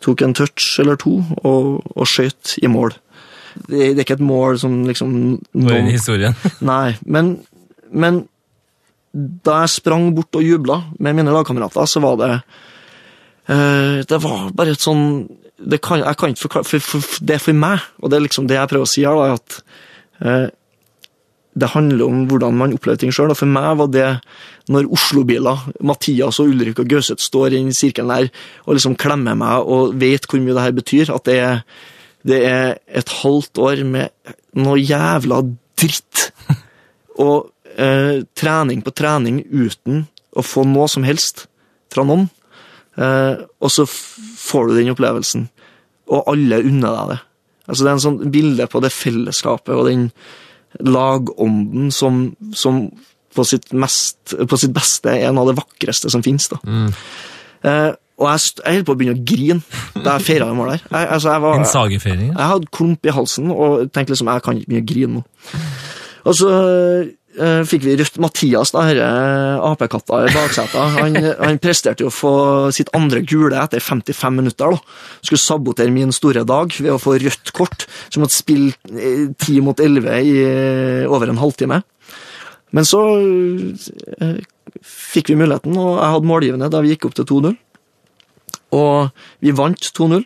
tok 0.05 0.23
en 0.25 0.33
touch 0.37 0.79
eller 0.81 0.97
to, 1.01 1.19
og, 1.43 1.83
og 1.93 2.09
skjøt 2.09 2.57
i 2.65 2.69
mål. 2.71 2.95
Det, 3.55 3.77
det 3.77 3.99
er 3.99 4.05
ikke 4.07 4.17
et 4.17 4.25
mål 4.25 4.57
som 4.59 4.81
liksom 4.87 5.11
Går 5.53 5.77
inn 5.77 5.91
i 5.91 5.95
historien. 5.95 6.35
Nei, 6.71 6.95
men, 7.05 7.37
men 7.93 8.25
da 9.15 9.61
jeg 9.63 9.77
sprang 9.77 10.09
bort 10.15 10.35
og 10.35 10.43
jubla 10.43 10.81
med 10.99 11.15
mine 11.15 11.31
lagkamerater, 11.31 11.87
så 11.87 12.01
var 12.03 12.17
det 12.19 12.31
Det 13.45 14.17
var 14.23 14.47
bare 14.57 14.73
et 14.73 14.81
sånn 14.81 15.27
det 15.55 15.79
kan, 15.81 16.01
Jeg 16.03 16.17
kan 16.17 16.33
ikke 16.33 16.47
forklare 16.47 16.67
for, 16.67 16.83
for, 16.83 17.25
Det 17.25 17.37
er 17.37 17.41
for 17.41 17.57
meg, 17.57 17.83
og 18.01 18.11
det 18.11 18.17
er 18.17 18.25
liksom 18.25 18.47
det 18.49 18.57
jeg 18.57 18.71
prøver 18.71 18.87
å 18.87 18.91
si 18.91 19.05
her, 19.05 19.19
da, 19.19 19.37
at 19.37 19.57
eh, 20.25 20.47
det 21.55 21.71
handler 21.71 22.03
om 22.05 22.25
hvordan 22.27 22.57
man 22.59 22.75
opplever 22.75 22.99
ting 22.99 23.13
sjøl. 23.15 23.31
For 23.37 23.47
meg 23.47 23.77
var 23.79 23.87
det 23.87 24.07
når 24.71 24.89
Oslo-biler, 24.91 25.61
Mathias 25.87 26.41
og 26.43 26.51
Ulrik 26.51 26.81
og 26.83 26.89
Gauseth 26.91 27.23
står 27.23 27.53
i 27.53 27.61
den 27.61 27.75
sirkelen 27.75 28.11
der 28.11 28.27
og 28.65 28.75
liksom 28.75 28.97
klemmer 28.99 29.37
meg 29.39 29.63
og 29.71 29.95
vet 30.01 30.27
hvor 30.27 30.41
mye 30.43 30.57
det 30.57 30.65
her 30.65 30.75
betyr, 30.75 31.13
at 31.15 31.29
det 31.29 31.37
er, 31.39 31.61
det 32.27 32.41
er 32.49 32.75
et 32.91 33.13
halvt 33.21 33.61
år 33.63 33.85
med 33.87 34.35
noe 34.59 34.81
jævla 34.81 35.39
dritt. 35.79 36.29
Og 37.23 37.47
eh, 37.79 38.25
trening 38.35 38.81
på 38.83 38.91
trening 38.91 39.37
uten 39.47 40.03
å 40.35 40.43
få 40.43 40.65
noe 40.67 40.89
som 40.91 41.05
helst 41.07 41.45
fra 41.93 42.03
noen. 42.03 42.27
Eh, 42.95 43.43
og 43.59 43.71
så 43.73 43.85
får 43.89 44.69
du 44.69 44.77
den 44.77 44.93
opplevelsen, 44.93 45.49
og 46.11 46.31
alle 46.31 46.61
unner 46.63 46.95
deg 46.99 47.13
det. 47.15 47.19
Altså 47.65 47.83
Det 47.83 47.89
er 47.89 47.97
en 47.97 48.05
sånn 48.05 48.31
bilde 48.31 48.67
på 48.69 48.81
det 48.83 48.93
fellesskapet 48.93 49.73
og 49.73 49.87
den 49.89 50.09
lagånden 50.85 51.89
som, 51.95 52.27
som 52.53 52.83
på, 53.35 53.45
sitt 53.47 53.71
mest, 53.73 54.35
på 54.35 54.59
sitt 54.59 54.73
beste 54.75 55.11
er 55.11 55.29
en 55.29 55.39
av 55.41 55.49
det 55.49 55.57
vakreste 55.57 56.11
som 56.13 56.23
finnes. 56.25 56.49
Da. 56.51 56.59
Eh, 57.65 57.91
og 58.15 58.29
jeg, 58.29 58.53
jeg 58.61 58.77
holdt 58.77 58.87
på 58.87 58.93
å 58.95 58.99
begynne 58.99 59.17
å 59.17 59.25
grine 59.27 60.03
da 60.05 60.15
jeg 60.15 60.27
feira 60.27 60.47
det 60.47 60.55
målet 60.55 60.77
her. 60.77 60.85
Jeg, 60.87 61.09
altså, 61.17 61.31
jeg, 61.33 61.43
var, 61.43 61.57
En 61.59 61.67
sagefeiring. 61.71 62.27
Jeg, 62.29 62.37
jeg 62.37 62.51
hadde 62.53 62.73
klump 62.77 63.07
i 63.07 63.15
halsen 63.15 63.51
og 63.51 63.89
tenkte 63.89 64.15
liksom 64.15 64.31
jeg 64.31 64.45
kan 64.45 64.59
ikke 64.61 64.71
begynne 64.71 64.85
å 64.85 64.91
grine 64.93 65.17
nå. 65.17 65.23
Og 66.25 66.37
så 66.39 66.51
fikk 67.67 67.83
vi 67.83 67.95
rødt 67.99 68.17
Mathias, 68.23 68.71
da, 68.71 68.85
denne 68.87 69.59
apekatta 69.67 70.21
i 70.23 70.31
baksetet. 70.31 70.95
Han, 70.95 71.17
han 71.39 71.59
presterte 71.63 72.05
jo 72.05 72.11
å 72.11 72.15
få 72.15 72.35
sitt 72.75 72.91
andre 72.95 73.19
gule 73.27 73.59
etter 73.59 73.83
55 73.83 74.37
minutter. 74.37 74.75
da. 74.75 75.19
Skulle 75.19 75.43
sabotere 75.43 75.93
min 75.93 76.13
store 76.15 76.45
dag 76.47 76.71
ved 76.79 76.93
å 76.93 77.01
få 77.01 77.17
rødt 77.21 77.51
kort, 77.57 77.87
som 78.09 78.23
måtte 78.23 78.37
spille 78.37 78.73
eh, 78.95 79.27
10 79.33 79.65
mot 79.65 79.79
11 79.79 80.15
i 80.21 80.35
eh, 80.45 81.11
over 81.11 81.31
en 81.31 81.41
halvtime. 81.41 81.81
Men 82.75 82.87
så 82.87 83.01
eh, 84.19 84.39
fikk 84.83 85.31
vi 85.31 85.39
muligheten, 85.39 85.75
og 85.79 85.99
jeg 85.99 86.13
hadde 86.15 86.31
målgivende 86.31 86.71
da 86.71 86.81
vi 86.83 86.93
gikk 86.93 87.09
opp 87.09 87.19
til 87.19 87.27
2-0. 87.29 87.59
Og 88.75 89.43
vi 89.45 89.53
vant 89.55 89.91
2-0. 89.99 90.25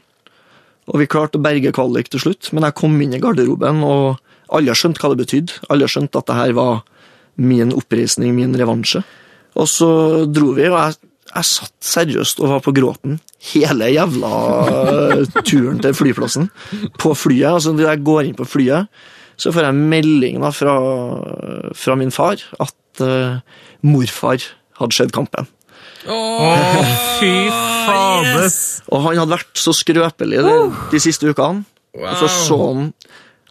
Og 0.89 1.01
vi 1.01 1.09
klarte 1.11 1.38
å 1.38 1.43
berge 1.45 1.73
kvalik 1.75 2.09
til 2.09 2.23
slutt, 2.23 2.49
men 2.55 2.65
jeg 2.65 2.77
kom 2.79 2.95
inn 3.03 3.13
i 3.13 3.21
garderoben, 3.21 3.84
og 3.85 4.55
alle 4.55 4.73
skjønte 4.73 5.03
hva 5.03 5.11
det 5.13 5.21
betydde. 5.21 5.59
Alle 5.69 5.89
skjønte 5.89 6.21
at 6.21 6.29
det 6.31 6.38
her 6.39 6.55
var 6.57 6.79
min 7.39 7.73
oppreisning, 7.75 8.35
min 8.35 8.55
revansje. 8.59 9.03
Og 9.59 9.67
så 9.69 9.89
dro 10.29 10.53
vi, 10.57 10.67
og 10.69 10.77
jeg, 10.77 10.97
jeg 11.33 11.49
satt 11.49 11.75
seriøst 11.85 12.41
og 12.43 12.53
var 12.55 12.63
på 12.65 12.73
gråten 12.75 13.19
hele 13.51 13.87
jævla 13.93 14.31
turen 15.47 15.79
til 15.83 15.95
flyplassen. 15.95 16.49
På 16.99 17.13
flyet. 17.15 17.53
altså 17.53 17.73
Når 17.73 17.93
jeg 17.93 18.03
går 18.07 18.27
inn 18.27 18.37
på 18.37 18.47
flyet, 18.47 18.89
så 19.39 19.53
får 19.55 19.69
jeg 19.69 19.87
melding 19.93 20.41
da 20.43 20.51
fra, 20.51 20.75
fra 21.75 21.95
min 21.95 22.11
far 22.11 22.41
at 22.59 23.03
uh, 23.03 23.39
morfar 23.87 24.43
hadde 24.79 24.95
skjedd 24.95 25.15
kampen. 25.15 25.47
Å, 26.09 26.17
fy 27.19 27.31
fader! 27.51 28.51
Og 28.91 29.03
han 29.05 29.19
hadde 29.21 29.35
vært 29.35 29.59
så 29.59 29.73
skrøpelig 29.75 30.43
de, 30.43 30.55
de 30.91 31.01
siste 31.03 31.31
ukene. 31.31 31.63
Og 31.99 32.19
så 32.19 32.29
så 32.31 32.59
han 32.61 32.91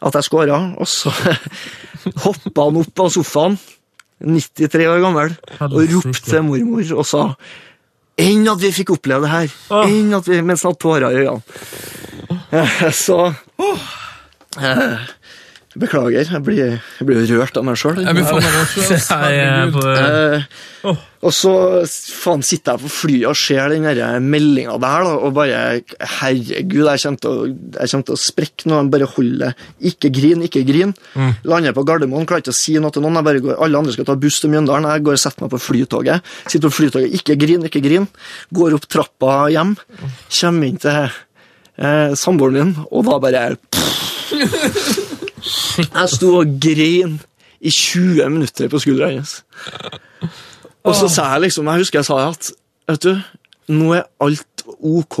at 0.05 0.15
jeg 0.15 0.29
skåra, 0.29 0.59
og 0.79 0.87
så 0.87 1.11
hoppa 2.23 2.69
han 2.69 2.79
opp 2.79 3.01
av 3.03 3.09
sofaen, 3.11 3.57
93 4.25 4.87
år 4.91 4.99
gammel, 5.03 5.35
og 5.63 5.77
ropte 5.93 6.23
til 6.27 6.43
mormor 6.43 6.93
og 6.99 7.05
sa 7.07 7.23
Enn 8.19 8.43
at 8.51 8.59
vi 8.59 8.71
fikk 8.75 8.89
oppleve 8.97 9.23
det 9.23 9.29
her! 9.31 9.53
Enn 9.87 10.09
at 10.17 10.25
vi, 10.27 10.41
Mens 10.43 10.65
han 10.65 10.73
hadde 10.73 10.81
tårer 10.83 11.05
i 11.07 11.21
øynene. 11.21 11.41
Eh, 12.51 12.81
Så 12.91 13.19
eh, 14.59 14.97
Beklager, 15.77 16.25
jeg 16.25 16.41
blir, 16.41 16.79
jeg 16.97 17.05
blir 17.05 17.27
rørt 17.37 17.53
av 17.59 17.65
meg 17.67 17.75
sjøl. 17.77 17.99
Det. 18.01 18.09
Eh, 20.79 20.95
og 21.27 21.33
så 21.35 21.51
faen, 21.83 22.39
sitter 22.47 22.77
jeg 22.77 22.85
på 22.85 22.89
flyet 22.93 23.27
og 23.27 23.35
ser 23.35 23.73
den 23.73 23.83
meldinga 24.31 24.77
der, 24.79 25.03
da, 25.03 25.09
og 25.27 25.33
bare 25.35 25.57
Herregud, 26.21 26.87
jeg 26.87 27.01
kommer 27.03 27.19
til 27.19 27.29
å, 27.29 27.49
jeg 27.75 27.91
til 28.07 28.15
å 28.15 28.21
sprekke 28.21 28.69
når 28.71 28.85
de 28.85 28.93
bare 28.93 29.09
holder 29.17 29.65
Ikke 29.91 30.07
grin, 30.15 30.45
ikke 30.47 30.63
grin. 30.67 30.93
Lander 31.43 31.75
på 31.75 31.83
Gardermoen, 31.83 32.23
klarer 32.29 32.45
ikke 32.45 32.55
å 32.55 32.61
si 32.61 32.77
noe 32.79 32.93
til 32.95 33.03
noen. 33.03 33.19
Jeg 33.19 33.27
bare 33.27 33.43
går, 33.43 33.59
alle 33.67 33.83
andre 33.83 33.97
skal 33.97 34.07
ta 34.07 34.15
buss 34.23 34.39
til 34.39 34.53
Mjøndalen. 34.55 34.87
Jeg 34.95 35.05
går 35.09 35.19
og 35.19 35.23
setter 35.25 35.45
meg 35.45 35.53
på 35.53 35.61
flytoget. 35.67 36.31
Sitter 36.45 36.71
på 36.71 36.77
flytoget, 36.79 37.19
ikke 37.19 37.35
grin, 37.43 37.67
ikke 37.67 37.83
grin. 37.83 38.07
Går 38.55 38.79
opp 38.79 38.87
trappa 38.89 39.37
hjem. 39.51 39.75
Kommer 40.39 40.71
inn 40.71 40.79
til 40.81 41.03
eh, 41.03 42.15
samboeren 42.17 42.61
min, 42.61 42.75
og 42.87 43.05
da 43.11 43.19
bare 43.27 43.47
Jeg 45.79 46.11
sto 46.13 46.35
og 46.41 46.55
grein 46.61 47.19
i 47.59 47.71
20 47.71 48.29
minutter 48.31 48.69
på 48.71 48.81
skuldra 48.81 49.09
hennes. 49.11 49.39
Og 50.87 50.95
så 50.95 51.09
sa 51.11 51.33
jeg 51.33 51.47
liksom, 51.47 51.67
jeg 51.67 51.83
husker 51.83 51.99
jeg 51.99 52.07
sa 52.07 52.19
at 52.29 52.51
vet 52.89 53.05
du, 53.05 53.19
nå 53.75 53.93
er 53.97 54.07
alt 54.23 54.63
ok. 54.65 55.17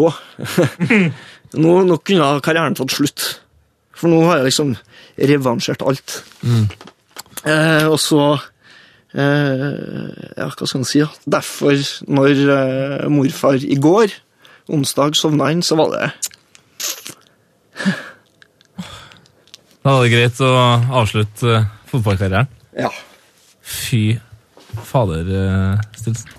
nå, 1.63 1.73
nå 1.85 1.99
kunne 2.05 2.31
karrieren 2.45 2.77
tatt 2.77 2.95
slutt. 2.95 3.27
For 3.99 4.11
nå 4.11 4.23
har 4.29 4.39
jeg 4.39 4.49
liksom 4.49 4.73
revansjert 5.29 5.83
alt. 5.83 6.21
Eh, 7.43 7.85
og 7.87 7.99
så 8.03 8.23
eh, 9.15 9.67
Ja, 10.39 10.47
hva 10.47 10.65
skal 10.65 10.81
en 10.81 10.87
si? 10.87 11.03
Derfor, 11.27 11.83
når 12.07 12.43
eh, 12.55 13.07
morfar 13.11 13.59
i 13.59 13.77
går, 13.79 14.15
onsdag, 14.71 15.17
sovna 15.19 15.51
inn, 15.53 15.63
så 15.65 15.77
var 15.79 15.95
det 15.95 16.11
Da 19.83 19.93
var 19.95 20.03
det 20.03 20.11
greit 20.11 20.39
å 20.43 20.49
avslutte 20.99 21.53
eh, 21.55 21.67
fotballkarrieren. 21.87 22.49
Ja. 22.75 22.89
Fy 23.63 24.19
fader, 24.89 25.23
uh, 25.29 25.79
Stilson. 25.95 26.35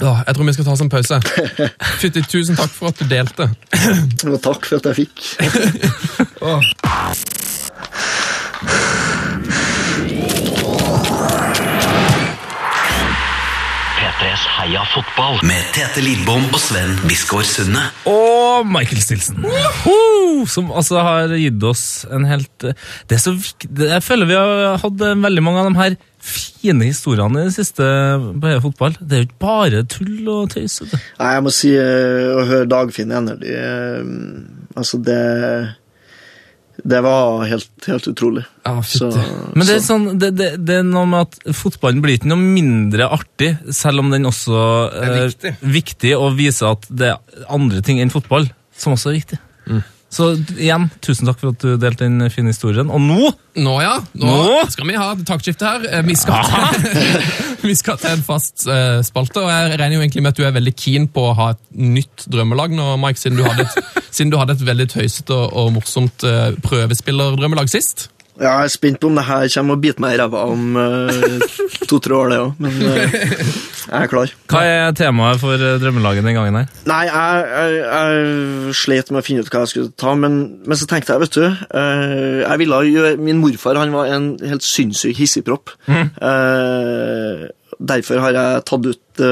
Ja, 0.00 0.16
jeg 0.26 0.34
tror 0.34 0.48
vi 0.48 0.54
skal 0.56 0.66
ta 0.66 0.72
oss 0.74 0.82
en 0.82 0.90
pause. 0.90 1.20
Fytti, 2.00 2.22
tusen 2.26 2.58
takk 2.58 2.72
for 2.74 2.90
at 2.90 2.98
du 2.98 3.06
delte. 3.06 3.46
Og 4.26 4.40
takk 4.42 4.66
for 4.66 4.76
at 4.80 4.86
jeg 4.90 4.96
fikk. 5.04 5.16
P3s 14.22 14.42
Heia 14.54 14.82
fotball 14.86 15.40
med 15.42 15.64
Tete 15.74 15.98
Lidbom 15.98 16.44
og 16.54 16.60
Sven 16.62 16.92
Biskår 17.10 17.42
Sunde. 17.42 17.80
Og 18.06 18.68
Michael 18.70 19.00
Stilson. 19.02 19.40
Som 20.46 20.70
altså 20.70 21.02
har 21.02 21.34
gitt 21.34 21.64
oss 21.66 22.04
en 22.06 22.22
helt 22.30 22.62
Det 22.62 23.16
er 23.16 23.20
så 23.20 23.32
viktig 23.34 23.88
Jeg 23.88 24.02
føler 24.02 24.30
vi 24.30 24.36
har 24.38 24.78
hatt 24.82 25.02
veldig 25.02 25.42
mange 25.42 25.64
av 25.64 25.68
de 25.72 25.80
her 25.80 25.98
fine 26.22 26.86
historiene 26.86 27.42
i 27.42 27.48
det 27.48 27.56
siste 27.56 27.82
på 27.82 28.46
Heia 28.46 28.62
fotball. 28.62 28.94
Det 29.00 29.16
er 29.16 29.24
jo 29.24 29.26
ikke 29.26 29.42
bare 29.42 29.82
tull 29.90 30.30
og 30.30 30.52
tøys. 30.54 30.78
Nei, 31.18 31.32
jeg 31.34 31.42
må 31.42 31.54
si 31.58 31.72
eh, 31.74 32.30
å 32.30 32.46
høre 32.46 32.70
Dagfinn 32.70 33.10
Enerly 33.18 33.56
eh, 33.58 34.06
Altså, 34.78 35.02
det 35.02 35.18
Det 36.82 36.98
var 37.04 37.44
helt, 37.46 37.70
helt 37.86 38.06
utrolig. 38.10 38.42
Ja, 38.66 38.82
Så. 38.82 39.10
Men 39.54 39.66
det 39.68 39.76
er, 39.76 39.82
sånn, 39.84 40.06
det, 40.18 40.32
det, 40.34 40.48
det 40.66 40.80
er 40.80 40.86
noe 40.86 41.06
med 41.06 41.28
at 41.28 41.54
fotballen 41.54 42.02
blir 42.02 42.18
ikke 42.18 42.30
noe 42.32 42.42
mindre 42.42 43.06
artig, 43.14 43.52
selv 43.70 44.02
om 44.02 44.10
den 44.10 44.26
også 44.26 44.64
er 44.90 45.12
er 45.12 45.28
viktig. 45.30 45.52
viktig 45.78 46.14
og 46.18 46.34
viser 46.40 46.72
at 46.74 46.88
det 46.90 47.12
er 47.14 47.46
andre 47.54 47.84
ting 47.86 48.02
enn 48.02 48.10
fotball 48.10 48.50
som 48.74 48.96
også 48.96 49.12
er 49.12 49.18
viktig. 49.20 49.38
Mm. 49.70 49.82
Så 50.12 50.26
igjen, 50.60 50.90
tusen 51.00 51.24
takk 51.28 51.38
for 51.40 51.54
at 51.54 51.62
du 51.64 51.78
delte 51.80 52.04
den 52.04 52.20
fine 52.32 52.52
historien. 52.52 52.90
Og 52.92 53.00
nå 53.00 53.30
Nå, 53.52 53.72
ja. 53.84 53.94
Nå, 54.16 54.28
Nå? 54.28 54.60
skal 54.72 54.88
vi 54.88 54.94
ha 54.96 55.10
taktskifte 55.28 55.66
her. 55.68 55.82
Eh, 55.88 56.02
Vi 56.08 56.14
skal, 56.16 56.46
til, 56.48 57.26
vi 57.68 57.74
skal 57.76 57.98
til 58.00 58.14
en 58.14 58.24
fast 58.24 58.64
eh, 58.64 59.00
spalte, 59.04 59.42
og 59.44 59.50
jeg 59.52 59.74
regner 59.80 59.98
jo 59.98 60.04
egentlig 60.04 60.22
med 60.24 60.32
at 60.32 60.40
du 60.40 60.46
er 60.48 60.54
veldig 60.56 60.72
keen 60.76 61.08
på 61.12 61.26
å 61.30 61.34
ha 61.36 61.50
et 61.52 61.60
nytt 61.76 62.24
drømmelag 62.32 62.72
nå, 62.76 62.86
Mike, 63.00 63.20
siden 63.20 63.40
du 63.40 63.44
hadde 63.44 63.66
et, 63.68 64.24
du 64.32 64.38
hadde 64.40 64.56
et 64.56 64.64
veldig 64.68 64.88
tøysete 64.94 65.36
og, 65.36 65.52
og 65.52 65.72
morsomt 65.76 66.24
uh, 66.24 66.54
prøvespillerdrømmelag 66.64 67.68
sist. 67.72 68.08
Ja, 68.40 68.62
jeg 68.62 68.70
er 68.70 68.72
spent 68.72 68.98
på 69.00 69.10
om 69.10 69.18
det 69.18 69.26
her 69.28 69.44
kommer 69.52 69.76
å 69.76 69.80
bite 69.82 70.00
meg 70.00 70.14
i 70.14 70.18
ræva 70.22 70.46
om 70.48 70.76
uh, 70.78 71.42
to-tre 71.90 72.16
år, 72.16 72.30
det 72.32 72.38
òg. 72.40 72.62
Men 72.64 72.78
uh, 72.80 72.96
jeg 72.96 73.98
er 73.98 74.08
klar. 74.08 74.32
Hva 74.48 74.62
er 74.64 74.94
temaet 74.96 75.42
for 75.42 75.60
eh, 75.60 75.76
drømmelaget 75.82 76.24
den 76.24 76.38
gangen 76.38 76.56
her? 76.56 76.70
Nei, 76.88 77.02
jeg, 77.10 77.42
jeg, 77.52 77.76
jeg 77.82 78.76
slet 78.78 79.12
med 79.12 79.20
å 79.20 79.26
finne 79.26 79.44
ut 79.44 79.52
hva 79.52 79.64
jeg 79.66 79.72
skulle 79.74 79.92
ta, 80.00 80.14
men, 80.16 80.38
men 80.64 80.80
så 80.80 80.88
tenkte 80.88 81.12
jeg, 81.12 81.24
vet 81.26 81.36
du 81.36 81.44
uh, 81.44 82.40
jeg 82.46 82.62
ville 82.62 82.80
gjøre, 82.88 83.12
Min 83.20 83.42
morfar 83.42 83.80
han 83.80 83.92
var 83.92 84.08
en 84.14 84.32
helt 84.40 84.64
sinnssyk 84.64 85.18
hissigpropp. 85.18 85.74
Eh, 85.92 87.48
derfor 87.82 88.20
har 88.22 88.36
jeg 88.36 88.64
tatt 88.68 88.86
ut 88.86 89.22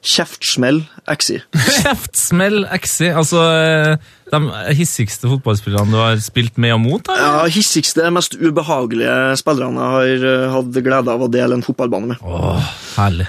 Kjeftsmell 0.00 0.80
XI. 1.04 1.40
Kjeftsmell 1.80 2.62
XI, 2.72 3.10
altså 3.20 3.42
eh, 3.52 4.12
de 4.32 4.40
hissigste 4.78 5.28
fotballspillerne 5.28 5.92
du 5.92 5.98
har 6.00 6.22
spilt 6.24 6.56
med 6.60 6.76
og 6.76 6.80
mot? 6.84 7.10
Eller? 7.10 7.26
Ja, 7.26 7.50
Hissigste, 7.52 8.06
mest 8.14 8.38
ubehagelige 8.40 9.36
spillerne 9.40 9.84
jeg 9.84 10.22
har 10.22 10.30
eh, 10.30 10.46
hatt 10.54 10.80
glede 10.80 11.12
av 11.16 11.26
å 11.26 11.30
dele 11.32 11.58
en 11.58 11.66
fotballbane 11.66 12.14
med. 12.14 12.24
Åh, 12.24 12.72
herlig. 12.96 13.28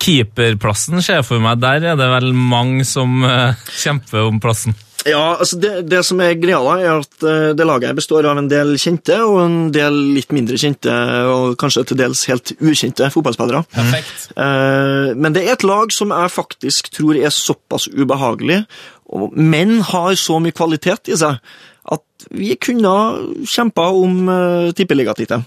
Keeperplassen 0.00 1.02
ser 1.04 1.20
jeg 1.20 1.28
for 1.28 1.42
meg, 1.44 1.60
der 1.60 1.90
er 1.92 1.98
det 2.00 2.08
vel 2.12 2.30
mange 2.36 2.86
som 2.88 3.20
eh, 3.26 3.68
kjemper 3.80 4.28
om 4.28 4.40
plassen. 4.42 4.76
Ja, 5.08 5.36
altså 5.40 5.56
det, 5.60 5.70
det 5.88 6.02
som 6.04 6.20
er 6.20 6.34
greia, 6.36 6.58
da, 6.60 6.74
er 6.76 6.98
at 7.00 7.24
eh, 7.24 7.46
det 7.56 7.64
laget 7.64 7.96
består 7.96 8.26
av 8.28 8.36
en 8.36 8.50
del 8.50 8.74
kjente 8.80 9.16
og 9.24 9.38
en 9.46 9.56
del 9.72 9.96
litt 10.16 10.34
mindre 10.36 10.58
kjente 10.60 10.92
og 11.30 11.54
kanskje 11.60 11.86
til 11.88 12.00
dels 12.02 12.26
helt 12.28 12.52
ukjente 12.60 13.08
fotballspillere. 13.14 13.62
Perfekt. 13.72 14.28
Eh, 14.36 15.14
Men 15.16 15.32
det 15.36 15.46
er 15.46 15.54
et 15.54 15.64
lag 15.64 15.94
som 15.96 16.12
jeg 16.12 16.34
faktisk 16.34 16.92
tror 16.92 17.16
er 17.16 17.32
såpass 17.32 17.88
ubehagelig, 17.88 18.62
men 19.34 19.80
har 19.88 20.14
så 20.20 20.36
mye 20.42 20.54
kvalitet 20.54 21.08
i 21.10 21.16
seg, 21.18 21.40
at 21.90 22.26
vi 22.36 22.52
kunne 22.60 22.92
kjempa 23.48 23.86
om 23.96 24.28
uh, 24.28 24.68
tippeligatittel. 24.76 25.40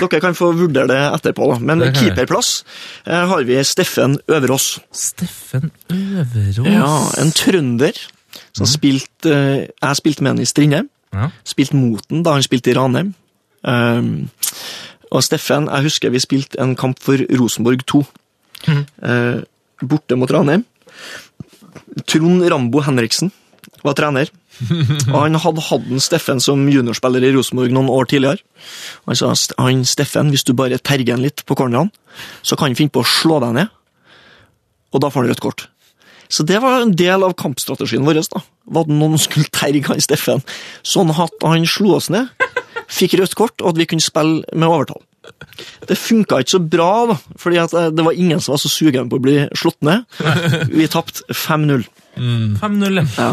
Dere 0.00 0.20
kan 0.24 0.34
få 0.34 0.48
vurdere 0.56 0.88
det 0.90 1.02
etterpå, 1.12 1.46
da. 1.52 1.58
Men 1.62 1.84
keeperplass 1.94 2.64
har 3.06 3.44
vi 3.46 3.60
Steffen 3.68 4.16
Øverås. 4.26 4.80
Steffen 4.90 5.70
Øverås. 5.92 6.64
Ja, 6.66 6.90
en 7.22 7.30
trønder 7.36 8.00
som 8.56 8.68
spilte 8.68 9.32
eh, 9.32 9.68
Jeg 9.68 9.98
spilte 9.98 10.24
med 10.24 10.34
han 10.34 10.42
i 10.44 10.48
Strindheim. 10.48 10.88
Ja. 11.12 11.28
Spilte 11.44 11.76
mot 11.76 12.04
han 12.10 12.24
da 12.24 12.36
han 12.36 12.44
spilte 12.44 12.72
i 12.72 12.76
Ranheim. 12.76 13.14
Um, 13.62 14.28
og 15.12 15.22
Steffen, 15.22 15.68
jeg 15.68 15.86
husker 15.86 16.12
vi 16.12 16.22
spilte 16.22 16.58
en 16.62 16.74
kamp 16.78 17.00
for 17.02 17.20
Rosenborg 17.38 17.84
2. 17.86 18.02
Eh, 18.72 19.42
borte 19.82 20.16
mot 20.16 20.30
Ranheim. 20.32 20.64
Trond 22.08 22.44
Rambo 22.48 22.80
Henriksen 22.86 23.32
var 23.82 23.96
trener. 23.98 24.30
Og 25.10 25.16
han 25.16 25.38
hadde 25.40 25.64
hatt 25.64 25.88
Steffen 26.04 26.40
som 26.42 26.62
juniorspiller 26.70 27.24
i 27.24 27.32
Rosenborg 27.34 27.72
noen 27.74 27.90
år 27.92 28.08
tidligere. 28.10 28.42
Han 29.08 29.18
sa 29.18 29.32
han 29.58 29.84
Steffen, 29.88 30.30
hvis 30.32 30.46
du 30.48 30.54
bare 30.56 30.78
terger 30.78 31.16
han 31.16 31.24
litt 31.24 31.44
på 31.48 31.56
cornerne, 31.58 31.92
så 32.44 32.56
kan 32.56 32.70
han 32.70 32.78
finne 32.78 32.94
på 32.94 33.02
å 33.02 33.08
slå 33.08 33.40
deg 33.42 33.56
ned, 33.56 33.72
og 34.92 35.02
da 35.02 35.08
får 35.10 35.24
han 35.24 35.32
rødt 35.32 35.44
kort. 35.44 35.66
Så 36.32 36.46
det 36.48 36.62
var 36.64 36.80
en 36.80 36.94
del 36.96 37.24
av 37.26 37.36
kampstrategien 37.38 38.06
vår. 38.06 38.22
da. 38.32 38.42
Var 38.72 38.86
at 38.86 38.92
noen 38.92 39.20
skulle 39.20 39.50
terge 39.52 39.90
han 39.90 40.00
Steffen, 40.02 40.42
sånn 40.86 41.12
at 41.12 41.44
han 41.44 41.66
slo 41.68 41.96
oss 41.98 42.08
ned, 42.12 42.30
fikk 42.92 43.18
rødt 43.20 43.36
kort, 43.38 43.58
og 43.60 43.74
at 43.74 43.80
vi 43.82 43.88
kunne 43.90 44.04
spille 44.04 44.42
med 44.52 44.68
overtall. 44.68 45.02
Det 45.86 45.94
funka 45.98 46.40
ikke 46.42 46.54
så 46.56 46.60
bra, 46.72 46.90
da, 47.12 47.16
fordi 47.38 47.58
eh, 47.62 47.90
det 47.94 48.04
var 48.06 48.16
ingen 48.18 48.40
som 48.42 48.56
var 48.56 48.62
så 48.62 48.70
sugen 48.72 49.10
på 49.10 49.20
å 49.20 49.22
bli 49.22 49.36
slått 49.58 49.78
ned. 49.86 50.06
Vi 50.72 50.88
tapte 50.90 51.22
5-0. 51.30 51.84
5-0. 52.58 52.98
ja. 53.16 53.28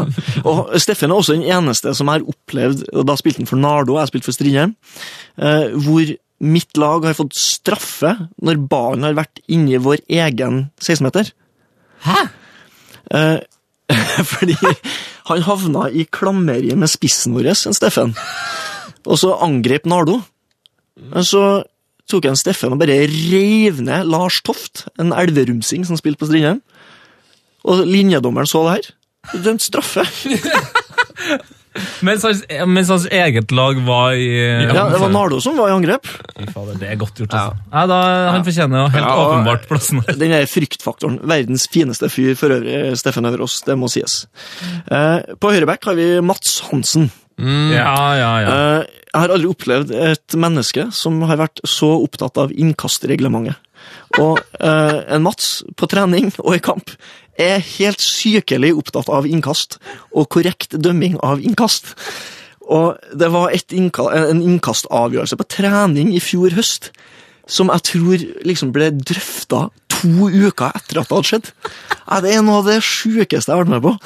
Og 0.48 0.70
Steffen 0.80 1.12
er 1.12 1.18
også 1.20 1.36
den 1.36 1.48
eneste 1.50 1.92
som 1.98 2.08
har 2.12 2.24
opplevd 2.24 2.86
og 2.94 3.08
Da 3.10 3.18
spilte 3.20 3.42
han 3.42 3.50
for 3.50 3.60
Nardo, 3.60 3.98
jeg 4.00 4.12
spilte 4.12 4.30
for 4.30 4.38
Strindheim. 4.38 4.76
Eh, 5.42 5.74
hvor 5.82 6.14
mitt 6.40 6.78
lag 6.80 7.04
har 7.10 7.18
fått 7.18 7.36
straffe 7.36 8.14
når 8.40 8.62
ballen 8.72 9.08
har 9.10 9.18
vært 9.18 9.42
inni 9.52 9.82
vår 9.82 10.06
egen 10.08 10.68
16-meter. 10.80 11.34
Hæ? 12.06 12.22
Eh, 13.16 13.40
fordi 14.32 14.58
han 15.30 15.46
havna 15.46 15.88
i 15.90 16.06
klammeriet 16.10 16.78
med 16.80 16.92
spissen 16.92 17.36
vår, 17.38 17.52
en 17.54 17.78
Steffen. 17.78 18.16
Og 19.06 19.20
så 19.22 19.36
angrep 19.42 19.88
Nardo. 19.90 20.20
Så 21.26 21.44
tok 22.10 22.26
en 22.26 22.40
Steffen 22.40 22.74
og 22.74 22.82
bare 22.82 23.06
reiv 23.10 23.80
ned 23.86 24.10
Lars 24.10 24.42
Toft, 24.46 24.88
en 25.00 25.14
elverumsing 25.16 25.86
som 25.88 26.00
spilte 26.00 26.22
på 26.22 26.30
Strindheim. 26.30 26.62
Og 27.70 27.86
linjedommeren 27.88 28.50
så 28.50 28.64
det 28.66 28.76
her. 28.78 28.92
Dømt 29.46 29.64
straffe. 29.64 30.06
Mens 32.08 32.24
hans, 32.26 32.42
mens 32.66 32.90
hans 32.90 33.06
eget 33.14 33.52
lag 33.56 33.78
var 33.86 34.16
i 34.18 34.26
Ja, 34.66 34.88
Det 34.90 35.00
var 35.04 35.12
Nardo 35.14 35.38
som 35.44 35.58
var 35.60 35.70
i 35.70 35.76
angrep. 35.76 36.08
Fader, 36.54 36.80
Det 36.82 36.90
er 36.90 36.98
godt 37.00 37.22
gjort, 37.22 37.36
altså. 37.36 37.60
Ja. 37.72 37.84
da, 37.92 38.00
han 38.34 38.46
fortjener 38.48 38.82
jo 38.82 38.88
helt 38.96 39.06
Ja, 39.06 39.16
åpenbart 39.28 39.68
plassen. 39.70 40.02
Den 40.22 40.34
er 40.36 40.50
fryktfaktoren. 40.50 41.20
Verdens 41.30 41.68
fineste 41.72 42.10
fyr 42.12 42.34
for 42.40 42.56
øvrig, 42.58 42.98
Steffen 43.00 43.30
Øverås. 43.30 43.60
Det 43.68 43.78
må 43.80 43.90
sies. 43.92 44.24
Eh, 44.90 45.36
på 45.40 45.54
høyreback 45.54 45.86
har 45.92 45.98
vi 46.00 46.10
Mats 46.26 46.60
Hansen. 46.72 47.12
Ja, 47.40 47.94
ja, 48.20 48.32
ja. 48.44 48.50
Eh, 48.50 48.98
jeg 49.10 49.22
har 49.24 49.32
aldri 49.34 49.50
opplevd 49.50 49.94
et 49.96 50.36
menneske 50.38 50.90
som 50.94 51.22
har 51.30 51.40
vært 51.40 51.62
så 51.70 51.94
opptatt 52.04 52.38
av 52.42 52.52
innkastreglementet. 52.52 53.58
Og 54.20 54.42
eh, 54.60 54.98
en 55.16 55.24
Mats 55.24 55.62
på 55.80 55.88
trening 55.90 56.32
og 56.44 56.56
i 56.58 56.62
kamp 56.64 56.92
er 57.40 57.64
helt 57.78 58.04
sykelig 58.04 58.74
opptatt 58.78 59.10
av 59.12 59.28
innkast 59.30 59.80
og 60.12 60.30
korrekt 60.36 60.76
dømming 60.76 61.18
av 61.26 61.42
innkast. 61.42 61.94
Og 62.70 63.00
det 63.18 63.32
var 63.34 63.56
innka 63.56 64.10
en 64.14 64.44
innkastavgjørelse 64.46 65.40
på 65.40 65.50
trening 65.50 66.14
i 66.14 66.22
fjor 66.22 66.54
høst 66.58 66.92
som 67.50 67.72
jeg 67.74 67.86
tror 67.88 68.26
liksom 68.46 68.74
ble 68.76 68.92
drøfta 68.94 69.70
to 70.00 70.30
uker 70.32 70.74
etter 70.74 71.02
at 71.02 71.10
det 71.10 71.18
hadde 71.18 71.30
skjedd. 71.30 71.54
Det 72.24 72.34
er 72.36 72.46
noe 72.46 72.62
av 72.64 72.70
det 72.70 72.80
sjukeste 72.86 73.52
jeg 73.52 73.56
har 73.56 73.66
vært 73.66 73.76
med 73.78 73.86
på. 73.86 73.98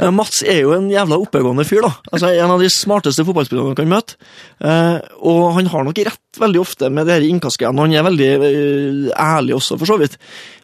Eh, 0.00 0.12
Mats 0.12 0.42
er 0.44 0.60
jo 0.62 0.74
en 0.76 0.88
jævla 0.92 1.18
oppegående 1.22 1.64
fyr, 1.68 1.84
da. 1.86 1.92
Altså, 2.12 2.32
En 2.36 2.52
av 2.52 2.60
de 2.60 2.68
smarteste 2.72 3.24
fotballspillerne 3.24 3.72
man 3.72 3.78
kan 3.78 3.90
møte. 3.90 4.16
Eh, 4.60 4.98
og 5.20 5.54
han 5.56 5.70
har 5.72 5.86
nok 5.86 5.98
rett 6.04 6.40
veldig 6.40 6.60
ofte 6.60 6.90
med 6.92 7.08
de 7.08 7.30
innkastgreiene. 7.30 7.78
og 7.78 7.86
Han 7.86 7.96
er 7.96 8.06
veldig 8.10 8.30
eh, 8.34 9.12
ærlig 9.16 9.56
også, 9.56 9.78
for 9.78 9.86
så 9.86 9.98
vidt. 10.00 10.18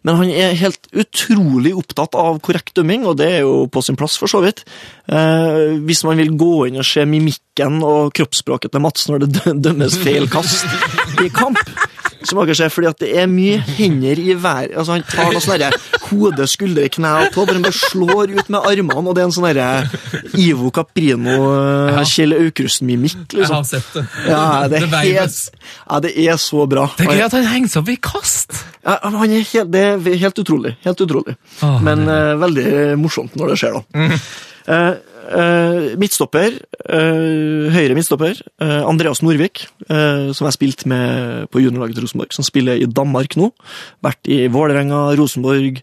Men 0.05 0.19
han 0.21 0.31
er 0.31 0.59
helt 0.61 0.89
utrolig 0.93 1.75
opptatt 1.79 2.15
av 2.19 2.41
korrekt 2.45 2.75
dømming, 2.77 3.07
og 3.07 3.17
det 3.21 3.31
er 3.39 3.41
jo 3.47 3.67
på 3.73 3.83
sin 3.83 3.97
plass, 3.97 4.19
for 4.19 4.27
så 4.27 4.43
vidt. 4.43 4.65
Hvis 5.07 6.03
man 6.03 6.19
vil 6.19 6.33
gå 6.35 6.67
inn 6.67 6.81
og 6.83 6.87
se 6.87 7.05
mimikken 7.07 7.79
og 7.87 8.11
kroppsspråket 8.17 8.73
til 8.75 8.83
Mats 8.83 9.07
når 9.07 9.23
det 9.23 9.55
dømmes 9.63 9.95
feil 10.03 10.27
kast 10.31 10.67
i 11.23 11.31
kamp, 11.31 11.61
så 12.29 12.37
akkurat 12.39 12.59
skjer 12.59 12.73
fordi 12.73 12.89
at 12.91 13.01
det 13.03 13.11
er 13.23 13.27
mye 13.31 13.59
hender 13.77 14.21
i 14.23 14.35
været. 14.39 14.75
Altså, 14.77 14.97
han 14.97 15.05
tar 15.09 15.31
noe 15.33 15.43
sånn 15.43 15.59
derre 15.61 15.81
hode, 16.09 16.47
skuldre, 16.51 16.89
kne 16.93 17.13
og 17.23 17.33
tå, 17.35 17.47
bare 17.49 17.73
slår 17.77 18.35
ut 18.37 18.51
med 18.53 18.69
armene, 18.69 19.05
og 19.09 19.17
det 19.17 19.23
er 19.23 19.29
en 19.29 19.35
sånn 19.37 19.49
derre 19.49 20.37
Ivo 20.39 20.71
Caprino, 20.75 21.37
Ja. 21.93 22.05
Kjell 22.13 22.35
Aukrust-mimikk, 22.37 23.33
Jeg 23.33 23.47
har 23.49 23.63
liksom. 23.63 23.65
sett 23.69 23.95
det. 23.97 24.05
Ja, 24.29 24.69
det 24.69 24.83
er 24.83 24.97
helt, 24.99 25.39
ja, 25.89 26.01
det 26.05 26.13
er 26.27 26.37
så 26.43 26.67
bra. 26.69 26.87
Det 26.99 27.07
er 27.09 27.19
gøy 27.21 27.27
at 27.27 27.37
han 27.39 27.49
henger 27.49 27.73
seg 27.75 27.83
opp 27.85 27.93
i 27.95 27.99
kast! 28.03 28.59
Ja, 28.85 28.99
han 29.03 29.31
er 29.31 29.43
helt, 29.47 29.71
det 29.73 29.83
er 29.83 30.23
helt 30.27 30.39
utrolig. 30.43 30.77
Helt 30.85 31.01
utrolig. 31.05 31.37
Åh, 31.63 31.79
Men 31.87 32.07
uh, 32.09 32.35
veldig 32.43 32.99
morsomt 33.01 33.37
når 33.39 33.53
det 33.55 33.61
skjer, 33.63 33.79
da. 33.79 33.85
Mm. 33.99 34.19
Eh, 34.73 34.93
midtstopper, 35.99 36.57
eh, 36.89 37.69
høyre 37.75 37.97
midtstopper, 37.97 38.41
eh, 38.61 38.81
Andreas 38.89 39.23
Norvik, 39.23 39.67
eh, 39.89 40.33
som 40.33 40.49
jeg 40.49 40.57
spilte 40.57 40.89
med 40.91 41.51
på 41.51 41.63
juniorlaget 41.63 41.97
til 41.99 42.07
Rosenborg, 42.07 42.33
som 42.35 42.47
spiller 42.47 42.81
i 42.81 42.89
Danmark 42.89 43.37
nå. 43.37 43.53
Vært 44.03 44.29
i 44.29 44.47
Vålerenga, 44.53 45.15
Rosenborg, 45.19 45.83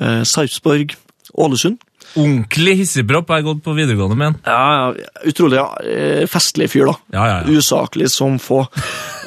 eh, 0.00 0.22
Sarpsborg, 0.24 0.96
Ålesund. 1.38 1.78
Ordentlig 2.18 2.80
hissigpropp. 2.80 3.28
Jeg 3.30 3.44
har 3.44 3.46
gått 3.52 3.62
på 3.62 3.74
videregående 3.76 4.16
med. 4.18 4.38
Ja, 4.46 4.92
utrolig 5.30 5.60
ja, 5.60 5.68
eh, 5.84 6.26
festlig 6.26 6.70
fyr, 6.72 6.90
da. 6.90 6.96
Ja, 7.14 7.26
ja, 7.26 7.36
ja. 7.44 7.58
Usaklig 7.58 8.10
som 8.10 8.38
få. 8.42 8.64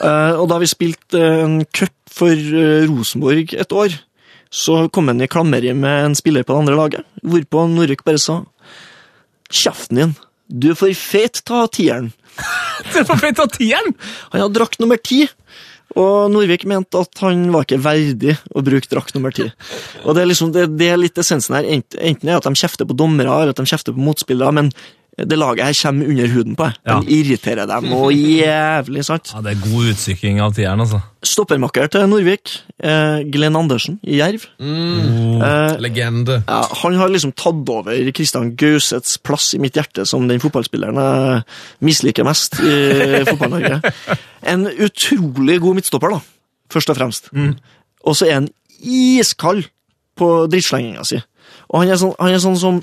Eh, 0.04 0.34
og 0.36 0.50
da 0.52 0.60
vi 0.60 0.68
spilte 0.68 1.22
eh, 1.22 1.44
en 1.46 1.62
cup 1.66 1.94
for 2.12 2.34
eh, 2.34 2.84
Rosenborg 2.90 3.54
et 3.56 3.72
år, 3.72 3.96
så 4.54 4.84
kom 4.94 5.08
han 5.10 5.24
i 5.24 5.30
klammeri 5.32 5.72
med 5.74 6.10
en 6.10 6.16
spiller 6.18 6.44
på 6.44 6.54
det 6.54 6.60
andre 6.62 6.76
laget, 6.78 7.06
hvorpå 7.24 7.64
Norvik 7.72 8.04
bare 8.06 8.22
sa 8.22 8.44
Kjeften 9.54 10.00
din, 10.00 10.16
du 10.50 10.72
er 10.74 10.78
for 10.78 10.98
feit, 10.98 11.44
ta 11.48 11.66
tieren. 11.72 12.12
du 12.90 13.00
er 13.00 13.08
for 13.08 13.22
fint 13.22 13.40
av 13.42 13.52
tieren! 13.54 13.94
Han 14.34 14.44
hadde 14.44 14.58
drakt 14.58 14.82
nummer 14.82 15.00
ti, 15.02 15.28
og 15.94 16.32
Norvik 16.34 16.66
mente 16.70 17.04
at 17.06 17.22
han 17.22 17.46
var 17.54 17.68
ikke 17.68 17.82
verdig 17.86 18.36
å 18.50 18.64
bruke 18.66 18.90
drakt 18.90 19.14
nummer 19.14 19.34
ti. 19.36 19.46
Og 20.04 20.18
det 20.18 20.24
er 20.24 20.30
liksom, 20.32 20.54
det, 20.56 20.66
det 20.80 20.90
er 20.90 20.98
litt 20.98 21.20
essensen 21.22 21.60
her. 21.60 21.70
Enten 21.70 22.32
er 22.32 22.40
at 22.40 22.48
de 22.48 22.58
kjefter 22.58 22.90
på 22.90 22.98
dommere, 22.98 23.30
eller 23.30 23.54
at 23.54 23.62
de 23.62 23.70
kjefter 23.70 23.94
på 23.94 24.02
motspillere, 24.02 24.56
men 24.58 24.72
det 25.14 25.38
laget 25.38 25.66
her 25.68 25.76
kommer 25.78 26.08
under 26.10 26.28
huden 26.34 26.56
på 26.58 26.66
deg. 26.66 26.78
Ja. 26.90 26.96
De 27.00 27.14
irriterer 27.14 27.68
dem 27.70 27.86
noe 27.92 28.10
jævlig, 28.16 29.04
sant? 29.06 29.30
Ja, 29.36 29.42
Det 29.46 29.52
er 29.54 29.60
god 29.62 29.92
utsykking 29.92 30.40
av 30.42 30.56
tieren, 30.58 30.82
altså. 30.82 31.02
Stoppermakker 31.24 31.86
til 31.94 32.08
Norvik, 32.10 32.50
eh, 32.82 33.20
Glenn 33.32 33.56
Andersen 33.56 34.00
i 34.04 34.18
Jerv. 34.18 34.48
Eh, 34.60 35.76
Legende. 35.80 36.40
ja, 36.48 36.62
han 36.82 36.96
har 36.98 37.10
liksom 37.14 37.32
tatt 37.38 37.70
over 37.70 38.12
Kristian 38.12 38.56
Gausets 38.58 39.18
plass 39.22 39.54
i 39.54 39.60
mitt 39.62 39.78
hjerte 39.78 40.06
som 40.10 40.26
den 40.28 40.42
fotballspilleren 40.42 40.98
jeg 40.98 41.44
misliker 41.86 42.26
mest 42.28 42.58
i 42.60 42.74
Fotball-Norge. 43.30 43.82
En 44.50 44.66
utrolig 44.68 45.60
god 45.62 45.76
midtstopper, 45.78 46.18
da, 46.18 46.20
først 46.74 46.90
og 46.90 46.98
fremst. 46.98 47.30
Og 48.04 48.18
så 48.18 48.28
er 48.28 48.34
han 48.42 48.50
iskald 48.84 49.70
på 50.18 50.32
drittslenginga 50.52 51.06
si. 51.08 51.22
Og 51.70 51.84
han 51.84 51.94
er 51.94 52.02
sånn, 52.02 52.16
han 52.20 52.34
er 52.36 52.42
sånn 52.44 52.58
som 52.60 52.82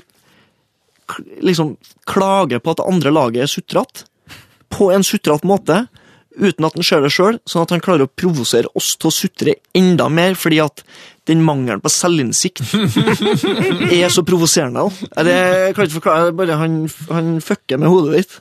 liksom 1.43 1.75
klager 2.09 2.61
på 2.61 2.73
at 2.73 2.81
det 2.81 2.89
andre 2.91 3.13
laget 3.13 3.45
er 3.45 3.51
sutrete, 3.51 4.05
på 4.71 4.91
en 4.95 5.03
sutrete 5.03 5.47
måte, 5.47 5.85
uten 6.31 6.65
at 6.65 6.77
han 6.77 6.85
ser 6.85 7.01
det 7.03 7.11
sjøl, 7.11 7.39
sånn 7.47 7.65
at 7.65 7.73
han 7.75 7.83
klarer 7.83 8.07
å 8.07 8.11
provosere 8.11 8.71
oss 8.77 8.93
til 8.95 9.09
å 9.09 9.15
sutre 9.15 9.57
enda 9.77 10.07
mer, 10.11 10.37
fordi 10.39 10.61
at 10.63 10.83
den 11.29 11.43
mangelen 11.45 11.83
på 11.83 11.91
selvinnsikt 11.91 12.63
er 13.99 14.07
så 14.09 14.23
provoserende. 14.25 14.87
jeg 15.27 15.75
kan 15.75 15.85
ikke 15.85 15.99
forklare, 15.99 16.31
det 16.31 16.37
bare 16.39 16.57
han, 16.61 16.79
han 17.11 17.35
fucker 17.43 17.81
med 17.81 17.91
hodet 17.91 18.21
ditt. 18.21 18.39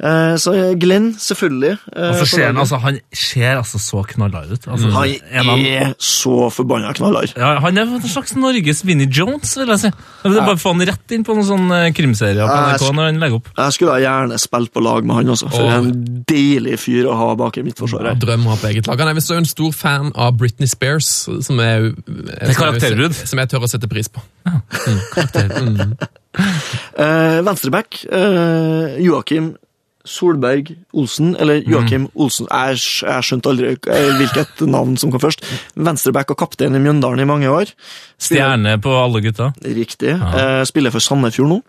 Eh, 0.00 0.34
så 0.40 0.52
Glenn, 0.80 1.10
selvfølgelig. 1.20 1.74
eh, 1.92 2.08
Og 2.08 2.14
så 2.22 2.26
ser 2.26 2.46
han, 2.46 2.56
altså, 2.56 2.78
han 2.80 2.98
ser 3.12 3.58
altså 3.58 3.78
så 3.78 4.00
knallhard 4.08 4.48
ut. 4.48 4.62
Altså, 4.72 4.88
Han 4.88 5.50
er 5.60 5.92
så 6.00 6.48
forbanna 6.50 6.94
knallhard. 6.96 7.34
ja, 7.36 7.58
han 7.60 7.76
er 7.78 7.82
en 7.82 8.00
slags 8.08 8.32
Norges 8.36 8.80
Vinnie 8.86 9.10
Jones, 9.12 9.52
vil 9.58 9.68
jeg 9.68 9.78
si. 9.82 9.90
Det 10.22 10.30
er 10.32 10.40
bare 10.40 10.56
å 10.56 10.62
få 10.62 10.72
han 10.72 10.86
rett 10.88 11.12
inn 11.12 11.24
på 11.26 11.36
noen 11.36 11.44
sånne 11.50 11.80
krimserier 11.92 12.48
på 12.48 12.56
jeg 12.56 12.80
NRK 12.80 12.94
når 12.96 13.04
han 13.10 13.20
legger 13.20 13.36
opp. 13.42 13.50
Jeg 13.58 13.76
skulle 13.76 13.92
ha 13.98 14.00
gjerne 14.06 14.40
spilt 14.40 14.72
på 14.72 14.80
lag 14.88 15.04
med 15.04 15.20
han 15.20 15.34
også, 15.36 15.50
for 15.52 15.68
Åh. 15.68 15.76
en 15.82 15.92
deilig 16.32 16.78
fyr 16.80 17.04
å 17.12 17.16
ha 17.20 17.28
bak 17.36 17.60
i 17.60 17.66
midtforsvaret. 17.68 18.16
Drømmer 18.24 18.46
å 18.46 18.56
ha 18.56 18.60
på 18.64 18.70
eget 18.72 18.88
lag. 18.88 19.04
Han 19.04 19.12
er 19.12 19.20
visst 19.20 19.30
en 19.36 19.44
stor 19.52 19.72
fan 19.76 20.12
av 20.16 20.32
Britney 20.40 20.70
Spears, 20.70 21.10
som 21.44 21.60
er, 21.60 21.90
er 22.40 22.54
karakterbrudd. 22.56 23.20
Som 23.20 23.38
jeg 23.44 23.52
tør 23.52 23.68
å 23.68 23.70
sette 23.70 23.90
pris 23.90 24.08
på. 24.08 24.24
Eh, 26.94 27.40
Venstreback, 27.42 28.04
uh, 28.12 28.94
Joakim 29.02 29.56
Solberg 30.08 30.70
Olsen, 30.96 31.34
eller 31.36 31.60
Joakim 31.68 32.06
Olsen 32.14 32.46
Jeg, 32.48 32.78
jeg 33.04 33.26
skjønte 33.26 33.50
aldri 33.52 33.72
eh, 33.74 34.12
hvilket 34.16 34.62
navn 34.70 34.96
som 35.00 35.12
kom 35.12 35.20
først. 35.22 35.44
Venstreback 35.76 36.32
og 36.32 36.38
kaptein 36.40 36.76
i 36.76 36.80
Mjøndalen 36.82 37.20
i 37.20 37.28
mange 37.28 37.50
år. 37.52 37.72
Stjerne 38.20 38.78
på 38.80 38.94
alle 38.96 39.20
gutta. 39.24 39.50
Riktig. 39.60 40.14
Ja. 40.16 40.64
spiller 40.68 40.94
for 40.94 41.04
Sandefjord 41.04 41.52
nå. 41.52 41.60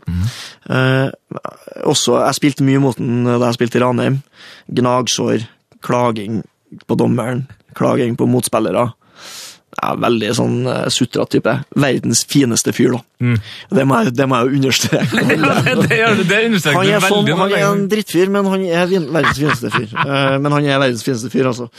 Eh, 0.71 1.09
også, 1.83 2.21
jeg 2.21 2.39
spilte 2.39 2.67
mye 2.67 2.81
mot 2.83 2.97
den 2.99 3.25
da 3.27 3.49
jeg 3.49 3.59
spilte 3.59 3.81
i 3.81 3.83
Ranheim. 3.83 4.21
Gnagsår, 4.71 5.45
klaging 5.83 6.41
på 6.87 6.95
dommeren, 6.99 7.45
klaging 7.75 8.15
på 8.19 8.29
motspillere. 8.31 8.91
Ja, 9.71 9.93
veldig 9.95 10.29
sånn 10.35 10.55
uh, 10.67 10.85
sutra 10.91 11.23
type. 11.31 11.53
Verdens 11.79 12.25
fineste 12.29 12.73
fyr, 12.75 12.97
da. 12.97 13.33
Det, 13.71 13.85
må 13.87 14.01
jeg, 14.01 14.13
det 14.17 14.27
må 14.27 14.41
jeg 14.41 14.59
understreke. 14.59 15.23
det 15.87 15.99
det 16.27 16.39
Han 16.75 16.89
er, 16.89 17.05
sånn, 17.05 17.29
han 17.39 17.55
er 17.55 17.67
en 17.69 17.85
drittfyr, 17.91 18.31
men 18.33 18.49
han 18.51 18.65
er 18.67 18.89
verdens 18.91 19.39
fineste 19.39 19.71
fyr. 19.73 19.93
Uh, 19.95 20.37
men 20.43 20.51
han 20.57 20.67
er 20.67 20.81
verdens 20.83 21.05
fineste 21.07 21.31
fyr, 21.33 21.51
altså. 21.53 21.69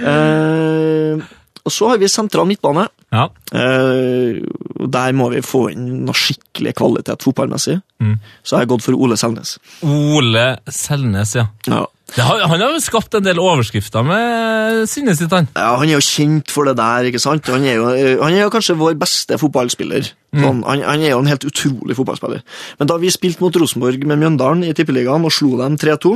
Uh, 0.00 1.20
og 1.66 1.74
så 1.74 1.90
har 1.90 1.98
vi 1.98 2.08
sentral 2.08 2.46
midtbane. 2.46 2.86
Ja. 3.10 3.24
Der 3.50 5.14
må 5.18 5.26
vi 5.32 5.40
få 5.42 5.64
inn 5.72 6.04
noe 6.06 6.14
skikkelig 6.14 6.76
kvalitet 6.78 7.26
fotballmessig. 7.26 7.80
Mm. 7.98 8.12
Så 8.46 8.54
har 8.54 8.62
jeg 8.62 8.70
gått 8.70 8.84
for 8.86 8.94
Ole 9.02 9.18
Selnes. 9.18 9.56
Ole 9.82 10.44
Selnes, 10.70 11.34
ja. 11.34 11.48
Ja. 11.66 11.82
Har, 12.14 12.38
han 12.46 12.62
har 12.62 12.70
jo 12.70 12.78
skapt 12.78 13.16
en 13.18 13.24
del 13.26 13.40
overskrifter 13.42 14.04
med 14.06 14.84
sinnet 14.88 15.18
sitt, 15.18 15.32
han. 15.34 15.48
Ja, 15.58 15.72
Han 15.80 15.90
er 15.90 15.96
jo 15.96 16.04
kjent 16.06 16.52
for 16.54 16.68
det 16.68 16.76
der, 16.78 17.08
ikke 17.08 17.18
sant? 17.20 17.48
Han 17.50 17.66
er 17.66 17.80
jo, 17.80 17.88
han 18.22 18.36
er 18.36 18.44
jo 18.44 18.52
kanskje 18.54 18.76
vår 18.78 18.94
beste 19.00 19.34
fotballspiller. 19.42 20.12
Sånn, 20.36 20.60
han, 20.68 20.84
han 20.86 21.02
er 21.02 21.10
jo 21.14 21.18
en 21.18 21.30
helt 21.30 21.46
utrolig 21.48 21.96
fotballspiller. 21.98 22.44
Men 22.78 22.90
da 22.92 22.98
vi 23.02 23.10
spilte 23.10 23.42
mot 23.42 23.58
Rosenborg 23.58 24.06
med 24.06 24.22
Mjøndalen 24.22 24.62
i 24.68 24.72
Tippeligaen 24.76 25.26
og 25.26 25.34
slo 25.34 25.56
dem 25.58 25.78
3-2, 25.82 26.14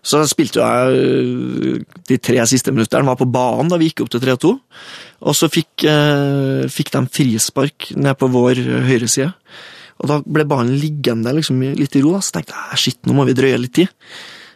så 0.00 0.22
spilte 0.30 0.64
jeg 0.64 1.04
øh, 1.04 2.00
de 2.08 2.20
tre 2.22 2.40
siste 2.48 2.72
minuttene, 2.72 3.04
var 3.10 3.20
på 3.20 3.28
banen 3.28 3.68
da 3.68 3.76
vi 3.80 3.90
gikk 3.90 4.06
opp 4.06 4.14
til 4.14 4.24
3-2. 4.24 4.54
Og 5.20 5.36
så 5.36 5.50
fikk, 5.52 5.84
eh, 5.84 6.64
fikk 6.72 6.94
de 6.96 7.04
frispark 7.12 7.90
ned 8.00 8.16
på 8.16 8.30
vår 8.32 8.64
høyreside. 8.88 9.34
Og 10.00 10.08
da 10.08 10.22
ble 10.24 10.48
ballen 10.48 10.78
liggende 10.80 11.36
liksom, 11.36 11.60
litt 11.76 11.96
i 11.98 12.00
ro. 12.00 12.16
Da. 12.16 12.24
Så 12.24 12.38
tenkte 12.38 12.56
jeg 12.72 12.84
shit, 12.86 13.02
nå 13.04 13.18
må 13.18 13.28
vi 13.28 13.36
drøye 13.36 13.60
litt 13.60 13.76
tid. 13.82 13.92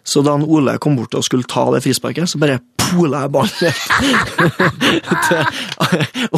Så 0.04 0.20
da 0.24 0.34
Ole 0.36 0.76
kom 0.82 0.98
bort 0.98 1.14
og 1.16 1.24
skulle 1.24 1.48
ta 1.48 1.64
det 1.72 1.80
frisparket, 1.84 2.28
så 2.28 2.38
bare 2.42 2.60
pola 2.76 3.24
jeg 3.24 3.32
ballen 3.32 3.72
til, 5.24 5.44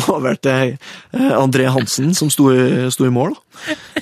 over 0.06 0.38
til 0.38 0.76
eh, 0.76 1.32
André 1.34 1.66
Hansen, 1.74 2.14
som 2.14 2.30
sto, 2.30 2.48
sto 2.94 3.08
i 3.08 3.14
mål. 3.14 3.34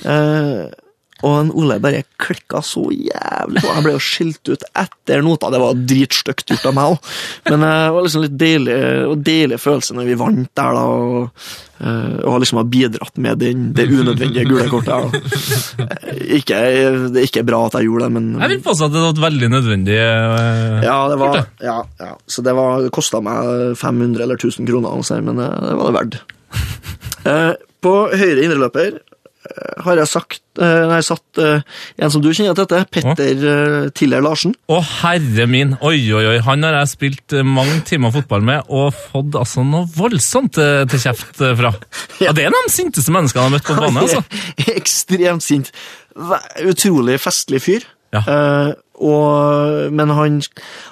Eh, 0.03 0.84
og 1.25 1.35
en 1.41 1.51
Ole 1.57 1.79
bare 1.81 2.03
klikka 2.21 2.59
så 2.61 2.83
jævlig 2.93 3.63
på. 3.63 3.71
Jeg 3.73 3.83
ble 3.87 3.93
jo 3.95 4.01
skilt 4.05 4.51
ut 4.53 4.65
etter 4.77 5.23
nota. 5.25 5.49
Det 5.53 5.61
var 5.63 5.79
dritstygt 5.89 6.51
gjort 6.53 6.67
av 6.69 6.75
meg 6.77 6.95
òg. 6.95 7.13
Men 7.49 7.63
eh, 7.65 7.77
det 7.87 7.93
var 7.95 8.05
liksom 8.05 8.25
litt 8.27 8.35
deilig, 8.41 8.75
og 9.09 9.23
deilig 9.25 9.57
følelse 9.63 9.97
når 9.97 10.09
vi 10.11 10.17
vant 10.21 10.51
der, 10.59 10.77
da. 10.77 10.83
Og, 10.85 11.47
eh, 11.81 12.17
og 12.29 12.37
liksom 12.43 12.59
har 12.61 12.67
bidratt 12.75 13.17
med 13.25 13.41
den, 13.41 13.65
det 13.75 13.87
unødvendige 13.89 14.45
gule 14.51 14.67
kortet. 14.71 15.17
Ikke, 16.37 16.59
det 17.09 17.23
er 17.23 17.27
ikke 17.27 17.43
bra 17.47 17.63
at 17.67 17.77
jeg 17.79 17.89
gjorde 17.89 18.05
det, 18.07 18.13
men 18.19 18.29
Jeg 18.43 18.53
vil 18.55 18.61
påstå 18.69 18.87
at 18.89 18.93
det 18.95 19.03
var 19.05 19.15
et 19.15 19.23
veldig 19.25 19.49
nødvendig 19.55 19.97
uh, 19.97 20.85
ja, 20.85 20.95
det 21.11 21.17
var, 21.21 21.35
kort. 21.39 21.65
ja, 21.65 21.77
ja. 22.01 22.11
Så 22.29 22.43
det, 22.45 22.53
var- 22.57 22.85
det 22.85 22.93
kosta 22.95 23.21
meg 23.25 23.75
500 23.81 24.23
eller 24.25 24.37
1000 24.39 24.69
kroner, 24.69 24.93
altså, 24.99 25.17
men 25.25 25.41
det, 25.41 25.49
det 25.65 25.75
var 25.81 25.89
det 25.91 25.97
verdt. 25.99 26.21
Eh, 27.25 27.55
på 27.81 27.91
høyre 28.13 28.43
indreløper 28.45 28.99
eh, 28.99 29.14
har 29.85 29.99
jeg 29.99 30.09
sagt 30.09 30.41
eh, 30.61 30.85
Nei, 30.89 30.99
satt 31.05 31.41
eh, 31.41 31.63
en 32.01 32.13
som 32.13 32.23
du 32.23 32.29
kjenner 32.31 32.55
til 32.57 32.67
dette, 32.67 32.85
Petter 32.93 33.43
oh. 33.49 33.89
Tiller 33.95 34.23
Larsen. 34.25 34.55
Å, 34.71 34.79
herre 35.01 35.47
min! 35.51 35.75
Oi, 35.85 35.97
oi, 36.15 36.23
oi. 36.33 36.37
Han 36.47 36.65
har 36.65 36.79
jeg 36.79 36.93
spilt 36.93 37.35
eh, 37.35 37.45
mange 37.45 37.81
timer 37.87 38.13
fotball 38.15 38.45
med 38.45 38.71
og 38.73 38.93
fått 38.95 39.37
altså 39.39 39.65
noe 39.67 39.89
voldsomt 39.95 40.59
eh, 40.61 40.83
til 40.91 41.03
kjeft 41.07 41.43
eh, 41.43 41.55
fra. 41.59 41.73
Ja, 42.23 42.31
Det 42.35 42.45
er 42.47 42.53
de 42.55 42.71
sinteste 42.71 43.13
menneskene 43.13 43.43
jeg 43.43 43.49
har 43.49 43.55
møtt 43.57 43.67
på 43.67 43.77
banen. 43.79 44.01
altså. 44.05 44.23
Ekstremt 44.79 45.45
sint. 45.45 45.71
Utrolig 46.63 47.19
festlig 47.19 47.61
fyr. 47.65 47.87
Ja. 48.15 48.23
Og, 49.03 49.91
men 49.91 50.11
han, 50.15 50.37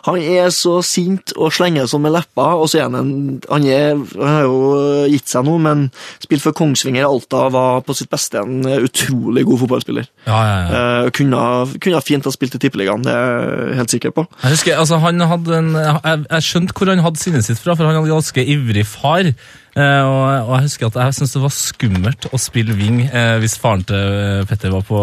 han 0.04 0.18
er 0.20 0.50
så 0.52 0.82
sint 0.84 1.32
og 1.38 1.54
slenger 1.56 1.88
sånn 1.88 2.04
med 2.04 2.12
leppa, 2.18 2.50
og 2.60 2.68
så 2.68 2.82
er 2.82 2.90
han 2.90 2.98
en 3.00 3.12
Han, 3.48 3.64
er, 3.70 3.96
han 4.18 4.28
har 4.28 4.44
jo 4.48 5.06
gitt 5.12 5.32
seg 5.32 5.46
nå, 5.48 5.56
men 5.64 5.86
spilt 6.24 6.44
for 6.44 6.56
Kongsvinger 6.58 7.08
Alta, 7.08 7.46
var 7.54 7.84
på 7.86 7.96
sitt 7.96 8.12
beste 8.12 8.42
en 8.42 8.66
utrolig 8.66 9.46
god 9.48 9.62
fotballspiller. 9.64 10.10
Ja, 10.28 10.40
ja, 10.44 10.58
ja. 10.60 10.82
Eh, 10.82 11.10
kunne, 11.16 11.42
kunne 11.84 12.04
fint 12.04 12.28
ha 12.28 12.34
spilt 12.34 12.58
i 12.58 12.62
Tippeligaen, 12.64 13.06
det 13.06 13.14
er 13.14 13.44
jeg 13.70 13.80
helt 13.80 13.96
sikker 13.96 14.16
på. 14.16 14.26
Jeg 14.44 14.58
husker, 14.58 14.80
altså 14.80 15.00
en, 15.08 15.24
jeg, 15.24 16.24
jeg 16.28 16.48
skjønte 16.50 16.76
hvor 16.78 16.92
han 16.92 17.04
hadde 17.06 17.22
sinnet 17.22 17.48
sitt 17.48 17.62
fra, 17.62 17.78
for 17.78 17.88
han 17.88 18.02
hadde 18.02 18.12
ganske 18.12 18.48
ivrig 18.56 18.86
far. 18.90 19.32
Eh, 19.74 20.02
og, 20.06 20.50
og 20.50 20.52
jeg 20.58 20.68
husker 20.68 20.90
at 20.92 21.00
jeg 21.02 21.18
syntes 21.18 21.38
det 21.38 21.46
var 21.46 21.56
skummelt 21.56 22.28
å 22.30 22.42
spille 22.42 22.76
wing 22.78 23.06
eh, 23.08 23.38
hvis 23.42 23.56
faren 23.62 23.86
til 23.90 24.44
Petter 24.50 24.76
var 24.76 24.86
på, 24.88 25.00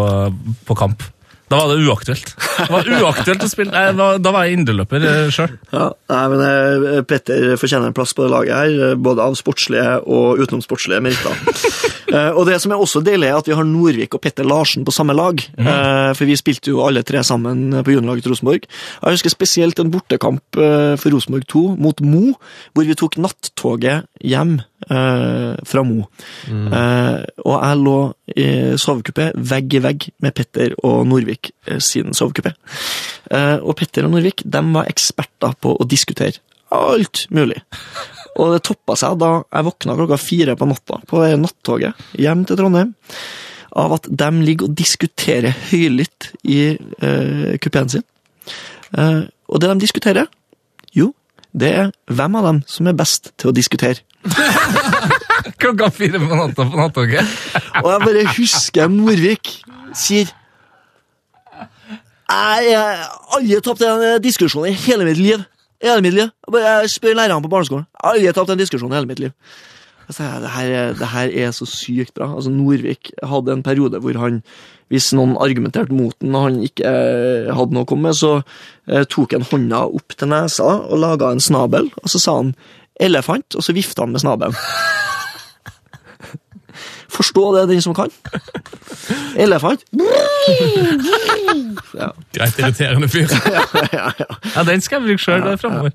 på 0.67 0.77
kamp. 0.79 1.03
Da 1.51 1.57
var 1.59 1.75
det 1.75 1.83
uaktuelt. 1.83 2.29
Det 2.61 2.67
var 2.71 2.87
uaktuelt 3.01 3.43
å 3.43 3.49
spille. 3.51 3.71
Nei, 3.75 4.11
da 4.23 4.31
var 4.31 4.47
jeg 4.47 4.61
indreløper 4.61 5.03
uh, 5.03 5.31
sjøl. 5.33 5.57
Ja, 5.73 5.89
nei, 6.13 6.21
men 6.31 6.43
eh, 6.45 7.01
Petter 7.07 7.57
fortjener 7.59 7.91
en 7.91 7.97
plass 7.97 8.15
på 8.15 8.23
det 8.23 8.31
laget 8.31 8.55
her, 8.55 8.75
eh, 8.91 8.95
både 8.95 9.25
av 9.25 9.35
sportslige 9.39 9.97
og 10.05 10.39
utenomsportslige 10.39 11.03
meritter. 11.03 11.90
Eh, 12.11 12.31
og 12.35 12.45
det 12.49 12.57
som 12.61 12.73
er 12.73 12.81
også 12.81 13.01
deilig, 13.05 13.29
er 13.29 13.39
at 13.39 13.47
vi 13.47 13.55
har 13.55 13.67
Norvik 13.67 14.15
og 14.17 14.21
Petter 14.23 14.47
Larsen 14.47 14.85
på 14.87 14.93
samme 14.95 15.15
lag. 15.17 15.39
Eh, 15.57 16.11
For 16.17 16.27
vi 16.27 16.35
spilte 16.39 16.73
jo 16.73 16.83
alle 16.85 17.03
tre 17.07 17.23
sammen 17.23 17.71
på 17.83 17.95
juniorlaget 17.95 18.25
til 18.25 18.33
Rosenborg. 18.33 18.67
Jeg 18.67 19.17
husker 19.17 19.33
spesielt 19.33 19.79
en 19.79 19.91
bortekamp 19.93 20.59
eh, 20.59 20.95
for 20.99 21.15
Rosenborg 21.15 21.47
2 21.47 21.63
mot 21.81 22.03
Mo, 22.03 22.35
hvor 22.73 22.87
vi 22.87 22.97
tok 22.99 23.17
nattoget 23.21 24.07
hjem 24.21 24.59
fra 24.81 25.83
Mo. 25.85 26.07
Mm. 26.49 26.71
og 27.45 27.53
jeg 27.53 27.77
lå 27.77 27.97
i 28.33 28.45
sovekupé 28.81 29.27
vegg 29.37 29.75
i 29.77 29.81
vegg 29.85 30.07
med 30.25 30.33
Petter 30.35 30.73
og 30.83 31.05
Norvik 31.07 31.51
sin 31.77 32.17
sovekupé. 32.17 32.55
Og 33.61 33.75
Petter 33.77 34.09
og 34.09 34.15
Norvik 34.15 34.41
de 34.43 34.63
var 34.73 34.89
eksperter 34.89 35.53
på 35.61 35.77
å 35.77 35.87
diskutere 35.87 36.41
alt 36.71 37.25
mulig. 37.29 37.61
Og 38.39 38.53
det 38.53 38.63
toppa 38.67 38.95
seg 38.99 39.17
da 39.19 39.31
jeg 39.43 39.67
våkna 39.67 39.95
klokka 39.99 40.19
fire 40.21 40.55
på 40.59 40.67
natta 40.69 41.01
på 41.07 41.23
det 41.23 41.39
nattoget 41.41 42.19
hjem 42.21 42.45
til 42.47 42.59
Trondheim, 42.59 42.93
av 43.71 43.95
at 43.97 44.07
de 44.07 44.29
ligger 44.43 44.69
og 44.69 44.75
diskuterer 44.75 45.55
høylytt 45.69 46.31
i 46.43 46.61
eh, 46.75 47.57
kupeen 47.63 47.91
sin. 47.91 48.05
Eh, 48.97 49.27
og 49.51 49.61
det 49.61 49.71
de 49.71 49.83
diskuterer, 49.83 50.31
jo, 50.95 51.11
det 51.51 51.71
er 51.75 51.91
hvem 52.11 52.39
av 52.39 52.47
dem 52.47 52.63
som 52.71 52.87
er 52.87 52.97
best 52.97 53.33
til 53.39 53.51
å 53.51 53.55
diskutere. 53.55 53.99
Klokka 55.61 55.89
fire 55.93 56.19
på 56.21 56.37
natta 56.37 56.67
på 56.67 56.79
nattoget. 56.79 57.37
Og 57.81 57.89
jeg 57.91 58.03
bare 58.05 58.27
husker 58.37 58.91
Norvik 58.91 59.55
sier 59.97 60.29
Jeg 62.31 62.75
har 62.77 63.01
aldri 63.35 63.57
tapt 63.65 63.81
en 63.83 64.21
diskusjon 64.23 64.69
i 64.69 64.77
hele 64.85 65.07
mitt 65.07 65.19
liv. 65.19 65.41
I 65.81 65.89
hele 65.89 66.01
mitt 66.05 66.13
liv. 66.13 66.29
Jeg 66.53 66.89
spør 66.93 67.15
lærerne 67.17 67.41
på 67.45 67.49
barneskolen. 67.49 67.87
Jeg 67.89 68.03
har 68.05 68.15
aldri 68.15 68.33
tapt 68.37 68.51
en 68.53 68.59
diskusjon 68.61 68.91
i 68.93 68.97
hele 68.99 69.09
mitt 69.09 69.19
liv. 69.23 69.31
Sa, 70.11 70.25
det, 70.43 70.49
her, 70.51 70.67
er- 70.75 70.93
det 70.99 71.07
her 71.07 71.29
er 71.45 71.51
så 71.55 71.65
sykt 71.69 72.13
bra. 72.17 72.27
Altså, 72.35 72.51
Norvik 72.51 73.13
hadde 73.23 73.53
en 73.55 73.63
periode 73.63 74.01
hvor 74.03 74.17
han, 74.19 74.41
hvis 74.91 75.13
noen 75.15 75.37
argumenterte 75.39 75.95
mot 75.95 76.13
den 76.19 76.35
og 76.35 76.43
han 76.49 76.57
ikke 76.67 76.83
eh, 76.89 77.51
hadde 77.55 77.71
noe 77.77 77.85
å 77.85 77.89
komme 77.89 78.09
med, 78.09 78.17
så 78.19 78.33
eh, 78.91 79.05
tok 79.07 79.37
han 79.37 79.47
hånda 79.47 79.85
opp 79.87 80.17
til 80.19 80.27
nesa 80.33 80.67
og 80.83 80.99
laga 80.99 81.31
en 81.31 81.39
snabel, 81.39 81.87
og 82.03 82.11
så 82.11 82.19
sa 82.19 82.35
han 82.41 82.51
elefant, 83.01 83.55
og 83.55 83.63
så 83.63 83.71
vifta 83.73 84.03
han 84.03 84.11
med 84.11 84.21
snabelen. 84.25 84.57
Forstå 87.11 87.43
det, 87.57 87.65
den 87.69 87.81
som 87.83 87.95
kan. 87.95 88.11
Elefant. 89.35 89.83
Greit 92.31 92.59
irriterende 92.59 93.09
fyr. 93.11 93.27
Ja, 94.55 94.63
den 94.67 94.81
skal 94.83 95.01
jeg 95.01 95.09
bruke 95.09 95.21
sjøl 95.21 95.57
framover. 95.59 95.91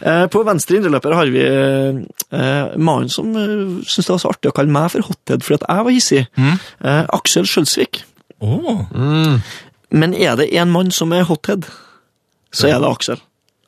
Eh, 0.00 0.24
På 0.32 0.42
venstre 0.46 0.78
indreløper 0.78 1.14
har 1.16 1.30
vi 1.32 1.44
eh, 1.44 2.76
mannen 2.76 3.08
som 3.12 3.30
uh, 3.34 3.80
syntes 3.84 4.06
det 4.06 4.14
var 4.14 4.20
så 4.22 4.32
artig 4.32 4.52
å 4.52 4.56
kalle 4.56 4.72
meg 4.74 4.90
for 4.92 5.08
hothead 5.08 5.44
fordi 5.44 5.58
at 5.60 5.66
jeg 5.68 5.86
var 5.88 5.96
hissig. 5.96 6.22
Mm. 6.36 6.60
Aksel 7.18 7.48
Skjølsvik. 7.48 8.02
Oh. 8.44 8.84
Men 9.90 10.14
er 10.14 10.36
det 10.38 10.50
én 10.52 10.70
mann 10.72 10.92
som 10.94 11.12
er 11.16 11.26
hothead, 11.28 11.66
så 12.52 12.70
er 12.70 12.82
det 12.82 12.92
Aksel. 12.92 13.22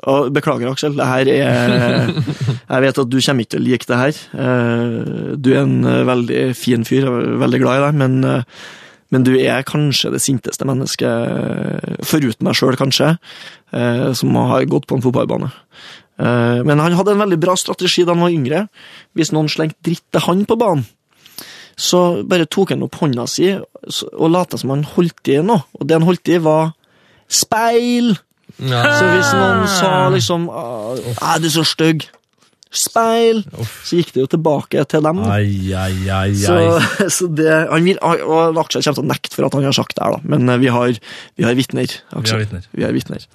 Og 0.08 0.30
beklager, 0.32 0.70
Aksel. 0.70 0.94
Det 0.96 1.06
her 1.06 1.28
er 1.28 2.12
Jeg 2.70 2.84
vet 2.86 3.00
at 3.02 3.08
du 3.10 3.18
kommer 3.20 3.44
ikke 3.44 3.52
til 3.56 3.60
å 3.60 3.66
like 3.66 3.88
det 3.88 3.98
her. 4.00 4.20
Eh, 4.44 5.32
Du 5.36 5.50
er 5.52 5.62
en 5.64 5.84
eh, 5.84 6.04
veldig 6.08 6.44
fin 6.56 6.86
fyr, 6.88 7.04
jeg 7.04 7.10
er 7.10 7.40
veldig 7.42 7.60
glad 7.60 7.80
i 7.80 7.82
deg, 7.84 7.98
men, 8.00 8.14
eh, 8.24 8.62
men 9.10 9.26
du 9.26 9.32
er 9.36 9.66
kanskje 9.66 10.12
det 10.14 10.22
sinteste 10.24 10.64
mennesket, 10.68 12.04
foruten 12.06 12.46
meg 12.46 12.54
sjøl 12.54 12.78
kanskje, 12.78 13.16
som 14.14 14.36
har 14.38 14.68
gått 14.70 14.86
på 14.86 14.94
en 14.94 15.02
fotballbane. 15.02 15.48
Men 16.62 16.78
han 16.78 16.94
hadde 16.94 17.16
en 17.16 17.22
veldig 17.24 17.38
bra 17.42 17.56
strategi 17.58 18.04
da 18.06 18.14
han 18.14 18.22
var 18.22 18.30
yngre. 18.30 18.60
Hvis 19.18 19.32
noen 19.34 19.50
slengte 19.50 19.82
dritt 19.88 20.04
til 20.14 20.22
han 20.28 20.44
på 20.46 20.54
banen, 20.60 20.86
så 21.74 22.22
bare 22.22 22.46
tok 22.46 22.70
han 22.76 22.86
opp 22.86 23.00
hånda 23.02 23.26
si 23.30 23.50
og 23.50 24.30
lata 24.30 24.60
som 24.62 24.70
han 24.76 24.86
holdt 24.94 25.32
i 25.34 25.40
noe. 25.42 25.64
Og 25.74 25.88
det 25.90 25.98
han 25.98 26.06
holdt 26.06 26.30
i, 26.30 26.38
var 26.46 26.70
speil. 27.26 28.12
Så 28.60 29.10
hvis 29.14 29.34
noen 29.36 29.68
sa 29.72 29.92
liksom 30.12 30.48
«Ah, 30.52 30.96
ah, 31.20 31.36
'Du 31.38 31.48
er 31.48 31.54
så 31.54 31.64
stygg', 31.64 32.08
speil, 32.70 33.40
så 33.82 33.98
gikk 33.98 34.12
det 34.14 34.20
jo 34.22 34.28
tilbake 34.30 34.82
til 34.86 35.02
dem. 35.02 35.18
Ai, 35.26 35.72
ai, 35.74 35.94
ai, 36.14 36.28
Så, 36.38 36.54
så 37.16 37.26
det, 37.34 37.48
han 37.66 37.86
vil, 37.86 37.98
og 37.98 38.60
Aksel 38.62 38.84
kommer 38.84 39.00
til 39.00 39.02
å 39.02 39.10
nekte 39.10 39.34
for 39.34 39.48
at 39.48 39.56
han 39.58 39.66
har 39.66 39.74
sagt 39.74 39.96
det 39.98 40.04
her, 40.06 40.14
da. 40.14 40.30
men 40.30 40.46
eh, 40.54 40.60
vi 40.62 40.70
har, 40.70 40.94
vi 41.34 41.46
har 41.48 41.58
vitner. 41.58 41.90
Aksel. 42.14 42.22
Vi 42.22 42.30
har 42.30 42.44
vitner. 42.44 42.68
Vi 42.70 42.86
har 42.86 42.94
vitner. 42.94 43.26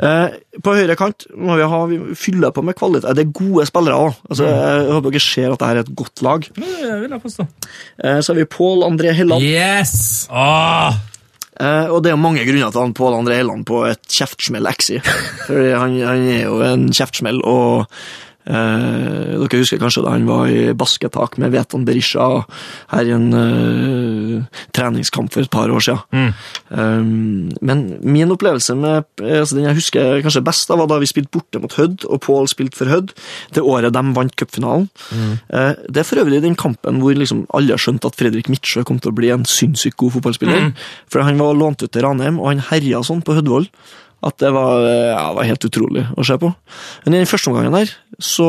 Eh, 0.00 0.38
på 0.64 0.76
høyre 0.78 0.96
kant 0.96 1.28
må 1.36 1.58
vi, 1.60 1.68
ha, 1.74 1.80
vi 1.92 2.00
fylle 2.16 2.52
på 2.56 2.64
med 2.64 2.78
kvalitet. 2.80 3.12
Det 3.18 3.26
er 3.26 3.34
gode 3.36 3.68
spillere 3.68 4.00
òg. 4.06 4.20
Altså, 4.30 4.48
jeg 4.48 4.92
håper 4.96 5.16
dere 5.18 5.24
ser 5.28 5.48
at 5.50 5.58
dette 5.58 5.72
er 5.74 5.82
et 5.84 5.94
godt 6.00 6.24
lag. 6.24 6.48
Det 6.56 7.00
vil 7.04 7.16
jeg 7.18 7.24
påstå. 7.26 7.48
Eh, 8.00 8.20
så 8.24 8.32
har 8.32 8.40
vi 8.40 8.48
Pål 8.48 8.86
André 8.88 9.12
Helland. 9.12 9.44
Yes! 9.44 10.24
Ah, 10.32 10.96
Eh, 11.60 11.86
og 11.86 12.02
det 12.02 12.10
er 12.10 12.16
jo 12.16 12.22
mange 12.24 12.44
grunner 12.48 12.72
til 12.74 12.82
han 12.82 12.94
Pål 12.96 13.18
André 13.20 13.38
Helland 13.38 13.66
på 13.68 13.84
et 13.86 14.02
kjeftsmell 14.10 14.66
exi. 14.70 15.00
Fordi 15.46 15.72
han, 15.74 15.98
han 16.02 16.28
er 16.34 16.46
jo 16.48 16.60
en 16.66 16.88
kjeftsmell, 16.90 17.42
og 17.46 17.90
Eh, 18.44 19.38
dere 19.40 19.60
husker 19.62 19.80
kanskje 19.80 20.02
da 20.04 20.12
han 20.12 20.26
var 20.28 20.50
i 20.52 20.74
basketak 20.76 21.38
med 21.40 21.54
Veton 21.54 21.86
Berisha 21.88 22.26
her 22.90 23.08
i 23.08 23.14
en 23.16 23.30
eh, 23.38 24.60
treningskamp 24.76 25.32
for 25.32 25.46
et 25.46 25.52
par 25.52 25.72
år 25.72 25.84
siden. 25.84 26.34
Um, 26.68 27.48
men 27.64 27.84
min 28.04 28.32
opplevelse 28.34 28.76
med 28.76 29.08
eh, 29.22 29.40
altså 29.40 29.56
den 29.56 29.68
jeg 29.70 29.78
husker 29.80 30.20
kanskje 30.24 30.44
best, 30.44 30.68
da, 30.68 30.76
var 30.80 30.90
da 30.90 31.00
vi 31.00 31.08
spilte 31.08 31.32
borte 31.32 31.62
mot 31.62 31.78
Hødd, 31.78 32.04
og 32.04 32.20
Pål 32.26 32.50
spilte 32.52 32.82
for 32.82 32.92
Hødd. 32.92 33.14
Det 33.56 33.64
året 33.64 33.96
de 33.96 34.04
vant 34.16 34.36
cupfinalen. 34.36 34.90
Eh, 35.48 35.72
det 35.88 36.04
er 36.04 36.08
for 36.08 36.20
øvrig 36.20 36.42
den 36.44 36.58
kampen 36.58 37.00
hvor 37.00 37.16
liksom 37.16 37.46
alle 37.56 37.80
skjønte 37.80 38.10
at 38.10 38.20
Fredrik 38.20 38.52
Midtsjø 38.52 38.84
kom 38.84 39.00
til 39.00 39.14
å 39.14 39.16
bli 39.16 39.32
en 39.32 39.48
sinnssykt 39.48 39.96
god 40.00 40.18
fotballspiller. 40.18 40.72
For 41.08 41.24
han 41.24 41.40
var 41.40 41.56
lånt 41.56 41.84
ut 41.84 41.92
til 41.92 42.04
Ranheim, 42.04 42.40
og 42.42 42.52
han 42.52 42.66
herja 42.68 43.00
sånn 43.06 43.24
på 43.24 43.38
Hødvoll 43.38 43.70
at 44.24 44.38
det 44.40 44.50
var, 44.54 44.84
eh, 44.88 45.10
ja, 45.12 45.24
var 45.36 45.44
helt 45.44 45.64
utrolig 45.66 46.04
å 46.16 46.24
se 46.24 46.36
på. 46.40 46.48
Men 47.04 47.14
i 47.14 47.20
den 47.20 47.28
første 47.28 47.50
omgangen 47.50 47.74
der, 47.76 47.90
så 48.22 48.46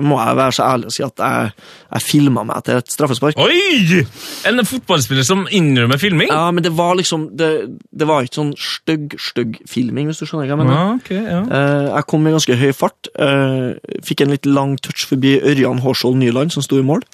må 0.00 0.18
jeg 0.22 0.36
være 0.38 0.54
så 0.54 0.64
ærlig 0.64 0.88
og 0.88 0.94
si 0.94 1.02
at 1.04 1.22
jeg, 1.24 1.50
jeg 1.92 2.04
filma 2.06 2.44
meg 2.48 2.62
til 2.64 2.78
et 2.78 2.92
straffespark. 2.94 3.40
Oi! 3.42 4.04
En 4.48 4.62
fotballspiller 4.64 5.26
som 5.26 5.44
innrømmer 5.50 6.00
filming? 6.00 6.30
Ja, 6.32 6.46
men 6.54 6.64
det 6.64 6.72
var 6.78 6.94
liksom 6.98 7.28
Det, 7.38 7.50
det 7.90 8.06
var 8.08 8.22
ikke 8.24 8.38
sånn 8.40 8.54
stygg, 8.54 9.16
stygg 9.20 9.58
filming, 9.68 10.08
hvis 10.08 10.22
du 10.22 10.28
skjønner 10.28 10.46
hva 10.46 10.54
jeg 10.54 10.62
mener. 10.62 10.78
Ja, 10.78 10.94
okay, 10.96 11.20
ja. 11.26 11.42
Eh, 11.58 11.88
jeg 11.90 12.08
kom 12.12 12.28
i 12.28 12.36
ganske 12.36 12.58
høy 12.62 12.70
fart. 12.76 13.10
eh, 13.18 13.98
fikk 14.06 14.24
en 14.24 14.32
litt 14.36 14.48
lang 14.48 14.78
touch 14.80 15.04
forbi 15.10 15.36
Ørjan 15.42 15.82
Hårskjold 15.84 16.16
Nyland, 16.22 16.54
som 16.54 16.64
sto 16.64 16.78
i 16.80 16.86
mål. 16.86 17.04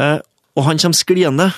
Og 0.00 0.64
han 0.66 0.78
kommer 0.80 0.98
skliende. 0.98 1.50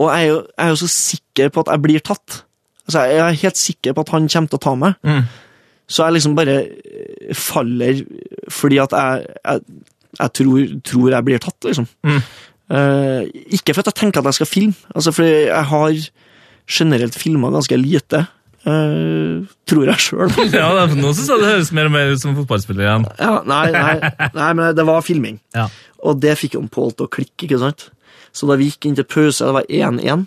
Og 0.00 0.08
jeg 0.08 0.22
er, 0.22 0.28
jo, 0.30 0.38
jeg 0.56 0.64
er 0.64 0.70
jo 0.72 0.78
så 0.80 0.88
sikker 0.92 1.50
på 1.52 1.64
at 1.64 1.74
jeg 1.74 1.84
blir 1.84 2.04
tatt. 2.04 2.42
Altså, 2.90 3.06
jeg 3.06 3.22
er 3.22 3.38
helt 3.44 3.60
sikker 3.60 3.94
på 3.94 4.02
at 4.02 4.12
han 4.16 4.26
kommer 4.26 4.50
til 4.50 4.58
å 4.58 4.64
ta 4.66 4.74
meg. 4.78 4.98
Mm. 5.06 5.22
Så 5.90 6.04
jeg 6.04 6.16
liksom 6.16 6.36
bare 6.38 6.56
eh, 6.66 7.34
faller 7.38 8.02
fordi 8.50 8.78
at 8.82 8.94
jeg, 8.94 9.36
jeg, 9.38 9.86
jeg 10.18 10.34
tror, 10.40 10.72
tror 10.90 11.14
jeg 11.14 11.26
blir 11.28 11.42
tatt, 11.42 11.58
liksom. 11.66 11.86
Mm. 12.06 12.20
Uh, 12.70 13.26
ikke 13.50 13.74
for 13.74 13.82
at 13.82 13.90
jeg 13.90 13.98
tenker 13.98 14.22
at 14.22 14.28
jeg 14.30 14.38
skal 14.38 14.46
filme, 14.46 14.76
altså 14.94 15.10
fordi 15.10 15.30
jeg 15.48 15.66
har 15.72 15.96
generelt 16.70 17.16
filma 17.18 17.50
ganske 17.50 17.78
lite. 17.78 18.24
Uh, 18.60 19.46
tror 19.66 19.88
jeg 19.88 20.04
sjøl. 20.04 20.34
Ja, 20.54 20.68
Nå 20.92 21.14
syns 21.16 21.30
jeg 21.32 21.40
det 21.40 21.48
høres 21.54 21.72
mer 21.74 21.88
og 21.88 21.94
mer 21.94 22.12
ut 22.12 22.22
som 22.22 22.36
fotballspiller 22.38 22.86
igjen. 22.86 23.06
Ja, 23.18 23.38
nei, 23.48 23.64
nei, 23.74 24.12
nei, 24.36 24.50
men 24.58 24.76
det 24.76 24.84
var 24.86 25.06
filming. 25.06 25.40
Ja. 25.56 25.70
Og 26.04 26.20
det 26.22 26.36
fikk 26.38 26.58
jo 26.58 26.66
Pål 26.70 26.94
til 26.94 27.08
å 27.08 27.12
klikke, 27.12 27.48
ikke 27.48 27.62
sant? 27.62 27.88
Så 28.36 28.46
da 28.46 28.58
vi 28.60 28.68
gikk 28.68 28.86
inn 28.86 28.98
til 28.98 29.08
pause, 29.08 29.48
det 29.48 29.56
var 29.56 29.66
1-1, 29.66 30.26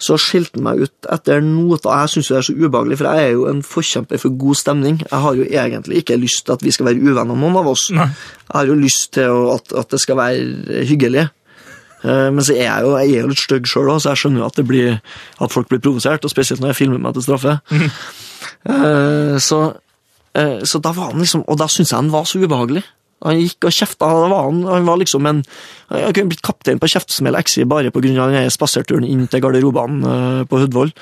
så 0.00 0.16
skilte 0.16 0.56
han 0.56 0.64
meg 0.64 0.78
ut 0.86 1.08
etter 1.12 1.42
noter. 1.44 1.90
Jeg 1.92 2.12
syns 2.14 2.30
det 2.30 2.36
er 2.38 2.46
så 2.46 2.54
ubehagelig, 2.56 2.96
for 3.00 3.08
jeg 3.10 3.26
er 3.26 3.34
jo 3.34 3.42
en 3.50 3.60
forkjemper 3.66 4.20
for 4.22 4.36
god 4.40 4.56
stemning. 4.56 5.00
Jeg 5.04 5.20
har 5.24 5.36
jo 5.36 5.44
egentlig 5.44 6.00
ikke 6.00 6.16
lyst 6.16 6.46
til 6.46 6.56
at 6.56 6.64
vi 6.64 6.72
skal 6.72 6.88
være 6.88 7.02
uvenner, 7.04 7.36
noen 7.36 7.58
av 7.60 7.68
oss. 7.68 7.90
Nei. 7.92 8.06
Jeg 8.48 8.54
har 8.56 8.70
jo 8.70 8.78
lyst 8.80 9.12
til 9.18 9.42
at, 9.54 9.74
at 9.82 9.92
det 9.92 10.00
skal 10.00 10.16
være 10.16 10.80
hyggelig. 10.88 11.26
Eh, 12.00 12.30
Men 12.32 12.40
så 12.40 12.56
er 12.56 12.64
jeg 12.64 12.86
jo, 12.86 12.94
jeg 12.96 13.12
er 13.12 13.26
jo 13.26 13.32
litt 13.34 13.44
stygg 13.44 13.68
sjøl, 13.68 13.92
så 14.00 14.14
jeg 14.14 14.22
skjønner 14.22 14.40
jo 14.40 14.48
at, 14.48 14.56
det 14.56 14.66
blir, 14.70 14.96
at 15.40 15.52
folk 15.52 15.68
blir 15.68 15.82
provosert. 15.84 16.24
Og 16.24 16.32
spesielt 16.32 16.64
når 16.64 16.72
jeg 16.72 16.80
filmer 16.80 17.02
meg 17.04 17.14
til 17.18 17.26
straffe. 17.28 17.58
Mm. 17.68 17.90
Så, 19.40 19.60
eh, 20.34 20.58
så 20.64 20.80
da 20.80 20.92
var 20.96 21.12
han 21.12 21.20
liksom 21.20 21.44
Og 21.48 21.58
da 21.60 21.66
syns 21.68 21.92
jeg 21.92 21.98
han 21.98 22.10
var 22.12 22.24
så 22.24 22.40
ubehagelig. 22.40 22.82
Han 23.26 23.36
gikk 23.40 23.68
og 23.68 23.74
kjefta. 23.74 24.08
Da 24.08 24.30
var 24.32 24.48
han, 24.48 24.62
han 24.68 24.88
var 24.88 25.00
liksom 25.00 25.28
en 25.28 25.42
Han 25.90 26.14
kunne 26.14 26.30
blitt 26.30 26.44
kaptein 26.46 26.78
på 26.80 26.88
kjeftesmell 26.92 27.36
XI 27.40 27.66
bare 27.68 27.90
pga. 27.90 28.46
spaserturen 28.50 29.04
inn 29.04 29.26
til 29.26 29.42
garderobene 29.42 30.14
eh, 30.14 30.42
på 30.46 30.62
Hudvoll. 30.62 30.92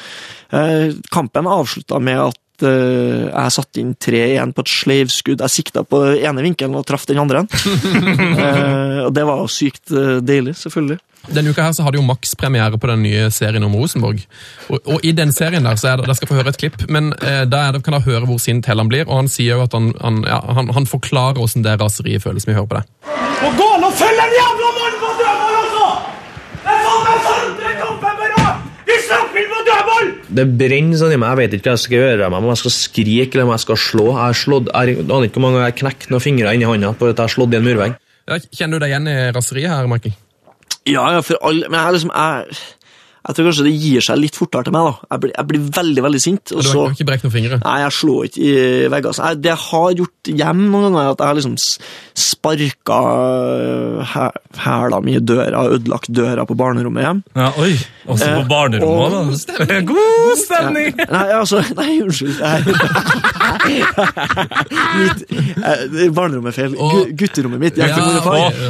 Eh, 0.51 0.95
Kampen 1.13 1.47
avslutta 1.47 2.01
med 2.01 2.19
at 2.31 2.39
eh, 2.67 3.29
jeg 3.29 3.55
satte 3.55 3.83
inn 3.83 3.95
3-1 3.95 4.55
på 4.57 4.65
et 4.65 4.73
sleivskudd. 4.73 5.45
Jeg 5.45 5.55
sikta 5.55 5.85
på 5.87 6.03
ene 6.17 6.45
vinkelen 6.45 6.79
og 6.79 6.87
traff 6.89 7.07
den 7.09 7.21
andre. 7.23 7.45
uh, 7.49 9.05
og 9.07 9.13
det 9.15 9.27
var 9.29 9.45
jo 9.45 9.53
sykt 9.53 9.93
uh, 9.95 10.19
deilig, 10.25 10.57
selvfølgelig. 10.63 10.99
Denne 11.29 11.51
uka 11.53 11.63
her 11.67 11.73
så 11.77 11.85
hadde 11.85 11.99
jo 11.99 12.05
Max 12.07 12.33
premiere 12.39 12.79
på 12.81 12.89
den 12.89 13.03
nye 13.05 13.27
serien 13.35 13.65
om 13.67 13.75
Rosenborg. 13.77 14.23
Og, 14.69 14.79
og 14.87 15.05
i 15.05 15.13
den 15.13 15.33
serien 15.33 15.67
der, 15.67 15.77
så 15.77 15.91
er 15.91 15.99
det, 15.99 16.07
dere 16.07 16.17
skal 16.17 16.31
få 16.31 16.39
høre 16.39 16.55
et 16.55 16.61
klipp, 16.61 16.87
men 16.89 17.11
eh, 17.21 17.43
er 17.45 17.73
det, 17.75 17.83
kan 17.85 17.97
dere 17.97 18.07
høre 18.07 18.29
hvor 18.29 18.41
sint 18.41 18.69
Helland 18.71 18.93
blir, 18.93 19.05
og 19.09 19.25
han 19.25 19.29
sier 19.33 19.59
jo 19.59 19.67
at 19.67 19.77
han, 19.77 19.91
han, 20.01 20.23
ja, 20.29 20.41
han, 20.57 20.73
han 20.75 20.89
forklarer 20.89 21.41
hvordan 21.41 21.67
det 21.67 21.77
raseriet 21.83 22.25
føles. 22.25 22.49
Vi 22.49 22.57
hører 22.57 22.71
på 22.71 22.81
det. 22.81 22.87
Og 23.45 23.61
gå 23.61 23.69
nå 23.83 23.91
følger 23.91 24.01
følge 24.01 24.25
en 24.29 24.39
jævla 24.39 24.71
mann 24.79 24.97
på 25.03 25.11
dødball 25.21 25.59
også! 25.65 25.91
Det 26.65 26.73
er 26.77 26.81
faen 26.87 27.05
meg 27.11 27.29
andre 27.43 27.77
kampen 27.83 28.23
bare! 28.23 28.49
Vi 28.89 28.99
slapper 29.09 29.53
på 29.53 29.63
dødball! 29.69 30.19
Det 30.39 30.45
brenner 30.61 31.01
sånn 31.01 31.17
i 31.17 31.19
meg. 31.19 31.33
Jeg 31.33 31.41
vet 31.41 31.57
ikke 31.59 31.73
hva 31.73 31.77
jeg 31.77 31.85
skal 31.85 31.99
gjøre. 31.99 32.31
Om 32.39 32.49
jeg 32.53 32.61
skal 32.61 32.75
skrike 32.77 33.35
eller 33.35 33.49
om 33.49 33.55
jeg 33.57 33.65
skal 33.65 33.81
slå. 33.83 34.07
Jeg 34.13 34.21
har 34.21 34.39
slått, 34.39 34.71
jeg 34.71 35.01
aner 35.03 35.27
ikke 35.27 35.41
hvor 35.41 35.47
mange 35.49 35.59
ganger 35.59 35.73
jeg 35.73 35.79
knekt 35.83 36.13
noen 36.13 36.25
fingre 36.25 36.55
inni 36.55 36.69
hånda 36.69 36.95
på 36.95 37.11
at 37.11 37.17
jeg 37.17 37.25
har 37.25 37.35
slått 37.35 37.57
i 37.57 37.59
en 37.59 37.67
murvegg. 37.67 37.99
Ja, 38.29 38.39
kjenner 38.61 38.79
du 38.79 38.85
deg 38.85 38.93
igjen 38.93 39.11
i 39.11 39.19
raseriet 39.35 39.73
her, 39.73 39.89
Michael? 39.91 40.15
Ja, 40.89 41.05
ja, 41.13 41.21
for 41.25 41.37
alle 41.45 41.69
Men 41.69 41.81
jeg 41.81 41.97
liksom 41.99 42.13
jeg, 42.15 42.61
jeg 43.29 43.35
tror 43.37 43.45
kanskje 43.51 43.65
det 43.69 43.75
gir 43.77 44.01
seg 44.01 44.17
litt 44.23 44.33
fortere 44.39 44.65
til 44.65 44.73
meg, 44.73 44.83
da. 44.89 44.95
Jeg 45.13 45.19
blir, 45.21 45.33
jeg 45.37 45.45
blir 45.51 45.61
veldig, 45.79 46.03
veldig 46.09 46.21
sint. 46.25 46.45
Og 46.57 46.61
Du 46.65 46.69
har 46.73 46.89
ikke 46.95 47.05
brekt 47.11 47.25
noen 47.27 47.35
fingre? 47.35 47.57
Nei, 47.61 47.77
jeg 47.85 47.93
slår 47.99 48.21
ikke 48.31 48.41
i 48.41 48.43
vegger. 48.89 49.09
Altså. 49.13 49.23
jeg, 49.29 49.35
det 49.45 49.51
jeg 49.53 49.61
har 49.69 49.89
gjort 50.01 50.19
hjem 50.41 50.61
noen 50.73 50.85
ganger, 50.89 51.01
er 51.03 51.11
at 51.13 51.21
jeg 51.21 51.29
har 51.29 51.37
liksom 51.39 51.57
sparka 52.19 53.01
hæ- 54.15 54.39
hæla 54.65 54.97
mi 55.05 55.13
i 55.19 55.21
døra, 55.21 55.61
ødelagt 55.77 56.09
døra 56.17 56.43
på 56.49 56.57
barnerommet 56.59 57.03
hjem. 57.05 57.21
Ja, 57.37 57.49
oi, 57.61 57.75
også 58.09 58.25
på 58.33 58.41
Eh, 58.41 58.49
barnerommet. 58.49 58.89
og- 58.89 59.13
da. 59.69 59.77
God 59.93 60.33
stemning! 60.41 60.97
Nei, 61.13 61.29
altså 61.37 61.61
Nei, 61.77 62.01
unnskyld. 62.03 62.41
Jeg- 62.41 62.65
mitt, 64.99 65.23
eh, 65.29 66.11
barnerommet 66.15 66.53
er 66.53 66.57
feil. 66.63 66.75
Og- 66.79 67.11
Gutterommet 67.19 67.59
mitt. 67.61 67.77
Jeg, 67.77 67.89
Ja, 67.89 67.95
og 67.99 68.05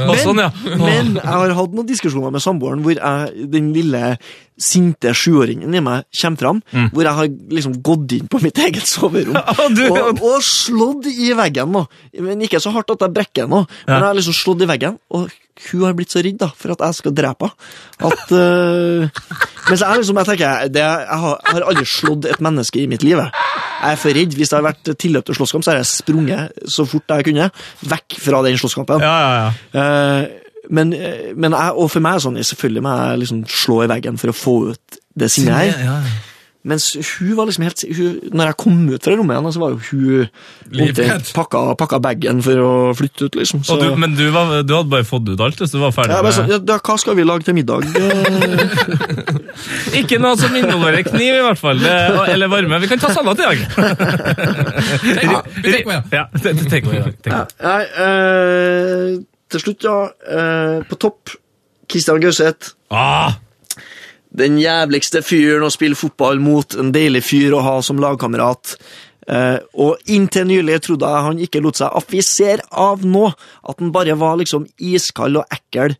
Men, 0.08 0.16
sånn, 0.16 0.38
ja. 0.38 0.50
men 0.76 1.14
jeg 1.14 1.24
har 1.24 1.52
hatt 1.54 1.72
noen 1.74 1.86
diskusjoner 1.88 2.30
med 2.32 2.40
samboeren 2.42 2.82
hvor 2.84 2.92
jeg, 2.94 3.50
den 3.50 3.72
lille 3.74 4.16
sinte 4.58 5.12
sjuåringen 5.14 5.74
i 5.74 5.82
meg 5.84 6.06
kommer 6.20 6.42
fram. 6.42 6.62
Hvor 6.92 7.06
jeg 7.06 7.14
har 7.20 7.28
liksom 7.54 7.76
gått 7.84 8.14
inn 8.18 8.28
på 8.30 8.40
mitt 8.42 8.58
eget 8.66 8.86
soverom 8.90 9.36
og, 9.38 10.22
og 10.22 10.38
slått 10.44 11.06
i 11.12 11.32
veggen. 11.38 11.72
nå. 11.74 11.84
Men 12.24 12.42
ikke 12.44 12.60
så 12.62 12.72
hardt 12.74 12.90
at 12.94 13.04
jeg 13.06 13.14
brekker 13.14 13.46
nå, 13.50 13.64
men 13.86 13.94
jeg 14.00 14.08
har 14.10 14.18
liksom 14.18 14.36
slått 14.36 14.64
i 14.66 14.70
veggen. 14.70 14.98
Og 15.14 15.28
hun 15.68 15.82
har 15.82 15.94
blitt 15.98 16.12
så 16.14 16.20
redd 16.22 16.36
da, 16.38 16.50
for 16.54 16.70
at 16.74 16.82
jeg 16.86 16.98
skal 17.00 17.14
drepe 17.18 17.48
henne. 17.48 17.72
At, 18.08 18.30
øh, 18.30 19.08
mens 19.68 19.82
jeg, 19.82 19.98
liksom, 19.98 20.20
jeg 20.20 20.28
tenker, 20.28 20.68
det, 20.70 20.84
jeg, 20.84 21.18
har, 21.24 21.40
jeg 21.42 21.56
har 21.56 21.66
aldri 21.72 21.86
slått 21.90 22.28
et 22.30 22.42
menneske 22.46 22.78
i 22.82 22.86
mitt 22.90 23.02
liv. 23.02 23.18
jeg. 23.18 23.46
Er 23.88 23.98
for 23.98 24.14
redd. 24.14 24.34
Hvis 24.38 24.52
det 24.52 24.58
har 24.58 24.66
vært 24.68 24.92
tilløp 25.02 25.26
til 25.26 25.38
slåsskamp, 25.38 25.66
så 25.66 25.72
har 25.74 25.80
jeg 25.80 25.90
sprunget 25.90 26.68
så 26.70 26.86
fort 26.86 27.10
jeg 27.10 27.26
kunne 27.30 27.48
vekk 27.90 28.18
fra 28.22 28.42
den 28.46 28.58
slåsskampen. 28.60 29.02
Ja, 29.02 29.16
ja, 29.18 29.32
ja. 29.42 29.82
Eh, 29.82 30.47
men, 30.70 30.92
eh, 30.92 31.34
men 31.34 31.56
jeg, 31.56 31.76
og 31.76 31.90
for 31.90 32.04
meg 32.04 32.16
er 32.16 32.20
det 32.20 32.26
sånn, 32.28 32.40
selvfølgelig 32.52 32.84
må 32.84 32.96
jeg 33.00 33.20
liksom 33.24 33.44
slå 33.48 33.82
i 33.84 33.92
veggen 33.94 34.18
for 34.20 34.32
å 34.32 34.36
få 34.36 34.56
ut 34.72 34.98
det 35.18 35.30
sinnet 35.32 35.54
her. 35.56 35.70
Ja, 35.72 36.00
ja. 36.02 36.16
Mens 36.68 36.88
hun 36.92 37.36
var 37.38 37.46
liksom 37.46 37.64
helt 37.64 37.84
hun, 37.96 38.16
Når 38.34 38.48
jeg 38.50 38.56
kom 38.58 38.80
ut 38.90 39.04
fra 39.06 39.14
rommet 39.16 39.36
igjen, 39.36 39.52
så 39.54 39.60
var 39.62 39.70
jo 39.70 39.78
hun 39.88 40.26
omtrent 40.82 41.30
pakka, 41.36 41.60
pakka 41.78 42.00
bagen 42.02 42.42
for 42.44 42.62
å 42.64 42.72
flytte 42.98 43.28
ut, 43.28 43.38
liksom. 43.38 43.62
Så, 43.64 43.76
Og 43.76 43.84
du, 43.84 43.86
men 44.02 44.16
du, 44.18 44.24
var, 44.34 44.50
du 44.66 44.74
hadde 44.74 44.90
bare 44.90 45.06
fått 45.06 45.30
ut 45.30 45.40
alt, 45.44 45.62
så 45.62 45.70
du 45.70 45.84
var 45.84 45.94
ferdig 45.96 46.16
ja, 46.16 46.22
med 46.26 46.34
så, 46.34 46.44
ja, 46.50 46.58
da, 46.58 46.80
Hva 46.82 46.98
skal 47.00 47.16
vi 47.16 47.24
lage 47.28 47.46
til 47.46 47.56
middag? 47.56 47.86
Eh, 47.94 47.94
Ikke 50.02 50.18
noe 50.20 50.34
som 50.40 50.58
inneholder 50.58 51.06
kniv, 51.06 51.38
i 51.38 51.46
hvert 51.46 51.62
fall. 51.62 51.78
Eller 52.28 52.50
varme. 52.52 52.82
Vi 52.82 52.90
kan 52.90 53.00
ta 53.00 53.14
salat 53.14 53.38
i 53.38 53.48
dag. 53.48 53.58
Ja, 55.28 55.40
vi 55.54 55.72
tenker 55.72 55.88
på 55.88 55.94
det. 55.94 56.02
Ja, 56.14 56.24
tenk 56.42 56.62
det 56.62 56.70
tenker 56.70 56.90
vi 56.90 56.96
i 56.98 57.02
dag. 57.06 57.14
tenker 57.22 57.88
vi. 57.96 59.26
Til 59.48 59.62
slutt, 59.62 59.84
ja. 59.86 59.98
Eh, 60.28 60.78
på 60.88 60.98
topp, 61.00 61.34
Kristian 61.88 62.20
Gauseth. 62.20 62.74
Ah, 62.90 63.38
Den 64.28 64.58
jævligste 64.60 65.22
fyren 65.24 65.64
å 65.64 65.70
spille 65.72 65.96
fotball 65.96 66.38
mot, 66.38 66.74
en 66.76 66.92
deilig 66.92 67.22
fyr 67.24 67.54
å 67.56 67.62
ha 67.64 67.78
som 67.82 67.96
lagkamerat. 67.96 68.74
Eh, 69.28 69.56
og 69.80 69.96
inntil 70.08 70.46
nylig 70.48 70.82
trodde 70.84 71.08
jeg 71.08 71.24
han 71.24 71.40
ikke 71.40 71.62
lot 71.64 71.80
seg 71.80 71.96
affisere 71.96 72.64
av 72.72 73.04
nå, 73.04 73.26
at 73.64 73.80
han 73.80 73.92
bare 73.92 74.16
var 74.20 74.36
liksom 74.40 74.66
iskald 74.80 75.40
og 75.40 75.48
ekkel 75.52 75.96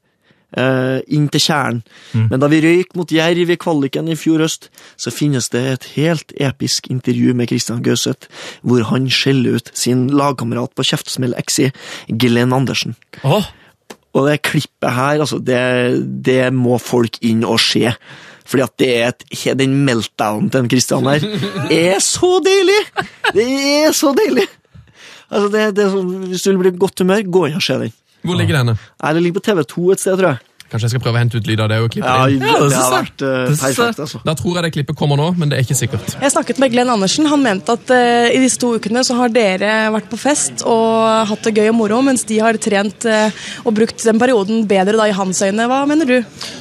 eh, 0.57 0.99
inn 1.15 1.29
til 1.33 1.43
kjernen. 1.43 1.83
Men 2.31 2.41
da 2.41 2.49
vi 2.51 2.63
røyk 2.65 2.95
mot 2.99 3.13
Jerv 3.13 3.53
i 3.53 3.59
kvaliken 3.61 4.09
i 4.09 4.17
fjor 4.19 4.45
høst, 4.45 4.71
så 4.97 5.13
finnes 5.15 5.51
det 5.55 5.65
et 5.73 5.89
helt 5.97 6.35
episk 6.41 6.89
intervju 6.93 7.35
med 7.37 7.53
Christian 7.53 7.83
Gauseth, 7.85 8.31
hvor 8.63 8.87
han 8.93 9.09
skjeller 9.13 9.59
ut 9.59 9.73
sin 9.75 10.09
lagkamerat 10.15 10.75
på 10.77 10.87
kjeftesmell 10.91 11.37
XI, 11.43 11.71
Glenn 12.09 12.55
Andersen. 12.57 12.97
Oh. 13.23 13.47
Og 14.17 14.27
det 14.29 14.41
klippet 14.47 14.95
her, 14.95 15.21
altså, 15.21 15.39
det, 15.39 15.61
det 16.25 16.49
må 16.55 16.79
folk 16.81 17.21
inn 17.25 17.45
og 17.47 17.61
se. 17.63 17.93
Fordi 18.49 18.65
at 18.65 18.75
det 18.81 18.89
er 18.97 19.11
et, 19.13 19.59
den 19.59 19.75
meltdownen 19.85 20.49
til 20.49 20.65
en 20.65 20.71
Christian 20.73 21.09
her 21.11 21.25
er 21.75 21.99
så 22.01 22.39
deilig! 22.45 22.81
Det 23.37 23.45
er 23.85 23.93
så 23.97 24.15
deilig! 24.17 24.47
Altså, 25.29 25.49
det, 25.53 25.65
det 25.77 25.91
sånn, 25.93 26.13
hvis 26.31 26.47
du 26.47 26.51
vil 26.55 26.63
bli 26.63 26.73
i 26.73 26.81
godt 26.81 27.03
humør, 27.05 27.27
gå 27.29 27.43
inn 27.49 27.59
og 27.59 27.65
se 27.65 27.77
den. 27.83 27.93
Hvor 28.27 28.37
ligger 28.39 28.61
denne? 28.63 28.79
Nei, 29.03 29.13
Det 29.15 29.23
ligger 29.23 29.41
på 29.41 29.47
TV2 29.53 29.93
et 29.93 30.01
sted, 30.01 30.19
tror 30.19 30.31
jeg. 30.35 30.45
Kanskje 30.69 30.85
jeg 30.85 30.93
skal 30.93 31.01
prøve 31.01 31.17
å 31.17 31.21
hente 31.23 31.39
ut 31.41 31.47
lyd 31.49 31.61
av 31.65 31.69
det 31.73 31.77
og 31.81 31.87
klippe 31.95 32.05
Ja, 32.05 32.27
det 32.29 32.35
inn. 32.35 32.41
det, 32.43 32.49
Ja, 32.51 32.57
det 32.69 32.77
har 32.77 32.91
vært 32.93 33.23
eh, 33.25 33.37
Det 33.49 33.53
synes 33.57 33.63
jeg. 33.63 33.77
perfekt, 33.79 34.01
altså. 34.05 34.19
Da 34.27 34.35
tror 34.37 34.55
jeg 34.59 34.65
det 34.67 34.71
klippet 34.75 34.97
kommer 35.01 35.17
nå, 35.17 35.29
men 35.41 35.49
det 35.49 35.57
er 35.57 35.63
ikke 35.65 35.77
sikkert. 35.79 36.11
Jeg 36.21 36.33
snakket 36.35 36.59
med 36.61 36.75
Glenn 36.75 36.91
Andersen. 36.93 37.25
Han 37.31 37.41
mente 37.41 37.73
at 37.73 37.89
uh, 37.89 38.29
i 38.29 38.37
disse 38.43 38.61
to 38.61 38.75
ukene 38.77 39.01
så 39.01 39.17
har 39.17 39.33
dere 39.33 39.71
vært 39.95 40.11
på 40.13 40.19
fest 40.21 40.67
og 40.69 41.25
hatt 41.31 41.49
det 41.49 41.55
gøy 41.57 41.71
og 41.71 41.79
moro, 41.79 42.03
mens 42.05 42.27
de 42.29 42.37
har 42.45 42.53
trent 42.61 43.07
uh, 43.09 43.33
og 43.65 43.73
brukt 43.79 44.05
den 44.05 44.21
perioden 44.21 44.67
bedre 44.69 44.93
da 45.01 45.07
i 45.09 45.17
hans 45.17 45.41
øyne. 45.41 45.65
Hva 45.73 45.81
mener 45.89 46.05
du? 46.05 46.19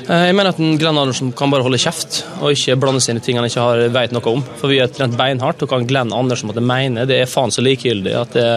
Eh, 0.07 0.23
Jeg 0.29 0.35
mener 0.39 0.53
at 0.55 0.63
Glenn 0.79 1.01
Andersen 1.03 1.34
kan 1.35 1.51
bare 1.51 1.67
holde 1.67 1.75
kjeft 1.84 2.21
og 2.39 2.55
ikke 2.55 2.79
blande 2.79 3.03
seg 3.03 3.17
inn 3.17 3.19
i 3.19 3.25
ting 3.27 3.41
han 3.41 3.49
ikke 3.51 3.59
har, 3.67 3.84
vet 3.91 4.15
noe 4.15 4.23
om. 4.38 4.45
For 4.61 4.71
vi 4.71 4.79
har 4.79 4.88
trent 4.88 5.19
beinhardt, 5.19 5.67
og 5.67 5.73
hva 5.75 5.81
Glenn 5.84 6.15
Andersen 6.15 6.47
måtte 6.47 6.63
mene, 6.63 7.03
det 7.11 7.19
er 7.25 7.27
faen 7.27 7.51
så 7.51 7.59
likegyldig 7.59 8.15
at 8.23 8.39
det, 8.39 8.47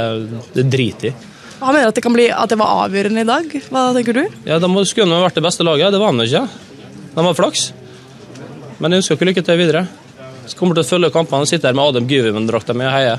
det 0.55 0.69
driter 0.71 1.11
i. 1.11 1.15
Han 1.61 1.75
mener 1.77 1.89
at 1.91 1.95
det, 1.99 2.03
kan 2.03 2.15
bli, 2.17 2.27
at 2.33 2.49
det 2.49 2.57
var 2.61 2.87
avgjørende 2.87 3.21
i 3.21 3.29
dag. 3.29 3.51
Hva 3.71 3.83
tenker 3.97 4.17
du? 4.17 4.23
Ja, 4.49 4.59
De 4.59 4.69
må- 4.73 4.85
skulle 4.89 5.13
ha 5.13 5.21
vært 5.27 5.35
det 5.37 5.45
beste 5.45 5.65
laget. 5.67 5.93
Det 5.93 6.01
var 6.01 6.13
han 6.13 6.21
ikke. 6.25 6.45
De 7.15 7.25
har 7.27 7.35
flaks. 7.37 7.73
Men 8.81 8.93
jeg 8.93 9.03
ønsker 9.03 9.19
dere 9.21 9.29
lykke 9.35 9.45
til 9.45 9.59
videre. 9.61 9.83
Så 10.49 10.57
kommer 10.57 10.75
til 10.75 10.83
å 10.85 10.89
følge 10.89 11.13
kampene 11.13 11.45
og 11.45 11.51
sitte 11.51 11.69
her 11.69 11.75
med 11.77 11.85
Adam 11.93 12.07
Gyvimen-drakta 12.09 12.75
mi 12.75 12.87
og 12.89 12.95
heie. 12.97 13.19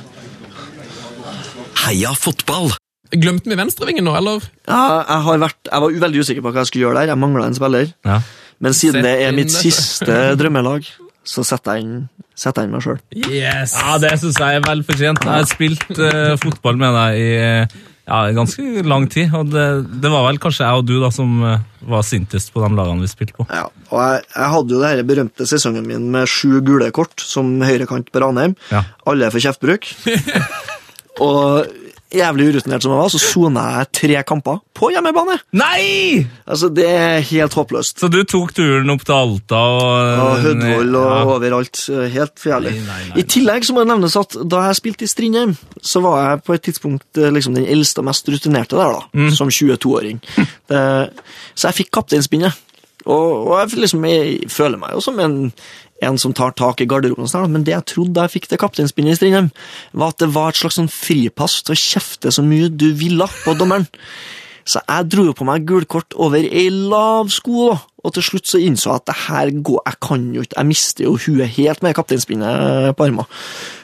Heia 1.85 2.13
fotball! 2.17 2.71
Glemte 3.11 3.49
vi 3.51 3.57
venstrevingen 3.59 4.05
nå, 4.07 4.13
eller? 4.15 4.43
Ja, 4.69 4.81
jeg, 5.03 5.21
har 5.25 5.39
vært, 5.41 5.57
jeg 5.67 5.83
var 5.83 5.95
veldig 6.05 6.21
usikker 6.23 6.45
på 6.45 6.51
hva 6.53 6.61
jeg 6.63 6.69
skulle 6.71 6.85
gjøre 6.87 7.01
der. 7.01 7.11
Jeg 7.11 7.19
mangla 7.19 7.47
en 7.49 7.57
spiller. 7.57 7.89
Ja. 8.07 8.19
Men 8.61 8.75
siden 8.77 9.01
Sett 9.01 9.07
det 9.07 9.13
er 9.25 9.35
mitt 9.35 9.49
inn- 9.51 9.57
siste 9.57 10.17
drømmelag, 10.39 10.87
så 11.27 11.43
setter 11.45 11.77
jeg 11.79 11.85
inn, 11.87 11.97
setter 12.39 12.63
jeg 12.63 12.69
inn 12.69 12.75
meg 12.77 12.85
sjøl. 12.85 12.99
Yes! 13.27 13.75
Ja, 13.75 13.97
det 14.01 14.13
syns 14.21 14.39
jeg 14.39 14.59
er 14.61 14.65
vel 14.67 14.83
fortjent. 14.87 15.25
Jeg 15.27 15.33
har 15.43 15.49
spilt 15.49 15.85
uh, 15.99 16.35
fotball 16.41 16.79
med 16.79 16.95
deg 17.01 17.19
i 17.19 17.31
ja, 18.11 18.31
ganske 18.35 18.83
lang 18.83 19.05
tid, 19.11 19.31
og 19.37 19.51
det, 19.53 19.65
det 20.03 20.09
var 20.11 20.25
vel 20.27 20.39
kanskje 20.43 20.67
jeg 20.67 20.81
og 20.81 20.87
du 20.87 20.97
da 20.99 21.11
som 21.15 21.37
eh, 21.47 21.61
var 21.87 22.03
sintest 22.03 22.51
på 22.51 22.63
de 22.63 22.69
lagene 22.75 23.05
vi 23.05 23.11
spilte 23.11 23.37
på. 23.37 23.45
Ja, 23.47 23.69
og 23.87 24.01
jeg, 24.03 24.25
jeg 24.35 24.49
hadde 24.55 24.75
jo 24.75 24.81
denne 24.83 25.05
berømte 25.07 25.47
sesongen 25.47 25.87
min 25.87 26.09
med 26.13 26.29
sju 26.29 26.59
gule 26.67 26.89
kort 26.95 27.23
som 27.23 27.53
høyrekant 27.63 28.11
på 28.11 28.23
Ranheim. 28.23 28.57
Ja. 28.73 28.83
Alle 29.07 29.31
for 29.31 29.43
kjeftbruk. 29.43 29.87
og 31.27 31.71
jævlig 32.11 32.47
urutinert 32.51 32.83
som 32.83 32.91
jeg 32.91 32.99
var, 33.01 33.09
så 33.13 33.19
sona 33.21 33.61
jeg 33.79 33.87
tre 33.97 34.23
kamper 34.27 34.59
på 34.75 34.89
hjemmebane. 34.91 35.37
Nei! 35.53 36.25
Altså, 36.47 36.69
Det 36.73 36.85
er 36.87 37.21
helt 37.31 37.53
håpløst. 37.55 37.99
Så 38.01 38.09
du 38.11 38.19
tok 38.23 38.53
turen 38.57 38.89
opp 38.93 39.03
til 39.07 39.15
Alta 39.15 39.55
og 39.55 40.21
Og 40.25 40.39
Hødvold 40.45 40.95
og 40.95 41.11
Ja. 41.11 41.23
overalt. 41.35 41.81
Helt 42.13 42.35
fjellig. 42.41 42.73
Nei, 42.75 42.85
nei, 42.87 43.01
nei. 43.09 43.19
I 43.19 43.23
tillegg 43.23 43.63
så 43.67 43.73
må 43.73 43.85
det 43.85 43.91
nevnes 43.93 44.15
at 44.19 44.35
da 44.47 44.65
jeg 44.67 44.75
spilte 44.81 45.03
i 45.07 45.11
Strindheim, 45.11 45.55
så 45.81 46.01
var 46.01 46.17
jeg 46.29 46.43
på 46.43 46.53
et 46.57 46.61
tidspunkt 46.67 47.17
eh, 47.17 47.31
liksom 47.31 47.55
den 47.55 47.65
eldste 47.65 47.99
og 47.99 48.05
mest 48.11 48.27
rutinerte 48.27 48.75
der, 48.77 48.91
da, 48.99 49.01
Mm. 49.13 49.31
som 49.35 49.47
22-åring. 49.49 50.19
Så 51.55 51.67
jeg 51.69 51.75
fikk 51.81 51.91
kapteinspinnet. 51.91 52.53
Og, 53.05 53.47
og 53.49 53.55
jeg, 53.59 53.79
liksom, 53.81 54.03
jeg 54.05 54.49
føler 54.53 54.77
meg 54.77 54.91
jo 54.93 54.99
som 55.01 55.17
en, 55.19 55.37
en 56.01 56.17
som 56.21 56.33
tar 56.37 56.55
tak 56.57 56.81
i 56.81 56.87
garderoben, 56.89 57.29
sånn, 57.29 57.51
men 57.53 57.65
det 57.67 57.75
jeg 57.75 57.87
trodde 57.93 58.15
da 58.17 58.25
jeg 58.25 58.35
fikk 58.39 58.49
til 58.51 58.61
kapteinspinnet 58.61 59.15
i 59.15 59.19
Strindheim, 59.19 59.49
var 59.93 60.15
at 60.15 60.21
det 60.23 60.31
var 60.33 60.51
et 60.51 60.61
slags 60.61 60.79
sånn 60.79 60.91
fripass 60.91 61.61
til 61.65 61.75
å 61.75 61.81
kjefte 61.81 62.33
så 62.33 62.45
mye 62.45 62.71
du 62.73 62.89
ville 62.97 63.27
på 63.43 63.55
dommeren. 63.59 63.87
Så 64.67 64.81
jeg 64.85 65.07
dro 65.09 65.25
jo 65.25 65.33
på 65.37 65.45
meg 65.47 65.63
gulkort 65.69 66.13
over 66.21 66.43
ei 66.45 66.67
lav 66.69 67.31
sko. 67.33 67.71
Og 68.01 68.13
til 68.15 68.25
slutt 68.25 68.49
så 68.49 68.59
innså 68.61 68.89
jeg 68.89 69.01
at 69.01 69.07
det 69.09 69.15
her 69.27 69.49
går 69.61 69.81
Jeg 69.85 69.97
kan 70.01 70.23
jo 70.33 70.41
ikke 70.41 70.57
Jeg 70.57 70.67
mister 70.71 71.03
jo 71.05 71.11
huet 71.21 71.51
helt 71.53 71.83
med 71.85 71.93
kapteinspinnet 71.97 72.95
på 72.97 73.05
armen. 73.05 73.27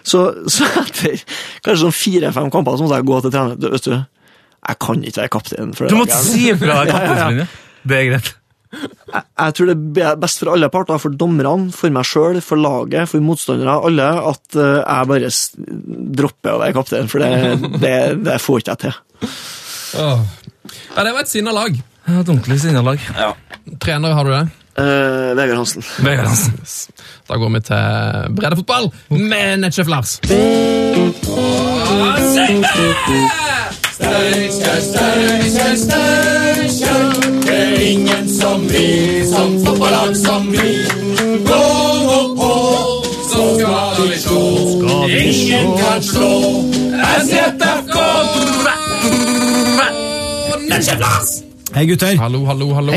Så, 0.01 0.21
så 0.49 0.65
etter 0.81 1.17
kanskje 1.65 1.81
sånn 1.83 1.97
fire-fem 1.97 2.49
kamper 2.53 2.77
så 2.77 2.85
måtte 2.85 3.01
jeg 3.01 3.09
gå 3.09 3.19
til 3.25 3.33
trener. 3.35 3.73
Vet 3.75 3.89
du, 3.89 3.97
jeg 3.97 4.79
kan 4.85 5.03
ikke 5.03 5.21
være 5.21 5.33
kaptein. 5.37 5.73
for 5.77 5.85
det 5.85 5.93
Du 5.93 5.99
måtte 6.01 6.21
si 6.23 6.47
ifra 6.53 6.79
deg 6.81 6.93
Ja, 6.93 7.01
ja, 7.05 7.29
ja. 7.43 7.47
Det 7.87 7.99
er 7.99 8.09
greit. 8.11 8.33
Jeg, 8.73 9.23
jeg 9.23 9.55
tror 9.57 9.69
det 9.71 10.03
er 10.03 10.19
best 10.19 10.41
for 10.41 10.51
alle 10.53 10.69
parter, 10.73 10.99
for 11.01 11.15
dommerne, 11.15 11.71
for 11.75 11.93
meg 11.93 12.07
sjøl, 12.07 12.41
for 12.43 12.59
laget, 12.59 13.09
for 13.11 13.23
motstandere, 13.23 13.77
alle, 13.89 14.07
at 14.33 14.59
eh, 14.59 14.79
jeg 14.81 15.11
bare 15.13 15.31
dropper 16.21 16.53
å 16.53 16.61
være 16.63 16.77
kaptein, 16.77 17.11
for 17.11 17.23
det, 17.23 17.71
det, 17.83 17.97
det 18.27 18.37
får 18.43 18.63
ikke 18.63 18.75
jeg 18.75 18.83
til. 18.85 19.01
Ja, 19.97 21.03
det 21.07 21.11
var 21.15 21.23
et 21.23 21.31
sinna 21.31 21.55
lag. 21.55 21.75
Et 22.07 22.21
ordentlig 22.21 22.59
sinna 22.63 22.83
lag. 22.85 23.01
Ja. 23.17 23.33
Trener, 23.83 24.15
har 24.15 24.27
du 24.27 24.31
det? 24.35 24.45
Uh, 24.77 25.33
Vegard 25.33 25.57
Hansen. 25.57 25.83
Vegard 26.05 26.27
Hansen. 26.27 26.93
Da 27.27 27.39
går 27.41 27.49
vi 27.55 27.63
til 27.65 28.35
breddefotball 28.37 28.91
med 29.09 29.63
Netchef 29.63 29.89
Lars. 29.89 30.19
Hei, 51.75 51.85
gutter. 51.85 52.17
Hallo, 52.17 52.45
hallo, 52.45 52.73
hallo. 52.73 52.91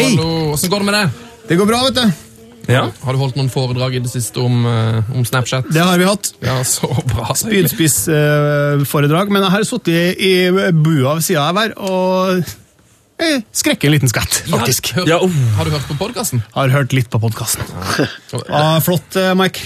Åssen. 0.53 0.71
Går 0.71 0.79
det 0.79 0.89
med 0.91 0.95
deg? 0.95 1.09
Det 1.49 1.57
går 1.61 1.67
bra, 1.67 1.81
vet 1.89 1.95
du. 1.95 2.30
Ja. 2.71 2.85
Har 3.05 3.13
du 3.17 3.19
holdt 3.23 3.37
noen 3.39 3.51
foredrag 3.53 3.97
i 3.99 4.03
det 4.05 4.13
siste 4.13 4.41
om, 4.43 4.65
eh, 4.67 5.11
om 5.15 5.25
Snapchat? 5.27 5.69
Det 5.73 5.83
har 5.83 5.99
vi 5.99 6.07
hatt. 6.09 6.33
Ja, 6.45 6.61
så 6.65 6.89
bra. 7.11 7.35
Spydspissforedrag. 7.37 9.31
Men 9.31 9.43
jeg 9.47 9.55
har 9.57 9.67
sittet 9.69 10.19
i 10.21 10.51
bua 10.73 11.15
ved 11.19 11.25
sida 11.27 11.49
av 11.51 11.57
her 11.61 11.77
og 11.79 12.45
skrekke 13.53 13.89
en 13.89 13.95
liten 13.95 14.11
skvett, 14.11 14.43
faktisk. 14.49 14.93
Har, 14.95 15.03
hør, 15.03 15.09
Ja, 15.11 15.19
oh. 15.21 15.31
har 15.59 15.69
du 15.69 15.75
hørt 15.75 15.89
på 15.91 15.97
podkasten? 15.99 16.43
Har 16.55 16.73
hørt 16.73 16.95
litt 16.97 17.11
på 17.13 17.21
podkasten. 17.21 17.65
Ah, 18.49 18.79
flott, 18.85 19.17
eh, 19.17 19.35
Mike. 19.37 19.61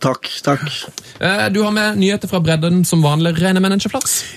Takk, 0.00 0.28
takk. 0.44 0.64
Eh, 1.20 1.48
Du 1.52 1.62
har 1.62 1.70
med 1.74 1.98
nyheter 1.98 2.28
fra 2.30 2.40
bredden 2.40 2.84
som 2.86 3.02
vanlig. 3.02 3.34
Rene 3.38 3.60
med? 3.60 3.76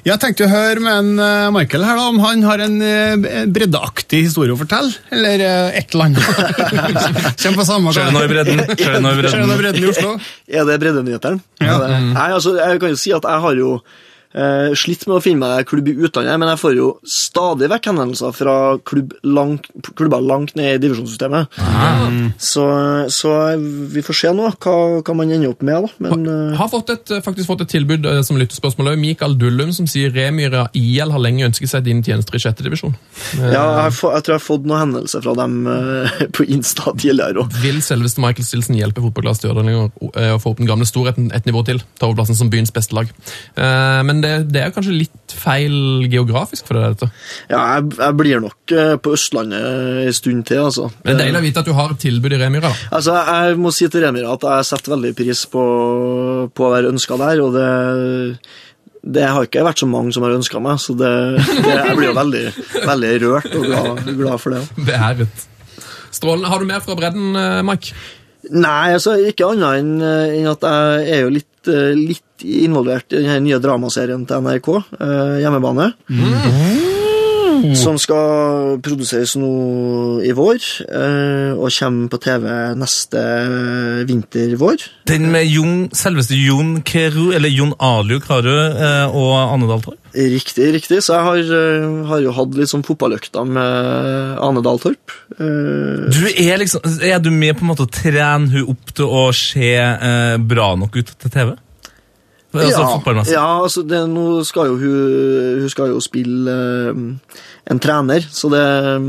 Jeg 0.05 0.19
tenkte 0.19 0.45
å 0.45 0.51
høre 0.51 0.79
med 0.79 0.93
en, 0.93 1.19
eh, 1.19 1.49
Michael 1.53 1.83
her 1.85 1.95
da, 1.95 2.07
om 2.09 2.19
han 2.19 2.43
har 2.43 2.59
en 2.59 2.81
eh, 2.81 3.45
breddeaktig 3.45 4.23
historie 4.25 4.53
å 4.53 4.59
fortelle, 4.59 4.91
eller 5.11 5.45
et 5.77 5.93
eller 5.93 6.05
annet. 6.05 6.21
Kjem 7.41 7.57
på 7.57 7.65
samme 7.67 7.93
Skjer 7.93 8.09
det 8.09 8.15
noe 8.17 8.25
i 8.27 8.31
bredden? 8.31 8.63
Skjer 8.75 8.95
det 8.97 9.01
noe 9.03 9.13
i 9.15 9.21
bredden? 9.21 9.57
bredden 9.61 9.83
i 9.83 9.91
Oslo? 9.91 10.15
Er 10.47 10.65
det 10.69 10.79
breddenyheteren? 10.81 11.41
Ja. 11.61 11.77
Nei, 11.87 12.29
altså, 12.31 12.55
jeg 12.57 12.81
kan 12.81 12.89
jo 12.95 12.99
si 12.99 13.13
at 13.15 13.27
jeg 13.27 13.45
har 13.45 13.59
jo 13.59 13.75
eh, 14.33 14.71
slitt 14.77 15.05
med 15.07 15.17
å 15.17 15.23
finne 15.23 15.43
meg 15.43 15.67
klubb 15.69 15.89
i 15.91 15.95
utlandet, 15.97 16.39
men 16.41 16.51
jeg 16.53 16.61
får 16.61 16.75
jo 16.77 16.87
stadig 17.07 17.69
vekk 17.71 17.91
henvendelser 17.91 18.35
fra 18.35 18.55
klubb 18.87 19.15
langt, 19.27 19.69
klubber 19.97 20.23
langt 20.23 20.55
ned 20.59 20.77
i 20.77 20.81
divisjonssystemet. 20.85 21.59
Så, 22.41 22.65
så 23.13 23.33
vi 23.91 24.03
får 24.05 24.17
se 24.17 24.31
nå 24.35 24.49
hva, 24.51 24.75
hva 25.01 25.15
man 25.17 25.31
ender 25.31 25.51
opp 25.51 25.63
med, 25.65 25.85
da. 25.85 26.07
Men 26.07 26.25
eh, 26.29 26.57
Har 26.59 26.71
fått 26.71 26.91
et, 26.93 27.13
faktisk 27.25 27.49
fått 27.51 27.65
et 27.65 27.73
tilbud 27.75 28.07
eh, 28.09 28.21
som 28.25 28.39
lyttespørsmål 28.39 28.93
òg. 28.93 29.01
Mikael 29.01 29.37
Dullum 29.39 29.73
som 29.75 29.87
sier 29.89 30.13
Remyra 30.15 30.67
IL 30.77 31.13
har 31.13 31.23
lenge 31.23 31.47
ønsket 31.49 31.71
seg 31.71 31.85
dine 31.87 32.05
tjenester 32.05 32.37
i 32.37 32.43
sjette 32.43 32.65
divisjon. 32.65 32.95
ja, 33.37 33.51
jeg, 33.51 33.61
har 33.61 33.95
få, 33.95 34.13
jeg 34.15 34.25
tror 34.25 34.35
jeg 34.35 34.41
har 34.41 34.45
fått 34.47 34.67
noen 34.67 34.83
henvendelser 34.85 35.25
fra 35.25 35.35
dem 35.39 35.59
eh, 35.71 36.21
på 36.35 36.47
Insta 36.51 36.95
tidligere 36.95 37.45
òg. 37.45 37.59
Vil 37.63 37.81
selveste 37.85 38.23
Michael 38.23 38.47
Stilson 38.47 38.79
hjelpe 38.79 39.03
fotballklassen 39.03 39.41
Stjørdal 39.41 39.69
å 39.73 40.37
få 40.41 40.51
opp 40.51 40.59
den 40.59 40.69
gamle 40.69 40.85
storheten 40.85 41.31
et 41.33 41.47
nivå 41.47 41.63
til? 41.65 41.79
Ta 41.97 42.05
over 42.05 42.19
plassen 42.19 42.37
som 42.37 42.51
byens 42.51 42.73
beste 42.75 42.93
lag. 42.93 43.09
Eh, 43.57 44.01
Men 44.21 44.27
det, 44.45 44.53
det 44.53 44.61
er 44.61 44.73
kanskje 44.75 44.93
litt 44.93 45.33
feil 45.41 46.05
geografisk 46.11 46.67
for 46.69 46.77
deg, 46.77 46.93
dette. 46.93 47.07
Ja, 47.49 47.61
jeg, 47.79 47.87
jeg 47.97 48.17
blir 48.19 48.41
nok 48.43 48.73
eh, 48.77 48.93
på 49.01 49.15
Østlandet 49.17 50.05
en 50.05 50.13
stund 50.13 50.43
til, 50.45 50.61
altså. 50.67 50.89
Men 51.01 51.09
det 51.09 51.15
er 51.15 51.21
deilig 51.25 51.39
å 51.41 51.45
vite 51.47 51.63
at 51.63 51.69
du 51.71 51.75
har 51.77 51.93
et 51.95 52.01
tilbud 52.03 52.35
i 52.35 52.39
Remyra. 52.41 52.69
da. 52.69 52.89
Altså, 52.99 53.15
Jeg 53.41 53.57
må 53.63 53.71
si 53.73 53.87
til 53.89 54.05
Remira 54.05 54.35
at 54.37 54.45
jeg 54.45 54.67
setter 54.69 54.93
veldig 54.93 55.13
pris 55.17 55.41
på, 55.49 55.63
på 56.53 56.67
å 56.67 56.73
være 56.75 56.91
ønska 56.93 57.17
der, 57.23 57.41
og 57.41 57.57
det, 57.57 57.69
det 59.17 59.25
har 59.33 59.47
ikke 59.49 59.65
vært 59.65 59.81
så 59.81 59.89
mange 59.89 60.13
som 60.13 60.27
har 60.27 60.37
ønska 60.37 60.61
meg, 60.61 60.77
så 60.83 60.93
det, 60.99 61.11
det, 61.41 61.73
jeg 61.73 61.97
blir 61.97 62.11
jo 62.11 62.17
veldig, 62.21 62.45
veldig 62.93 63.13
rørt 63.25 63.51
og 63.57 63.65
glad, 63.65 64.03
glad 64.21 64.43
for 64.43 64.57
det. 64.57 64.63
Beæret. 64.77 65.47
Strålende. 66.11 66.51
Har 66.51 66.59
du 66.61 66.67
mer 66.69 66.83
fra 66.85 66.97
bredden, 66.99 67.31
eh, 67.39 67.61
Mike? 67.65 67.95
Nei, 68.51 68.91
altså, 68.97 69.13
ikke 69.29 69.51
annet 69.53 69.79
enn 69.79 69.91
enn 70.01 70.47
at 70.49 70.63
jeg 70.65 71.11
er 71.15 71.19
jo 71.23 71.29
litt, 71.37 71.45
eh, 71.45 71.50
litt 71.67 72.23
involvert 72.41 73.13
i 73.13 73.25
den 73.25 73.43
nye 73.45 73.59
dramaserien 73.61 74.25
til 74.25 74.41
NRK, 74.41 74.69
eh, 74.99 77.00
Hjemmebane. 77.61 77.81
Som 77.81 77.97
skal 78.01 78.79
produseres 78.83 79.35
nå 79.39 79.51
i 80.25 80.33
vår, 80.35 80.59
eh, 80.89 81.53
og 81.55 81.69
kommer 81.77 82.09
på 82.11 82.19
TV 82.21 82.47
neste 82.81 83.21
vinter-vår. 84.09 84.85
Den 85.09 85.29
med 85.31 85.47
Jon, 85.49 85.89
selveste 85.95 86.35
Jon 86.37 86.81
Keru, 86.87 87.31
eller 87.35 87.49
Jon 87.53 87.73
Aliu 87.79 88.19
Karu 88.23 88.51
eh, 88.51 89.07
og 89.15 89.33
Anne 89.53 89.69
Dahl 89.69 89.83
Torp. 89.85 89.97
Riktig, 90.11 90.73
riktig. 90.75 90.99
Så 91.05 91.15
jeg 91.15 91.23
har, 91.23 91.37
eh, 91.55 92.05
har 92.09 92.19
jo 92.25 92.33
hatt 92.35 92.55
litt 92.57 92.71
sånn 92.71 92.83
fotballøkter 92.83 93.47
med 93.47 94.39
Ane 94.43 94.63
Dahl 94.65 94.79
Torp. 94.83 95.13
Eh, 95.39 96.09
Du 96.11 96.25
er 96.27 96.57
liksom, 96.59 96.81
er 97.01 97.19
du 97.19 97.31
med 97.31 97.55
på 97.57 97.63
en 97.65 97.71
måte 97.71 97.87
å 97.87 97.91
trene 97.91 98.49
hun 98.51 98.71
opp 98.75 98.93
til 98.97 99.05
å 99.07 99.27
se 99.35 99.73
eh, 99.77 100.37
bra 100.37 100.73
nok 100.75 100.95
ut 100.97 101.13
til 101.17 101.31
TV? 101.31 101.53
Altså 102.51 102.83
ja, 102.83 103.23
ja, 103.31 103.63
altså 103.63 103.81
det, 103.87 104.01
nå 104.11 104.43
skal 104.43 104.67
jo 104.67 104.75
hun, 104.75 105.59
hun 105.63 105.69
skal 105.71 105.93
jo 105.93 106.01
spille 106.03 106.51
eh, 106.51 106.97
en 107.71 107.79
trener, 107.79 108.25
så 108.27 108.49
det 108.51 108.63
eh, 108.65 109.05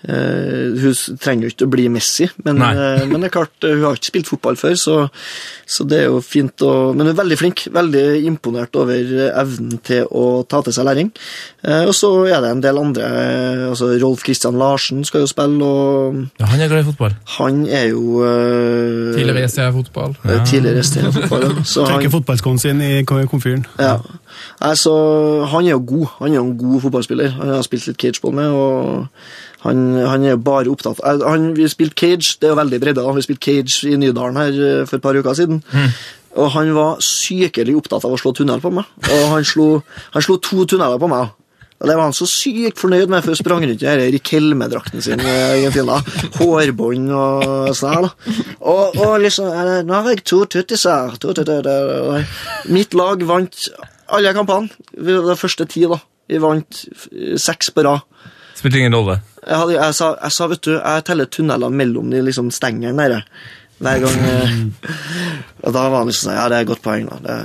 Hun 0.00 0.94
trenger 1.20 1.44
jo 1.44 1.50
ikke 1.52 1.66
å 1.66 1.70
bli 1.74 1.82
Messi, 1.92 2.24
men, 2.46 2.60
eh, 2.64 3.02
men 3.06 3.20
det 3.20 3.28
er 3.28 3.34
klart, 3.34 3.52
eh, 3.64 3.74
hun 3.76 3.84
har 3.84 3.98
ikke 3.98 4.08
spilt 4.10 4.30
fotball 4.30 4.56
før, 4.56 4.74
så, 4.80 4.94
så 5.68 5.84
det 5.88 5.98
er 6.00 6.06
jo 6.08 6.20
fint 6.24 6.62
å 6.64 6.70
Men 6.94 7.04
hun 7.06 7.12
er 7.12 7.18
veldig 7.22 7.36
flink. 7.38 7.66
Veldig 7.74 8.04
imponert 8.24 8.74
over 8.80 8.94
eh, 8.96 9.28
evnen 9.42 9.78
til 9.84 10.06
å 10.10 10.42
ta 10.48 10.62
til 10.64 10.72
seg 10.72 10.86
læring. 10.88 11.10
Eh, 11.62 11.84
og 11.84 11.92
så 11.94 12.10
er 12.32 12.40
det 12.40 12.50
en 12.54 12.62
del 12.64 12.80
andre 12.80 13.02
eh, 13.10 13.66
altså 13.68 13.90
Rolf 14.00 14.24
Christian 14.24 14.56
Larsen 14.60 15.04
skal 15.04 15.26
jo 15.26 15.30
spille, 15.30 15.60
og 15.60 16.22
Ja, 16.40 16.46
han 16.54 16.60
er 16.64 16.68
glad 16.72 16.86
i 16.86 16.88
fotball. 16.90 17.14
han 17.36 17.60
er 17.68 17.90
jo 17.92 18.22
uh, 18.24 19.12
Tidligere 19.16 19.44
ECR-fotball. 19.50 20.16
eh, 20.24 20.40
Tidligere 20.48 20.82
STF-fotball, 20.86 21.44
ja. 21.44 21.52
Han- 21.60 21.90
Trekker 21.90 22.10
fotballskoen 22.16 22.58
sin 22.58 22.80
i 22.80 23.02
ko- 23.04 23.20
komfyren. 23.30 23.66
ja. 23.78 23.98
Nei, 24.60 24.72
så 24.78 24.92
han 25.50 25.66
er 25.66 25.72
jo 25.74 25.80
god. 25.84 26.06
Han 26.20 26.30
er 26.30 26.36
jo 26.38 26.44
en 26.46 26.56
god 26.58 26.80
fotballspiller. 26.84 27.30
Han 27.34 27.48
har 27.50 27.62
spilt 27.66 27.86
litt 27.90 27.98
cageball 27.98 28.32
med, 28.36 28.46
og 28.54 29.08
han, 29.64 29.82
han 30.08 30.24
er 30.24 30.36
bare 30.40 30.70
opptatt 30.72 31.00
Eh, 31.04 31.20
han, 31.26 31.50
Vi 31.56 31.66
spilte 31.68 31.98
cage, 32.00 32.36
det 32.40 32.48
er 32.48 32.54
jo 32.54 32.60
veldig 32.60 32.80
bredde. 32.80 33.02
da. 33.04 33.12
Vi 33.16 33.22
spilte 33.26 33.44
cage 33.44 33.90
i 33.90 33.96
Nydalen 34.00 34.36
her 34.40 34.60
eh, 34.80 34.86
for 34.88 34.96
et 34.96 35.02
par 35.04 35.18
uker 35.18 35.36
siden. 35.36 35.62
Og 36.38 36.50
han 36.54 36.70
var 36.76 37.00
sykelig 37.02 37.74
opptatt 37.76 38.04
av 38.06 38.12
å 38.14 38.18
slå 38.20 38.32
tunnel 38.38 38.60
på 38.62 38.70
meg. 38.72 38.86
Og 39.10 39.24
han 39.34 39.44
slo, 39.44 39.82
han 40.14 40.22
slo 40.22 40.36
to 40.38 40.64
tunneler 40.70 41.00
på 41.02 41.08
meg. 41.10 41.32
Og 41.80 41.88
Det 41.88 41.94
var 41.96 42.04
han 42.10 42.12
så 42.12 42.26
sykt 42.28 42.76
fornøyd 42.78 43.08
med, 43.08 43.22
for 43.24 43.32
jeg 43.32 43.40
sprang 43.40 43.62
rundt 43.64 43.80
her 43.82 43.96
i 43.96 44.02
denne 44.04 44.12
Rikelme-drakten 44.14 45.00
sin 45.00 45.20
Argentina. 45.24 45.96
Hårbånd 46.36 47.08
og 47.16 47.70
sånn 47.76 47.94
her, 47.94 48.04
da. 48.04 48.34
Og, 48.60 48.98
og 49.00 49.14
liksom 49.24 49.48
eh, 49.48 49.78
Nå 49.88 49.96
har 49.96 50.10
jeg 50.12 50.24
to 50.28 50.42
tuttiser. 50.44 51.16
To 51.24 51.32
tuttiser. 51.36 52.28
Mitt 52.68 52.94
lag 52.94 53.24
vant 53.28 53.64
alle 54.12 54.32
kampene. 54.36 54.68
det 54.92 55.20
de 55.24 55.36
første 55.40 55.66
ti, 55.72 55.86
da. 55.88 55.98
Vi 56.30 56.38
vant 56.42 56.84
eh, 57.10 57.34
seks 57.40 57.72
på 57.74 57.84
rad. 57.88 58.04
Spilte 58.60 58.82
ingen 58.82 58.94
rolle. 58.94 59.18
Jeg, 59.40 59.56
hadde, 59.56 59.78
jeg, 59.78 59.96
sa, 59.96 60.10
jeg 60.20 60.36
sa, 60.36 60.46
vet 60.52 60.66
du, 60.66 60.74
jeg 60.76 61.04
teller 61.08 61.28
tunneler 61.32 61.72
mellom 61.72 62.10
de 62.12 62.20
liksom 62.26 62.50
stengene 62.52 63.08
der. 63.08 63.24
Hver 63.80 64.02
gang 64.02 64.16
eh, 64.28 64.56
Og 65.64 65.72
da 65.72 65.86
var 65.88 66.02
han 66.02 66.10
liksom 66.10 66.26
sånn 66.26 66.34
Ja, 66.36 66.48
det 66.52 66.58
er 66.58 66.66
et 66.66 66.68
godt 66.68 66.82
poeng, 66.84 67.06
da. 67.08 67.16
Det, 67.24 67.36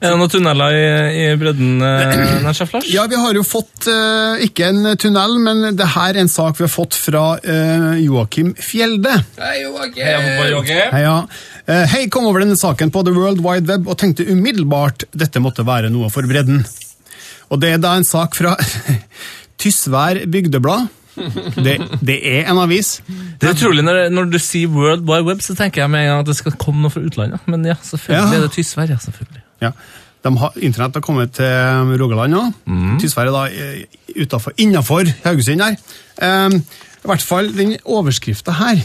Er 0.00 0.08
det 0.10 0.16
noen 0.18 0.32
tunneler 0.32 0.74
i, 0.74 0.88
i 1.22 1.28
bredden, 1.38 1.76
eh? 1.86 2.50
Ja, 2.90 3.04
vi 3.06 3.20
har 3.22 3.38
jo 3.38 3.44
fått 3.46 3.86
eh, 3.92 4.42
ikke 4.48 4.72
en 4.72 4.90
tunnel, 4.98 5.38
men 5.44 5.78
det 5.78 5.86
her 5.94 6.16
er 6.16 6.24
en 6.24 6.32
sak 6.32 6.58
vi 6.58 6.66
har 6.66 6.72
fått 6.72 6.98
fra 6.98 7.22
eh, 7.38 8.02
Joakim 8.02 8.50
Fjelde. 8.58 9.14
Hei, 9.38 9.60
Joakim! 9.62 10.02
Hei, 10.02 10.50
Joakim. 10.50 10.82
Heia. 10.98 11.14
Eh, 11.66 11.86
Hei, 11.94 12.02
kom 12.10 12.26
over 12.26 12.42
denne 12.42 12.58
saken 12.58 12.90
på 12.94 13.06
The 13.06 13.14
World 13.14 13.46
Wide 13.46 13.70
Web 13.70 13.86
og 13.94 13.96
tenkte 14.02 14.26
umiddelbart 14.26 15.06
dette 15.14 15.38
måtte 15.42 15.64
være 15.66 15.94
noe 15.94 16.10
for 16.10 16.26
bredden. 16.26 16.66
Og 17.50 17.60
det 17.62 17.70
er 17.76 17.82
da 17.82 17.94
en 17.96 18.04
sak 18.06 18.34
fra 18.38 18.54
Tysvær 19.60 20.24
Bygdeblad. 20.32 20.88
Det, 21.56 21.76
det 22.04 22.16
er 22.28 22.50
en 22.52 22.58
avis. 22.60 22.98
Det 23.40 23.48
er 23.48 23.54
utrolig, 23.54 23.84
når, 23.86 24.08
når 24.12 24.26
du 24.34 24.38
sier 24.42 24.68
World 24.68 25.06
Wide 25.08 25.24
Web, 25.24 25.40
så 25.40 25.54
tenker 25.56 25.80
jeg 25.84 25.90
med 25.92 26.02
en 26.04 26.10
gang 26.10 26.24
at 26.24 26.28
det 26.28 26.36
skal 26.36 26.56
komme 26.60 26.82
noe 26.84 26.92
fra 26.92 27.00
utlandet. 27.06 27.40
Men 27.48 27.64
ja, 27.64 27.76
selvfølgelig 27.82 28.34
Ja. 28.34 28.40
er 28.40 28.44
det 28.44 28.52
Tysvær. 28.52 28.90
Ja, 28.92 28.98
selvfølgelig. 29.00 29.40
Ja. 29.64 29.70
De 30.26 30.32
har, 30.42 30.52
Internett 30.66 30.98
har 30.98 31.04
kommet 31.06 31.32
til 31.38 31.94
Rogaland 32.02 32.34
nå. 32.34 32.42
Tysvær 33.00 33.30
er 33.30 33.36
da 33.36 33.46
eh, 33.48 34.52
innafor 34.58 35.08
Haugesund 35.24 35.62
her. 35.64 35.76
Um, 36.20 36.58
I 37.06 37.08
hvert 37.12 37.22
fall 37.24 37.52
den 37.56 37.76
overskrifta 37.84 38.52
her. 38.58 38.82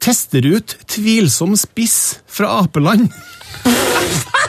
Tester 0.00 0.46
ut 0.54 0.76
tvilsom 0.88 1.56
spiss 1.58 2.20
fra 2.30 2.60
apeland. 2.62 3.08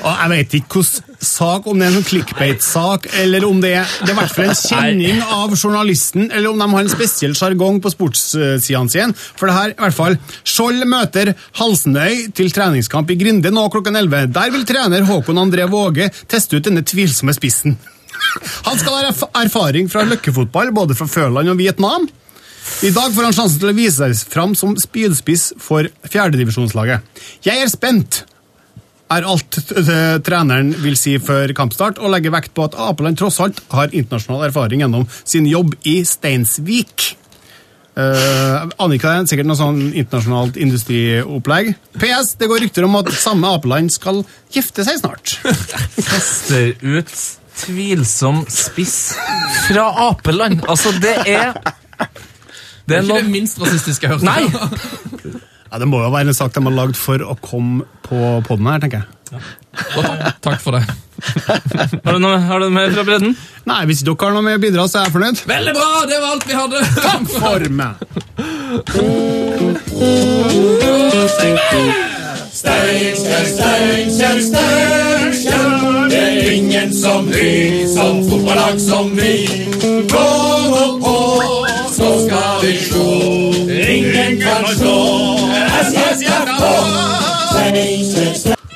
Og 0.00 0.10
jeg 0.16 0.30
vet 0.32 0.54
ikke 0.60 0.80
hvordan 0.80 1.16
sak, 1.20 1.66
om 1.68 1.76
det 1.76 1.84
er 1.84 1.90
en 1.90 1.96
sånn 1.98 2.06
clickbait-sak, 2.08 3.06
eller 3.20 3.44
om 3.44 3.58
det 3.60 3.74
er, 3.76 3.90
det 4.00 4.08
er 4.08 4.14
i 4.14 4.18
hvert 4.22 4.32
fall 4.32 4.46
en 4.48 4.56
kjenning 4.56 5.18
av 5.26 5.52
journalisten, 5.52 6.30
eller 6.32 6.48
om 6.54 6.62
de 6.62 6.68
har 6.72 6.86
en 6.86 6.92
spesiell 6.92 7.34
sjargong 7.36 7.82
på 7.84 7.92
sportssidene 7.92 8.88
sine. 8.94 9.12
For 9.36 9.50
det 9.50 9.56
her, 9.58 9.74
i 9.74 9.82
hvert 9.84 9.98
fall, 9.98 10.16
Skjold 10.48 10.86
møter 10.88 11.34
Halsenøy 11.60 12.30
til 12.38 12.48
treningskamp 12.56 13.12
i 13.12 13.18
Grinde 13.20 13.52
nå 13.52 13.66
klokken 13.74 14.00
11. 14.00 14.30
Der 14.32 14.54
vil 14.54 14.64
trener 14.68 15.04
Håkon 15.10 15.42
André 15.44 15.68
Våge 15.70 16.08
teste 16.30 16.56
ut 16.56 16.64
denne 16.70 16.86
tvilsomme 16.88 17.36
spissen. 17.36 17.76
Han 18.68 18.80
skal 18.80 18.96
ha 18.96 19.04
erf- 19.10 19.28
erfaring 19.44 19.92
fra 19.92 20.06
løkkefotball, 20.08 20.72
både 20.76 20.96
fra 20.96 21.08
Føland 21.08 21.52
og 21.52 21.60
Vietnam. 21.60 22.08
I 22.86 22.90
dag 22.94 23.12
får 23.12 23.24
han 23.26 23.34
sjansen 23.34 23.58
til 23.60 23.70
å 23.72 23.76
vise 23.76 24.06
seg 24.14 24.28
fram 24.30 24.52
som 24.56 24.74
spydspiss 24.78 25.46
for 25.60 25.88
fjerdedivisjonslaget. 26.12 27.02
Jeg 27.44 27.64
er 27.64 27.70
spent, 27.72 28.20
er 29.10 29.26
alt 29.26 29.58
treneren 30.26 30.74
vil 30.82 30.96
si 30.98 31.16
før 31.22 31.54
kampstart, 31.56 31.98
og 31.98 32.12
legger 32.14 32.34
vekt 32.34 32.54
på 32.56 32.68
at 32.68 32.76
Apeland 32.78 33.18
tross 33.20 33.40
alt 33.42 33.62
har 33.74 33.90
internasjonal 33.90 34.46
erfaring 34.48 34.84
gjennom 34.84 35.08
sin 35.24 35.48
jobb 35.50 35.74
i 35.88 36.00
Steinsvik. 36.06 37.16
Uh, 37.98 38.70
Annika 38.80 39.16
det, 39.18 39.32
sikkert 39.32 39.48
noe 39.50 39.58
sånn 39.58 39.80
internasjonalt 39.90 40.56
industriopplegg. 40.62 41.72
PS, 41.98 42.36
det 42.38 42.48
går 42.48 42.62
rykter 42.64 42.86
om 42.86 42.96
at 43.00 43.10
samme 43.18 43.50
Apeland 43.50 43.92
skal 43.92 44.22
gifte 44.54 44.86
seg 44.86 45.02
snart. 45.02 45.34
Tester 45.98 46.72
ut 46.80 47.12
tvilsom 47.60 48.44
spiss 48.48 49.12
fra 49.66 49.90
apeland. 50.08 50.62
Altså, 50.70 50.94
det 51.02 51.16
er 51.26 51.52
Det 51.52 51.66
er 52.06 52.08
Det 52.86 52.96
er 52.96 53.02
ikke 53.02 53.20
det 53.20 53.30
minst 53.34 53.60
rasistiske 53.60 54.06
jeg 54.06 54.14
har 54.14 54.18
hørt. 54.18 55.34
Nei! 55.34 55.40
Ja, 55.70 55.78
Det 55.78 55.86
må 55.88 56.00
jo 56.02 56.10
være 56.10 56.28
en 56.30 56.34
sak 56.34 56.52
de 56.54 56.62
har 56.66 56.74
lagd 56.74 56.96
for 56.98 57.22
å 57.22 57.36
komme 57.40 57.84
på 58.06 58.18
podden 58.48 58.66
her, 58.66 58.80
tenker 58.82 59.02
jeg. 59.04 59.06
Ja. 59.30 59.38
Takk 60.42 60.58
for 60.64 60.74
det. 60.74 60.82
Har 62.04 62.16
du 62.16 62.18
noe, 62.24 62.38
har 62.42 62.58
du 62.58 62.64
noe 62.64 62.74
mer 62.74 62.90
fra 62.96 63.04
bredden? 63.06 63.36
Nei, 63.68 63.82
Hvis 63.86 64.00
dere 64.02 64.16
har 64.24 64.32
noe 64.34 64.42
med 64.42 64.56
å 64.58 64.62
bidra, 64.62 64.86
så 64.90 64.98
er 65.02 65.04
jeg 65.06 65.14
fornøyd. 65.14 65.42
Veldig 65.46 65.74
bra! 65.76 65.90
Det 66.10 66.18
var 66.18 66.30
alt 66.34 66.46
vi 66.48 66.54
hadde! 66.58 66.78
Takk 67.04 67.24
For 67.36 67.60
meg! 67.78 67.94
Steinkjer, 72.50 73.44
Steinkjer, 73.46 74.40
Steinkjer. 74.40 76.08
Det 76.10 76.18
er 76.18 76.50
ingen 76.52 76.92
som 76.94 77.26
vi, 77.30 77.86
som 77.94 78.24
fotballag 78.30 78.80
som 78.80 79.10
vi. 79.16 79.46
Gå 80.10 80.26
nå 80.70 80.84
på, 81.04 81.16
så 81.94 82.10
skal 82.26 82.58
vi 82.64 82.74
slå. 82.88 83.06
Ingen 83.70 84.40
kan 84.42 84.66
slå 84.76 85.19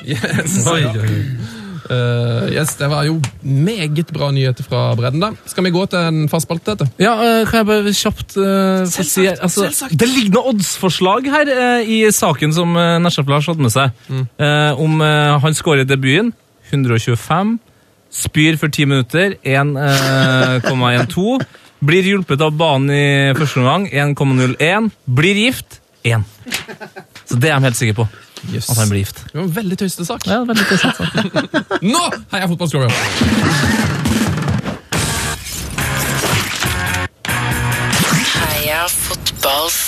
Yes. 0.05 0.67
Oi, 0.69 0.83
oi. 0.85 1.17
Eh, 1.85 2.49
yes, 2.55 2.75
Det 2.79 2.87
var 2.89 3.03
jo 3.05 3.19
meget 3.41 4.07
bra 4.13 4.31
nyheter 4.31 4.63
fra 4.63 4.95
bredden. 4.95 5.19
da. 5.21 5.29
Skal 5.45 5.63
vi 5.63 5.69
gå 5.69 5.85
til 5.85 5.99
en 5.99 6.29
fast 6.29 6.47
spalte? 6.47 6.77
Ja, 6.99 7.13
uh, 7.13 7.47
kan 7.47 7.57
jeg 7.61 7.65
bare 7.65 7.93
kjapt 7.93 8.37
eh, 8.37 8.85
selvsagt, 8.89 9.09
si 9.09 9.25
altså, 9.27 9.87
Det 9.91 10.07
ligger 10.09 10.31
noe 10.33 10.43
oddsforslag 10.53 11.25
her 11.29 11.45
uh, 11.51 11.81
i 11.85 12.11
saken 12.11 12.53
som 12.53 12.75
uh, 12.75 12.97
Nesjef 13.01 13.27
Lars 13.29 13.45
hadde 13.45 13.61
med 13.61 13.69
seg. 13.73 13.89
Eh, 14.09 14.73
om 14.81 14.99
han 15.01 15.53
skårer 15.53 15.81
i 15.85 15.89
debuten. 15.89 16.33
125. 16.71 17.59
Spyr 18.11 18.57
for 18.57 18.67
10 18.67 18.85
minutter. 18.85 19.33
1,12. 19.45 21.45
Blir 21.85 22.03
hjulpet 22.07 22.41
av 22.41 22.51
banen 22.57 22.89
i 22.89 23.33
første 23.37 23.59
omgang. 23.61 23.85
1,01. 23.91 24.89
Blir 25.05 25.35
gift. 25.45 25.81
1. 26.05 26.23
Så 27.25 27.35
det 27.41 27.49
er 27.49 27.57
de 27.59 27.63
helt 27.69 27.77
sikre 27.77 27.97
på. 27.97 28.07
Yes. 28.53 28.69
At 28.69 28.77
han 28.77 28.89
blir 28.89 28.99
gift. 29.01 29.23
Det 29.31 29.39
var 29.39 29.47
en 29.47 29.55
veldig 29.55 29.77
tøysete 29.81 30.05
sak. 30.05 30.27
Ja, 30.29 30.43
veldig 30.45 30.65
tøysete 30.69 30.93
sak. 30.99 31.09
Nå 31.93 32.03
heier 32.33 32.47
fotballskårer! 32.51 32.91
Heia 38.35 38.85
fotballs 38.91 39.81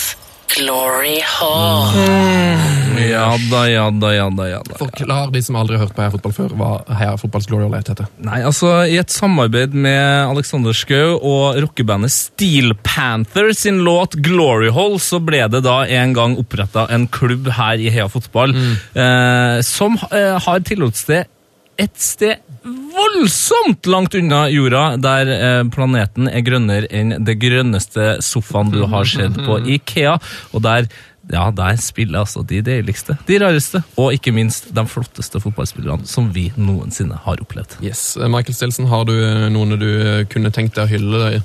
glory 0.56 1.20
hall. 1.38 2.87
Ja 3.06 3.28
da, 3.50 3.62
ja 3.70 3.86
da, 3.94 4.12
ja 4.14 4.26
da. 4.30 4.48
ja 4.50 4.60
da. 4.66 4.78
Forklar 4.80 5.32
de 5.34 5.42
som 5.44 5.58
aldri 5.60 5.78
har 5.78 5.86
hørt 5.86 5.94
på 5.96 6.04
Heia 6.04 6.12
Fotball 6.14 6.34
før, 6.36 6.54
hva 6.58 6.70
Heia 6.98 7.14
Fotballs 7.20 7.48
Glory 7.50 7.66
Hole 7.68 7.80
heter. 7.80 8.08
Nei, 8.24 8.40
altså 8.48 8.72
I 8.88 8.98
et 9.00 9.14
samarbeid 9.14 9.76
med 9.76 10.02
Alexander 10.32 10.76
Schou 10.76 11.16
og 11.16 11.58
rockebandet 11.62 12.14
Steel 12.14 12.74
Panther 12.86 13.52
sin 13.56 13.82
låt 13.86 14.18
Glory 14.24 14.72
Hall, 14.74 14.98
så 15.02 15.22
ble 15.22 15.44
det 15.52 15.62
da 15.66 15.80
en 16.00 16.14
gang 16.16 16.36
oppretta 16.40 16.88
en 16.94 17.08
klubb 17.12 17.50
her 17.58 17.80
i 17.80 17.90
Heia 17.94 18.08
Fotball 18.12 18.54
eh, 18.56 19.58
som 19.66 19.98
eh, 20.10 20.36
har 20.44 20.64
tilholdssted 20.66 21.34
et 21.78 21.94
sted 22.02 22.42
voldsomt 22.66 23.86
langt 23.86 24.14
unna 24.18 24.48
jorda, 24.50 24.96
der 24.98 25.30
eh, 25.30 25.60
planeten 25.70 26.26
er 26.30 26.42
grønnere 26.46 26.88
enn 26.90 27.14
det 27.24 27.36
grønneste 27.38 28.16
sofaen 28.24 28.72
du 28.74 28.82
har 28.90 29.06
sett 29.08 29.38
på 29.46 29.60
Ikea. 29.76 30.16
Og 30.52 30.64
der, 30.66 30.88
ja, 31.32 31.48
der 31.54 31.76
spiller 31.80 32.22
altså 32.24 32.42
de 32.42 32.60
deiligste, 32.64 33.18
de 33.28 33.38
rareste, 33.42 33.82
og 34.00 34.14
ikke 34.16 34.32
minst 34.32 34.70
de 34.74 34.84
flotteste 34.88 35.40
fotballspillerne 35.42 36.08
som 36.08 36.30
vi 36.34 36.48
noensinne 36.56 37.18
har 37.24 37.42
opplevd. 37.44 37.78
Yes, 37.84 38.16
eh, 38.16 38.28
Michael 38.30 38.56
Stilson, 38.56 38.88
har 38.88 39.04
du 39.08 39.14
eh, 39.16 39.48
noen 39.52 39.76
du 39.80 39.88
eh, 39.88 40.22
kunne 40.30 40.52
tenkt 40.54 40.78
deg 40.78 40.88
å 40.88 40.92
hylle, 40.92 41.42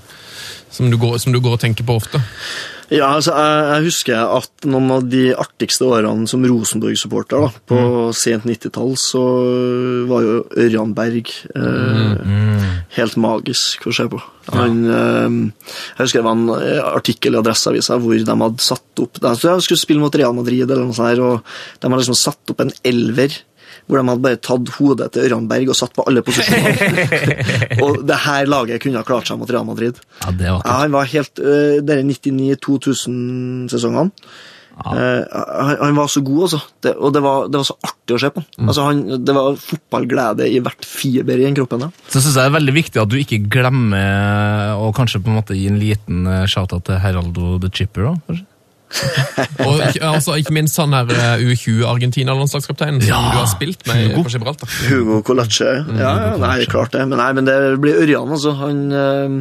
som 0.73 0.89
du 0.91 0.97
går, 0.97 1.19
som 1.22 1.35
du 1.35 1.41
går 1.43 1.57
og 1.57 1.64
tenker 1.65 1.88
på 1.88 1.97
ofte? 1.99 2.22
Ja, 2.94 3.10
altså, 3.18 3.34
jeg, 3.34 3.61
jeg 3.72 3.86
husker 3.88 4.34
at 4.38 4.68
noen 4.70 4.91
av 4.94 5.06
de 5.10 5.24
artigste 5.34 5.88
årene 5.88 6.28
som 6.30 6.44
Rosenborg-supporter, 6.45 7.41
da, 7.41 7.64
på 7.72 7.80
sent 8.18 8.45
90-tall, 8.45 8.94
så 9.02 9.24
var 10.10 10.26
jo 10.26 10.36
Ørjan 10.61 10.94
Berg 10.98 11.32
eh, 11.57 12.34
helt 12.98 13.18
magisk 13.22 13.88
å 13.90 13.95
se 13.95 14.06
på. 14.11 14.22
Han, 14.53 14.84
eh, 14.86 15.40
jeg 15.95 16.03
husker 16.03 16.22
det 16.22 16.28
var 16.28 16.38
en 16.38 16.53
eh, 16.60 16.84
artikkel 16.91 17.34
i 17.34 17.41
Adresseavisa 17.41 17.98
hvor 18.03 18.14
de 18.14 18.38
hadde 18.44 18.64
satt 18.64 19.02
opp 19.02 19.22
Jeg 19.24 19.65
skulle 19.65 19.82
spille 19.82 20.03
mot 20.03 20.14
Real 20.20 20.36
Madrid, 20.38 20.68
eller 20.68 20.86
noe 20.86 20.98
sånt, 20.98 21.24
og 21.24 21.41
de 21.80 21.90
hadde 21.90 22.03
liksom 22.03 22.20
satt 22.20 22.53
opp 22.53 22.61
en 22.61 22.74
elver. 22.86 23.41
Hvor 23.88 23.99
de 23.99 24.07
hadde 24.07 24.23
bare 24.23 24.39
tatt 24.39 24.69
hodet 24.77 25.10
til 25.14 25.22
Ørjan 25.27 25.47
Berg 25.49 25.68
og 25.73 25.77
satt 25.77 25.93
på 25.95 26.05
alle 26.07 26.22
posisjoner. 26.26 26.73
og 27.84 27.91
det 28.07 28.18
her 28.26 28.43
laget 28.49 28.81
kunne 28.84 28.99
ha 29.01 29.05
klart 29.07 29.27
seg 29.30 29.38
mot 29.41 29.51
Real 29.51 29.68
Madrid. 29.68 29.95
Ja, 30.23 30.30
det 30.31 30.47
var 30.49 30.60
Ja, 30.64 30.72
han 30.85 30.91
var 30.95 31.03
helt 31.11 31.35
uh, 31.43 31.77
Dere 31.84 32.03
99-2000-sesongene. 32.07 34.11
han, 34.73 35.76
han 35.81 35.95
var 35.99 36.07
så 36.10 36.22
god, 36.26 36.41
altså. 36.47 36.60
Det, 36.81 36.91
og 36.95 37.10
det 37.14 37.22
var, 37.26 37.38
det 37.51 37.57
var 37.60 37.68
så 37.68 37.76
artig 37.89 38.14
å 38.15 38.22
se 38.23 38.30
på. 38.34 38.41
Altså, 38.64 38.81
han, 38.88 38.97
det 39.26 39.34
var 39.35 39.60
fotballglede 39.61 40.43
i 40.49 40.60
hvert 40.64 40.84
fiber 40.88 41.35
i 41.35 41.45
den 41.45 41.55
kroppen. 41.60 41.80
Da. 41.85 41.89
Så 42.07 42.18
synes 42.23 42.34
jeg 42.34 42.39
det 42.39 42.47
er 42.47 42.55
veldig 42.57 42.76
viktig 42.80 42.97
at 43.03 43.11
du 43.11 43.18
ikke 43.19 43.43
glemmer 43.53 44.10
å 44.80 44.81
kanskje 44.95 45.22
på 45.23 45.27
en 45.31 45.38
måte 45.41 45.57
gi 45.60 45.65
en 45.69 45.77
liten 45.81 46.18
eh, 46.30 46.45
shout-out 46.49 46.84
til 46.89 46.97
Heraldo 47.03 47.43
the 47.64 47.69
Chipper. 47.73 48.03
Da, 48.10 48.14
kanskje? 48.31 48.47
Og 49.68 49.80
altså, 50.02 50.36
ikke 50.40 50.53
minst 50.56 50.78
han 50.78 50.94
her 50.94 51.10
eh, 51.14 51.44
U20-Argentina-landslagskapteinen 51.49 53.02
som 53.02 53.10
Ja, 53.10 53.22
du 53.34 53.38
har 53.41 53.48
spilt 53.52 53.86
med 53.90 54.11
Hugo. 54.11 54.24
på 54.24 54.34
Gibraltar. 54.36 54.70
Hugo 54.90 55.22
Colace. 55.26 55.70
Ja, 55.98 56.11
ja, 56.28 56.34
nei, 56.41 56.65
klart 56.70 56.91
det. 56.95 57.06
Men, 57.10 57.18
nei, 57.22 57.32
men 57.38 57.45
det 57.49 57.57
blir 57.84 58.02
Ørjan, 58.03 58.30
altså. 58.36 58.53
Han, 58.60 58.84
øh, 58.91 59.40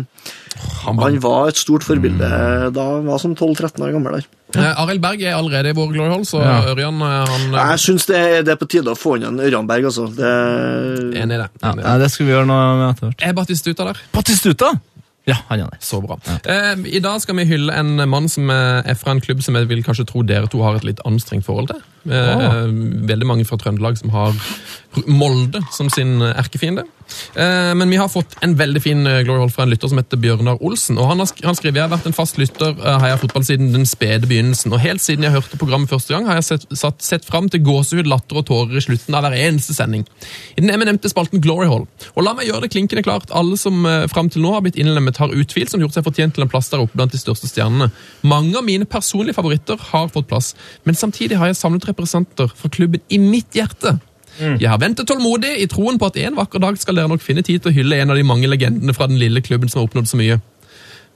Han 0.85 0.97
var- 0.97 1.05
han 1.11 1.19
var 1.21 1.49
et 1.49 1.57
stort 1.59 1.83
forbilde 1.83 2.29
da 2.75 2.83
han 2.95 3.07
var 3.09 3.19
som 3.19 3.35
12-13 3.35 3.83
år 3.83 3.93
gammel. 3.93 4.13
der. 4.21 4.27
Eh, 4.61 4.81
Arild 4.83 5.01
Berg 5.01 5.23
er 5.23 5.35
allerede 5.35 5.71
i 5.71 5.73
vår 5.73 5.93
glory 5.95 6.11
hall, 6.13 6.25
så 6.29 6.43
Ja. 6.43 6.75
Ørjan 6.75 7.01
han 7.01 7.53
Jeg 7.53 7.79
syns 7.81 8.07
det, 8.07 8.17
er- 8.17 8.43
det 8.43 8.53
er 8.53 8.57
på 8.61 8.69
tide 8.69 8.91
å 8.93 8.95
få 8.99 9.17
inn 9.17 9.25
en 9.25 9.41
Ørjan 9.41 9.67
Berg, 9.67 9.85
altså. 9.85 10.07
Det, 10.15 11.17
Enig 11.17 11.35
i 11.35 11.41
det. 11.41 11.49
Enig 11.63 11.85
Ja, 11.85 11.99
det. 11.99 12.11
skal 12.11 12.27
vi 12.27 12.33
gjøre 12.33 12.47
noe 12.47 12.77
med 12.77 12.95
etter 12.97 13.07
hvert. 13.09 13.23
Er 13.29 13.33
Batistuta 13.33 13.85
der? 13.85 13.97
Batistuta! 14.13 14.73
Ja, 15.29 15.37
han 15.49 15.61
gjør 15.61 15.69
det. 15.71 15.79
Så 15.87 16.01
bra. 16.03 16.17
Eh, 16.51 16.81
I 16.97 17.01
dag 17.05 17.21
skal 17.23 17.37
vi 17.39 17.45
hylle 17.47 17.75
en 17.79 17.95
mann 18.11 18.27
som 18.33 18.51
eh, 18.51 18.81
er 18.91 18.97
fra 18.99 19.13
en 19.15 19.21
klubb 19.23 19.43
som 19.45 19.55
jeg 19.55 19.69
vil 19.71 19.85
kanskje 19.87 20.07
tro 20.11 20.25
dere 20.27 20.51
to 20.51 20.63
har 20.65 20.75
et 20.81 20.87
litt 20.89 21.03
anstrengt 21.07 21.47
forhold 21.47 21.71
til. 21.71 21.83
Eh, 22.11 22.57
Veldig 23.07 23.29
mange 23.31 23.47
fra 23.47 23.59
Trøndelag 23.63 24.01
som 24.01 24.11
har 24.11 24.35
Molde 25.07 25.63
som 25.71 25.91
sin 25.95 26.17
eh, 26.23 26.35
erkefiende. 26.43 26.83
Eh, 27.35 27.73
men 27.79 27.91
vi 27.91 27.99
har 28.01 28.11
fått 28.13 28.37
en 28.45 28.55
veldig 28.59 28.83
fin 28.83 29.07
eh, 29.07 29.23
glory 29.27 29.43
hall 29.45 29.53
fra 29.53 29.67
en 29.67 29.73
lytter 29.73 29.91
som 29.91 30.01
heter 30.01 30.21
Bjørnar 30.21 30.61
Olsen. 30.65 30.99
og 31.01 31.11
Han 31.11 31.27
skriver 31.27 31.81
jeg 31.81 31.85
har 31.85 31.93
vært 31.93 32.09
en 32.11 32.17
fast 32.17 32.39
lytter 32.41 32.75
av 32.77 33.03
Heia 33.05 33.19
Fotball 33.21 33.47
siden 33.47 33.73
den 33.75 33.87
spede 33.89 34.29
begynnelsen. 34.31 34.73
og 34.73 34.83
Helt 34.85 35.05
siden 35.05 35.27
jeg 35.27 35.35
hørte 35.35 35.61
programmet 35.61 35.91
første 35.93 36.15
gang, 36.15 36.27
har 36.29 36.41
jeg 36.41 36.49
sett, 36.51 36.67
satt, 36.79 37.03
sett 37.05 37.27
fram 37.29 37.49
til 37.53 37.65
gåsehud, 37.65 38.09
latter 38.11 38.41
og 38.41 38.47
tårer 38.51 38.79
i 38.79 38.85
slutten 38.85 39.17
av 39.17 39.27
hver 39.27 39.39
eneste 39.39 39.77
sending. 39.77 40.07
I 40.57 40.61
den 40.61 40.73
eminente 40.75 41.11
spalten 41.13 41.43
Glory 41.43 41.69
Hall. 41.71 41.87
Og 42.15 42.27
la 42.27 42.37
meg 42.37 42.49
gjøre 42.51 42.67
det 42.67 42.73
klinkende 42.75 43.05
klart, 43.07 43.31
alle 43.31 43.59
som 43.61 43.85
eh, 43.89 44.07
fram 44.13 44.31
til 44.33 44.45
nå 44.45 44.55
har 44.55 44.65
blitt 44.65 44.79
innlemmet, 44.81 45.21
har 45.23 45.33
utvilsomt 45.33 45.85
gjort 45.85 45.99
seg 45.99 46.07
fortjent 46.07 46.37
til 46.37 46.47
en 46.47 46.53
plass 46.53 46.71
der 46.73 46.85
oppe 46.85 46.99
blant 46.99 47.15
de 47.15 47.21
største 47.21 47.51
stjernene. 47.51 47.91
Mange 48.27 48.57
av 48.59 48.67
mine 48.67 48.89
personlige 48.89 49.39
favoritter 49.39 49.81
har 49.93 50.13
fått 50.13 50.31
plass, 50.31 50.53
men 50.85 50.99
samtidig 50.99 51.41
har 51.41 51.51
jeg 51.51 51.61
samlet 51.61 51.89
representanter 51.91 52.53
fra 52.57 52.73
klubben 52.73 53.03
i 53.09 53.21
mitt 53.23 53.57
hjerte. 53.57 53.99
Jeg 54.41 54.71
har 54.71 54.81
ventet 54.81 55.09
tålmodig 55.09 55.53
i 55.61 55.69
troen 55.71 55.99
på 56.01 56.09
at 56.09 56.17
en 56.23 56.39
vakker 56.39 56.63
dag 56.63 56.79
skal 56.81 56.99
dere 56.99 57.11
nok 57.13 57.23
finne 57.25 57.45
tid 57.47 57.63
til 57.63 57.73
å 57.73 57.77
hylle 57.77 58.01
en 58.01 58.15
av 58.15 58.19
de 58.19 58.25
mange 58.27 58.49
legendene 58.51 58.95
fra 58.97 59.11
den 59.11 59.21
lille 59.21 59.43
klubben 59.45 59.71
som 59.71 59.83
har 59.83 59.91
oppnådd 59.91 60.11
så 60.11 60.21
mye. 60.21 60.41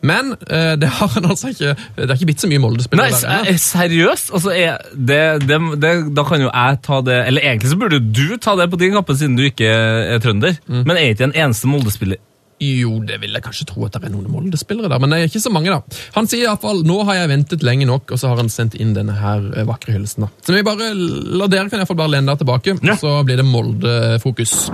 Men 0.05 0.35
eh, 0.51 0.75
det 0.77 0.91
har 0.93 1.09
han 1.15 1.25
altså 1.25 1.49
ikke 1.55 1.71
Det 1.97 2.05
har 2.05 2.19
ikke 2.19 2.29
blitt 2.29 2.43
så 2.43 2.51
mye 2.51 2.61
Molde-spillere 2.61 3.17
der 3.17 3.49
eh, 3.49 3.57
seriøst? 3.57 4.29
Altså, 4.37 4.53
er 4.53 4.83
det, 4.93 5.49
det, 5.49 5.57
det, 5.81 5.93
da 6.13 6.25
kan 6.29 6.45
jo 6.45 6.51
jeg 6.51 6.81
ta 6.85 7.01
det 7.01 7.17
Eller 7.31 7.49
egentlig 7.49 7.73
så 7.73 7.79
burde 7.81 8.03
du 8.05 8.37
ta 8.37 8.59
det 8.61 8.69
på 8.71 8.81
din 8.83 8.93
kappe, 8.93 9.17
siden 9.17 9.39
du 9.39 9.47
ikke 9.49 9.67
er 9.67 10.21
trønder. 10.21 10.59
Men 10.69 10.99
er 10.99 11.15
ikke 11.15 11.31
en 11.31 11.39
eneste 11.47 11.71
Molde-spiller 11.71 12.21
Jo, 12.59 12.95
det 13.05 13.19
vil 13.21 13.35
jeg 13.37 13.43
kanskje 13.45 13.67
tro 13.69 13.85
at 13.85 13.93
det 13.93 14.07
er 14.09 14.13
noen 14.15 14.31
Molde-spillere 14.33 14.89
der, 14.89 14.99
men 15.03 15.11
det 15.13 15.19
er 15.21 15.29
ikke 15.29 15.43
så 15.45 15.51
mange, 15.53 15.69
da. 15.69 15.83
Han 16.15 16.25
sier 16.27 16.47
iallfall 16.47 16.79
'nå 16.89 17.03
har 17.05 17.15
jeg 17.19 17.29
ventet 17.29 17.63
lenge 17.63 17.85
nok', 17.85 18.13
og 18.13 18.19
så 18.19 18.29
har 18.33 18.37
han 18.41 18.49
sendt 18.49 18.75
inn 18.81 18.95
denne 18.97 19.13
her 19.13 19.45
eh, 19.57 19.65
vakre 19.69 19.93
hyllesten. 19.93 20.25
da. 20.25 20.29
Så 20.41 20.55
vi 20.57 20.63
bare, 20.65 20.95
la 20.95 21.47
dere 21.53 21.69
kan 21.69 21.81
iallfall 21.83 21.97
bare 22.01 22.15
lene 22.17 22.27
dere 22.33 22.41
tilbake, 22.41 22.79
Ja. 22.83 22.97
så 22.97 23.23
blir 23.29 23.37
det 23.37 23.45
Molde-fokus. 23.45 24.71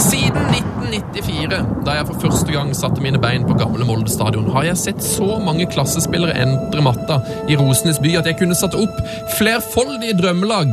Siden 0.00 0.48
1994, 0.48 1.84
da 1.84 1.92
jeg 1.98 2.06
for 2.06 2.14
første 2.24 2.52
gang 2.52 2.72
satte 2.74 3.02
mine 3.02 3.18
bein 3.20 3.44
på 3.44 3.56
gamle 3.58 3.84
Molde 3.84 4.08
stadion, 4.08 4.48
har 4.52 4.62
jeg 4.64 4.76
sett 4.78 5.02
så 5.04 5.36
mange 5.44 5.66
klassespillere 5.68 6.34
entre 6.40 6.80
matta 6.80 7.20
i 7.48 7.56
Rosenes 7.56 7.98
by 8.00 8.16
at 8.16 8.24
jeg 8.26 8.38
kunne 8.38 8.54
satt 8.56 8.74
opp 8.74 8.96
flerfoldige 9.36 10.16
drømmelag. 10.16 10.72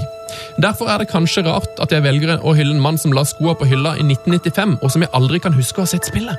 Derfor 0.61 0.88
er 0.90 0.98
det 0.99 1.10
kanskje 1.11 1.44
rart 1.45 1.80
at 1.84 1.91
jeg 1.91 2.03
velger 2.03 2.40
å 2.41 2.56
hylle 2.56 2.73
en 2.76 2.81
mann 2.81 2.98
som 2.98 3.11
la 3.11 3.23
skoa 3.27 3.53
på 3.60 3.68
hylla 3.68 3.98
i 3.99 4.03
1995, 4.07 4.77
og 4.81 4.91
som 4.91 5.02
jeg 5.02 5.11
aldri 5.14 5.40
kan 5.44 5.53
huske 5.53 5.81
å 5.81 5.85
ha 5.85 5.91
sett 5.91 6.06
spille. 6.07 6.38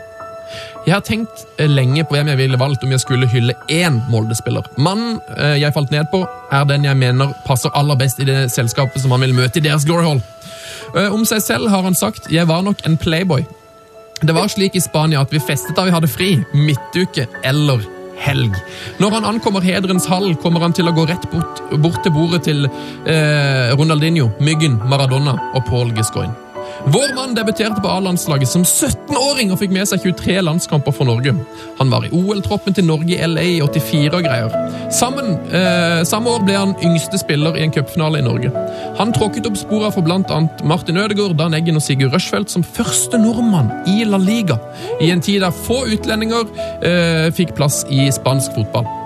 Jeg 0.86 0.94
har 0.94 1.04
tenkt 1.06 1.46
eh, 1.58 1.68
lenge 1.70 2.04
på 2.04 2.16
hvem 2.16 2.28
jeg 2.32 2.40
ville 2.40 2.60
valgt 2.60 2.84
om 2.84 2.92
jeg 2.92 3.00
skulle 3.02 3.28
hylle 3.30 3.56
én 3.72 4.00
Molde-spiller. 4.12 4.66
Mannen 4.76 5.18
eh, 5.38 5.56
jeg 5.62 5.74
falt 5.74 5.90
ned 5.94 6.10
på, 6.12 6.24
er 6.52 6.68
den 6.68 6.84
jeg 6.84 7.00
mener 7.00 7.34
passer 7.46 7.72
aller 7.74 7.98
best 8.00 8.20
i 8.20 8.28
det 8.28 8.50
selskapet 8.52 9.02
som 9.02 9.14
han 9.14 9.24
vil 9.24 9.34
møte 9.36 9.60
i 9.60 9.64
deres 9.64 9.86
Glory 9.88 10.06
Hall. 10.08 10.22
Eh, 10.94 11.10
Om 11.12 11.24
seg 11.28 11.42
selv 11.42 11.68
har 11.72 11.82
han 11.82 11.94
sagt 11.94 12.30
'jeg 12.30 12.48
var 12.48 12.62
nok 12.62 12.86
en 12.86 12.98
playboy'. 12.98 13.44
Det 14.22 14.34
var 14.34 14.48
slik 14.48 14.76
i 14.76 14.80
Spania 14.80 15.20
at 15.20 15.32
vi 15.32 15.38
festet 15.38 15.76
da 15.76 15.84
vi 15.84 15.90
hadde 15.90 16.08
fri, 16.08 16.44
midtuke 16.54 17.26
eller 17.44 17.82
helg. 18.18 18.54
Når 19.00 19.10
han 19.10 19.24
ankommer 19.24 19.60
Hedrens 19.60 20.06
hall, 20.06 20.34
kommer 20.36 20.60
han 20.60 20.72
til 20.72 20.88
å 20.88 20.94
gå 20.94 21.06
rett 21.08 21.26
bort, 21.32 21.62
bort 21.82 22.02
til 22.04 22.12
bordet 22.12 22.44
til 22.44 22.64
eh, 22.64 23.74
Ronaldinho, 23.74 24.30
Myggen, 24.40 24.80
Maradona 24.88 25.36
og 25.54 25.64
Paul 25.68 25.92
Gascoigne. 25.96 26.43
Vår 26.86 27.14
mann 27.14 27.34
debuterte 27.34 27.80
på 27.80 27.88
A-landslaget 27.88 28.48
som 28.48 28.62
17-åring 28.62 29.48
og 29.52 29.56
fikk 29.62 29.70
med 29.72 29.88
seg 29.88 30.02
23 30.04 30.34
landskamper 30.44 30.92
for 30.92 31.08
Norge. 31.08 31.32
Han 31.78 31.92
var 31.92 32.04
i 32.04 32.10
OL-troppen 32.12 32.76
til 32.76 32.84
Norge 32.84 33.14
i 33.16 33.20
LA 33.24 33.44
i 33.54 33.62
84 33.64 34.10
og 34.18 34.26
greier. 34.26 34.56
Sammen, 34.92 35.38
eh, 35.48 36.02
samme 36.04 36.34
år 36.34 36.44
ble 36.44 36.58
han 36.58 36.74
yngste 36.84 37.18
spiller 37.22 37.56
i 37.56 37.64
en 37.64 37.72
cupfinale 37.72 38.20
i 38.20 38.26
Norge. 38.26 38.52
Han 38.98 39.14
tråkket 39.16 39.48
opp 39.48 39.56
sporene 39.56 39.94
for 39.96 40.04
bl.a. 40.04 40.40
Martin 40.68 41.00
Ødegaard, 41.00 41.38
Dan 41.38 41.56
Eggen 41.56 41.80
og 41.80 41.86
Sigurd 41.86 42.12
Rushfeldt 42.12 42.52
som 42.52 42.66
første 42.66 43.18
nordmann 43.18 43.72
i 43.88 44.04
La 44.04 44.20
Liga, 44.20 44.58
i 45.00 45.08
en 45.10 45.24
tid 45.24 45.40
der 45.40 45.56
få 45.64 45.86
utlendinger 45.88 46.44
eh, 46.84 47.30
fikk 47.32 47.56
plass 47.56 47.86
i 47.88 48.10
spansk 48.12 48.52
fotball. 48.60 49.03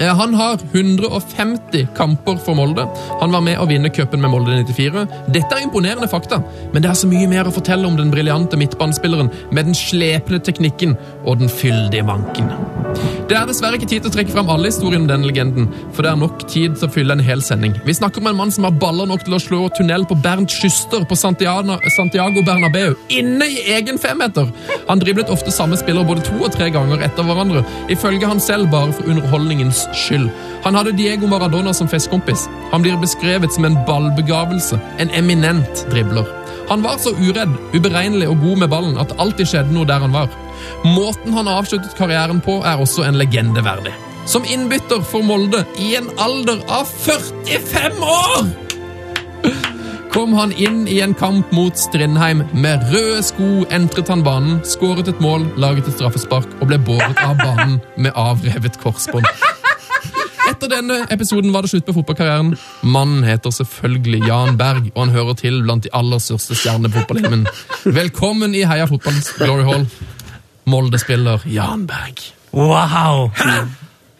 Eh, 0.00 0.16
Han 0.16 0.34
har 0.34 0.58
150 0.72 1.88
kamper 1.96 2.36
for 2.36 2.54
Molde. 2.54 2.86
Han 3.20 3.32
var 3.32 3.40
med 3.40 3.58
å 3.58 3.66
vinne 3.68 3.90
cupen 3.90 4.22
med 4.22 4.30
Molde 4.30 4.54
94. 4.62 5.06
Dette 5.34 5.56
er 5.56 5.66
imponerende 5.66 6.08
fakta, 6.10 6.42
men 6.72 6.82
det 6.82 6.90
er 6.92 6.98
så 6.98 7.10
mye 7.10 7.28
mer 7.30 7.48
å 7.48 7.54
fortelle 7.54 7.86
om 7.88 7.98
den 7.98 8.12
briljante 8.14 8.58
midtbanespilleren 8.60 9.32
med 9.50 9.70
den 9.70 9.78
slepne 9.78 10.38
teknikken 10.38 10.96
og 11.24 11.42
den 11.42 11.50
fyldige 11.50 12.06
vanken. 12.06 12.77
Det 13.28 13.36
er 13.36 13.44
dessverre 13.44 13.76
ikke 13.76 13.90
tid 13.90 14.00
til 14.00 14.08
å 14.08 14.14
trekke 14.14 14.32
fram 14.32 14.48
alle 14.48 14.70
historiene 14.70 15.04
om 15.04 15.08
denne 15.10 15.28
legenden, 15.28 15.66
for 15.92 16.00
det 16.00 16.08
er 16.14 16.16
nok 16.16 16.46
tid 16.48 16.78
til 16.80 16.86
å 16.86 16.92
fylle 16.94 17.12
en 17.12 17.20
hel 17.20 17.42
sending. 17.44 17.74
Vi 17.84 17.92
snakker 17.92 18.22
om 18.22 18.30
en 18.30 18.38
mann 18.38 18.52
som 18.54 18.64
har 18.64 18.72
baller 18.80 19.04
nok 19.10 19.26
til 19.26 19.36
å 19.36 19.40
slå 19.44 19.58
tunnel 19.76 20.06
på 20.08 20.16
Bernt 20.24 20.54
Schuster 20.56 21.04
på 21.04 21.18
Santiago, 21.20 21.76
Santiago 21.92 22.40
Bernabeu, 22.46 22.96
inne 23.12 23.50
i 23.52 23.66
egen 23.74 24.00
femmeter. 24.00 24.48
Han 24.88 25.04
driblet 25.04 25.28
ofte 25.34 25.52
samme 25.52 25.76
spiller 25.76 26.08
både 26.08 26.24
to 26.24 26.38
og 26.40 26.56
tre 26.56 26.70
ganger 26.72 27.04
etter 27.04 27.28
hverandre, 27.28 27.66
ifølge 27.92 28.32
han 28.32 28.40
selv 28.40 28.72
bare 28.72 28.96
for 28.96 29.12
underholdningens 29.12 29.84
skyld. 30.06 30.32
Han 30.64 30.80
hadde 30.80 30.96
Diego 30.96 31.28
Maradona 31.28 31.76
som 31.76 31.92
festkompis. 31.92 32.48
Han 32.72 32.80
blir 32.80 32.96
beskrevet 32.96 33.52
som 33.52 33.68
en 33.68 33.76
ballbegavelse, 33.84 34.80
en 35.04 35.12
eminent 35.20 35.84
dribler. 35.92 36.24
Han 36.72 36.80
var 36.84 36.96
så 36.96 37.12
uredd, 37.20 37.52
uberegnelig 37.76 38.32
og 38.32 38.40
god 38.40 38.64
med 38.64 38.72
ballen 38.72 38.96
at 38.96 39.12
det 39.12 39.20
alltid 39.20 39.52
skjedde 39.52 39.76
noe 39.76 39.88
der 39.88 40.00
han 40.08 40.16
var. 40.16 40.32
Måten 40.84 41.34
han 41.36 41.50
avsluttet 41.50 41.96
karrieren 41.98 42.40
på, 42.44 42.60
er 42.64 42.80
også 42.80 43.06
en 43.08 43.18
legende 43.20 43.64
verdig. 43.64 43.94
Som 44.28 44.44
innbytter 44.44 45.00
for 45.08 45.24
Molde 45.24 45.64
i 45.80 45.94
en 45.96 46.10
alder 46.20 46.64
av 46.68 46.88
45 47.06 48.02
år! 48.04 48.48
kom 50.18 50.32
han 50.34 50.52
inn 50.52 50.88
i 50.88 50.96
en 51.04 51.12
kamp 51.14 51.52
mot 51.54 51.78
Strindheim 51.78 52.40
med 52.56 52.82
røde 52.90 53.20
sko, 53.22 53.44
entret 53.74 54.08
han 54.10 54.24
banen, 54.26 54.56
skåret 54.66 55.06
et 55.12 55.20
mål, 55.22 55.44
laget 55.60 55.86
et 55.86 55.94
straffespark 55.94 56.56
og 56.58 56.70
ble 56.70 56.78
båret 56.82 57.20
av 57.22 57.36
banen 57.38 57.76
med 57.94 58.16
avrevet 58.18 58.80
korsbånd. 58.82 59.28
Etter 60.48 60.72
denne 60.72 61.02
episoden 61.14 61.52
var 61.54 61.62
det 61.62 61.70
slutt 61.70 61.86
på 61.86 61.94
fotballkarrieren. 62.00 62.54
Mannen 62.82 63.22
heter 63.28 63.52
selvfølgelig 63.54 64.24
Jan 64.26 64.58
Berg, 64.58 64.88
og 64.94 65.04
han 65.04 65.14
hører 65.14 65.38
til 65.38 65.60
blant 65.62 65.86
de 65.86 65.92
aller 65.94 66.22
største 66.24 66.56
stjernene 66.58 66.90
på 66.90 67.04
fotballhimmelen. 67.04 67.46
Velkommen 68.00 68.56
i 68.58 68.64
Heia 68.66 68.88
Fotballs 68.90 69.30
Glory 69.38 69.66
Hall, 69.68 69.86
Molde-spiller 70.68 71.44
Jan 71.50 71.86
Berg. 71.88 72.22
Wow! 72.52 73.28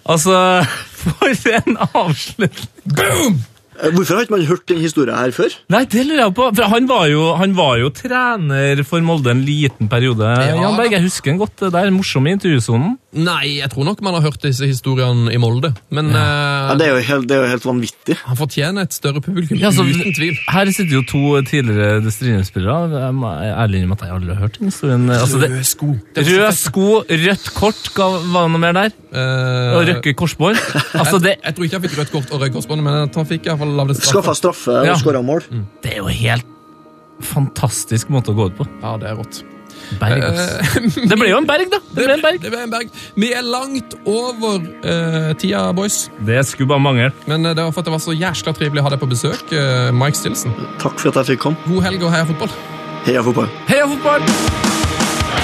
Altså, 0.09 0.65
for 0.99 1.55
en 1.61 1.79
avslutning! 1.93 2.75
Boom! 2.89 3.39
Hvorfor 3.79 4.17
har 4.17 4.25
ikke 4.25 4.35
man 4.35 4.47
hørt 4.49 4.65
den 4.67 4.81
historien 4.83 5.15
her 5.15 5.31
før? 5.31 5.53
Nei, 5.71 5.85
det 5.87 6.03
lurer 6.09 6.25
jeg 6.25 6.35
på. 6.35 6.49
For 6.59 6.73
han 6.73 6.89
var 6.91 7.05
jo, 7.13 7.29
han 7.39 7.53
var 7.55 7.77
jo 7.79 7.91
trener 7.95 8.83
for 8.89 9.05
Molde 9.07 9.31
en 9.31 9.45
liten 9.47 9.91
periode. 9.91 10.27
Ja. 10.27 10.57
Jan 10.59 10.79
Berg, 10.81 10.97
jeg 10.97 11.05
husker 11.05 11.31
han 11.31 11.39
godt 11.39 11.63
det 11.69 11.79
er 11.79 11.93
Morsom 11.95 12.27
i 12.27 12.35
intervjusonen. 12.35 12.97
Nei, 13.17 13.55
jeg 13.63 13.71
tror 13.73 13.87
nok 13.89 14.03
man 14.05 14.13
har 14.19 14.21
hørt 14.27 14.43
disse 14.45 14.67
historiene 14.69 15.31
i 15.33 15.39
Molde. 15.41 15.71
Men 15.97 16.11
Ja, 16.13 16.73
eh, 16.73 16.75
det, 16.77 16.87
er 16.87 16.91
jo 16.93 17.05
helt, 17.07 17.25
det 17.31 17.37
er 17.39 17.41
jo 17.47 17.49
helt 17.55 17.65
vanvittig. 17.65 18.17
han 18.21 18.37
fortjener 18.37 18.83
et 18.85 18.93
større 18.93 19.23
publikum, 19.25 19.57
Ja, 19.57 19.71
så- 19.73 19.81
uten 19.89 20.13
tvil. 20.13 20.37
Her 20.47 20.67
sitter 20.71 20.93
jo 20.99 21.03
to 21.09 21.41
tidligere 21.49 22.03
Strindheim-spillere. 22.13 22.91
Jeg 22.93 23.49
er 23.49 23.57
ærlig 23.65 23.81
innrømme 23.81 23.97
at 23.97 24.05
jeg 24.05 24.13
aldri 24.13 24.35
har 24.35 24.41
hørt 24.45 24.59
den 24.59 24.69
historien. 24.69 25.09
Altså, 25.09 25.41
det, 25.41 25.51
Røde 25.51 25.65
sko. 25.65 25.87
rød 26.19 26.53
sko, 26.53 26.87
rødt 27.09 27.55
kort, 27.55 27.83
var 27.97 28.43
det 28.45 28.53
noe 28.53 28.59
mer 28.59 28.73
der? 28.77 28.91
Uh, 29.09 29.79
Og 29.81 29.87
røkke 29.89 30.13
korsbånd. 30.15 30.57
Altså, 31.01 31.17
jeg, 31.25 31.37
Jeg 31.45 31.55
tror 31.57 31.65
ikke 31.65 31.81
han 31.81 31.89
fikk 31.89 31.99
rødt 31.99 32.13
kort 32.13 32.31
og 32.33 32.41
rød 32.45 32.53
korsbånd, 32.53 32.83
men 32.83 32.93
han 33.09 33.27
fikk 33.27 33.47
i 33.47 33.49
hvert 33.49 33.59
fall 33.65 33.73
lavere 33.73 33.95
straffe. 33.97 34.13
Skaffa 34.21 34.35
straffe 34.37 34.85
Ja. 34.85 34.93
og 34.93 35.01
skåra 35.01 35.25
mål. 35.25 35.43
det 35.83 35.93
er 35.95 35.97
jo 36.05 36.07
helt 36.13 36.45
fantastisk 37.25 38.11
måte 38.13 38.31
å 38.31 38.37
gå 38.37 38.51
ut 38.53 38.59
på. 38.61 38.67
Ja, 38.83 38.97
det 39.01 39.09
er 39.09 39.17
rått. 39.17 39.43
Berg. 40.01 40.23
Det 41.09 41.17
ble 41.17 41.31
jo 41.31 41.39
en 41.41 41.49
berg, 41.49 41.71
da! 41.73 41.81
Det 41.95 42.05
ble 42.05 42.17
en 42.19 42.25
berg. 42.25 42.41
Det 42.43 42.53
ble 42.53 42.63
en 42.67 42.73
berg. 42.73 42.93
Vi 43.19 43.33
er 43.35 43.45
langt 43.47 43.97
over 44.05 44.61
uh, 44.85 45.33
tida, 45.41 45.73
boys. 45.77 46.07
Det 46.29 46.43
skulle 46.47 46.69
bare 46.71 46.85
mangle. 46.85 47.11
Men 47.31 47.47
uh, 47.47 47.55
det 47.57 47.65
var 47.65 47.73
for 47.73 47.85
at 47.85 47.91
det 47.91 47.97
var 47.97 48.05
så 48.05 48.17
jæskla 48.17 48.55
trivelig 48.59 48.85
å 48.85 48.89
ha 48.89 48.95
deg 48.95 49.03
på 49.03 49.11
besøk, 49.11 49.45
uh, 49.57 49.89
Mike 49.97 50.21
Stilson. 50.21 50.55
Takk 50.83 51.01
for 51.01 51.13
at 51.13 51.23
jeg 51.23 51.35
fikk 51.35 51.47
komme. 51.49 51.69
God 51.69 51.89
helg 51.89 52.05
og 52.05 52.15
heia 52.15 52.29
fotball. 52.29 52.57
Heia 53.09 53.25
fotball. 53.25 53.53
Heia 53.71 53.87
fotball! 53.89 54.67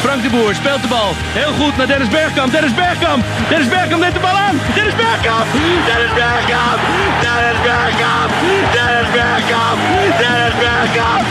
Frank 0.05 0.23
de 0.23 0.31
Boer 0.31 0.55
speelt 0.55 0.83
de 0.83 0.89
bal. 0.89 1.13
Heel 1.33 1.53
goed 1.61 1.77
naar 1.77 1.87
Dennis 1.87 2.09
Bergkamp. 2.09 2.53
Dennis 2.53 2.75
Bergkamp. 2.75 3.25
Dennis 3.49 3.69
Bergkamp 3.69 4.01
neemt 4.03 4.15
de 4.15 4.21
bal 4.21 4.37
aan. 4.47 4.57
Dennis 4.77 4.97
Bergkamp. 5.03 5.47
Dennis 5.89 6.13
Bergkamp. 6.21 6.81
Dennis 7.25 7.61
Bergkamp. 7.67 8.31
Dennis 8.77 9.11
Bergkamp. 9.17 9.79
Dennis 10.21 10.57
Bergkamp. 10.65 11.25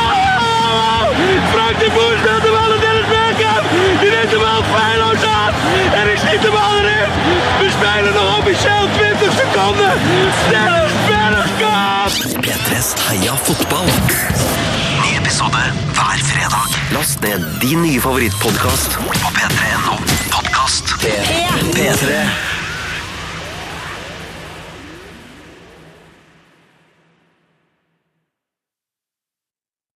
Oh! 0.00 1.04
Frank 1.52 1.76
de 1.78 1.88
Boer 1.94 2.16
speelt 2.22 2.35
Schiet 6.36 6.44
de 6.44 6.50
bal 6.50 6.78
erin. 6.78 7.10
We 7.58 7.70
spelen 7.70 8.12
nog 8.12 8.38
officieel 8.38 8.88
20 8.92 9.32
seconden. 9.32 9.92
Dennis 10.50 10.92
Bergkamp. 11.06 12.44
P3s 12.44 13.08
Heia 13.08 13.36
fotball. 13.36 13.86
Ny 15.02 15.16
episode 15.16 15.56
hver 15.92 16.18
fredag. 16.18 16.68
Last 16.92 17.20
ned 17.20 17.60
din 17.60 17.80
nye 17.80 18.00
favorittpodkast 18.00 18.92
på 18.92 19.28
p3.no 19.32 19.96
podkast. 20.30 20.94
P3. 21.74 22.55